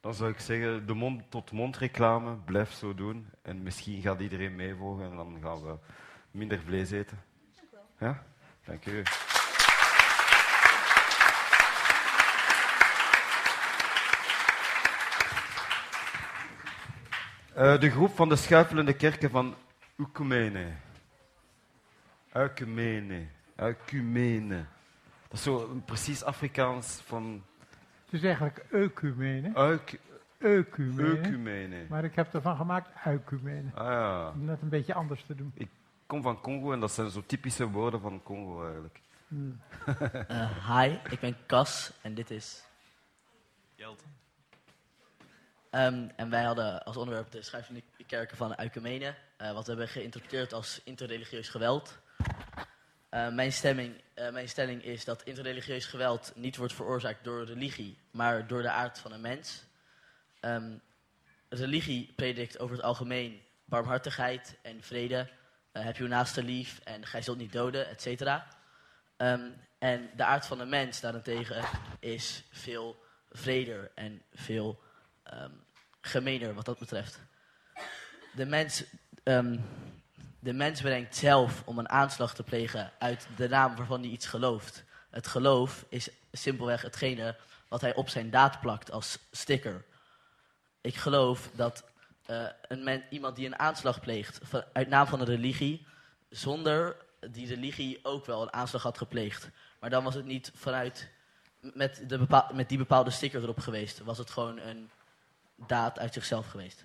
Dan 0.00 0.14
zou 0.14 0.30
ik 0.30 0.38
zeggen, 0.38 0.86
de 0.86 0.94
mond-tot-mond 0.94 1.76
reclame, 1.76 2.36
blijf 2.36 2.72
zo 2.72 2.94
doen. 2.94 3.26
En 3.42 3.62
misschien 3.62 4.00
gaat 4.02 4.20
iedereen 4.20 4.56
meevolgen 4.56 5.10
en 5.10 5.16
dan 5.16 5.38
gaan 5.42 5.62
we 5.62 5.76
minder 6.34 6.60
vlees 6.60 6.90
eten. 6.90 7.18
Dank 7.54 7.62
u 7.62 7.68
wel. 7.72 8.08
Ja? 8.08 8.22
Dank 8.64 8.86
u. 8.86 9.02
Uh, 17.56 17.80
de 17.80 17.90
groep 17.90 18.14
van 18.14 18.28
de 18.28 18.36
schuifelende 18.36 18.92
kerken 18.92 19.30
van 19.30 19.54
Oekumene. 19.98 20.72
Ecumene. 22.32 23.26
Ecumene. 23.56 24.64
Dat 25.28 25.38
is 25.38 25.42
zo 25.42 25.82
precies 25.84 26.24
Afrikaans 26.24 27.02
van... 27.06 27.42
Het 28.04 28.14
is 28.14 28.22
eigenlijk 28.22 28.64
ecumene. 28.70 29.50
Euk 29.54 30.00
ecumene. 30.38 31.18
Ecumene. 31.18 31.86
Maar 31.88 32.04
ik 32.04 32.14
heb 32.14 32.34
ervan 32.34 32.56
gemaakt 32.56 32.88
ecumene. 33.04 33.70
Ah 33.74 33.86
ja. 33.86 34.28
Om 34.28 34.44
net 34.44 34.62
een 34.62 34.68
beetje 34.68 34.94
anders 34.94 35.24
te 35.26 35.34
doen. 35.34 35.52
Ik 35.54 35.68
kom 36.06 36.22
van 36.22 36.40
Congo 36.40 36.72
en 36.72 36.80
dat 36.80 36.92
zijn 36.92 37.10
zo 37.10 37.22
typische 37.26 37.68
woorden 37.68 38.00
van 38.00 38.22
Congo 38.22 38.64
eigenlijk. 38.64 39.00
Hmm. 39.28 39.60
uh, 40.30 40.78
hi, 40.78 40.98
ik 41.10 41.20
ben 41.20 41.36
Cas 41.46 41.92
en 42.02 42.14
dit 42.14 42.30
is... 42.30 42.62
Jelte. 43.74 44.04
Um, 45.70 46.10
en 46.16 46.30
wij 46.30 46.42
hadden 46.42 46.84
als 46.84 46.96
onderwerp 46.96 47.30
de 47.30 47.42
schrijvende 47.42 47.82
kerken 48.06 48.36
van 48.36 48.54
Ecumene, 48.54 49.14
uh, 49.38 49.52
wat 49.52 49.64
we 49.64 49.70
hebben 49.70 49.88
geïnterpreteerd 49.88 50.52
als 50.52 50.80
interreligieus 50.84 51.48
geweld. 51.48 51.98
Uh, 53.10 53.34
mijn, 53.34 53.52
stemming, 53.52 54.02
uh, 54.14 54.30
mijn 54.30 54.48
stelling 54.48 54.84
is 54.84 55.04
dat 55.04 55.22
interreligieus 55.22 55.86
geweld 55.86 56.32
niet 56.34 56.56
wordt 56.56 56.74
veroorzaakt 56.74 57.24
door 57.24 57.44
religie, 57.44 57.98
maar 58.10 58.46
door 58.46 58.62
de 58.62 58.70
aard 58.70 58.98
van 58.98 59.12
een 59.12 59.20
mens. 59.20 59.64
Um, 60.40 60.80
religie 61.48 62.12
predikt 62.16 62.58
over 62.58 62.76
het 62.76 62.84
algemeen 62.84 63.42
barmhartigheid 63.64 64.58
en 64.62 64.82
vrede. 64.82 65.28
Heb 65.82 65.96
je 65.96 66.06
naaste 66.08 66.42
lief 66.42 66.80
en 66.84 67.06
gij 67.06 67.22
zult 67.22 67.38
niet 67.38 67.52
doden, 67.52 67.88
et 67.88 68.02
cetera. 68.02 68.46
Um, 69.16 69.54
en 69.78 70.10
de 70.16 70.24
aard 70.24 70.46
van 70.46 70.60
een 70.60 70.68
mens 70.68 71.00
daarentegen 71.00 71.64
is 72.00 72.44
veel 72.50 73.04
vreder 73.30 73.90
en 73.94 74.22
veel 74.32 74.82
um, 75.32 75.64
gemener 76.00 76.54
wat 76.54 76.64
dat 76.64 76.78
betreft. 76.78 77.20
De 78.32 78.46
mens, 78.46 78.84
um, 79.24 79.64
de 80.38 80.52
mens 80.52 80.82
zelf 81.10 81.62
om 81.64 81.78
een 81.78 81.88
aanslag 81.88 82.34
te 82.34 82.42
plegen 82.42 82.92
uit 82.98 83.26
de 83.36 83.48
naam 83.48 83.76
waarvan 83.76 84.00
hij 84.00 84.10
iets 84.10 84.26
gelooft. 84.26 84.84
Het 85.10 85.26
geloof 85.26 85.84
is 85.88 86.08
simpelweg 86.32 86.82
hetgene 86.82 87.36
wat 87.68 87.80
hij 87.80 87.94
op 87.94 88.08
zijn 88.08 88.30
daad 88.30 88.60
plakt 88.60 88.90
als 88.90 89.18
sticker. 89.30 89.84
Ik 90.80 90.96
geloof 90.96 91.50
dat 91.54 91.84
uh, 92.26 92.46
een 92.68 93.02
iemand 93.10 93.36
die 93.36 93.46
een 93.46 93.58
aanslag 93.58 94.00
pleegt 94.00 94.40
van, 94.42 94.64
uit 94.72 94.88
naam 94.88 95.06
van 95.06 95.20
een 95.20 95.26
religie, 95.26 95.86
zonder 96.28 96.96
die 97.30 97.46
religie 97.46 97.98
ook 98.02 98.26
wel 98.26 98.42
een 98.42 98.52
aanslag 98.52 98.82
had 98.82 98.98
gepleegd. 98.98 99.50
Maar 99.80 99.90
dan 99.90 100.04
was 100.04 100.14
het 100.14 100.24
niet 100.24 100.52
vanuit 100.54 101.10
met, 101.60 102.04
de 102.06 102.44
met 102.52 102.68
die 102.68 102.78
bepaalde 102.78 103.10
sticker 103.10 103.42
erop 103.42 103.60
geweest. 103.60 103.98
Was 103.98 104.18
het 104.18 104.30
gewoon 104.30 104.58
een 104.58 104.90
daad 105.56 105.98
uit 105.98 106.12
zichzelf 106.12 106.46
geweest? 106.46 106.84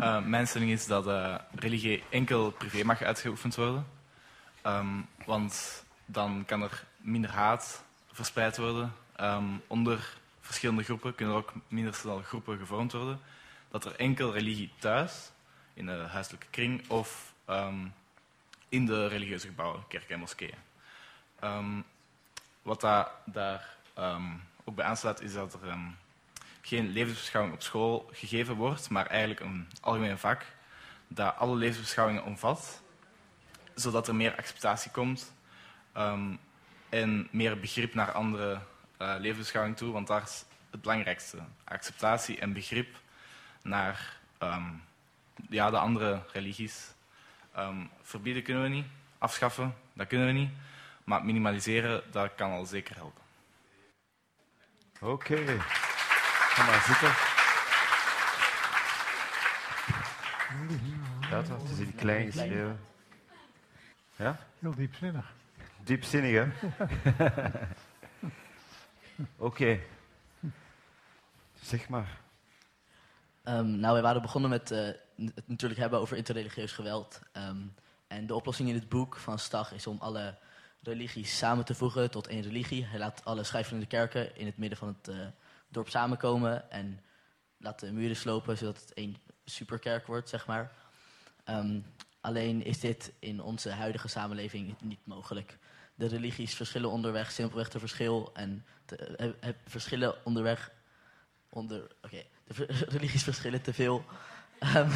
Uh, 0.00 0.24
mijn 0.24 0.46
stelling 0.46 0.70
is 0.70 0.86
dat 0.86 1.06
uh, 1.06 1.38
religie 1.54 2.02
enkel 2.10 2.50
privé 2.50 2.84
mag 2.84 3.02
uitgeoefend 3.02 3.54
worden. 3.54 3.86
Um, 4.66 5.08
want 5.26 5.84
dan 6.04 6.44
kan 6.46 6.62
er 6.62 6.84
minder 6.96 7.30
haat 7.30 7.84
verspreid 8.12 8.56
worden. 8.56 8.92
Um, 9.20 9.62
onder 9.66 10.16
verschillende 10.48 10.82
groepen 10.82 11.14
kunnen 11.14 11.34
ook 11.34 11.52
minder 11.68 11.94
snel 11.94 12.22
groepen 12.22 12.58
gevormd 12.58 12.92
worden. 12.92 13.20
Dat 13.70 13.84
er 13.84 13.96
enkel 13.96 14.32
religie 14.32 14.72
thuis, 14.78 15.30
in 15.74 15.86
de 15.86 15.92
huiselijke 15.92 16.46
kring 16.50 16.88
of 16.90 17.34
um, 17.50 17.94
in 18.68 18.86
de 18.86 19.06
religieuze 19.06 19.46
gebouwen, 19.46 19.86
kerken 19.88 20.14
en 20.14 20.20
moskeeën. 20.20 20.58
wat 22.62 22.80
da 22.80 23.12
daar 23.24 23.76
ook 24.64 24.74
bij 24.74 24.84
aansluit, 24.84 25.20
is 25.20 25.32
dat 25.32 25.54
er 25.54 25.78
geen 26.60 26.88
levensbeschouwing 26.88 27.54
op 27.54 27.62
school 27.62 28.10
gegeven 28.12 28.54
wordt, 28.54 28.90
maar 28.90 29.06
eigenlijk 29.06 29.40
een 29.40 29.68
algemeen 29.80 30.18
vak 30.18 30.44
dat 31.08 31.36
alle 31.36 31.56
levensbeschouwingen 31.56 32.24
omvat, 32.24 32.82
zodat 33.74 34.08
er 34.08 34.14
meer 34.14 34.36
acceptatie 34.36 34.90
komt 34.90 35.32
en 36.88 37.28
meer 37.30 37.60
begrip 37.60 37.94
naar 37.94 38.12
andere 38.12 38.60
uh, 38.98 39.14
levensbeschouwingen 39.18 39.78
toe, 39.78 39.92
want 39.92 40.06
daar 40.06 40.22
is 40.22 40.44
het 40.70 40.80
belangrijkste. 40.80 41.38
Acceptatie 41.64 42.38
en 42.38 42.52
begrip 42.52 42.96
naar 43.62 44.18
um, 44.42 44.82
ja, 45.48 45.70
de 45.70 45.78
andere 45.78 46.22
religies. 46.32 46.94
verbieden 48.02 48.42
kunnen 48.42 48.62
we 48.62 48.68
niet, 48.68 48.86
afschaffen, 49.18 49.74
dat 49.92 50.06
kunnen 50.06 50.26
we 50.26 50.32
niet, 50.32 50.50
maar 51.04 51.24
minimaliseren, 51.24 52.02
dat 52.10 52.34
kan 52.34 52.50
al 52.50 52.66
zeker 52.66 52.94
helpen. 52.94 53.22
Oké. 55.00 55.32
Okay. 55.32 55.58
Ga 55.58 56.66
maar 56.66 56.82
zitten. 56.86 57.36
Ja, 61.30 61.36
het 61.36 61.70
is 61.70 61.78
een 61.78 61.94
klein 61.94 62.32
schreeuw. 62.32 62.76
Ja? 64.16 64.38
Heel 64.58 64.74
diepzinnig. 64.74 65.32
Diepzinnig, 65.84 66.32
hè? 66.32 66.68
Oké. 69.36 69.80
Zeg 71.60 71.88
maar. 71.88 72.20
Um, 73.44 73.78
nou, 73.78 73.96
we 73.96 74.02
waren 74.02 74.22
begonnen 74.22 74.50
met 74.50 74.70
uh, 74.70 74.78
het 75.34 75.48
natuurlijk 75.48 75.80
hebben 75.80 76.00
over 76.00 76.16
interreligieus 76.16 76.72
geweld. 76.72 77.20
Um, 77.32 77.74
en 78.06 78.26
de 78.26 78.34
oplossing 78.34 78.68
in 78.68 78.74
het 78.74 78.88
boek 78.88 79.16
van 79.16 79.38
Stag 79.38 79.72
is 79.72 79.86
om 79.86 79.96
alle 80.00 80.38
religies 80.82 81.38
samen 81.38 81.64
te 81.64 81.74
voegen 81.74 82.10
tot 82.10 82.26
één 82.26 82.42
religie. 82.42 82.84
Hij 82.84 82.98
laat 82.98 83.24
alle 83.24 83.44
schrijvende 83.44 83.86
kerken 83.86 84.36
in 84.36 84.46
het 84.46 84.56
midden 84.56 84.78
van 84.78 84.88
het 84.88 85.08
uh, 85.08 85.26
dorp 85.68 85.88
samenkomen 85.88 86.70
en 86.70 87.00
laat 87.56 87.80
de 87.80 87.92
muren 87.92 88.16
slopen, 88.16 88.56
zodat 88.58 88.80
het 88.80 88.94
één 88.94 89.16
superkerk 89.44 90.06
wordt, 90.06 90.28
zeg 90.28 90.46
maar. 90.46 90.72
Um, 91.44 91.84
alleen 92.20 92.64
is 92.64 92.80
dit 92.80 93.12
in 93.18 93.40
onze 93.40 93.70
huidige 93.70 94.08
samenleving 94.08 94.76
niet 94.80 95.06
mogelijk. 95.06 95.58
De 95.98 96.06
religies 96.06 96.54
verschillen 96.54 96.90
onderweg 96.90 97.30
simpelweg 97.30 97.68
te 97.68 97.78
verschil 97.78 98.30
en 98.34 98.64
te, 98.84 99.34
uh, 99.44 99.48
verschillen 99.66 100.24
onderweg 100.24 100.72
onder. 101.48 101.90
Oké, 102.02 102.22
de 102.44 102.66
religies 102.96 103.22
verschillen 103.22 103.62
te 103.62 103.72
veel. 103.72 104.04
Um, 104.76 104.90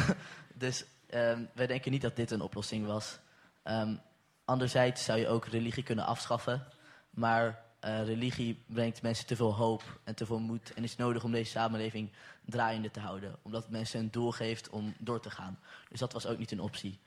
dus 0.53 0.85
um, 1.13 1.49
wij 1.53 1.67
denken 1.67 1.91
niet 1.91 2.01
dat 2.01 2.15
dit 2.15 2.31
een 2.31 2.41
oplossing 2.41 2.85
was. 2.85 3.19
Um, 3.63 3.99
Anderzijds 4.45 5.03
zou 5.03 5.19
je 5.19 5.27
ook 5.27 5.45
religie 5.45 5.83
kunnen 5.83 6.05
afschaffen. 6.05 6.67
Maar 7.09 7.61
religie 7.79 8.63
brengt 8.67 9.01
mensen 9.01 9.25
te 9.25 9.35
veel 9.35 9.55
hoop 9.55 9.99
en 10.03 10.15
te 10.15 10.25
veel 10.25 10.39
moed. 10.39 10.73
En 10.73 10.83
is 10.83 10.95
nodig 10.95 11.23
om 11.23 11.31
deze 11.31 11.51
samenleving 11.51 12.11
draaiende 12.45 12.91
te 12.91 12.99
houden. 12.99 13.35
Omdat 13.41 13.61
het 13.61 13.71
mensen 13.71 13.99
een 13.99 14.11
doel 14.11 14.31
geeft 14.31 14.69
om 14.69 14.93
door 14.99 15.21
te 15.21 15.29
gaan. 15.29 15.59
Dus 15.89 15.99
dat 15.99 16.13
was 16.13 16.25
ook 16.25 16.37
niet 16.37 16.51
een 16.51 16.59
optie. 16.59 16.99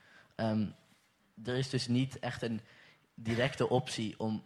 Er 1.44 1.56
is 1.56 1.70
dus 1.70 1.86
niet 1.86 2.18
echt 2.18 2.42
een 2.42 2.60
directe 3.16 3.68
optie 3.68 4.18
om 4.18 4.42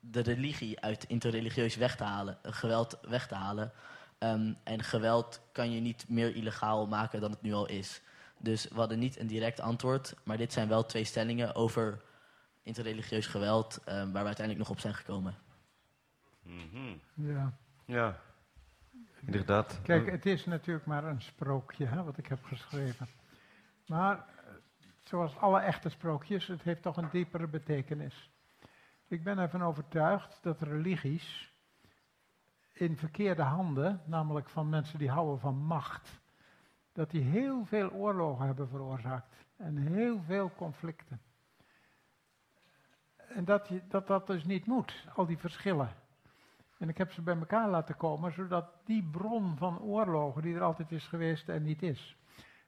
de 0.00 0.20
religie 0.20 0.80
uit 0.80 1.04
interreligieus 1.04 1.76
weg 1.76 1.96
te 1.96 2.04
halen, 2.04 2.38
geweld 2.42 2.98
weg 3.08 3.26
te 3.26 3.34
halen. 3.34 3.72
Um, 4.18 4.56
en 4.64 4.82
geweld 4.82 5.40
kan 5.52 5.72
je 5.72 5.80
niet 5.80 6.08
meer 6.08 6.34
illegaal 6.34 6.86
maken 6.86 7.20
dan 7.20 7.30
het 7.30 7.42
nu 7.42 7.52
al 7.52 7.66
is. 7.66 8.02
Dus 8.38 8.68
we 8.68 8.74
hadden 8.74 8.98
niet 8.98 9.18
een 9.18 9.26
direct 9.26 9.60
antwoord, 9.60 10.14
maar 10.24 10.36
dit 10.36 10.52
zijn 10.52 10.68
wel 10.68 10.86
twee 10.86 11.04
stellingen 11.04 11.54
over 11.54 12.02
interreligieus 12.62 13.26
geweld, 13.26 13.78
um, 13.78 13.84
waar 13.84 14.22
we 14.22 14.26
uiteindelijk 14.26 14.58
nog 14.58 14.70
op 14.70 14.80
zijn 14.80 14.94
gekomen. 14.94 15.34
Mm 16.42 16.68
-hmm. 16.72 17.00
Ja. 17.14 17.58
Ja, 17.84 18.20
inderdaad. 19.26 19.80
Kijk, 19.82 20.10
het 20.10 20.26
is 20.26 20.44
natuurlijk 20.46 20.86
maar 20.86 21.04
een 21.04 21.22
sprookje 21.22 21.86
hè, 21.86 22.02
wat 22.02 22.18
ik 22.18 22.26
heb 22.26 22.44
geschreven. 22.44 23.08
Maar 23.86 24.24
zoals 25.10 25.36
alle 25.36 25.60
echte 25.60 25.88
sprookjes, 25.88 26.46
het 26.46 26.62
heeft 26.62 26.82
toch 26.82 26.96
een 26.96 27.08
diepere 27.10 27.46
betekenis. 27.46 28.30
Ik 29.06 29.22
ben 29.24 29.38
ervan 29.38 29.62
overtuigd 29.62 30.42
dat 30.42 30.60
religies 30.60 31.54
in 32.72 32.96
verkeerde 32.96 33.42
handen, 33.42 34.00
namelijk 34.04 34.48
van 34.48 34.68
mensen 34.68 34.98
die 34.98 35.10
houden 35.10 35.40
van 35.40 35.56
macht, 35.56 36.20
dat 36.92 37.10
die 37.10 37.22
heel 37.22 37.64
veel 37.64 37.90
oorlogen 37.90 38.46
hebben 38.46 38.68
veroorzaakt 38.68 39.46
en 39.56 39.76
heel 39.76 40.22
veel 40.22 40.50
conflicten 40.56 41.20
en 43.34 43.44
dat, 43.44 43.68
je, 43.68 43.80
dat 43.88 44.06
dat 44.06 44.26
dus 44.26 44.44
niet 44.44 44.66
moet, 44.66 45.06
al 45.14 45.26
die 45.26 45.38
verschillen. 45.38 45.88
En 46.78 46.88
ik 46.88 46.98
heb 46.98 47.12
ze 47.12 47.22
bij 47.22 47.36
elkaar 47.36 47.68
laten 47.68 47.96
komen, 47.96 48.32
zodat 48.32 48.72
die 48.84 49.08
bron 49.10 49.56
van 49.56 49.80
oorlogen 49.80 50.42
die 50.42 50.54
er 50.54 50.62
altijd 50.62 50.92
is 50.92 51.06
geweest 51.06 51.48
en 51.48 51.62
niet 51.62 51.82
is. 51.82 52.16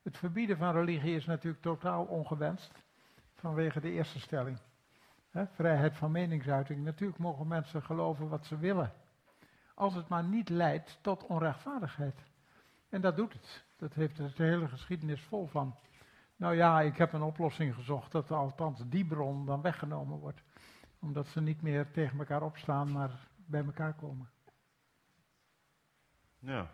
Het 0.02 0.18
verbieden 0.18 0.56
van 0.56 0.72
religie 0.72 1.16
is 1.16 1.26
natuurlijk 1.26 1.62
totaal 1.62 2.04
ongewenst, 2.04 2.82
vanwege 3.34 3.80
de 3.80 3.90
eerste 3.90 4.20
stelling. 4.20 4.58
Vrijheid 5.32 5.96
van 5.96 6.10
meningsuiting. 6.10 6.84
Natuurlijk 6.84 7.18
mogen 7.18 7.46
mensen 7.46 7.82
geloven 7.82 8.28
wat 8.28 8.46
ze 8.46 8.58
willen. 8.58 8.92
Als 9.74 9.94
het 9.94 10.08
maar 10.08 10.24
niet 10.24 10.48
leidt 10.48 10.98
tot 11.00 11.26
onrechtvaardigheid. 11.26 12.22
En 12.88 13.00
dat 13.00 13.16
doet 13.16 13.32
het. 13.32 13.64
Dat 13.76 13.94
heeft 13.94 14.16
de 14.16 14.32
hele 14.36 14.68
geschiedenis 14.68 15.22
vol 15.22 15.46
van. 15.46 15.76
Nou 16.36 16.54
ja, 16.54 16.80
ik 16.80 16.96
heb 16.96 17.12
een 17.12 17.22
oplossing 17.22 17.74
gezocht 17.74 18.12
dat 18.12 18.30
althans 18.30 18.82
die 18.88 19.04
bron 19.04 19.46
dan 19.46 19.60
weggenomen 19.60 20.18
wordt. 20.18 20.42
Omdat 20.98 21.26
ze 21.26 21.40
niet 21.40 21.62
meer 21.62 21.90
tegen 21.90 22.18
elkaar 22.18 22.42
opstaan, 22.42 22.92
maar 22.92 23.28
bij 23.36 23.64
elkaar 23.64 23.94
komen. 23.94 24.30
Ja, 26.38 26.70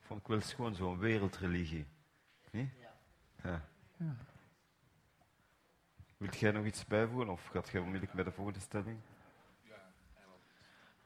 vond 0.00 0.20
ik 0.20 0.26
wel 0.26 0.36
eens 0.36 0.54
gewoon 0.54 0.74
zo'n 0.74 0.98
wereldreligie. 0.98 1.86
Ja. 2.56 3.68
Ja. 3.98 4.16
Wilt 6.16 6.38
jij 6.38 6.50
nog 6.50 6.64
iets 6.64 6.86
bijvoegen 6.86 7.28
of 7.28 7.46
gaat 7.46 7.68
jij 7.68 7.80
onmiddellijk 7.80 8.12
bij 8.12 8.24
de 8.24 8.32
volgende 8.32 8.60
stelling? 8.60 9.00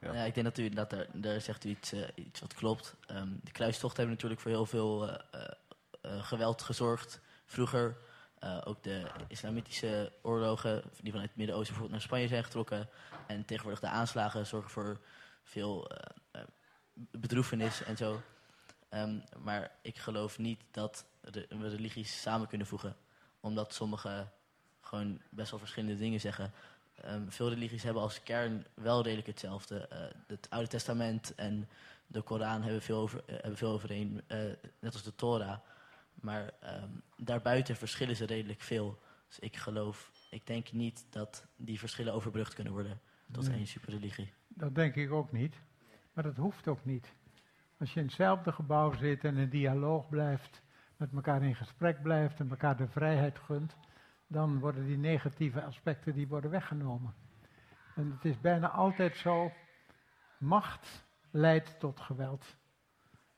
Ja. 0.00 0.24
ik 0.24 0.34
denk 0.34 0.46
dat 0.46 0.58
u 0.58 0.68
dat 0.68 0.94
daar, 1.12 1.40
zegt 1.40 1.64
u 1.64 1.68
iets, 1.68 1.92
eh, 1.92 2.08
iets 2.14 2.40
wat 2.40 2.54
klopt. 2.54 2.96
Ehm, 3.06 3.28
de 3.42 3.52
kruistochten 3.52 3.98
hebben 3.98 4.14
natuurlijk 4.14 4.40
voor 4.40 4.50
heel 4.50 4.66
veel 4.66 5.08
eh, 5.08 5.50
eh, 6.00 6.22
geweld 6.24 6.62
gezorgd. 6.62 7.20
Vroeger 7.44 7.96
ook 8.64 8.82
de 8.82 9.10
islamitische 9.28 10.12
oorlogen 10.22 10.82
die 11.00 11.10
vanuit 11.10 11.28
het 11.28 11.36
Midden-Oosten 11.36 11.74
bijvoorbeeld 11.74 11.90
naar 11.90 12.00
Spanje 12.00 12.28
zijn 12.28 12.44
getrokken. 12.44 12.88
En 13.26 13.44
tegenwoordig 13.44 13.80
de 13.80 13.88
aanslagen 13.88 14.46
zorgen 14.46 14.70
voor 14.70 15.00
veel 15.42 15.90
bedroefenis 17.10 17.82
en 17.82 17.96
zo. 17.96 18.22
Ehm, 18.90 19.18
maar 19.42 19.70
ik 19.82 19.96
geloof 19.98 20.38
niet 20.38 20.60
dat 20.70 21.04
re- 21.20 21.46
we 21.48 21.68
religies 21.68 22.20
samen 22.20 22.46
kunnen 22.48 22.66
voegen. 22.66 22.96
Omdat 23.40 23.74
sommige 23.74 24.28
gewoon 24.80 25.20
best 25.30 25.50
wel 25.50 25.58
verschillende 25.60 25.96
dingen 25.96 26.20
zeggen. 26.20 26.52
Ehm, 26.94 27.28
veel 27.28 27.48
religies 27.48 27.82
hebben 27.82 28.02
als 28.02 28.22
kern 28.22 28.66
wel 28.74 29.02
redelijk 29.02 29.26
hetzelfde. 29.26 29.78
Eh, 29.88 29.98
het 30.26 30.46
Oude 30.50 30.68
Testament 30.68 31.34
en 31.34 31.68
de 32.06 32.22
Koran 32.22 32.62
hebben 32.62 32.82
veel, 32.82 32.98
over, 32.98 33.22
eh, 33.26 33.34
hebben 33.40 33.56
veel 33.56 33.70
overeen, 33.72 34.20
eh, 34.26 34.38
net 34.80 34.92
als 34.92 35.02
de 35.02 35.14
Torah. 35.14 35.58
Maar 36.14 36.52
ehm, 36.60 36.88
daarbuiten 37.16 37.76
verschillen 37.76 38.16
ze 38.16 38.24
redelijk 38.24 38.60
veel. 38.60 38.98
Dus 39.28 39.38
ik 39.38 39.56
geloof, 39.56 40.10
ik 40.30 40.46
denk 40.46 40.72
niet 40.72 41.04
dat 41.10 41.44
die 41.56 41.78
verschillen 41.78 42.14
overbrugd 42.14 42.54
kunnen 42.54 42.72
worden 42.72 43.00
tot 43.32 43.48
Nee. 43.48 43.56
één 43.56 43.66
superreligie. 43.66 44.32
Dat 44.48 44.74
denk 44.74 44.94
ik 44.94 45.10
ook 45.12 45.32
niet. 45.32 45.54
Maar 46.12 46.24
dat 46.24 46.36
hoeft 46.36 46.68
ook 46.68 46.84
niet. 46.84 47.12
Als 47.80 47.94
je 47.94 48.00
in 48.00 48.06
hetzelfde 48.06 48.52
gebouw 48.52 48.92
zit 48.92 49.24
en 49.24 49.36
in 49.36 49.48
dialoog 49.48 50.08
blijft, 50.08 50.62
met 50.96 51.12
elkaar 51.12 51.42
in 51.42 51.54
gesprek 51.54 52.02
blijft 52.02 52.40
en 52.40 52.50
elkaar 52.50 52.76
de 52.76 52.88
vrijheid 52.88 53.38
gunt, 53.38 53.76
dan 54.26 54.58
worden 54.58 54.86
die 54.86 54.96
negatieve 54.96 55.64
aspecten 55.64 56.14
die 56.14 56.28
worden 56.28 56.50
weggenomen. 56.50 57.14
En 57.94 58.10
het 58.10 58.24
is 58.24 58.40
bijna 58.40 58.68
altijd 58.68 59.16
zo, 59.16 59.52
macht 60.38 61.06
leidt 61.30 61.80
tot 61.80 62.00
geweld. 62.00 62.56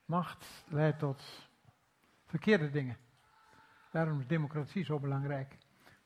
Macht 0.04 0.64
leidt 0.68 0.98
tot 0.98 1.48
verkeerde 2.26 2.70
dingen. 2.70 2.96
Daarom 3.90 4.20
is 4.20 4.26
democratie 4.26 4.84
zo 4.84 4.98
belangrijk. 4.98 5.58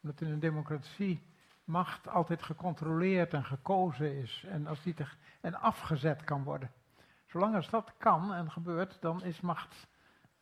Omdat 0.03 0.21
in 0.21 0.31
een 0.31 0.41
democratie 0.41 1.23
macht 1.65 2.09
altijd 2.09 2.43
gecontroleerd 2.43 3.33
en 3.33 3.45
gekozen 3.45 4.17
is 4.17 4.45
en, 4.49 4.67
als 4.67 4.83
die 4.83 4.95
en 5.41 5.55
afgezet 5.55 6.25
kan 6.25 6.43
worden. 6.43 6.71
Zolang 7.27 7.55
als 7.55 7.71
dat 7.71 7.93
kan 7.99 8.35
en 8.35 8.51
gebeurt, 8.51 8.97
dan 9.01 9.23
is 9.23 9.41
macht 9.41 9.87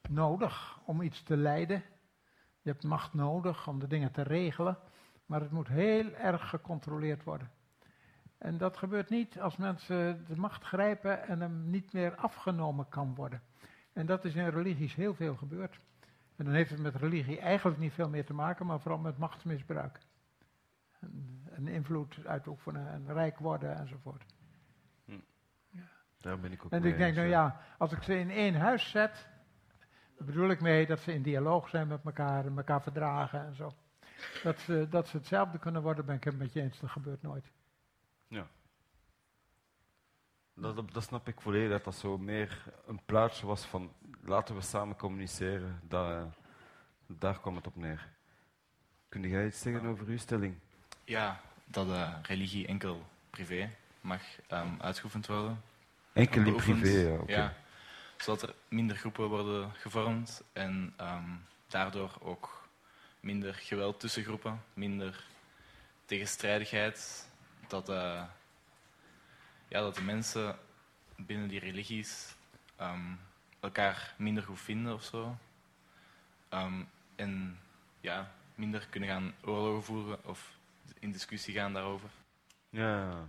nodig 0.08 0.78
om 0.84 1.02
iets 1.02 1.22
te 1.22 1.36
leiden. 1.36 1.82
Je 2.62 2.70
hebt 2.70 2.84
macht 2.84 3.14
nodig 3.14 3.68
om 3.68 3.78
de 3.78 3.86
dingen 3.86 4.12
te 4.12 4.22
regelen, 4.22 4.78
maar 5.26 5.40
het 5.40 5.50
moet 5.50 5.68
heel 5.68 6.12
erg 6.12 6.48
gecontroleerd 6.48 7.24
worden. 7.24 7.50
En 8.38 8.58
dat 8.58 8.76
gebeurt 8.76 9.10
niet 9.10 9.40
als 9.40 9.56
mensen 9.56 10.24
de 10.26 10.36
macht 10.36 10.64
grijpen 10.64 11.26
en 11.26 11.40
hem 11.40 11.70
niet 11.70 11.92
meer 11.92 12.14
afgenomen 12.14 12.88
kan 12.88 13.14
worden. 13.14 13.42
En 13.92 14.06
dat 14.06 14.24
is 14.24 14.34
in 14.34 14.48
religies 14.48 14.94
heel 14.94 15.14
veel 15.14 15.36
gebeurd. 15.36 15.80
En 16.36 16.44
dan 16.44 16.54
heeft 16.54 16.70
het 16.70 16.80
met 16.80 16.94
religie 16.94 17.40
eigenlijk 17.40 17.78
niet 17.78 17.92
veel 17.92 18.08
meer 18.08 18.26
te 18.26 18.34
maken, 18.34 18.66
maar 18.66 18.80
vooral 18.80 19.00
met 19.00 19.18
machtsmisbruik. 19.18 19.98
En, 21.00 21.42
en 21.50 21.68
invloed 21.68 22.26
uitoefenen 22.26 22.88
en 22.88 23.12
rijk 23.12 23.38
worden 23.38 23.76
enzovoort. 23.76 24.33
Daar 26.24 26.38
ben 26.38 26.52
ik 26.52 26.64
ook 26.64 26.72
En 26.72 26.82
mee 26.82 26.92
ik 26.92 26.98
denk, 26.98 27.08
eens, 27.08 27.18
nou 27.18 27.28
ja. 27.28 27.60
als 27.78 27.92
ik 27.92 28.02
ze 28.02 28.18
in 28.18 28.30
één 28.30 28.54
huis 28.54 28.90
zet, 28.90 29.28
daar 30.16 30.26
bedoel 30.26 30.50
ik 30.50 30.60
mee 30.60 30.86
dat 30.86 31.00
ze 31.00 31.12
in 31.12 31.22
dialoog 31.22 31.68
zijn 31.68 31.88
met 31.88 32.04
elkaar 32.04 32.46
en 32.46 32.56
elkaar 32.56 32.82
verdragen 32.82 33.46
en 33.46 33.54
zo. 33.54 33.72
Dat 34.42 34.58
ze, 34.58 34.86
dat 34.90 35.08
ze 35.08 35.16
hetzelfde 35.16 35.58
kunnen 35.58 35.82
worden, 35.82 36.04
ben 36.04 36.14
ik 36.14 36.24
het 36.24 36.38
met 36.38 36.52
je 36.52 36.60
eens, 36.60 36.80
dat 36.80 36.90
gebeurt 36.90 37.22
nooit. 37.22 37.50
Ja. 38.28 38.46
Dat, 40.54 40.76
dat, 40.76 40.92
dat 40.92 41.02
snap 41.02 41.28
ik 41.28 41.40
volledig, 41.40 41.70
dat 41.70 41.84
dat 41.84 41.94
zo 41.94 42.18
meer 42.18 42.64
een 42.86 43.00
plaatje 43.04 43.46
was 43.46 43.64
van 43.64 43.92
laten 44.22 44.54
we 44.54 44.60
samen 44.60 44.96
communiceren. 44.96 45.80
Dat, 45.82 46.10
eh, 46.10 46.24
daar 47.06 47.40
kwam 47.40 47.56
het 47.56 47.66
op 47.66 47.76
neer. 47.76 48.08
Kun 49.08 49.28
jij 49.28 49.46
iets 49.46 49.60
zeggen 49.60 49.86
over 49.86 50.06
uw 50.06 50.18
stelling? 50.18 50.54
Ja, 51.04 51.40
dat 51.64 51.88
eh, 51.88 52.14
religie 52.22 52.66
enkel 52.66 53.02
privé 53.30 53.70
mag 54.00 54.22
ehm, 54.48 54.80
uitgeoefend 54.80 55.26
worden. 55.26 55.72
Enkel 56.14 56.38
in 56.38 56.44
Beoefend, 56.44 56.80
privé, 56.80 56.98
ja, 56.98 57.14
oké. 57.14 57.32
ja. 57.32 57.54
Zodat 58.16 58.42
er 58.42 58.54
minder 58.68 58.96
groepen 58.96 59.28
worden 59.28 59.72
gevormd 59.74 60.42
en 60.52 60.92
ehm, 60.96 61.30
daardoor 61.66 62.10
ook 62.20 62.68
minder 63.20 63.54
geweld 63.54 64.00
tussen 64.00 64.24
groepen, 64.24 64.62
minder 64.74 65.24
tegenstrijdigheid. 66.04 67.28
Dat, 67.68 67.88
eh, 67.88 68.22
ja, 69.68 69.80
dat 69.80 69.94
de 69.94 70.02
mensen 70.02 70.58
binnen 71.16 71.48
die 71.48 71.60
religies 71.60 72.34
ehm, 72.76 73.14
elkaar 73.60 74.14
minder 74.16 74.42
goed 74.42 74.60
vinden 74.60 74.94
of 74.94 75.02
zo. 75.02 75.36
Ehm, 76.48 76.82
en 77.16 77.58
ja, 78.00 78.32
minder 78.54 78.86
kunnen 78.90 79.08
gaan 79.08 79.34
oorlogen 79.44 79.82
voeren 79.84 80.24
of 80.24 80.50
in 80.98 81.12
discussie 81.12 81.54
gaan 81.54 81.72
daarover. 81.72 82.08
Ja, 82.70 83.28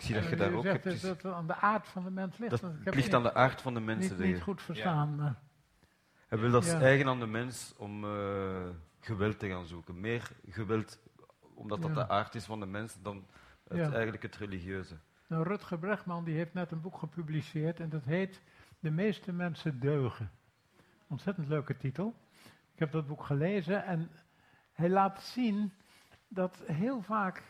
ik 0.00 0.06
zie 0.06 0.14
dat 0.14 0.28
je 0.28 0.36
daar 0.36 0.52
ook 0.52 0.64
hebt. 0.64 0.84
dat 0.84 1.00
het 1.02 1.24
aan 1.24 1.46
de 1.46 1.54
aard 1.56 1.88
van 1.88 2.04
de 2.04 2.10
mens 2.10 2.38
ligt. 2.38 2.50
Dat 2.50 2.60
want 2.60 2.78
ik 2.78 2.84
heb 2.84 2.94
ligt 2.94 3.06
niet- 3.06 3.16
aan 3.16 3.22
de 3.22 3.34
aard 3.34 3.60
van 3.62 3.74
de 3.74 3.80
mensen, 3.80 4.18
Niet, 4.20 4.26
niet 4.34 4.42
goed 4.42 4.62
verstaan. 4.62 5.14
maar- 5.16 5.38
Hij 6.28 6.38
wil 6.38 6.50
dat 6.50 6.64
Ja. 6.66 6.80
eigen 6.80 7.08
aan 7.08 7.18
de 7.20 7.26
mens 7.26 7.74
om 7.76 8.04
eh, 8.04 8.68
geweld 9.00 9.38
te 9.38 9.48
gaan 9.48 9.66
zoeken. 9.66 10.00
Meer 10.00 10.30
geweld, 10.48 10.98
omdat 11.54 11.80
dat 11.82 11.90
Ja. 11.90 11.94
de 11.96 12.08
aard 12.08 12.34
is 12.34 12.44
van 12.44 12.60
de 12.60 12.66
mens, 12.66 12.96
dan 13.02 13.26
het, 13.68 13.78
Ja. 13.78 13.92
eigenlijk 13.92 14.22
het 14.22 14.36
religieuze. 14.36 14.96
Nou, 15.26 15.42
Rutger 15.42 15.78
Bregman 15.78 16.24
die 16.24 16.36
heeft 16.36 16.54
net 16.54 16.70
een 16.70 16.80
boek 16.80 16.98
gepubliceerd 16.98 17.80
en 17.80 17.88
dat 17.88 18.04
heet 18.04 18.42
De 18.78 18.90
meeste 18.90 19.32
mensen 19.32 19.80
deugen. 19.80 20.30
Ontzettend 21.06 21.48
leuke 21.48 21.76
titel. 21.76 22.14
Ik 22.72 22.78
heb 22.78 22.92
dat 22.92 23.06
boek 23.06 23.24
gelezen 23.24 23.84
en 23.84 24.10
hij 24.72 24.88
laat 24.90 25.22
zien 25.22 25.72
dat 26.28 26.62
heel 26.66 27.02
vaak 27.02 27.42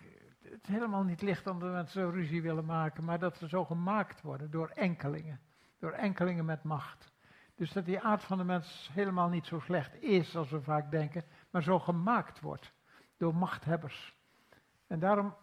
het 0.51 0.67
helemaal 0.67 1.03
niet 1.03 1.23
ligt 1.23 1.47
aan 1.47 1.59
dat 1.59 1.73
mensen 1.73 2.03
zo 2.03 2.09
ruzie 2.09 2.43
willen 2.43 2.65
maken, 2.65 3.05
maar 3.05 3.19
dat 3.19 3.37
ze 3.37 3.49
zo 3.49 3.65
gemaakt 3.65 4.23
worden 4.23 4.51
door 4.51 4.69
enkelingen. 4.69 5.41
Door 5.79 5.93
enkelingen 5.93 6.45
met 6.45 6.63
macht. 6.63 7.13
Dus 7.55 7.73
dat 7.73 7.85
die 7.85 8.01
aard 8.01 8.25
van 8.25 8.39
de 8.39 8.45
mens 8.45 8.91
helemaal 8.93 9.29
niet 9.29 9.47
zo 9.47 9.59
slecht 9.59 10.03
is 10.03 10.37
als 10.37 10.51
we 10.51 10.63
vaak 10.63 10.91
denken, 10.91 11.25
maar 11.51 11.63
zo 11.63 11.79
gemaakt 11.79 12.41
wordt 12.41 12.73
door 13.17 13.35
machthebbers. 13.35 14.19
En 14.87 14.99
daarom 14.99 15.35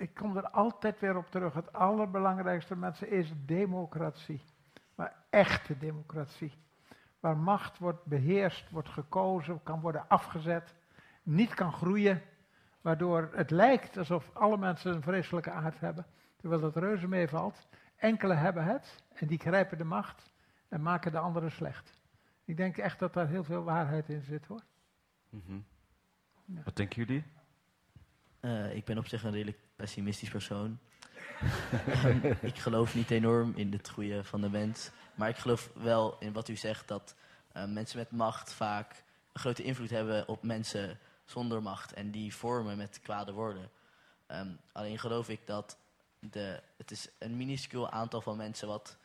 ik 0.00 0.14
kom 0.14 0.36
er 0.36 0.50
altijd 0.50 1.00
weer 1.00 1.16
op 1.16 1.30
terug. 1.30 1.54
Het 1.54 1.72
allerbelangrijkste 1.72 2.76
mensen 2.76 3.10
is 3.10 3.32
democratie. 3.46 4.44
Maar 4.94 5.24
echte 5.30 5.78
democratie. 5.78 6.52
Waar 7.20 7.36
macht 7.36 7.78
wordt 7.78 8.04
beheerst, 8.04 8.70
wordt 8.70 8.88
gekozen, 8.88 9.62
kan 9.62 9.80
worden 9.80 10.08
afgezet, 10.08 10.74
niet 11.22 11.54
kan 11.54 11.72
groeien. 11.72 12.22
Waardoor 12.80 13.30
het 13.32 13.50
lijkt 13.50 13.96
alsof 13.96 14.30
alle 14.32 14.56
mensen 14.56 14.94
een 14.94 15.02
vreselijke 15.02 15.50
aard 15.50 15.80
hebben. 15.80 16.06
Terwijl 16.36 16.60
dat 16.60 16.76
reuze 16.76 17.08
meevalt. 17.08 17.66
Enkele 17.96 18.34
hebben 18.34 18.64
het 18.64 19.02
en 19.14 19.26
die 19.26 19.38
grijpen 19.38 19.78
de 19.78 19.84
macht 19.84 20.32
en 20.68 20.82
maken 20.82 21.12
de 21.12 21.18
anderen 21.18 21.50
slecht. 21.50 22.00
Ik 22.44 22.56
denk 22.56 22.76
echt 22.76 22.98
dat 22.98 23.12
daar 23.12 23.28
heel 23.28 23.44
veel 23.44 23.62
waarheid 23.62 24.08
in 24.08 24.22
zit 24.22 24.46
hoor. 24.46 24.62
Mhm. 25.28 25.58
Wat 26.44 26.76
denken 26.76 27.04
jullie? 27.04 27.24
Eh, 28.40 28.74
ik 28.74 28.84
ben 28.84 28.98
op 28.98 29.06
zich 29.06 29.22
een 29.22 29.32
redelijk 29.32 29.58
pessimistisch 29.76 30.30
persoon. 30.30 30.78
Ik 32.40 32.58
geloof 32.58 32.94
niet 32.94 33.10
enorm 33.10 33.52
in 33.54 33.72
het 33.72 33.88
goede 33.88 34.24
van 34.24 34.40
de 34.40 34.50
mens. 34.50 34.90
Maar 35.14 35.28
ik 35.28 35.36
geloof 35.36 35.70
wel 35.74 36.16
in 36.18 36.32
wat 36.32 36.48
u 36.48 36.56
zegt, 36.56 36.88
dat 36.88 37.16
eh, 37.52 37.64
mensen 37.66 37.98
met 37.98 38.10
macht 38.10 38.52
vaak 38.52 39.04
een 39.32 39.40
grote 39.40 39.62
invloed 39.62 39.90
hebben 39.90 40.28
op 40.28 40.42
mensen 40.42 40.98
zonder 41.30 41.62
macht. 41.62 41.92
En 41.92 42.10
die 42.10 42.34
vormen 42.34 42.76
met 42.76 43.00
kwade 43.00 43.32
woorden. 43.32 43.70
Ehm, 44.26 44.54
alleen 44.72 44.98
geloof 44.98 45.28
ik 45.28 45.46
dat 45.46 45.78
de, 46.18 46.62
het 46.76 46.90
is 46.90 47.08
een 47.18 47.36
minuscuul 47.36 47.90
aantal 47.90 48.20
van 48.20 48.36
mensen 48.36 48.68
wat 48.68 48.96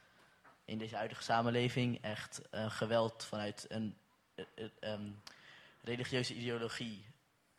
in 0.65 0.77
deze 0.77 0.95
huidige 0.95 1.23
samenleving 1.23 2.02
echt 2.02 2.49
eh, 2.49 2.69
geweld 2.69 3.23
vanuit 3.23 3.65
een 3.69 3.95
eh, 4.35 4.45
eh, 4.56 4.69
ehm, 4.80 5.11
religieuze 5.81 6.34
ideologie 6.34 7.06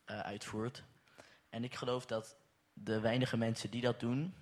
eh, 0.05 0.19
uitvoert. 0.19 0.83
En 1.49 1.63
ik 1.63 1.75
geloof 1.75 2.05
dat 2.05 2.35
de 2.73 2.99
weinige 2.99 3.37
mensen 3.37 3.69
die 3.69 3.81
dat 3.81 3.99
doen, 3.99 4.35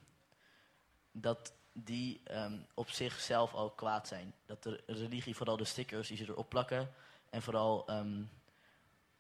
dat 1.11 1.53
die 1.73 2.22
ehm, 2.23 2.57
op 2.73 2.89
zichzelf 2.89 3.53
al 3.53 3.69
kwaad 3.69 4.07
zijn. 4.07 4.34
Dat 4.45 4.64
de 4.64 4.84
religie, 4.85 5.35
vooral 5.35 5.57
de 5.57 5.65
stickers 5.65 6.07
die 6.07 6.18
ze 6.18 6.27
erop 6.27 6.49
plakken, 6.49 6.91
en 7.30 7.41
vooral 7.41 7.85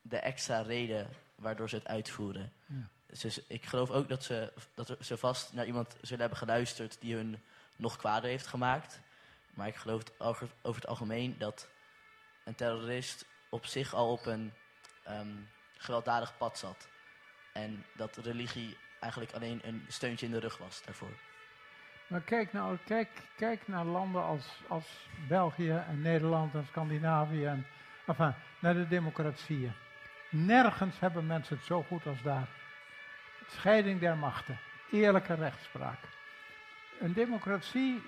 de 0.09 0.17
extra 0.17 0.61
reden 0.61 1.09
waardoor 1.35 1.69
ze 1.69 1.75
het 1.75 1.87
uitvoeren. 1.87 2.51
Ja. 2.65 2.87
Dus 3.05 3.47
ik 3.47 3.65
geloof 3.65 3.89
ook 3.89 4.09
dat 4.09 4.23
ze, 4.23 4.53
dat 4.73 4.97
ze 4.99 5.17
vast 5.17 5.53
naar 5.53 5.65
iemand 5.65 5.95
zullen 6.01 6.19
hebben 6.19 6.37
geluisterd 6.37 6.97
die 6.99 7.15
hun 7.15 7.41
nog 7.75 7.95
kwader 7.97 8.29
heeft 8.29 8.47
gemaakt. 8.47 9.01
Maar 9.53 9.67
ik 9.67 9.75
geloof 9.75 9.99
het 9.99 10.19
over, 10.19 10.49
het 10.61 10.87
algemeen 10.87 11.35
dat 11.37 11.67
een 12.43 12.55
terrorist 12.55 13.25
op 13.49 13.65
zich 13.65 13.93
al 13.93 14.11
op 14.11 14.25
een 14.25 14.53
ehm, 15.03 15.35
gewelddadig 15.77 16.37
pad 16.37 16.57
zat. 16.57 16.87
En 17.53 17.85
dat 17.93 18.17
religie 18.17 18.77
eigenlijk 18.99 19.33
alleen 19.33 19.61
een 19.63 19.85
steuntje 19.87 20.25
in 20.25 20.31
de 20.31 20.39
rug 20.39 20.57
was 20.57 20.81
daarvoor. 20.85 21.13
Maar 22.07 22.21
kijk, 22.21 22.53
nou, 22.53 22.77
kijk, 22.85 23.09
kijk 23.35 23.67
naar 23.67 23.85
landen 23.85 24.23
als, 24.23 24.61
als 24.67 25.07
België 25.27 25.83
en 25.87 26.01
Nederland 26.01 26.53
en 26.53 26.65
Scandinavië 26.65 27.45
en 27.45 27.65
enfin, 28.05 28.33
naar 28.59 28.73
de 28.73 28.87
democratieën. 28.87 29.73
Nergens 30.29 30.99
hebben 30.99 31.25
mensen 31.25 31.55
het 31.55 31.65
zo 31.65 31.83
goed 31.83 32.05
als 32.05 32.21
daar. 32.21 32.47
Scheiding 33.47 33.99
der 33.99 34.17
machten, 34.17 34.57
eerlijke 34.91 35.33
rechtspraak. 35.33 35.99
Een 36.99 37.13
democratie 37.13 38.03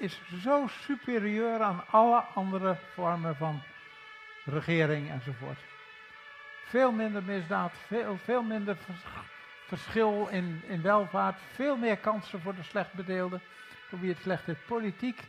is 0.00 0.20
zo 0.42 0.66
superieur 0.66 1.60
aan 1.60 1.84
alle 1.90 2.20
andere 2.20 2.76
vormen 2.94 3.36
van 3.36 3.62
regering 4.44 5.10
enzovoort. 5.10 5.58
Veel 6.64 6.92
minder 6.92 7.22
misdaad, 7.22 7.72
veel, 7.86 8.18
veel 8.24 8.42
minder 8.42 8.76
vers- 8.76 9.04
verschil 9.66 10.28
in, 10.30 10.62
in 10.66 10.82
welvaart, 10.82 11.40
veel 11.52 11.76
meer 11.76 11.96
kansen 11.96 12.40
voor 12.40 12.54
de 12.54 12.62
slechtbedeelden, 12.62 13.40
voor 13.88 14.00
wie 14.00 14.10
het 14.10 14.22
slecht 14.22 14.46
heeft. 14.46 14.66
Politiek, 14.66 15.20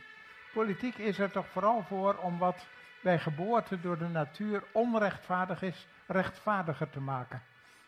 politiek 0.52 0.98
is 0.98 1.18
er 1.18 1.30
toch 1.30 1.46
vooral 1.48 1.84
voor 1.88 2.14
om 2.14 2.38
wat 2.38 2.66
bij 3.00 3.18
geboorte 3.18 3.80
door 3.80 3.98
de 3.98 4.08
natuur 4.08 4.62
onrechtvaardig 4.72 5.62
is, 5.62 5.86
rechtvaardiger 6.10 6.90
te 6.90 7.00
maken. 7.00 7.42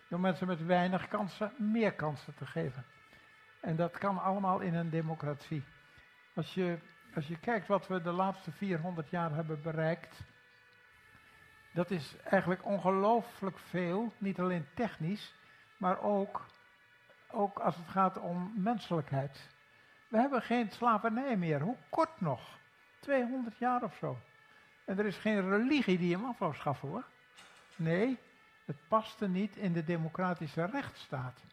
Door 0.08 0.20
mensen 0.20 0.46
met 0.46 0.66
weinig 0.66 1.08
kansen 1.08 1.52
meer 1.56 1.92
kansen 1.92 2.34
te 2.34 2.46
geven. 2.46 2.84
En 3.60 3.76
dat 3.76 3.98
kan 3.98 4.18
allemaal 4.18 4.60
in 4.60 4.74
een 4.74 4.90
democratie. 4.90 5.64
Als 6.34 6.54
je, 6.54 6.78
als 7.14 7.26
je 7.26 7.38
kijkt 7.38 7.66
wat 7.66 7.86
we 7.86 8.02
de 8.02 8.12
laatste 8.12 8.52
400 8.52 9.10
jaar 9.10 9.34
hebben 9.34 9.62
bereikt, 9.62 10.24
dat 11.72 11.90
is 11.90 12.16
eigenlijk 12.24 12.64
ongelooflijk 12.64 13.58
veel, 13.58 14.12
niet 14.18 14.40
alleen 14.40 14.66
technisch, 14.74 15.34
maar 15.76 16.00
ook, 16.00 16.46
ook 17.30 17.58
als 17.58 17.76
het 17.76 17.88
gaat 17.88 18.18
om 18.18 18.52
menselijkheid. 18.56 19.50
We 20.08 20.18
hebben 20.18 20.42
geen 20.42 20.70
slavernij 20.70 21.36
meer. 21.36 21.60
Hoe 21.60 21.76
kort 21.88 22.20
nog? 22.20 22.58
200 23.00 23.58
jaar 23.58 23.82
of 23.82 23.96
zo. 23.96 24.18
En 24.84 24.98
er 24.98 25.06
is 25.06 25.16
geen 25.16 25.48
religie 25.48 25.98
die 25.98 26.16
hem 26.16 26.24
af 26.24 26.38
wou 26.38 26.54
schaffen 26.54 26.88
hoor. 26.88 27.04
Nee, 27.76 28.18
het 28.64 28.76
paste 28.88 29.28
niet 29.28 29.56
in 29.56 29.72
de 29.72 29.84
democratische 29.84 30.64
rechtsstaat. 30.64 31.44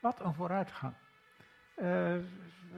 Wat 0.00 0.20
een 0.20 0.34
vooruitgang. 0.34 0.94
Eh, 1.74 2.16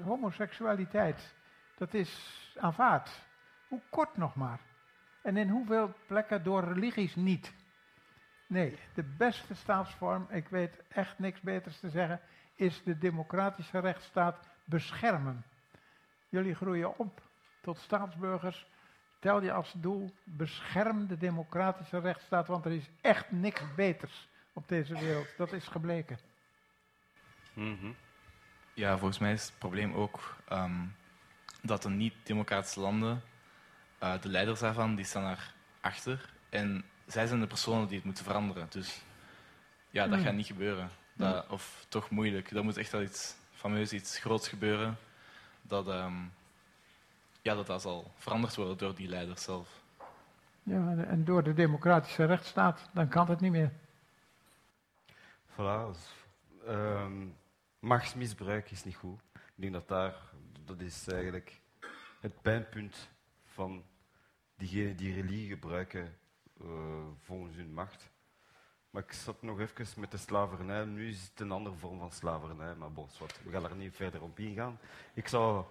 homoseksualiteit, 0.03 1.35
dat 1.77 1.95
is 1.95 2.53
aanvaard. 2.61 3.11
Hoe 3.69 3.81
kort 3.91 4.17
nog 4.17 4.35
maar. 4.35 4.61
En 5.23 5.37
in 5.37 5.49
hoeveel 5.49 5.95
plekken 6.07 6.43
door 6.43 6.65
religies 6.65 7.15
niet. 7.15 7.55
Nee, 8.47 8.79
de 8.95 9.03
beste 9.03 9.55
staatsvorm, 9.55 10.27
ik 10.31 10.49
weet 10.49 10.83
echt 10.89 11.19
niks 11.19 11.41
beters 11.41 11.81
te 11.81 11.89
zeggen, 11.89 12.21
is 12.57 12.83
de 12.83 12.99
democratische 12.99 13.79
rechtsstaat 13.79 14.49
beschermen. 14.65 15.45
Jullie 16.29 16.55
groeien 16.55 16.99
op 16.99 17.23
tot 17.61 17.79
staatsburgers. 17.79 18.67
Tel 19.25 19.43
je 19.43 19.53
als 19.53 19.73
doel, 19.77 20.15
bescherm 20.25 21.07
de 21.07 21.17
democratische 21.17 21.99
rechtsstaat, 21.99 22.47
want 22.47 22.65
er 22.65 22.73
is 22.73 22.89
echt 23.01 23.31
niks 23.31 23.63
beters 23.77 24.29
op 24.53 24.69
deze 24.69 24.99
wereld. 24.99 25.27
Dat 25.37 25.53
is 25.53 25.67
gebleken. 25.67 26.19
Ja, 28.75 28.99
volgens 28.99 29.19
mij 29.19 29.33
is 29.33 29.43
het 29.45 29.59
probleem 29.59 29.93
ook 29.93 30.37
ehm, 30.49 30.85
dat 31.63 31.83
de 31.83 31.89
niet-democratische 31.89 32.81
landen, 32.81 33.23
eh, 33.99 34.21
de 34.21 34.29
leiders 34.29 34.61
daarvan, 34.61 34.95
die 34.95 35.05
staan 35.05 35.37
daarachter. 35.83 36.33
En 36.49 36.85
zij 37.07 37.27
zijn 37.27 37.41
de 37.41 37.47
personen 37.47 37.87
die 37.87 37.97
het 37.97 38.05
moeten 38.05 38.25
veranderen. 38.25 38.67
Dus 38.71 39.03
ja, 39.91 40.07
dat 40.07 40.15
Hmm. 40.15 40.25
gaat 40.25 40.35
niet 40.35 40.47
gebeuren. 40.47 40.91
Dat, 41.13 41.49
Of 41.49 41.87
toch 41.89 42.11
moeilijk. 42.11 42.51
Er 42.51 42.65
moet 42.65 42.77
echt 42.77 42.93
wel 42.93 43.03
iets 43.03 43.37
fameus, 43.53 43.93
iets 43.93 44.19
groots 44.19 44.49
gebeuren. 44.49 44.97
Dat, 45.63 45.89
ehm, 45.89 46.15
ja, 47.45 47.55
dat 47.55 47.67
dat 47.67 47.83
zal 47.83 48.11
veranderd 48.17 48.55
worden 48.55 48.79
door 48.79 48.95
die 48.95 49.09
leiders 49.09 49.43
zelf. 49.43 49.83
Ja, 50.63 50.97
en 50.97 51.25
door 51.25 51.43
de 51.43 51.55
democratische 51.55 52.25
rechtsstaat, 52.25 52.89
dan 52.93 53.09
kan 53.09 53.29
het 53.29 53.41
niet 53.41 53.51
meer. 53.51 53.73
Voilà. 55.53 55.87
dus, 55.93 56.15
ehm, 56.67 57.27
machtsmisbruik 57.79 58.71
is 58.71 58.85
niet 58.85 58.97
goed. 58.97 59.21
Ik 59.33 59.53
denk 59.55 59.73
dat 59.73 59.89
daar, 59.89 60.15
dat 60.65 60.81
is 60.81 61.09
eigenlijk 61.09 61.61
het 62.21 62.43
pijnpunt 62.43 63.09
van 63.45 63.85
diegenen 64.57 64.97
die 64.97 65.15
religie 65.15 65.49
gebruiken 65.49 66.17
eh, 66.61 66.67
volgens 67.21 67.57
hun 67.57 67.73
macht. 67.75 68.11
Maar 68.91 69.03
ik 69.03 69.13
zat 69.13 69.43
nog 69.43 69.61
even 69.61 70.01
met 70.01 70.11
de 70.11 70.17
slavernij. 70.17 70.85
Nu 70.85 71.09
is 71.09 71.23
het 71.23 71.41
een 71.41 71.53
andere 71.53 71.77
vorm 71.77 71.99
van 71.99 72.13
slavernij, 72.13 72.75
maar 72.75 72.93
bon, 72.93 73.09
wat, 73.19 73.41
we 73.45 73.51
gaan 73.51 73.65
er 73.65 73.77
niet 73.77 73.95
verder 73.95 74.23
op 74.23 74.39
ingaan. 74.39 74.79
Ik 75.15 75.29
zou 75.29 75.65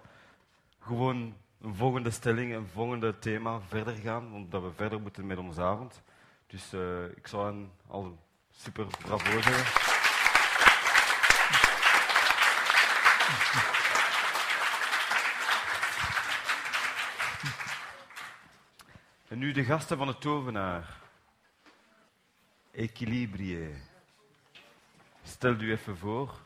gewoon 0.79 1.35
een 1.63 1.75
volgende 1.75 2.11
stelling, 2.11 2.53
een 2.53 2.67
volgende 2.67 3.19
thema 3.19 3.59
verder 3.67 3.95
gaan, 3.95 4.33
omdat 4.33 4.61
we 4.61 4.71
verder 4.75 5.01
moeten 5.01 5.27
met 5.27 5.37
onze 5.37 5.61
avond. 5.61 6.01
Dus 6.47 6.73
eh, 6.73 7.05
ik 7.05 7.27
zou 7.27 7.45
hen 7.45 7.71
al 7.87 8.19
super 8.51 8.85
bravo 9.01 9.41
zeggen. 9.41 9.81
En 19.27 19.39
nu 19.39 19.51
de 19.51 19.63
gasten 19.63 19.97
van 19.97 20.07
de 20.07 20.17
tovenaar. 20.17 21.01
Equilibrië. 22.71 23.81
Stel 25.23 25.53
u 25.53 25.71
even 25.71 25.97
voor. 25.97 26.39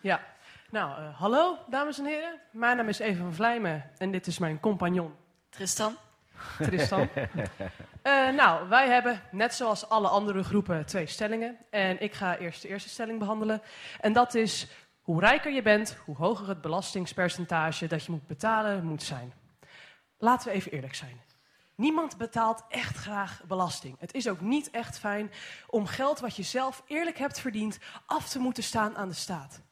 Ja, 0.00 0.35
nou, 0.70 0.98
eh, 0.98 1.20
hallo 1.20 1.58
dames 1.68 1.98
en 1.98 2.04
heren. 2.04 2.40
Mijn 2.50 2.76
naam 2.76 2.88
is 2.88 2.98
Eva 2.98 3.22
van 3.22 3.34
Vlijmen 3.34 3.90
en 3.98 4.10
dit 4.10 4.26
is 4.26 4.38
mijn 4.38 4.60
compagnon. 4.60 5.14
Tristan. 5.48 5.96
Tristan. 6.58 7.08
Eh, 8.02 8.30
nou, 8.30 8.68
wij 8.68 8.88
hebben, 8.88 9.22
net 9.30 9.54
zoals 9.54 9.88
alle 9.88 10.08
andere 10.08 10.42
groepen, 10.42 10.86
twee 10.86 11.06
stellingen. 11.06 11.56
En 11.70 12.00
ik 12.00 12.14
ga 12.14 12.36
eerst 12.36 12.62
de 12.62 12.68
eerste 12.68 12.88
stelling 12.88 13.18
behandelen. 13.18 13.62
En 14.00 14.12
dat 14.12 14.34
is, 14.34 14.66
hoe 15.02 15.20
rijker 15.20 15.52
je 15.52 15.62
bent, 15.62 15.96
hoe 16.04 16.16
hoger 16.16 16.48
het 16.48 16.60
belastingspercentage 16.60 17.86
dat 17.86 18.04
je 18.04 18.12
moet 18.12 18.26
betalen 18.26 18.84
moet 18.84 19.02
zijn. 19.02 19.32
Laten 20.18 20.48
we 20.48 20.54
even 20.54 20.72
eerlijk 20.72 20.94
zijn. 20.94 21.20
Niemand 21.74 22.16
betaalt 22.16 22.64
echt 22.68 22.96
graag 22.96 23.42
belasting. 23.46 23.96
Het 23.98 24.14
is 24.14 24.28
ook 24.28 24.40
niet 24.40 24.70
echt 24.70 24.98
fijn 24.98 25.30
om 25.66 25.86
geld 25.86 26.20
wat 26.20 26.36
je 26.36 26.42
zelf 26.42 26.82
eerlijk 26.86 27.18
hebt 27.18 27.40
verdiend 27.40 27.78
af 28.06 28.28
te 28.28 28.38
moeten 28.38 28.62
staan 28.62 28.96
aan 28.96 29.08
de 29.08 29.14
staat. 29.14 29.62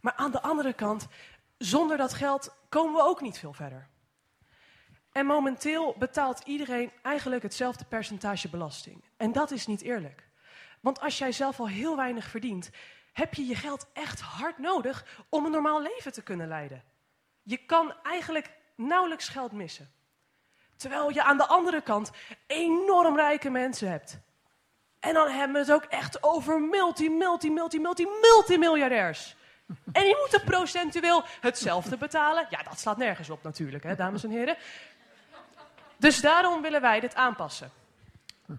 Maar 0.00 0.14
aan 0.16 0.30
de 0.30 0.42
andere 0.42 0.72
kant, 0.72 1.06
zonder 1.58 1.96
dat 1.96 2.14
geld 2.14 2.54
komen 2.68 2.94
we 2.94 3.08
ook 3.08 3.20
niet 3.20 3.38
veel 3.38 3.52
verder. 3.52 3.88
En 5.12 5.26
momenteel 5.26 5.94
betaalt 5.98 6.42
iedereen 6.44 6.92
eigenlijk 7.02 7.42
hetzelfde 7.42 7.84
percentage 7.84 8.48
belasting. 8.48 9.04
En 9.16 9.32
dat 9.32 9.50
is 9.50 9.66
niet 9.66 9.82
eerlijk. 9.82 10.28
Want 10.80 11.00
als 11.00 11.18
jij 11.18 11.32
zelf 11.32 11.60
al 11.60 11.68
heel 11.68 11.96
weinig 11.96 12.24
verdient, 12.24 12.70
heb 13.12 13.34
je 13.34 13.46
je 13.46 13.54
geld 13.54 13.86
echt 13.92 14.20
hard 14.20 14.58
nodig 14.58 15.24
om 15.28 15.44
een 15.44 15.50
normaal 15.50 15.82
leven 15.82 16.12
te 16.12 16.22
kunnen 16.22 16.48
leiden. 16.48 16.84
Je 17.42 17.56
kan 17.56 17.94
eigenlijk 18.02 18.50
nauwelijks 18.76 19.28
geld 19.28 19.52
missen. 19.52 19.90
Terwijl 20.76 21.10
je 21.10 21.22
aan 21.22 21.36
de 21.36 21.46
andere 21.46 21.80
kant 21.80 22.10
enorm 22.46 23.16
rijke 23.16 23.50
mensen 23.50 23.90
hebt. 23.90 24.18
En 25.00 25.14
dan 25.14 25.28
hebben 25.28 25.52
we 25.52 25.58
het 25.58 25.72
ook 25.72 25.90
echt 25.90 26.22
over 26.22 26.60
multi, 26.60 27.10
multi, 27.10 27.50
multi, 27.50 27.80
multi, 27.80 28.06
multimiljardairs. 28.20 29.36
En 29.92 30.02
die 30.02 30.16
moeten 30.16 30.44
procentueel 30.44 31.24
hetzelfde 31.40 31.96
betalen. 31.96 32.46
Ja, 32.50 32.62
dat 32.62 32.78
slaat 32.78 32.96
nergens 32.96 33.30
op 33.30 33.42
natuurlijk, 33.42 33.84
hè, 33.84 33.94
dames 33.94 34.24
en 34.24 34.30
heren. 34.30 34.56
Dus 35.96 36.20
daarom 36.20 36.62
willen 36.62 36.80
wij 36.80 37.00
dit 37.00 37.14
aanpassen. 37.14 37.70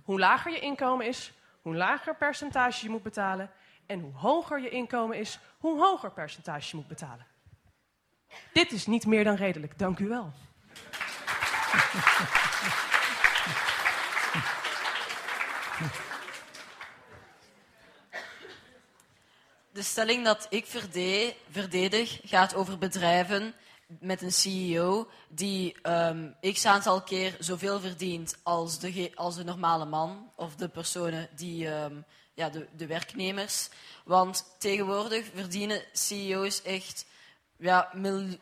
Hoe 0.03 0.19
lager 0.19 0.52
je 0.52 0.60
inkomen 0.60 1.06
is, 1.06 1.34
hoe 1.61 1.76
lager 1.76 2.15
percentage 2.15 2.86
je 2.86 2.90
moet 2.90 3.03
betalen. 3.03 3.52
En 3.86 3.99
hoe 3.99 4.14
hoger 4.14 4.61
je 4.61 4.69
inkomen 4.69 5.18
is, 5.18 5.40
hoe 5.57 5.80
hoger 5.80 6.11
percentage 6.11 6.68
je 6.69 6.76
moet 6.76 6.88
betalen. 6.88 7.26
Dit 8.53 8.72
is 8.72 8.86
niet 8.86 9.06
meer 9.06 9.23
dan 9.23 9.36
redelijk, 9.36 9.80
dank 9.80 9.99
u 9.99 10.07
wel. 10.07 10.34
De 19.80 19.85
stelling 19.85 20.26
dat 20.26 20.47
ik 20.49 20.65
verde- 20.65 21.34
verdedig 21.49 22.19
gaat 22.23 22.56
over 22.56 22.77
bedrijven 22.77 23.53
met 23.88 24.22
een 24.22 24.31
CEO 24.31 25.07
die 25.30 25.76
ehm, 25.81 26.30
x 26.53 26.65
aantal 26.65 27.01
keer 27.01 27.35
zoveel 27.39 27.80
verdient 27.80 28.35
als 28.43 28.80
de, 28.80 29.11
als 29.15 29.35
normale 29.43 29.85
man 29.85 30.31
of 30.35 30.56
de 30.56 30.68
personen 30.68 31.30
die, 31.35 31.68
ehm, 31.69 31.95
ja, 32.34 32.49
de, 32.49 32.68
de 32.76 32.85
werknemers. 32.88 33.69
Want 34.06 34.56
tegenwoordig 34.57 35.26
verdienen 35.34 35.81
CEO's 35.93 36.61
echt, 36.61 37.06
ja, 37.57 37.91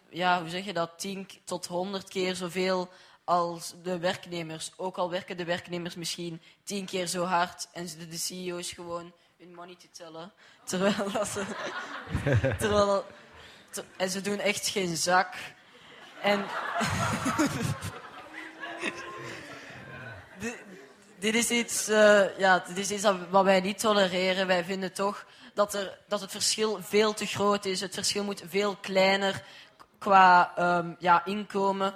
ja, 0.09 0.39
hoe 0.39 0.49
zeg 0.49 0.65
je 0.65 0.73
dat, 0.73 0.99
10 0.99 1.25
k- 1.25 1.31
tot 1.45 1.65
100 1.65 2.07
keer 2.09 2.35
zoveel 2.35 2.89
als 3.23 3.73
de 3.83 3.97
werknemers. 3.99 4.71
Ook 4.75 4.97
al 4.97 5.09
werken 5.09 5.37
de 5.37 5.45
werknemers 5.45 5.95
misschien 5.95 6.41
10 6.63 6.85
keer 6.85 7.07
zo 7.07 7.23
hard 7.23 7.67
en 7.73 7.87
de 8.09 8.17
CEO's 8.17 8.71
gewoon 8.71 9.13
hun 9.37 9.53
money 9.53 9.75
te 9.75 9.89
tellen. 9.91 10.31
Terwijl 10.63 11.11
dat 11.11 11.27
ze. 11.27 11.43
terwijl 12.59 12.85
dat- 12.85 13.05
ter- 13.69 13.85
en 13.97 14.09
ze 14.09 14.21
doen 14.21 14.39
echt 14.39 14.67
geen 14.67 14.97
zak. 14.97 15.33
En. 16.21 16.45
Di- 20.39 20.55
dit 21.19 21.35
is 21.35 21.49
iets, 21.49 21.87
eh, 21.87 22.37
ja, 22.37 22.63
dit 22.67 22.77
is 22.77 22.91
iets 22.91 23.01
dat- 23.01 23.29
wat 23.29 23.43
wij 23.43 23.59
niet 23.61 23.79
tolereren. 23.79 24.47
Wij 24.47 24.63
vinden 24.63 24.93
toch 24.93 25.25
dat, 25.53 25.73
er, 25.73 25.97
dat 26.07 26.21
het 26.21 26.31
verschil 26.31 26.79
veel 26.81 27.13
te 27.13 27.25
groot 27.25 27.65
is. 27.65 27.81
Het 27.81 27.93
verschil 27.93 28.23
moet 28.23 28.43
veel 28.47 28.75
kleiner 28.75 29.43
qua 29.97 30.51
ehm, 30.55 30.93
ja, 30.99 31.25
inkomen. 31.25 31.93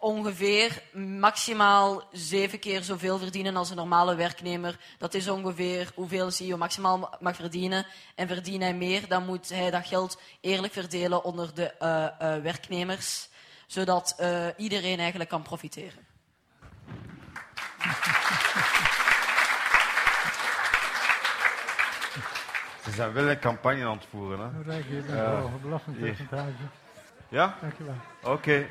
Ongeveer 0.00 0.82
maximaal 0.92 2.02
zeven 2.12 2.58
keer 2.58 2.82
zoveel 2.82 3.18
verdienen 3.18 3.56
als 3.56 3.70
een 3.70 3.76
normale 3.76 4.14
werknemer. 4.14 4.78
Dat 4.98 5.14
is 5.14 5.28
ongeveer 5.28 5.90
hoeveel 5.94 6.24
een 6.26 6.32
CEO 6.32 6.56
maximaal 6.56 6.98
ma- 6.98 7.16
mag 7.20 7.36
verdienen. 7.36 7.86
En 8.14 8.26
verdient 8.28 8.62
hij 8.62 8.74
meer, 8.74 9.08
dan 9.08 9.24
moet 9.24 9.48
hij 9.48 9.70
dat 9.70 9.86
geld 9.86 10.20
eerlijk 10.40 10.72
verdelen 10.72 11.24
onder 11.24 11.54
de 11.54 11.70
eh, 11.78 12.04
eh, 12.04 12.42
werknemers. 12.42 13.28
Zodat 13.66 14.14
eh, 14.18 14.46
iedereen 14.56 14.98
eigenlijk 14.98 15.30
kan 15.30 15.42
profiteren. 15.42 16.06
Ze 22.84 22.90
zijn 22.90 23.12
wel 23.12 23.28
een 23.28 23.38
campagne 23.38 23.84
aan 23.84 23.96
het 23.96 24.06
voeren. 24.10 24.38
Hè? 24.38 24.46
Hoe 24.54 24.64
rijk 24.64 24.84
je 24.88 25.02
bent. 25.06 25.08
Ja? 27.28 27.56
Dankjewel. 27.60 27.94
Oké. 28.22 28.66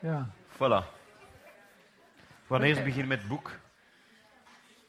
Ja. 0.00 0.30
Voilà. 0.52 0.84
Wanneer 2.46 2.74
Oké. 2.74 2.84
beginnen 2.84 3.08
met 3.08 3.18
het 3.18 3.28
boek? 3.28 3.58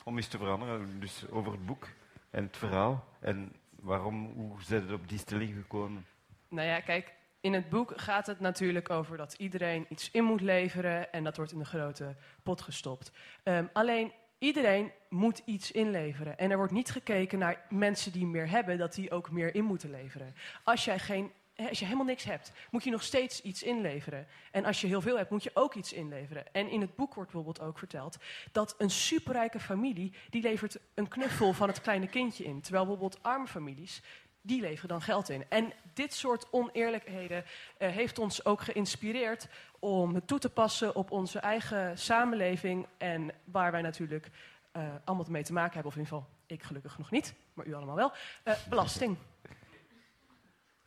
Om 0.04 0.18
eens 0.18 0.28
te 0.28 0.38
veranderen. 0.38 1.00
Dus 1.00 1.30
over 1.30 1.52
het 1.52 1.66
boek 1.66 1.88
en 2.30 2.44
het 2.44 2.58
verhaal. 2.58 3.08
En 3.20 3.56
waarom, 3.80 4.34
hoe 4.36 4.62
zijn 4.64 4.82
het 4.82 4.92
op 4.92 5.10
die 5.10 5.20
stelling 5.20 5.54
gekomen? 5.56 6.06
Nou 6.50 6.68
ja, 6.68 6.80
kijk, 6.80 7.14
in 7.42 7.54
het 7.54 7.70
boek 7.70 7.94
gaat 7.96 8.28
het 8.28 8.40
natuurlijk 8.40 8.90
over 8.90 9.18
dat 9.18 9.34
iedereen 9.34 9.86
iets 9.90 10.12
in 10.12 10.24
moet 10.24 10.42
leveren 10.42 11.12
en 11.12 11.24
dat 11.24 11.38
wordt 11.38 11.52
in 11.52 11.60
de 11.60 11.66
grote 11.66 12.16
pot 12.44 12.62
gestopt. 12.62 13.12
Ehm, 13.44 13.66
alleen 13.74 14.12
iedereen 14.38 14.92
moet 15.10 15.42
iets 15.46 15.72
inleveren 15.72 16.38
en 16.38 16.52
er 16.52 16.58
wordt 16.58 16.72
niet 16.72 16.92
gekeken 16.92 17.40
naar 17.40 17.66
mensen 17.70 18.12
die 18.12 18.26
meer 18.26 18.50
hebben, 18.50 18.78
dat 18.78 18.94
die 18.94 19.12
ook 19.12 19.32
meer 19.32 19.56
in 19.56 19.64
moeten 19.64 19.90
leveren. 19.90 20.36
Als 20.64 20.86
jij 20.86 21.00
geen 21.00 21.32
als 21.66 21.80
je 21.80 21.86
helemaal 21.86 22.06
niks 22.06 22.24
hebt, 22.24 22.52
moet 22.72 22.84
je 22.84 22.92
nog 22.92 23.04
steeds 23.04 23.42
iets 23.42 23.64
inleveren. 23.64 24.28
En 24.52 24.66
als 24.66 24.82
je 24.82 24.88
heel 24.88 25.02
veel 25.02 25.18
hebt, 25.18 25.30
moet 25.30 25.44
je 25.44 25.52
ook 25.54 25.74
iets 25.74 25.94
inleveren. 25.94 26.54
En 26.54 26.70
in 26.70 26.82
het 26.82 26.96
boek 26.96 27.14
wordt 27.14 27.32
bijvoorbeeld 27.32 27.68
ook 27.68 27.78
verteld 27.78 28.18
dat 28.52 28.76
een 28.78 28.90
superrijke 28.90 29.60
familie, 29.60 30.14
die 30.30 30.42
levert 30.42 30.80
een 30.94 31.08
knuffel 31.08 31.54
van 31.54 31.68
het 31.68 31.82
kleine 31.82 32.08
kindje 32.08 32.44
in. 32.44 32.62
Terwijl 32.62 32.86
bijvoorbeeld 32.86 33.24
arme 33.24 33.48
families, 33.48 34.02
die 34.42 34.62
leveren 34.62 34.90
dan 34.90 35.02
geld 35.02 35.30
in. 35.30 35.46
En 35.50 35.74
dit 35.94 36.14
soort 36.14 36.48
oneerlijkheden 36.52 37.44
eh, 37.78 37.90
heeft 37.90 38.20
ons 38.20 38.46
ook 38.46 38.62
geïnspireerd 38.62 39.48
om 39.80 40.16
het 40.16 40.28
toe 40.28 40.40
te 40.40 40.50
passen 40.50 40.96
op 40.96 41.12
onze 41.12 41.40
eigen 41.40 41.98
samenleving. 41.98 42.88
En 42.98 43.32
waar 43.44 43.72
wij 43.72 43.82
natuurlijk 43.82 44.30
eh, 44.72 44.84
allemaal 45.04 45.26
mee 45.30 45.44
te 45.44 45.54
maken 45.54 45.74
hebben, 45.74 45.92
of 45.92 45.98
in 45.98 46.04
ieder 46.04 46.18
geval 46.18 46.36
ik 46.46 46.64
gelukkig 46.64 46.98
nog 46.98 47.12
niet, 47.12 47.34
maar 47.54 47.66
u 47.66 47.74
allemaal 47.74 47.96
wel, 47.96 48.12
eh, 48.44 48.54
belasting. 48.70 49.18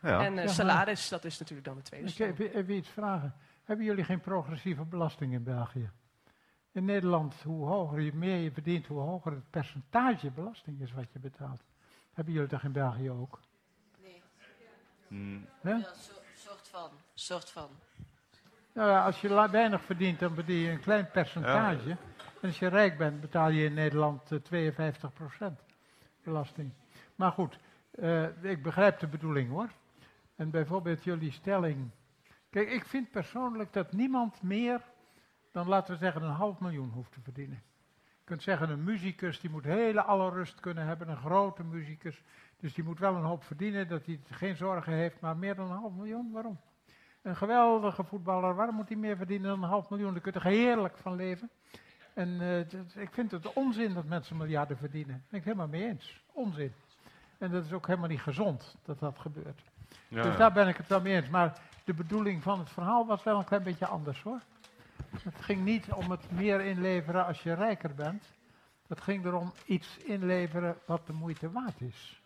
Ja. 0.03 0.25
En 0.25 0.39
eh, 0.39 0.49
salaris, 0.49 1.09
dat 1.09 1.25
is 1.25 1.39
natuurlijk 1.39 1.67
dan 1.67 1.77
de 1.77 1.83
tweede 1.83 2.09
Ik 2.09 2.17
heb 2.17 2.39
even 2.39 2.75
iets 2.75 2.89
vragen. 2.89 3.35
Hebben 3.65 3.87
jullie 3.87 4.05
geen 4.05 4.21
progressieve 4.21 4.85
belasting 4.85 5.33
in 5.33 5.43
België? 5.43 5.91
In 6.73 6.85
Nederland, 6.85 7.35
hoe 7.43 7.67
hoger 7.67 8.01
je 8.01 8.13
meer 8.15 8.37
je 8.37 8.53
verdient, 8.53 8.87
hoe 8.87 9.01
hoger 9.01 9.33
het 9.33 9.51
percentage 9.51 10.31
belasting 10.31 10.81
is 10.81 10.93
wat 10.93 11.13
je 11.13 11.19
betaalt. 11.19 11.63
Hebben 12.13 12.35
jullie 12.35 12.49
dat 12.49 12.63
in 12.63 12.73
België 12.73 13.11
ook? 13.11 13.41
Nee. 14.03 14.23
Hmm. 15.09 15.47
Ja? 15.63 15.77
Ja, 15.77 15.93
so- 15.95 16.13
soort 16.35 16.69
van. 16.69 16.91
Soort 17.15 17.51
van. 17.51 17.69
Nou 18.73 18.89
ja, 18.89 19.05
als 19.05 19.21
je 19.21 19.49
weinig 19.51 19.83
verdient, 19.83 20.19
dan 20.19 20.35
verdien 20.35 20.57
je 20.57 20.71
een 20.71 20.81
klein 20.81 21.11
percentage. 21.11 21.91
En 22.41 22.49
als 22.49 22.59
je 22.59 22.67
rijk 22.67 22.99
bent, 22.99 23.21
betaal 23.21 23.49
je 23.49 23.65
in 23.65 23.75
Nederland 23.75 24.33
eh, 24.33 24.39
52% 24.39 25.65
belasting. 26.23 26.73
Maar 27.15 27.33
goed, 27.33 27.59
eh, 27.91 28.45
ik 28.45 28.63
begrijp 28.63 28.99
de 28.99 29.07
bedoeling 29.07 29.51
hoor. 29.51 29.71
En 30.41 30.51
bijvoorbeeld 30.51 31.05
jullie 31.05 31.33
stelling. 31.33 31.91
Kijk, 32.51 32.71
ik 32.71 32.85
vind 32.85 33.11
persoonlijk 33.11 33.73
dat 33.73 33.93
niemand 33.93 34.43
meer 34.43 34.81
dan, 35.53 35.69
laten 35.69 35.93
we 35.93 35.99
zeggen, 35.99 36.23
een 36.23 36.31
half 36.31 36.61
miljoen 36.61 36.91
hoeft 36.91 37.13
te 37.13 37.21
verdienen. 37.21 37.63
Je 37.97 38.25
kunt 38.25 38.43
zeggen, 38.43 38.71
een 38.71 38.85
muzikus 38.85 39.41
die 39.41 39.51
moet 39.51 39.65
hele 39.65 40.03
alle 40.03 40.31
rust 40.31 40.61
kunnen 40.61 40.87
hebben, 40.87 41.09
een 41.09 41.17
grote 41.17 41.65
muzikus. 41.65 42.23
Dus 42.57 42.75
die 42.75 42.85
moet 42.85 42.99
wel 42.99 43.17
een 43.17 43.23
hoop 43.23 43.45
verdienen, 43.45 43.89
dat 43.89 44.07
hij 44.07 44.21
geen 44.31 44.57
zorgen 44.57 44.93
heeft, 44.93 45.21
maar 45.21 45.37
meer 45.37 45.55
dan 45.55 45.71
een 45.71 45.77
half 45.77 45.93
miljoen, 45.93 46.31
waarom? 46.33 46.61
Een 47.23 47.37
geweldige 47.37 48.05
voetballer, 48.05 48.55
waarom 48.55 48.75
moet 48.75 48.89
hij 48.89 48.99
meer 48.99 49.17
verdienen 49.17 49.49
dan 49.49 49.63
een 49.63 49.69
half 49.69 49.91
miljoen? 49.91 50.13
Daar 50.13 50.23
kun 50.23 50.33
je 50.33 50.39
er 50.39 50.45
heerlijk 50.45 50.99
van 50.99 51.17
leven. 51.17 51.51
En 52.15 52.41
eh, 52.41 53.03
ik 53.03 53.13
vind 53.13 53.31
het 53.31 53.53
onzin 53.53 53.95
dat 53.95 54.05
mensen 54.05 54.37
miljarden 54.37 54.77
verdienen. 54.77 55.15
Daar 55.15 55.27
ben 55.29 55.39
ik 55.39 55.45
helemaal 55.45 55.69
mee 55.69 55.89
eens. 55.89 56.25
Onzin. 56.33 56.73
En 57.39 57.51
dat 57.51 57.65
is 57.65 57.73
ook 57.73 57.87
helemaal 57.87 58.09
niet 58.09 58.21
gezond 58.21 58.77
dat 58.83 58.99
dat 58.99 59.19
gebeurt. 59.19 59.70
Ja, 60.09 60.23
dus 60.23 60.37
daar 60.37 60.53
ben 60.53 60.69
ik 60.69 60.77
het 60.77 60.87
wel 60.87 61.01
mee 61.01 61.15
eens. 61.15 61.29
Maar 61.29 61.59
de 61.85 61.95
bedoeling 61.95 62.43
van 62.43 62.59
het 62.59 62.71
verhaal 62.71 63.07
was 63.07 63.23
wel 63.23 63.39
een 63.39 63.45
klein 63.45 63.63
beetje 63.63 63.87
anders 63.87 64.23
hoor. 64.23 64.41
Het 65.23 65.41
ging 65.41 65.65
niet 65.65 65.93
om 65.93 66.11
het 66.11 66.31
meer 66.31 66.61
inleveren 66.61 67.27
als 67.27 67.43
je 67.43 67.55
rijker 67.55 67.95
bent. 67.95 68.25
Het 68.87 69.01
ging 69.01 69.25
erom 69.25 69.53
iets 69.65 69.97
inleveren 69.97 70.77
wat 70.87 71.07
de 71.07 71.13
moeite 71.13 71.51
waard 71.51 71.81
is. 71.81 72.23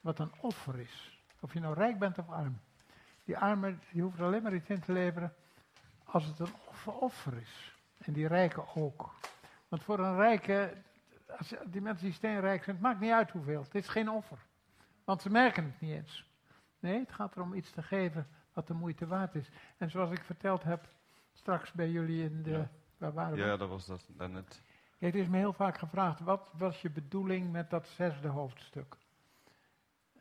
Wat 0.00 0.18
een 0.18 0.32
offer 0.40 0.78
is. 0.78 1.18
Of 1.40 1.52
je 1.52 1.60
nou 1.60 1.74
rijk 1.74 1.98
bent 1.98 2.18
of 2.18 2.30
arm. 2.30 2.60
Die 3.24 3.38
arme 3.38 3.76
die 3.92 4.02
hoeft 4.02 4.20
alleen 4.20 4.42
maar 4.42 4.54
iets 4.54 4.68
in 4.68 4.80
te 4.80 4.92
leveren 4.92 5.32
als 6.04 6.24
het 6.26 6.38
een 6.38 6.54
offer, 6.84 7.38
is. 7.40 7.76
En 7.98 8.12
die 8.12 8.26
rijke 8.26 8.64
ook. 8.74 9.14
Want 9.68 9.82
voor 9.82 9.98
een 9.98 10.16
rijke, 10.16 10.76
als 11.38 11.54
die 11.64 11.80
mensen 11.80 12.04
die 12.04 12.14
steenrijk 12.14 12.64
zijn, 12.64 12.76
het 12.76 12.84
maakt 12.84 13.00
niet 13.00 13.10
uit 13.10 13.30
hoeveel. 13.30 13.62
Het 13.62 13.74
is 13.74 13.88
geen 13.88 14.10
offer. 14.10 14.38
Want 15.04 15.22
ze 15.22 15.30
merken 15.30 15.64
het 15.64 15.80
niet 15.80 15.92
eens. 15.92 16.26
Nee, 16.82 16.98
het 16.98 17.12
gaat 17.12 17.36
erom 17.36 17.54
iets 17.54 17.70
te 17.70 17.82
geven 17.82 18.26
wat 18.52 18.66
de 18.66 18.74
moeite 18.74 19.06
waard 19.06 19.34
is. 19.34 19.48
En 19.76 19.90
zoals 19.90 20.10
ik 20.10 20.24
verteld 20.24 20.62
heb, 20.62 20.88
straks 21.32 21.72
bij 21.72 21.90
jullie 21.90 22.24
in 22.24 22.42
de... 22.42 22.50
Ja. 22.50 22.68
Waar 22.98 23.12
waren 23.12 23.36
we? 23.36 23.44
Ja, 23.44 23.56
dat 23.56 23.68
was 23.68 23.86
dat 23.86 24.08
daarnet. 24.16 24.62
Kijk, 24.98 25.14
er 25.14 25.20
is 25.20 25.28
me 25.28 25.36
heel 25.36 25.52
vaak 25.52 25.78
gevraagd, 25.78 26.20
wat 26.20 26.50
was 26.56 26.82
je 26.82 26.90
bedoeling 26.90 27.52
met 27.52 27.70
dat 27.70 27.88
zesde 27.88 28.28
hoofdstuk? 28.28 28.96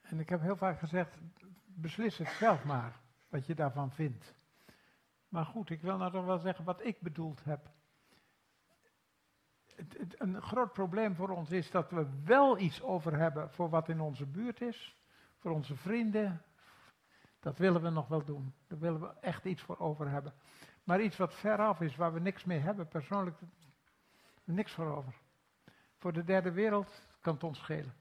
En 0.01 0.19
ik 0.19 0.29
heb 0.29 0.41
heel 0.41 0.55
vaak 0.55 0.79
gezegd, 0.79 1.17
beslis 1.65 2.17
het 2.17 2.27
zelf 2.27 2.63
maar, 2.63 2.99
wat 3.29 3.45
je 3.45 3.55
daarvan 3.55 3.91
vindt. 3.91 4.33
Maar 5.29 5.45
goed, 5.45 5.69
ik 5.69 5.81
wil 5.81 5.97
nou 5.97 6.11
toch 6.11 6.25
wel 6.25 6.39
zeggen 6.39 6.65
wat 6.65 6.85
ik 6.85 7.01
bedoeld 7.01 7.43
heb. 7.43 7.69
Het, 9.75 9.97
het- 9.97 10.21
een 10.21 10.41
groot 10.41 10.73
probleem 10.73 11.15
voor 11.15 11.29
ons 11.29 11.51
is 11.51 11.71
dat 11.71 11.89
we 11.91 12.07
wel 12.23 12.57
iets 12.59 12.81
over 12.81 13.17
hebben 13.17 13.49
voor 13.51 13.69
wat 13.69 13.89
in 13.89 13.99
onze 14.01 14.25
buurt 14.25 14.61
is, 14.61 14.97
voor 15.37 15.51
onze 15.51 15.75
vrienden. 15.75 16.41
Dat 17.41 17.57
willen 17.57 17.81
we 17.81 17.89
nog 17.89 18.07
wel 18.07 18.25
doen. 18.25 18.53
Daar 18.67 18.79
willen 18.79 19.01
we 19.01 19.13
echt 19.21 19.45
iets 19.45 19.61
voor 19.61 19.79
over 19.79 20.09
hebben. 20.09 20.33
Maar 20.83 21.01
iets 21.01 21.17
wat 21.17 21.33
veraf 21.33 21.81
is, 21.81 21.95
waar 21.95 22.13
we 22.13 22.19
niks 22.19 22.43
mee 22.43 22.59
hebben, 22.59 22.87
persoonlijk 22.87 23.37
niks 24.43 24.71
voor 24.73 24.95
over. 24.95 25.13
Voor 25.97 26.13
de 26.13 26.23
derde 26.23 26.51
wereld 26.51 27.01
kan 27.21 27.33
het 27.33 27.43
ons 27.43 27.59
schelen. 27.59 27.93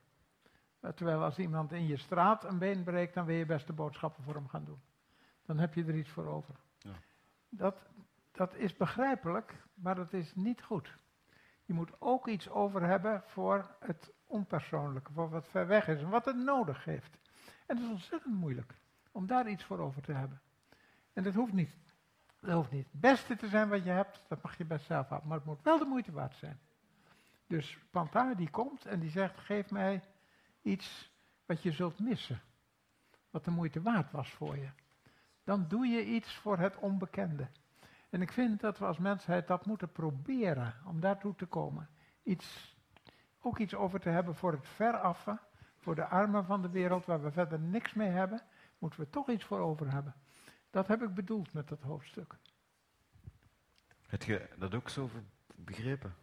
Terwijl 0.94 1.22
als 1.22 1.38
iemand 1.38 1.72
in 1.72 1.86
je 1.86 1.96
straat 1.96 2.44
een 2.44 2.58
been 2.58 2.84
breekt, 2.84 3.14
dan 3.14 3.24
wil 3.24 3.36
je 3.36 3.46
best 3.46 3.66
de 3.66 3.72
boodschappen 3.72 4.24
voor 4.24 4.34
hem 4.34 4.48
gaan 4.48 4.64
doen. 4.64 4.80
Dan 5.46 5.58
heb 5.58 5.74
je 5.74 5.84
er 5.84 5.96
iets 5.96 6.10
voor 6.10 6.26
over. 6.26 6.54
Ja. 6.78 6.92
Dat, 7.48 7.86
dat 8.32 8.54
is 8.54 8.76
begrijpelijk, 8.76 9.62
maar 9.74 9.94
dat 9.94 10.12
is 10.12 10.34
niet 10.34 10.62
goed. 10.62 10.94
Je 11.64 11.72
moet 11.72 11.92
ook 11.98 12.28
iets 12.28 12.48
over 12.48 12.82
hebben 12.82 13.22
voor 13.26 13.76
het 13.80 14.12
onpersoonlijke, 14.26 15.12
voor 15.12 15.30
wat 15.30 15.48
ver 15.48 15.66
weg 15.66 15.88
is 15.88 16.00
en 16.00 16.08
wat 16.08 16.24
het 16.24 16.36
nodig 16.36 16.84
heeft. 16.84 17.18
En 17.66 17.76
het 17.76 17.84
is 17.84 17.90
ontzettend 17.90 18.34
moeilijk 18.34 18.74
om 19.12 19.26
daar 19.26 19.48
iets 19.48 19.64
voor 19.64 19.78
over 19.78 20.02
te 20.02 20.12
hebben. 20.12 20.40
En 21.12 21.22
dat 21.22 21.34
hoeft 21.34 21.52
niet. 21.52 21.74
Dat 22.40 22.54
hoeft 22.54 22.70
niet. 22.70 22.86
Het 22.90 23.00
beste 23.00 23.36
te 23.36 23.48
zijn 23.48 23.68
wat 23.68 23.84
je 23.84 23.90
hebt, 23.90 24.20
dat 24.28 24.42
mag 24.42 24.58
je 24.58 24.64
best 24.64 24.86
zelf 24.86 25.08
houden. 25.08 25.28
Maar 25.28 25.38
het 25.38 25.46
moet 25.46 25.62
wel 25.62 25.78
de 25.78 25.84
moeite 25.84 26.12
waard 26.12 26.36
zijn. 26.36 26.58
Dus 27.46 27.78
Panta 27.90 28.34
die 28.34 28.50
komt 28.50 28.86
en 28.86 29.00
die 29.00 29.10
zegt, 29.10 29.38
geef 29.38 29.70
mij 29.70 30.02
iets 30.62 31.10
wat 31.46 31.62
je 31.62 31.72
zult 31.72 31.98
missen. 31.98 32.40
Wat 33.30 33.44
de 33.44 33.50
moeite 33.50 33.82
waard 33.82 34.10
was 34.10 34.30
voor 34.30 34.56
je. 34.56 34.68
Dan 35.44 35.68
doe 35.68 35.86
je 35.86 36.04
iets 36.04 36.34
voor 36.36 36.58
het 36.58 36.76
onbekende. 36.76 37.48
En 38.10 38.22
ik 38.22 38.32
vind 38.32 38.60
dat 38.60 38.78
we 38.78 38.84
als 38.84 38.98
mensheid 38.98 39.46
dat 39.46 39.66
moeten 39.66 39.92
proberen 39.92 40.74
om 40.84 41.00
daartoe 41.00 41.34
te 41.34 41.46
komen. 41.46 41.88
Iets, 42.22 42.76
ook 43.40 43.58
iets 43.58 43.74
over 43.74 44.00
te 44.00 44.08
hebben 44.08 44.34
voor 44.34 44.52
het 44.52 44.68
veraffe, 44.68 45.38
voor 45.78 45.94
de 45.94 46.04
armen 46.04 46.44
van 46.44 46.62
de 46.62 46.70
wereld 46.70 47.06
waar 47.06 47.22
we 47.22 47.30
verder 47.30 47.60
niks 47.60 47.94
mee 47.94 48.08
hebben, 48.08 48.42
moeten 48.80 49.00
we 49.00 49.10
toch 49.10 49.28
iets 49.28 49.44
voor 49.44 49.58
over 49.58 49.92
hebben. 49.92 50.14
Dat 50.70 50.88
heb 50.88 51.02
ik 51.02 51.14
bedoeld 51.14 51.52
met 51.52 51.68
dat 51.68 51.82
hoofdstuk. 51.82 52.34
Heb 54.06 54.22
je 54.22 54.48
dat 54.58 54.74
ook 54.74 54.88
zo 54.88 55.10
begrepen? 55.54 56.14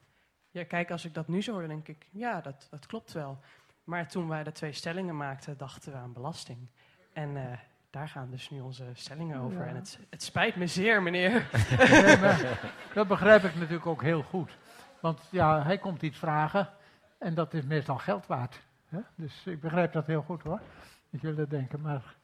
Ja, 0.50 0.64
kijk, 0.64 0.92
als 0.92 1.06
ik 1.06 1.14
dat 1.14 1.28
nu 1.28 1.42
zo 1.42 1.52
hoor, 1.52 1.60
dan 1.62 1.70
denk 1.70 1.88
ik, 1.88 2.08
ja, 2.12 2.42
dat, 2.42 2.68
dat 2.70 2.86
klopt 2.86 3.12
wel. 3.12 3.40
Maar 3.84 4.08
toen 4.08 4.28
wij 4.28 4.44
de 4.44 4.52
twee 4.52 4.72
stellingen 4.72 5.18
maakten, 5.18 5.58
dachten 5.58 5.92
we 5.92 5.98
aan 5.98 6.14
belasting. 6.14 6.70
En 7.14 7.38
eh, 7.38 7.58
daar 7.90 8.10
gaan 8.10 8.30
dus 8.30 8.50
nu 8.50 8.60
onze 8.60 8.86
stellingen 8.94 9.40
over. 9.40 9.60
Ja. 9.60 9.66
En 9.66 9.76
het, 9.76 10.00
het 10.10 10.24
spijt 10.24 10.56
me 10.56 10.68
zeer, 10.68 11.04
meneer. 11.04 11.50
Nee, 11.78 12.18
maar 12.18 12.74
dat 12.94 13.08
begrijp 13.08 13.44
ik 13.44 13.56
natuurlijk 13.56 13.86
ook 13.86 14.02
heel 14.02 14.24
goed. 14.24 14.58
Want 15.00 15.22
ja, 15.32 15.64
hij 15.64 15.78
komt 15.78 16.02
iets 16.02 16.18
vragen 16.18 16.70
en 17.18 17.34
dat 17.34 17.54
is 17.54 17.66
meestal 17.66 17.98
geld 17.98 18.28
waard. 18.28 18.62
Hè? 18.88 19.00
Dus 19.16 19.46
ik 19.46 19.62
begrijp 19.62 19.94
dat 19.94 20.06
heel 20.06 20.22
goed 20.22 20.44
hoor. 20.44 20.62
Dat 21.10 21.22
jullie 21.22 21.38
dat 21.38 21.50
denken. 21.50 21.82
Maar, 21.82 22.16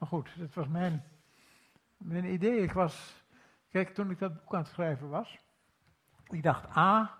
maar 0.00 0.08
goed, 0.08 0.34
het 0.34 0.54
was 0.54 0.68
mijn, 0.68 1.04
mijn 1.96 2.24
idee. 2.24 2.62
Ik 2.62 2.72
was, 2.72 3.24
kijk, 3.68 3.94
toen 3.94 4.10
ik 4.10 4.18
dat 4.18 4.34
boek 4.34 4.54
aan 4.54 4.60
het 4.60 4.68
schrijven 4.68 5.08
was, 5.08 5.38
ik 6.28 6.42
dacht, 6.42 6.76
A, 6.76 7.18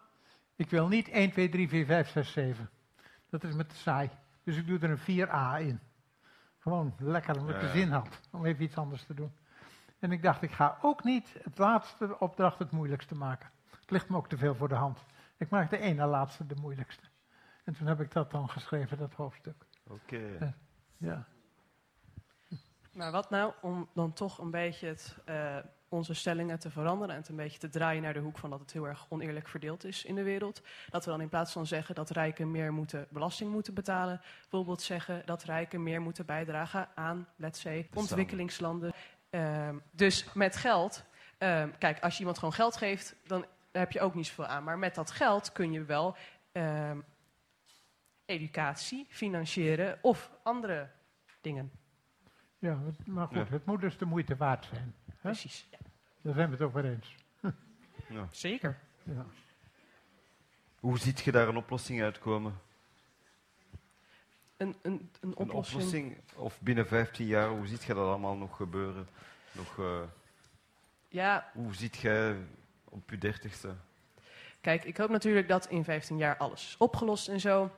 ik 0.57 0.71
wil 0.71 0.89
niet 0.89 1.09
1, 1.09 1.31
2, 1.31 1.49
3, 1.49 1.69
4, 1.69 1.87
5, 1.87 2.09
6, 2.09 2.33
7. 2.33 2.71
Dat 3.29 3.45
is 3.45 3.55
me 3.55 3.67
te 3.67 3.75
saai. 3.75 4.11
Dus 4.43 4.57
ik 4.57 4.67
doe 4.67 4.79
er 4.79 4.91
een 4.91 5.29
4a 5.29 5.67
in. 5.67 5.81
Gewoon 6.59 6.95
lekker, 6.99 7.39
omdat 7.39 7.55
ik 7.55 7.63
ja. 7.63 7.71
zin 7.71 7.91
had 7.91 8.21
om 8.31 8.45
even 8.45 8.65
iets 8.65 8.77
anders 8.77 9.05
te 9.05 9.15
doen. 9.15 9.33
En 9.99 10.13
ik 10.13 10.23
dacht, 10.23 10.43
ik 10.43 10.53
ga 10.53 10.79
ook 10.83 11.05
niet 11.05 11.37
het 11.43 11.59
laatste 11.59 12.19
opdracht 12.19 12.59
het 12.59 12.71
moeilijkste 12.71 13.15
maken. 13.15 13.51
Het 13.81 13.91
ligt 13.91 14.09
me 14.09 14.17
ook 14.17 14.29
te 14.29 14.37
veel 14.37 14.55
voor 14.55 14.69
de 14.69 14.75
hand. 14.75 15.05
Ik 15.37 15.51
maak 15.51 15.71
de 15.71 15.79
ene 15.79 16.07
laatste 16.07 16.47
de 16.47 16.55
moeilijkste. 16.61 17.05
En 17.65 17.75
toen 17.75 17.87
heb 17.87 18.01
ik 18.01 18.13
dat 18.13 18.31
dan 18.31 18.49
geschreven, 18.49 18.99
dat 18.99 19.15
hoofdstuk. 19.15 19.67
Oké. 19.87 20.37
Eh, 20.41 20.49
ja. 20.97 21.27
Maar 22.93 23.13
wat 23.13 23.31
nou 23.31 23.53
om 23.61 23.89
dan 23.95 24.13
toch 24.13 24.39
een 24.39 24.51
beetje 24.51 24.87
het, 24.87 25.17
eh, 25.25 25.57
onze 25.89 26.15
stellingen 26.15 26.59
te 26.59 26.71
veranderen 26.71 27.15
en 27.15 27.21
het 27.21 27.29
een 27.29 27.37
beetje 27.37 27.59
te 27.59 27.69
draaien 27.69 28.03
naar 28.03 28.13
de 28.13 28.21
hoek 28.21 28.39
van 28.39 28.51
dat 28.51 28.61
het 28.61 28.73
heel 28.73 28.87
erg 28.87 29.07
oneerlijk 29.09 29.49
verdeeld 29.49 29.85
is 29.85 30.05
in 30.05 30.15
de 30.15 30.23
wereld. 30.23 30.63
Dat 30.91 31.05
we 31.05 31.11
dan 31.11 31.21
in 31.21 31.29
plaats 31.29 31.53
van 31.53 31.67
zeggen 31.67 31.95
dat 31.95 32.11
rijken 32.11 32.51
meer 32.51 32.73
moeten 32.73 33.07
belasting 33.11 33.53
moeten 33.53 33.75
betalen, 33.75 34.21
bijvoorbeeld 34.41 34.83
zeggen 34.83 35.23
dat 35.25 35.43
rijken 35.43 35.83
meer 35.83 36.01
moeten 36.01 36.27
bijdragen 36.27 36.89
aan, 36.95 37.29
let's 37.37 37.61
say, 37.61 37.89
ontwikkelingslanden. 37.95 38.93
Ehm, 39.31 39.77
dus 39.91 40.33
met 40.33 40.57
geld, 40.57 41.05
ehm, 41.39 41.71
kijk, 41.79 42.01
als 42.01 42.13
je 42.13 42.19
iemand 42.19 42.39
gewoon 42.39 42.55
geld 42.55 42.77
geeft, 42.77 43.15
dan 43.27 43.45
heb 43.73 43.93
je 43.93 44.01
ook 44.01 44.15
niet 44.15 44.27
zoveel 44.27 44.47
aan. 44.47 44.65
Maar 44.65 44.79
met 44.79 44.95
dat 44.95 45.11
geld 45.11 45.53
kun 45.53 45.73
je 45.73 45.85
wel 45.85 46.17
ehm, 46.53 47.01
educatie 48.25 49.07
financieren 49.09 49.99
of 50.03 50.31
andere 50.43 50.91
dingen. 51.41 51.80
Ja, 52.61 52.79
het- 52.85 53.07
maar 53.07 53.27
goed, 53.27 53.37
Ja. 53.37 53.45
het 53.51 53.65
moet 53.65 53.81
dus 53.81 53.99
de 53.99 54.05
moeite 54.05 54.37
waard 54.37 54.65
zijn. 54.65 54.95
Hè? 55.07 55.13
Precies. 55.21 55.69
Daar 56.23 56.35
zijn 56.35 56.47
we 56.51 56.53
het 56.57 56.63
over 56.65 56.85
eens. 56.85 57.15
Ja. 58.09 58.29
Zeker. 58.31 58.79
Ja. 59.03 59.27
Hoe 60.81 60.99
ziet 60.99 61.21
je 61.21 61.33
daar 61.33 61.49
een 61.49 61.57
oplossing 61.57 62.03
uitkomen? 62.03 62.55
Een, 64.57 64.77
een, 64.83 64.93
een 64.93 65.11
Een 65.21 65.37
oplossing. 65.37 65.77
oplossing, 65.77 66.19
of 66.35 66.61
binnen 66.61 66.87
15 66.87 67.27
jaar, 67.27 67.49
hoe 67.49 67.67
ziet 67.67 67.83
je 67.85 67.95
dat 67.95 68.07
allemaal 68.07 68.37
nog 68.37 68.57
gebeuren? 68.57 69.09
Nog, 69.53 69.79
eh, 69.79 70.01
Ja, 71.09 71.51
hoe 71.55 71.75
ziet 71.75 71.97
jij 71.97 72.37
op 72.85 73.11
je 73.11 73.19
dertigste? 73.19 73.75
kijk, 74.61 74.85
ik 74.85 74.97
hoop 74.97 75.11
natuurlijk 75.11 75.49
dat 75.49 75.67
in 75.69 75.85
15 75.85 76.17
jaar 76.17 76.37
alles 76.37 76.63
is 76.67 76.77
opgelost 76.77 77.29
en 77.29 77.41
zo. 77.41 77.71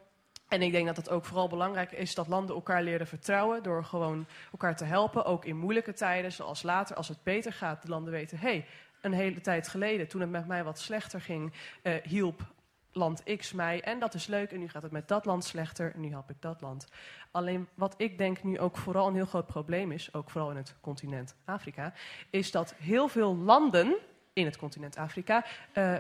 En 0.53 0.63
ik 0.63 0.73
denk 0.73 0.87
dat 0.87 0.97
het 0.97 1.11
ook 1.11 1.25
vooral 1.25 1.49
belangrijk 1.49 1.93
is 1.93 2.15
dat 2.15 2.29
landen 2.29 2.55
elkaar 2.55 2.83
leren 2.83 3.07
vertrouwen 3.07 3.63
door 3.63 3.85
gewoon 3.85 4.27
elkaar 4.51 4.77
te 4.77 4.85
helpen, 4.85 5.25
ook 5.25 5.45
in 5.45 5.57
moeilijke 5.57 5.93
tijden, 5.93 6.33
zoals 6.33 6.63
later 6.63 6.97
als 6.97 7.09
het 7.09 7.23
beter 7.23 7.53
gaat, 7.53 7.83
de 7.83 7.89
landen 7.89 8.13
weten, 8.13 8.39
hé, 8.39 8.49
hey, 8.49 8.67
een 9.01 9.13
hele 9.13 9.41
tijd 9.41 9.69
geleden, 9.69 10.09
toen 10.09 10.21
het 10.21 10.31
met 10.31 10.47
mij 10.47 10.65
wat 10.65 10.79
slechter 10.79 11.21
ging, 11.21 11.53
eh, 11.83 11.95
hielp 12.03 12.53
land 12.93 13.23
X 13.37 13.53
mij 13.53 13.81
en 13.81 13.99
dat 13.99 14.15
is 14.15 14.27
leuk 14.27 14.53
en 14.53 14.59
nu 14.59 14.69
gaat 14.69 14.83
het 14.83 14.93
met 14.93 15.09
dat 15.09 15.25
land 15.25 15.45
slechter 15.45 15.95
en 15.95 16.01
nu 16.01 16.11
help 16.11 16.31
ik 16.31 16.37
dat 16.41 16.61
land. 16.61 16.87
Alleen 17.31 17.69
wat 17.75 17.95
ik 17.97 18.19
denk 18.19 18.43
nu 18.43 18.59
ook 18.59 18.77
vooral 18.77 19.09
een 19.09 19.15
heel 19.15 19.27
groot 19.27 19.47
probleem 19.47 19.93
is, 19.93 20.15
ook 20.15 20.31
vooral 20.31 20.51
in 20.51 20.57
het 20.57 20.75
continent 20.81 21.35
Afrika, 21.45 21.93
is 22.31 22.51
dat 22.51 22.75
heel 22.79 23.09
veel 23.09 23.37
landen 23.37 23.97
in 24.33 24.45
het 24.45 24.57
continent 24.57 24.97
Afrika 24.97 25.45
eh, 25.73 25.95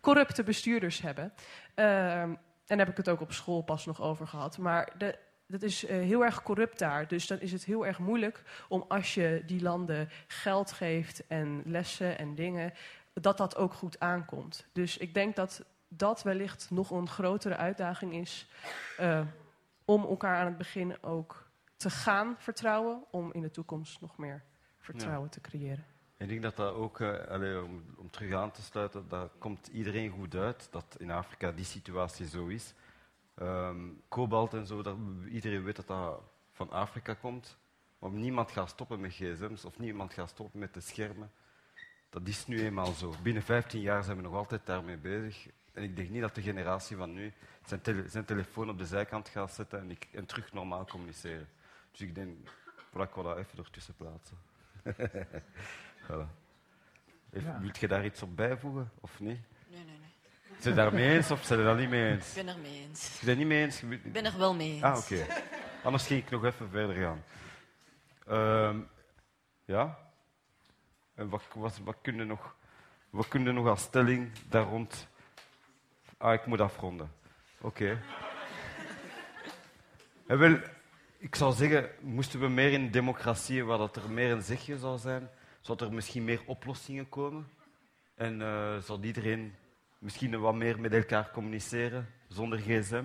corrupte 0.00 0.42
bestuurders 0.42 1.00
hebben. 1.00 1.32
Ehm, 1.74 2.34
en 2.66 2.76
daar 2.76 2.86
heb 2.86 2.98
ik 2.98 3.04
het 3.04 3.08
ook 3.08 3.20
op 3.20 3.32
school 3.32 3.62
pas 3.62 3.86
nog 3.86 4.00
over 4.00 4.26
gehad. 4.26 4.58
Maar 4.58 4.92
de, 4.98 5.18
dat 5.46 5.62
is 5.62 5.84
eh, 5.84 5.96
heel 5.96 6.24
erg 6.24 6.42
corrupt 6.42 6.78
daar. 6.78 7.08
Dus 7.08 7.26
dan 7.26 7.40
is 7.40 7.52
het 7.52 7.64
heel 7.64 7.86
erg 7.86 7.98
moeilijk 7.98 8.42
om 8.68 8.84
als 8.88 9.14
je 9.14 9.42
die 9.46 9.62
landen 9.62 10.08
geld 10.26 10.72
geeft 10.72 11.26
en 11.26 11.62
lessen 11.64 12.18
en 12.18 12.34
dingen, 12.34 12.72
dat 13.12 13.36
dat 13.36 13.56
ook 13.56 13.72
goed 13.72 14.00
aankomt. 14.00 14.66
Dus 14.72 14.96
ik 14.96 15.14
denk 15.14 15.36
dat 15.36 15.64
dat 15.88 16.22
wellicht 16.22 16.70
nog 16.70 16.90
een 16.90 17.08
grotere 17.08 17.56
uitdaging 17.56 18.14
is 18.14 18.46
eh, 18.96 19.20
om 19.84 20.04
elkaar 20.04 20.36
aan 20.36 20.46
het 20.46 20.58
begin 20.58 21.02
ook 21.02 21.50
te 21.76 21.90
gaan 21.90 22.34
vertrouwen, 22.38 23.04
om 23.10 23.32
in 23.32 23.40
de 23.40 23.50
toekomst 23.50 24.00
nog 24.00 24.18
meer 24.18 24.42
vertrouwen 24.78 25.30
te 25.30 25.40
creëren. 25.40 25.84
Ik 26.18 26.28
denk 26.28 26.42
dat 26.42 26.56
dat 26.56 26.74
ook, 26.74 27.00
eh, 27.00 27.62
om, 27.96 28.10
terug 28.10 28.32
aan 28.32 28.50
te 28.50 28.62
sluiten, 28.62 29.08
dat 29.08 29.32
komt 29.38 29.66
iedereen 29.66 30.10
goed 30.10 30.34
uit 30.34 30.68
dat 30.70 30.96
in 30.98 31.10
Afrika 31.10 31.52
die 31.52 31.64
situatie 31.64 32.26
zo 32.26 32.46
is. 32.46 32.74
Ehm, 33.34 33.88
kobalt 34.08 34.54
en 34.54 34.66
zo, 34.66 34.82
dat, 34.82 34.96
iedereen 35.30 35.64
weet 35.64 35.76
dat 35.76 35.86
dat 35.86 36.20
van 36.52 36.70
Afrika 36.70 37.14
komt. 37.14 37.58
Maar 37.98 38.10
niemand 38.10 38.50
gaat 38.50 38.68
stoppen 38.68 39.00
met 39.00 39.12
gsm's 39.12 39.64
of 39.64 39.78
niemand 39.78 40.12
gaat 40.12 40.28
stoppen 40.28 40.60
met 40.60 40.74
de 40.74 40.80
schermen. 40.80 41.30
Dat 42.10 42.28
is 42.28 42.46
nu 42.46 42.60
eenmaal 42.60 42.92
zo. 42.92 43.14
Binnen 43.22 43.42
15 43.42 43.80
jaar 43.80 44.04
zijn 44.04 44.16
we 44.16 44.22
nog 44.22 44.34
altijd 44.34 44.66
daarmee 44.66 44.96
bezig. 44.96 45.48
En 45.72 45.82
ik 45.82 45.96
denk 45.96 46.10
niet 46.10 46.20
dat 46.20 46.34
de 46.34 46.42
generatie 46.42 46.96
van 46.96 47.12
nu 47.12 47.32
zijn 48.06 48.24
telefoon 48.24 48.70
op 48.70 48.78
de 48.78 48.86
zijkant 48.86 49.28
gaat 49.28 49.52
zetten 49.52 49.80
en, 49.80 49.90
ik, 49.90 50.08
en 50.12 50.26
terug 50.26 50.52
normaal 50.52 50.84
communiceren. 50.84 51.48
Dus 51.90 52.00
ik 52.00 52.14
denk, 52.14 52.48
voilà, 52.88 53.00
ik 53.00 53.14
wil 53.14 53.22
dat 53.22 53.36
even 53.36 53.58
ertussen 53.58 53.94
plaatsen. 53.96 54.36
Ja. 56.08 57.58
Wilt 57.60 57.78
je 57.78 57.88
daar 57.88 58.04
iets 58.04 58.22
op 58.22 58.36
bijvoegen, 58.36 58.90
of 59.00 59.20
niet? 59.20 59.40
Nee, 59.68 59.84
nee, 59.84 59.84
nee. 59.84 60.10
Zijn 60.58 60.74
je 60.74 60.80
daar 60.80 60.92
mee 60.92 61.10
eens 61.10 61.30
of 61.30 61.44
zijn 61.44 61.58
je 61.58 61.64
daar 61.64 61.76
niet 61.76 61.88
mee 61.88 62.10
eens? 62.10 62.28
Ik 62.28 62.44
ben 62.44 62.54
er 62.54 62.60
mee 62.60 62.86
eens. 62.88 63.20
Je 63.20 63.26
bent 63.26 63.38
niet 63.38 63.46
mee 63.46 63.62
eens? 63.62 63.82
Ik 63.82 64.12
ben 64.12 64.24
er 64.24 64.38
wel 64.38 64.54
mee 64.54 64.72
eens. 64.72 64.82
Ah, 64.82 64.98
oké. 64.98 65.26
Anders 65.82 66.06
ging 66.06 66.22
ik 66.22 66.30
nog 66.30 66.44
even 66.44 66.70
verder 66.70 66.96
gaan. 66.96 67.24
Ehm, 68.26 68.80
ja? 69.64 69.98
En 71.14 71.28
wat, 71.28 71.42
wat, 71.54 71.78
wat 71.84 71.96
kun 72.02 72.16
je 72.16 72.24
nog, 72.24 72.56
wat 73.10 73.28
kun 73.28 73.44
je 73.44 73.52
nog 73.52 73.66
als 73.66 73.82
stelling 73.82 74.30
daar 74.48 74.64
rond... 74.64 75.08
Ah, 76.16 76.32
ik 76.32 76.46
moet 76.46 76.60
afronden. 76.60 77.10
Oké. 77.60 78.02
En 80.26 80.38
wel, 80.38 80.58
ik 81.18 81.34
zou 81.34 81.54
zeggen, 81.54 81.90
moesten 82.00 82.40
we 82.40 82.48
meer 82.48 82.72
in 82.72 82.90
democratieën 82.90 83.66
waar 83.66 83.78
dat 83.78 83.96
er 83.96 84.10
meer 84.10 84.30
een 84.30 84.42
zegje 84.42 84.78
zou 84.78 84.98
zijn, 84.98 85.30
zou 85.66 85.84
er 85.84 85.92
misschien 85.92 86.24
meer 86.24 86.42
oplossingen 86.46 87.08
komen. 87.08 87.46
En 88.14 88.42
eh 88.42 88.76
zou 88.78 89.02
iedereen 89.02 89.54
misschien 89.98 90.40
wat 90.40 90.54
meer 90.54 90.80
met 90.80 90.92
elkaar 90.92 91.30
communiceren, 91.30 92.06
zonder 92.28 92.58
gsm. 92.58 93.04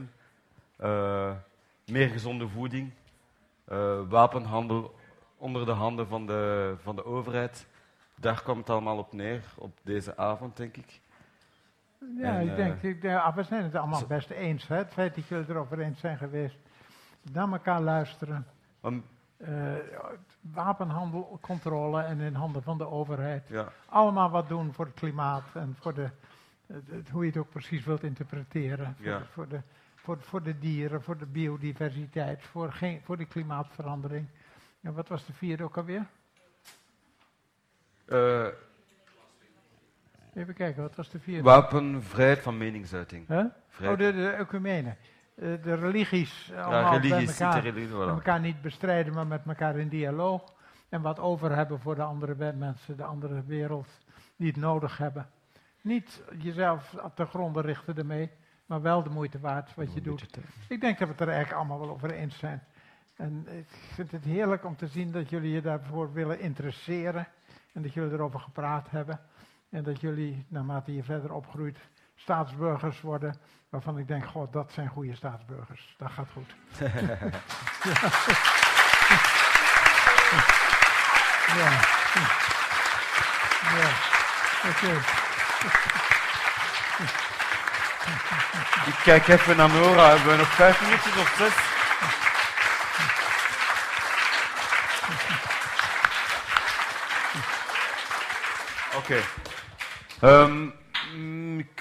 Eh, 0.77 1.35
meer 1.85 2.09
gezonde 2.09 2.47
voeding. 2.47 2.91
Eh, 3.65 3.99
wapenhandel 4.09 4.95
onder 5.37 5.65
de 5.65 5.71
handen 5.71 6.07
van 6.07 6.25
de, 6.25 6.75
van 6.81 6.95
de 6.95 7.05
overheid. 7.05 7.67
Daar 8.15 8.41
komt 8.43 8.57
het 8.57 8.69
allemaal 8.69 8.97
op 8.97 9.13
neer, 9.13 9.43
op 9.57 9.77
deze 9.83 10.17
avond, 10.17 10.57
denk 10.57 10.77
ik. 10.77 11.01
Ja, 12.17 12.39
En, 12.39 12.49
ik 12.49 12.55
denk, 12.55 12.81
ik, 12.81 13.01
we 13.35 13.43
zijn 13.43 13.63
het 13.63 13.75
allemaal 13.75 14.05
best 14.07 14.29
eens. 14.29 14.67
Hè? 14.67 14.75
Het 14.75 14.93
feit 14.93 15.15
dat 15.15 15.27
jullie 15.27 15.43
het 15.43 15.55
erover 15.55 15.79
eens 15.79 15.99
zijn 15.99 16.17
geweest. 16.17 16.57
Naar 17.31 17.51
elkaar 17.51 17.81
luisteren. 17.81 18.47
Eh, 19.41 19.73
wapenhandel, 20.41 21.37
controle 21.41 22.01
en 22.01 22.19
in 22.19 22.33
handen 22.33 22.63
van 22.63 22.77
de 22.77 22.87
overheid. 22.87 23.47
Ja. 23.47 23.71
Allemaal 23.85 24.29
wat 24.29 24.47
doen 24.47 24.73
voor 24.73 24.85
het 24.85 24.93
klimaat 24.93 25.43
en 25.53 25.75
voor 25.79 25.93
de, 25.93 26.09
hoe 27.11 27.21
je 27.23 27.29
het 27.29 27.37
ook 27.39 27.49
precies 27.49 27.83
wilt 27.85 28.03
interpreteren. 28.03 28.95
Voor, 28.95 29.05
Ja. 29.05 29.17
de, 29.19 29.25
voor, 29.25 29.47
de, 29.47 29.61
voor, 29.95 30.19
voor 30.21 30.43
de 30.43 30.59
dieren, 30.59 31.01
voor 31.03 31.17
de 31.17 31.25
biodiversiteit, 31.25 32.43
voor, 32.43 32.71
geen, 32.71 33.01
voor 33.03 33.17
die 33.17 33.25
klimaatverandering. 33.25 34.27
En 34.81 34.93
wat 34.93 35.07
was 35.07 35.25
de 35.25 35.33
vierde 35.33 35.63
ook 35.63 35.77
alweer? 35.77 36.05
Eh, 38.05 38.45
Even 40.33 40.53
kijken, 40.53 40.81
wat 40.81 40.95
was 40.95 41.09
de 41.09 41.19
vierde? 41.19 41.43
wapenvrijheid 41.43 42.39
van 42.39 42.57
meningsuiting. 42.57 43.27
Huh? 43.27 43.45
Oh, 43.91 43.97
de, 43.97 44.13
de 44.13 44.29
ecumene. 44.29 44.95
Eh, 45.35 45.63
de 45.63 45.75
religies 45.75 46.51
allemaal 46.51 46.91
religies, 46.91 47.09
bij 47.09 47.19
niet 47.19 47.37
de 47.37 47.43
elkaar, 47.43 47.61
religie, 47.61 47.89
voilà. 47.89 47.97
met 47.97 48.07
elkaar 48.07 48.39
niet 48.39 48.61
bestrijden, 48.61 49.13
maar 49.13 49.27
met 49.27 49.41
elkaar 49.45 49.77
in 49.77 49.87
dialoog. 49.87 50.53
En 50.89 51.01
wat 51.01 51.19
over 51.19 51.55
hebben 51.55 51.79
voor 51.79 51.95
de 51.95 52.03
andere 52.03 52.53
mensen, 52.53 52.97
de 52.97 53.03
andere 53.03 53.43
wereld, 53.43 53.87
die 54.35 54.47
het 54.47 54.57
nodig 54.57 54.97
hebben. 54.97 55.29
Niet 55.81 56.23
jezelf 56.39 56.95
te 57.15 57.25
gronden 57.25 57.63
richten 57.63 57.97
ermee, 57.97 58.31
maar 58.65 58.81
wel 58.81 59.03
de 59.03 59.09
moeite 59.09 59.39
waard 59.39 59.75
wat 59.75 59.93
je 59.93 60.01
doet. 60.01 60.25
Ik 60.67 60.81
denk 60.81 60.99
dat 60.99 61.07
we 61.07 61.13
het 61.13 61.21
er 61.21 61.29
eigenlijk 61.29 61.57
allemaal 61.57 61.79
wel 61.79 61.89
over 61.89 62.11
eens 62.11 62.37
zijn. 62.37 62.63
En 63.15 63.47
ik 63.57 63.69
vind 63.69 64.11
het 64.11 64.23
heerlijk 64.23 64.65
om 64.65 64.75
te 64.75 64.87
zien 64.87 65.11
dat 65.11 65.29
jullie 65.29 65.51
je 65.51 65.61
daarvoor 65.61 66.13
willen 66.13 66.39
interesseren. 66.39 67.27
En 67.73 67.81
dat 67.81 67.93
jullie 67.93 68.13
erover 68.13 68.39
gepraat 68.39 68.89
hebben. 68.89 69.19
En 69.69 69.83
dat 69.83 70.01
jullie, 70.01 70.45
naarmate 70.47 70.95
je 70.95 71.03
verder 71.03 71.33
opgroeit, 71.33 71.77
staatsburgers 72.21 73.01
worden. 73.01 73.35
Waarvan 73.69 73.97
ik 73.97 74.07
denk, 74.07 74.25
god, 74.25 74.53
dat 74.53 74.71
zijn 74.71 74.87
goede 74.87 75.15
staatsburgers. 75.15 75.95
Dat 75.97 76.11
gaat 76.11 76.27
goed. 76.33 76.55
ja. 76.79 76.87
ja. 81.57 81.69
Ja. 83.77 83.89
Oké. 84.69 84.91
Ik 88.85 88.95
kijk 89.03 89.27
even 89.27 89.57
naar 89.57 89.69
Nora. 89.69 90.09
Hebben 90.09 90.31
we 90.31 90.37
nog 90.37 90.53
vijf 90.53 90.81
minuutjes 90.81 91.17
of 91.17 91.35
zes? 91.37 91.53
Oké. 98.95 99.21
Ehm, 100.19 100.51
mm, 100.51 100.67
ik 100.67 100.80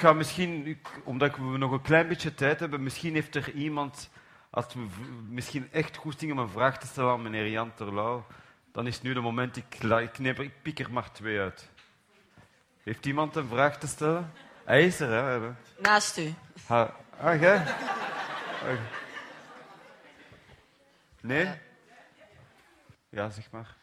ga 0.00 0.12
misschien, 0.12 0.80
omdat 1.04 1.36
we 1.36 1.42
nog 1.58 1.72
een 1.72 1.82
klein 1.82 2.08
beetje 2.08 2.34
tijd 2.34 2.60
hebben, 2.60 2.82
misschien 2.82 3.14
heeft 3.14 3.34
er 3.34 3.52
iemand, 3.52 4.10
als 4.50 4.74
we 4.74 4.86
misschien 5.28 5.68
echt 5.72 5.96
goesting 5.96 6.32
om 6.32 6.38
een 6.38 6.48
vraag 6.48 6.78
te 6.78 6.86
stellen 6.86 7.10
aan 7.12 7.22
meneer 7.22 7.48
Jan 7.48 7.74
Terlouw, 7.74 8.26
dan 8.72 8.86
is 8.86 9.02
nu 9.02 9.12
de 9.12 9.20
moment, 9.20 9.56
ik, 9.56 9.74
ik, 9.82 10.18
neem 10.18 10.34
er- 10.36 10.42
ik 10.42 10.62
pik 10.62 10.78
er 10.78 10.92
maar 10.92 11.12
twee 11.12 11.40
uit. 11.40 11.68
Heeft 12.82 13.06
iemand 13.06 13.36
een 13.36 13.48
vraag 13.48 13.78
te 13.78 13.86
stellen? 13.86 14.32
Hij 14.64 14.84
is 14.86 15.00
er, 15.00 15.10
hè? 15.10 15.50
Naast 15.78 16.18
u. 16.18 16.34
Ha, 16.66 16.96
ah, 17.20 17.40
jij? 17.40 17.56
Ah. 17.56 18.80
Nee? 21.20 21.48
Ja, 23.08 23.30
zeg 23.30 23.50
maar. 23.50 23.76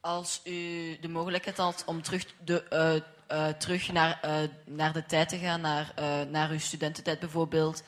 Als 0.00 0.40
u 0.44 0.52
de 1.00 1.08
mogelijkheid 1.08 1.56
had 1.56 1.82
om 1.86 2.02
terug, 2.02 2.24
de, 2.44 2.62
eh, 2.62 3.00
eh, 3.26 3.48
terug 3.48 3.92
naar, 3.92 4.18
eh, 4.22 4.48
naar 4.66 4.92
de 4.92 5.06
tijd 5.06 5.28
te 5.28 5.38
gaan, 5.38 5.60
naar, 5.60 5.92
eh, 5.94 6.20
naar 6.30 6.50
uw 6.50 6.58
studententijd 6.58 7.20
bijvoorbeeld. 7.20 7.84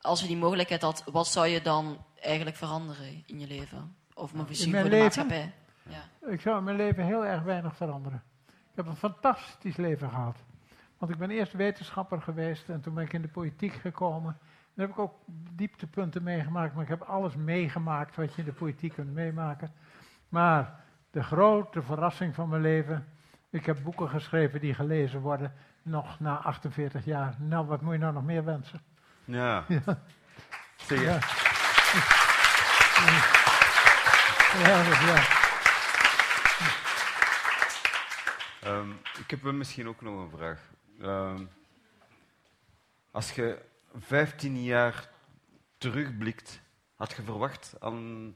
Als 0.00 0.24
u 0.24 0.26
die 0.26 0.36
mogelijkheid 0.36 0.82
had, 0.82 1.04
wat 1.12 1.26
zou 1.26 1.46
je 1.46 1.62
dan 1.62 2.04
eigenlijk 2.20 2.56
veranderen 2.56 3.22
in 3.26 3.40
je 3.40 3.46
leven? 3.46 3.96
Of 4.14 4.34
mijn 4.34 4.46
voor 4.46 4.66
de 4.66 4.82
leven? 4.82 4.98
maatschappij? 4.98 5.52
Ja. 5.82 6.28
Ik 6.28 6.40
zou 6.40 6.58
in 6.58 6.64
mijn 6.64 6.76
leven 6.76 7.04
heel 7.04 7.26
erg 7.26 7.42
weinig 7.42 7.76
veranderen. 7.76 8.22
Ik 8.46 8.74
heb 8.74 8.86
een 8.86 8.96
fantastisch 8.96 9.76
leven 9.76 10.08
gehad. 10.08 10.36
Want 10.98 11.12
ik 11.12 11.18
ben 11.18 11.30
eerst 11.30 11.52
wetenschapper 11.52 12.20
geweest 12.20 12.68
en 12.68 12.80
toen 12.80 12.94
ben 12.94 13.04
ik 13.04 13.12
in 13.12 13.22
de 13.22 13.28
politiek 13.28 13.72
gekomen. 13.72 14.38
Daar 14.74 14.86
heb 14.86 14.96
ik 14.96 14.98
ook 14.98 15.14
dieptepunten 15.54 16.22
meegemaakt, 16.22 16.74
maar 16.74 16.82
ik 16.82 16.88
heb 16.88 17.02
alles 17.02 17.36
meegemaakt 17.36 18.16
wat 18.16 18.34
je 18.34 18.42
in 18.42 18.48
de 18.48 18.52
politiek 18.52 18.92
kunt 18.92 19.12
meemaken. 19.12 19.72
Maar 20.28 20.84
de 21.10 21.22
grote 21.22 21.82
verrassing 21.82 22.34
van 22.34 22.48
mijn 22.48 22.62
leven, 22.62 23.06
ik 23.50 23.66
heb 23.66 23.82
boeken 23.82 24.08
geschreven 24.08 24.60
die 24.60 24.74
gelezen 24.74 25.20
worden, 25.20 25.54
nog 25.82 26.20
na 26.20 26.36
48 26.36 27.04
jaar. 27.04 27.34
Nou, 27.38 27.66
wat 27.66 27.80
moet 27.80 27.92
je 27.92 27.98
nou 27.98 28.12
nog 28.12 28.24
meer 28.24 28.44
wensen? 28.44 28.80
Ja. 29.24 29.64
Ja. 29.68 30.02
Zeg 30.76 31.00
Ja. 31.00 31.18
Ja, 34.58 34.82
dat- 34.88 34.98
ja. 34.98 35.36
Ehm, 38.62 38.90
ik 39.18 39.30
heb 39.30 39.42
misschien 39.42 39.88
ook 39.88 40.00
nog 40.00 40.14
een 40.20 40.30
vraag. 40.38 40.60
Ehm, 41.00 41.44
als 43.10 43.32
je 43.32 43.58
15 43.98 44.62
jaar 44.62 45.08
terugblikt, 45.78 46.60
had 46.96 47.12
je 47.12 47.22
verwacht 47.22 47.74
aan 47.80 48.34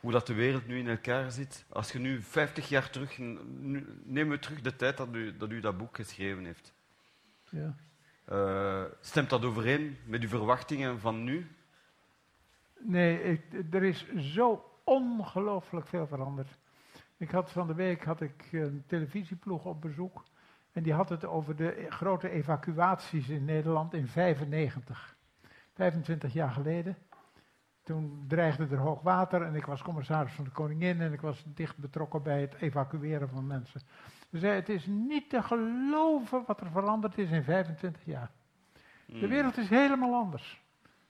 hoe 0.00 0.12
dat 0.12 0.26
de 0.26 0.34
wereld 0.34 0.66
nu 0.66 0.78
in 0.78 0.88
elkaar 0.88 1.30
zit? 1.30 1.64
Als 1.68 1.92
je 1.92 1.98
nu 1.98 2.22
50 2.22 2.68
jaar 2.68 2.90
terug, 2.90 3.18
neem 3.18 4.28
we 4.28 4.38
terug 4.38 4.60
de 4.60 4.76
tijd 4.76 4.96
dat 4.96 5.14
u 5.14 5.36
dat, 5.36 5.50
u 5.50 5.60
dat 5.60 5.78
boek 5.78 5.96
geschreven 5.96 6.44
heeft. 6.44 6.74
Ja. 7.48 7.74
Eh, 8.24 8.84
stemt 9.00 9.30
dat 9.30 9.44
overeen 9.44 9.96
met 10.04 10.22
uw 10.22 10.28
verwachtingen 10.28 11.00
van 11.00 11.24
nu? 11.24 11.50
Nee, 12.78 13.22
ik, 13.22 13.42
er 13.74 13.82
is 13.82 14.14
zo 14.16 14.64
ongelooflijk 14.84 15.86
veel 15.86 16.06
veranderd. 16.06 16.58
Ik 17.16 17.30
had 17.30 17.50
van 17.50 17.66
de 17.66 17.74
week 17.74 18.04
had 18.04 18.20
ik 18.20 18.48
een 18.52 18.84
televisieploeg 18.86 19.64
op 19.64 19.80
bezoek. 19.80 20.24
En 20.72 20.82
die 20.82 20.92
had 20.92 21.08
het 21.08 21.24
over 21.24 21.56
de 21.56 21.86
grote 21.88 22.30
evacuaties 22.30 23.28
in 23.28 23.44
Nederland 23.44 23.94
in 23.94 24.06
95. 24.06 25.16
25 25.74 26.32
jaar 26.32 26.50
geleden. 26.50 26.96
Toen 27.90 28.24
dreigde 28.28 28.66
er 28.70 28.78
hoog 28.78 29.02
water 29.02 29.42
en 29.42 29.54
ik 29.54 29.66
was 29.66 29.82
commissaris 29.82 30.32
van 30.32 30.44
de 30.44 30.50
Koningin 30.50 31.00
en 31.00 31.12
ik 31.12 31.20
was 31.20 31.44
dicht 31.46 31.76
betrokken 31.76 32.22
bij 32.22 32.40
het 32.40 32.54
evacueren 32.54 33.28
van 33.28 33.46
mensen. 33.46 33.80
Ze 34.30 34.38
zei, 34.38 34.54
het 34.54 34.68
is 34.68 34.86
niet 34.86 35.30
te 35.30 35.42
geloven 35.42 36.42
wat 36.46 36.60
er 36.60 36.70
veranderd 36.70 37.18
is 37.18 37.30
in 37.30 37.42
25 37.42 38.04
jaar. 38.04 38.30
De 39.06 39.18
Hmm. 39.18 39.28
wereld 39.28 39.56
is 39.56 39.68
helemaal 39.68 40.14
anders. 40.14 40.62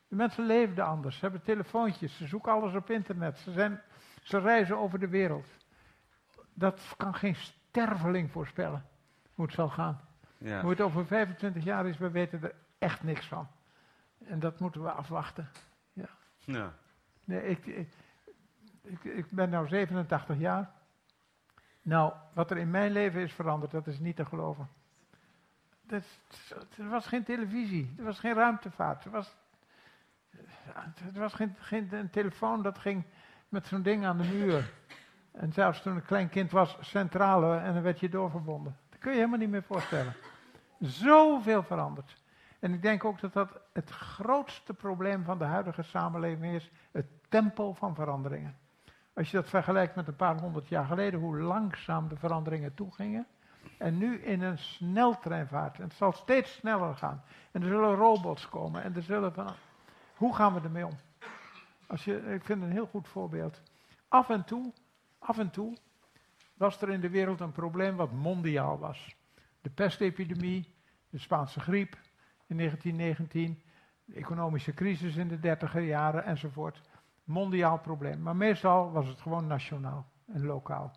De 0.09 0.17
mensen 0.17 0.47
leefden 0.47 0.87
anders. 0.87 1.15
Ze 1.15 1.21
hebben 1.21 1.43
telefoontjes, 1.43 2.17
ze 2.17 2.27
zoeken 2.27 2.53
alles 2.53 2.75
op 2.75 2.91
internet. 2.91 3.39
Ze, 3.39 3.53
zijn, 3.53 3.81
ze 4.23 4.39
reizen 4.39 4.79
over 4.79 4.99
de 4.99 5.09
wereld. 5.09 5.47
Dat 6.55 6.95
kan 6.97 7.15
geen 7.15 7.37
sterveling 7.37 8.31
voorspellen 8.31 8.85
hoe 9.35 9.45
het 9.45 9.55
zal 9.55 9.69
gaan. 9.69 10.01
Ja. 10.39 10.61
Hoe 10.61 10.71
het 10.71 10.81
over 10.81 11.07
25 11.07 11.65
jaar 11.65 11.87
is, 11.87 11.99
we 11.99 12.11
weten 12.11 12.43
er 12.43 12.55
echt 12.79 13.03
niks 13.03 13.27
van. 13.27 13.49
En 14.25 14.39
dat 14.39 14.61
moeten 14.61 14.83
we 14.83 14.91
afwachten. 14.91 15.49
Ja. 16.45 16.73
Nee, 17.25 17.43
ik, 17.43 17.67
ik, 17.67 17.89
ik, 18.83 19.05
ik 19.05 19.31
ben 19.31 19.51
nu 19.51 19.69
87 19.69 20.39
jaar. 20.39 20.71
Nou, 21.83 22.13
wat 22.33 22.51
er 22.51 22.57
in 22.57 22.71
mijn 22.71 22.93
leven 22.93 23.21
is 23.21 23.33
veranderd, 23.33 23.71
dat 23.71 23.87
is 23.87 23.99
niet 23.99 24.17
te 24.17 24.25
geloven. 24.25 24.69
Dat, 25.83 26.05
er 26.77 26.89
was 26.89 27.07
geen 27.07 27.25
televisie, 27.25 27.95
er 27.99 28.05
was 28.05 28.19
geen 28.19 28.35
ruimtevaart, 28.35 29.05
er 29.05 29.11
was, 29.11 29.37
er 31.15 31.21
was 31.21 31.35
geen, 31.35 31.55
geen 31.59 31.89
een 31.95 32.11
telefoon 32.11 32.63
dat 32.63 32.79
ging 32.79 33.05
met 33.49 33.67
zo'n 33.67 33.83
ding 33.83 34.05
aan 34.05 34.19
de 34.19 34.25
muur. 34.25 34.73
En 35.33 35.53
zelfs 35.53 35.83
toen 35.83 35.97
ik 35.97 36.05
klein 36.05 36.29
kind 36.29 36.51
was, 36.51 36.77
centrale 36.81 37.59
en 37.59 37.75
dan 37.75 37.83
werd 37.83 38.01
je 38.01 38.09
doorverbonden. 38.09 38.77
Dat 38.89 38.99
kun 38.99 39.11
je 39.11 39.17
helemaal 39.17 39.39
niet 39.39 39.51
meer 39.51 39.63
voorstellen. 39.63 40.15
Zoveel 40.79 41.63
veranderd. 41.63 42.20
En 42.61 42.73
ik 42.73 42.83
denk 42.83 43.05
ook 43.05 43.21
dat 43.21 43.33
dat 43.33 43.61
het 43.73 43.91
grootste 43.91 44.75
probleem 44.75 45.25
van 45.25 45.39
de 45.39 45.45
huidige 45.45 45.83
samenleving 45.83 46.55
is, 46.55 46.71
het 46.93 47.07
tempo 47.29 47.73
van 47.73 47.95
veranderingen. 47.95 48.57
Als 49.13 49.31
je 49.31 49.37
dat 49.37 49.49
vergelijkt 49.49 49.95
met 49.95 50.09
een 50.09 50.17
paar 50.17 50.41
honderd 50.41 50.69
jaar 50.69 50.85
geleden, 50.85 51.21
hoe 51.21 51.39
langzaam 51.39 52.09
de 52.09 52.17
veranderingen 52.17 52.75
toegingen. 52.75 53.27
En 53.79 53.99
nu 53.99 54.23
in 54.23 54.43
een 54.43 54.59
sneltreinvaart. 54.59 55.77
En 55.79 55.85
het 55.85 55.95
zal 55.95 56.13
steeds 56.13 56.53
sneller 56.53 56.95
gaan. 56.95 57.23
En 57.51 57.63
er 57.63 57.69
zullen 57.69 57.95
robots 57.95 58.49
komen. 58.49 58.83
En 58.83 58.97
er 58.97 59.03
zullen 59.03 59.33
van. 59.33 59.55
Hoe 60.15 60.35
gaan 60.35 60.55
we 60.55 60.61
ermee 60.61 60.87
om? 60.87 60.99
Als 61.87 62.05
je, 62.05 62.33
ik 62.35 62.45
vind 62.45 62.63
een 62.63 62.71
heel 62.71 62.87
goed 62.87 63.09
voorbeeld. 63.09 63.63
Af 64.09 64.31
en 64.31 64.45
toe, 64.45 64.73
af 65.19 65.39
en 65.39 65.51
toe 65.51 65.77
was 66.55 66.83
er 66.83 66.91
in 66.91 67.01
de 67.01 67.11
wereld 67.11 67.41
een 67.41 67.53
probleem 67.53 67.97
wat 67.97 68.13
mondiaal 68.13 68.79
was. 68.79 69.17
De 69.61 69.71
pestepidemie, 69.71 70.75
de 71.11 71.19
Spaanse 71.19 71.61
griep 71.61 71.97
in 72.51 72.57
1919, 72.57 73.63
de 74.05 74.15
economische 74.15 74.75
crisis 74.75 75.17
in 75.17 75.29
de 75.29 75.41
dertiger 75.41 75.83
jaren 75.83 76.25
enzovoort. 76.25 76.81
Mondiaal 77.25 77.79
probleem. 77.79 78.23
Maar 78.23 78.37
meestal 78.37 78.93
was 78.93 79.07
het 79.07 79.21
gewoon 79.21 79.47
nationaal 79.47 80.07
en 80.33 80.45
lokaal. 80.45 80.93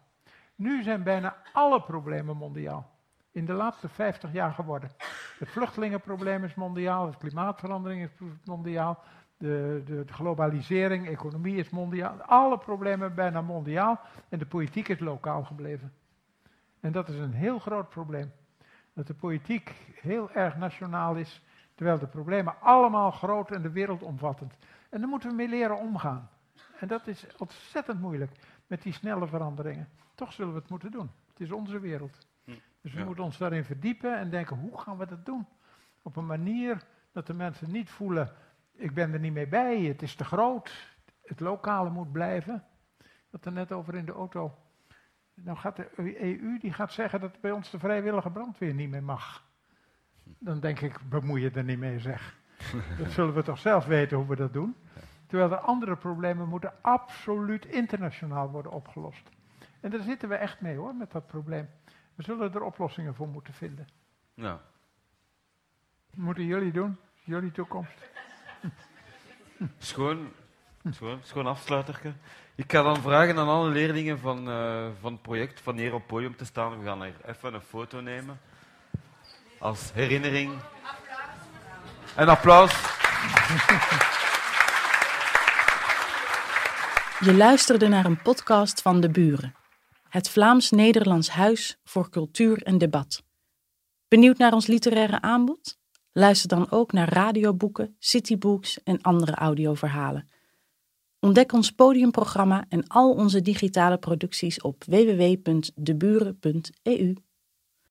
Nu 0.55 0.83
zijn 0.83 1.03
bijna 1.03 1.35
alle 1.53 1.81
problemen 1.81 2.37
mondiaal. 2.37 2.91
In 3.31 3.45
de 3.45 3.53
laatste 3.53 3.89
50 3.89 4.31
jaar 4.31 4.53
geworden. 4.53 4.91
Het 5.39 5.49
vluchtelingenprobleem 5.49 6.43
is 6.43 6.55
mondiaal, 6.55 7.11
de 7.11 7.17
klimaatverandering 7.17 8.01
is 8.03 8.27
mondiaal, 8.43 9.03
de, 9.37 9.81
de, 9.85 10.05
de 10.05 10.13
globalisering, 10.13 11.07
economie 11.07 11.55
is 11.55 11.69
mondiaal. 11.69 12.21
Alle 12.21 12.57
problemen 12.57 13.15
bijna 13.15 13.41
mondiaal 13.41 13.99
en 14.29 14.39
de 14.39 14.45
politiek 14.45 14.87
is 14.87 14.99
lokaal 14.99 15.43
gebleven. 15.43 15.93
En 16.79 16.91
dat 16.91 17.09
is 17.09 17.15
een 17.15 17.33
heel 17.33 17.59
groot 17.59 17.89
probleem. 17.89 18.31
Dat 18.93 19.07
de 19.07 19.13
politiek 19.13 19.69
heel 20.01 20.31
erg 20.31 20.57
nationaal 20.57 21.15
is, 21.15 21.41
terwijl 21.75 21.99
de 21.99 22.07
problemen 22.07 22.61
allemaal 22.61 23.11
groot 23.11 23.51
en 23.51 23.61
de 23.61 23.71
wereldomvattend. 23.71 24.57
En 24.89 24.99
daar 24.99 25.09
moeten 25.09 25.29
we 25.29 25.35
mee 25.35 25.47
leren 25.47 25.77
omgaan. 25.77 26.29
En 26.79 26.87
dat 26.87 27.07
is 27.07 27.25
ontzettend 27.37 27.99
moeilijk 28.01 28.31
met 28.67 28.81
die 28.81 28.93
snelle 28.93 29.27
veranderingen. 29.27 29.89
Toch 30.15 30.33
zullen 30.33 30.53
we 30.53 30.59
het 30.59 30.69
moeten 30.69 30.91
doen. 30.91 31.11
Het 31.29 31.39
is 31.39 31.51
onze 31.51 31.79
wereld. 31.79 32.17
Dus 32.81 32.93
we 32.93 32.99
Ja. 32.99 33.05
moeten 33.05 33.23
ons 33.23 33.37
daarin 33.37 33.63
verdiepen 33.63 34.17
en 34.17 34.29
denken, 34.29 34.57
hoe 34.57 34.77
gaan 34.79 34.97
we 34.97 35.05
dat 35.05 35.25
doen? 35.25 35.47
Op 36.01 36.15
een 36.15 36.25
manier 36.25 36.83
dat 37.11 37.27
de 37.27 37.33
mensen 37.33 37.71
niet 37.71 37.89
voelen, 37.89 38.31
ik 38.73 38.93
ben 38.93 39.13
er 39.13 39.19
niet 39.19 39.33
mee 39.33 39.47
bij, 39.47 39.81
het 39.81 40.01
is 40.01 40.15
te 40.15 40.23
groot, 40.25 40.95
het 41.25 41.39
lokale 41.39 41.89
moet 41.89 42.11
blijven. 42.11 42.63
Dat 43.29 43.45
er 43.45 43.51
net 43.51 43.71
over 43.71 43.95
in 43.95 44.05
de 44.05 44.11
auto. 44.11 44.57
Nou 45.33 45.57
gaat 45.57 45.75
de 45.75 46.21
EU 46.21 46.57
die 46.59 46.73
gaat 46.73 46.91
zeggen 46.91 47.19
dat 47.19 47.41
bij 47.41 47.51
ons 47.51 47.69
de 47.69 47.79
vrijwillige 47.79 48.29
brandweer 48.29 48.73
niet 48.73 48.89
meer 48.89 49.03
mag. 49.03 49.43
Dan 50.23 50.59
denk 50.59 50.79
ik, 50.79 50.99
bemoei 51.09 51.41
je 51.41 51.51
er 51.51 51.63
niet 51.63 51.79
mee 51.79 51.99
zeg. 51.99 52.35
Dat 52.99 53.11
zullen 53.11 53.33
we 53.33 53.43
toch 53.43 53.59
zelf 53.59 53.85
weten 53.85 54.17
hoe 54.17 54.27
we 54.27 54.35
dat 54.35 54.53
doen. 54.53 54.75
Terwijl 55.27 55.49
de 55.49 55.59
andere 55.59 55.95
problemen 55.95 56.47
moeten 56.47 56.73
absoluut 56.81 57.65
internationaal 57.65 58.49
worden 58.49 58.71
opgelost. 58.71 59.29
En 59.79 59.89
daar 59.89 60.01
zitten 60.01 60.29
we 60.29 60.35
echt 60.35 60.61
mee 60.61 60.75
hoor, 60.75 60.95
met 60.95 61.11
dat 61.11 61.27
probleem. 61.27 61.69
We 62.15 62.23
zullen 62.23 62.53
er 62.53 62.63
oplossingen 62.63 63.15
voor 63.15 63.27
moeten 63.27 63.53
vinden. 63.53 63.87
Ja. 64.33 64.61
Moeten 66.13 66.45
jullie 66.45 66.71
doen, 66.71 66.97
jullie 67.23 67.51
toekomst. 67.51 68.09
Schoon, 69.77 70.31
schoon, 70.89 71.19
schoon 71.23 71.47
afsluiterke. 71.47 72.13
Ik 72.55 72.71
ga 72.71 72.81
dan 72.81 73.01
vragen 73.01 73.37
aan 73.37 73.47
alle 73.47 73.69
leerlingen 73.69 74.19
van, 74.19 74.49
uh, 74.49 74.85
van 75.01 75.11
het 75.11 75.21
project 75.21 75.61
van 75.61 75.77
hier 75.77 75.93
op 75.93 75.99
het 75.99 76.07
podium 76.07 76.35
te 76.35 76.45
staan. 76.45 76.79
We 76.79 76.85
gaan 76.85 77.01
er 77.01 77.13
even 77.25 77.53
een 77.53 77.61
foto 77.61 78.01
nemen. 78.01 78.39
Als 79.59 79.91
herinnering. 79.93 80.53
Een 82.15 82.29
applaus. 82.29 82.71
Je 87.19 87.33
luisterde 87.33 87.87
naar 87.87 88.05
een 88.05 88.21
podcast 88.21 88.81
van 88.81 89.01
De 89.01 89.09
Buren. 89.09 89.55
Het 90.09 90.29
Vlaams-Nederlands 90.29 91.29
Huis 91.29 91.79
voor 91.83 92.09
Cultuur 92.09 92.63
en 92.63 92.77
Debat. 92.77 93.23
Benieuwd 94.07 94.37
naar 94.37 94.53
ons 94.53 94.67
literaire 94.67 95.21
aanbod? 95.21 95.77
Luister 96.11 96.49
dan 96.49 96.71
ook 96.71 96.91
naar 96.91 97.13
radioboeken, 97.13 97.95
citybooks 97.99 98.83
en 98.83 99.01
andere 99.01 99.35
audioverhalen. 99.35 100.29
Ontdek 101.23 101.53
ons 101.53 101.71
podiumprogramma 101.71 102.65
en 102.69 102.87
al 102.87 103.11
onze 103.11 103.41
digitale 103.41 103.97
producties 103.97 104.61
op 104.61 104.83
www.deburen.eu. 104.83 107.13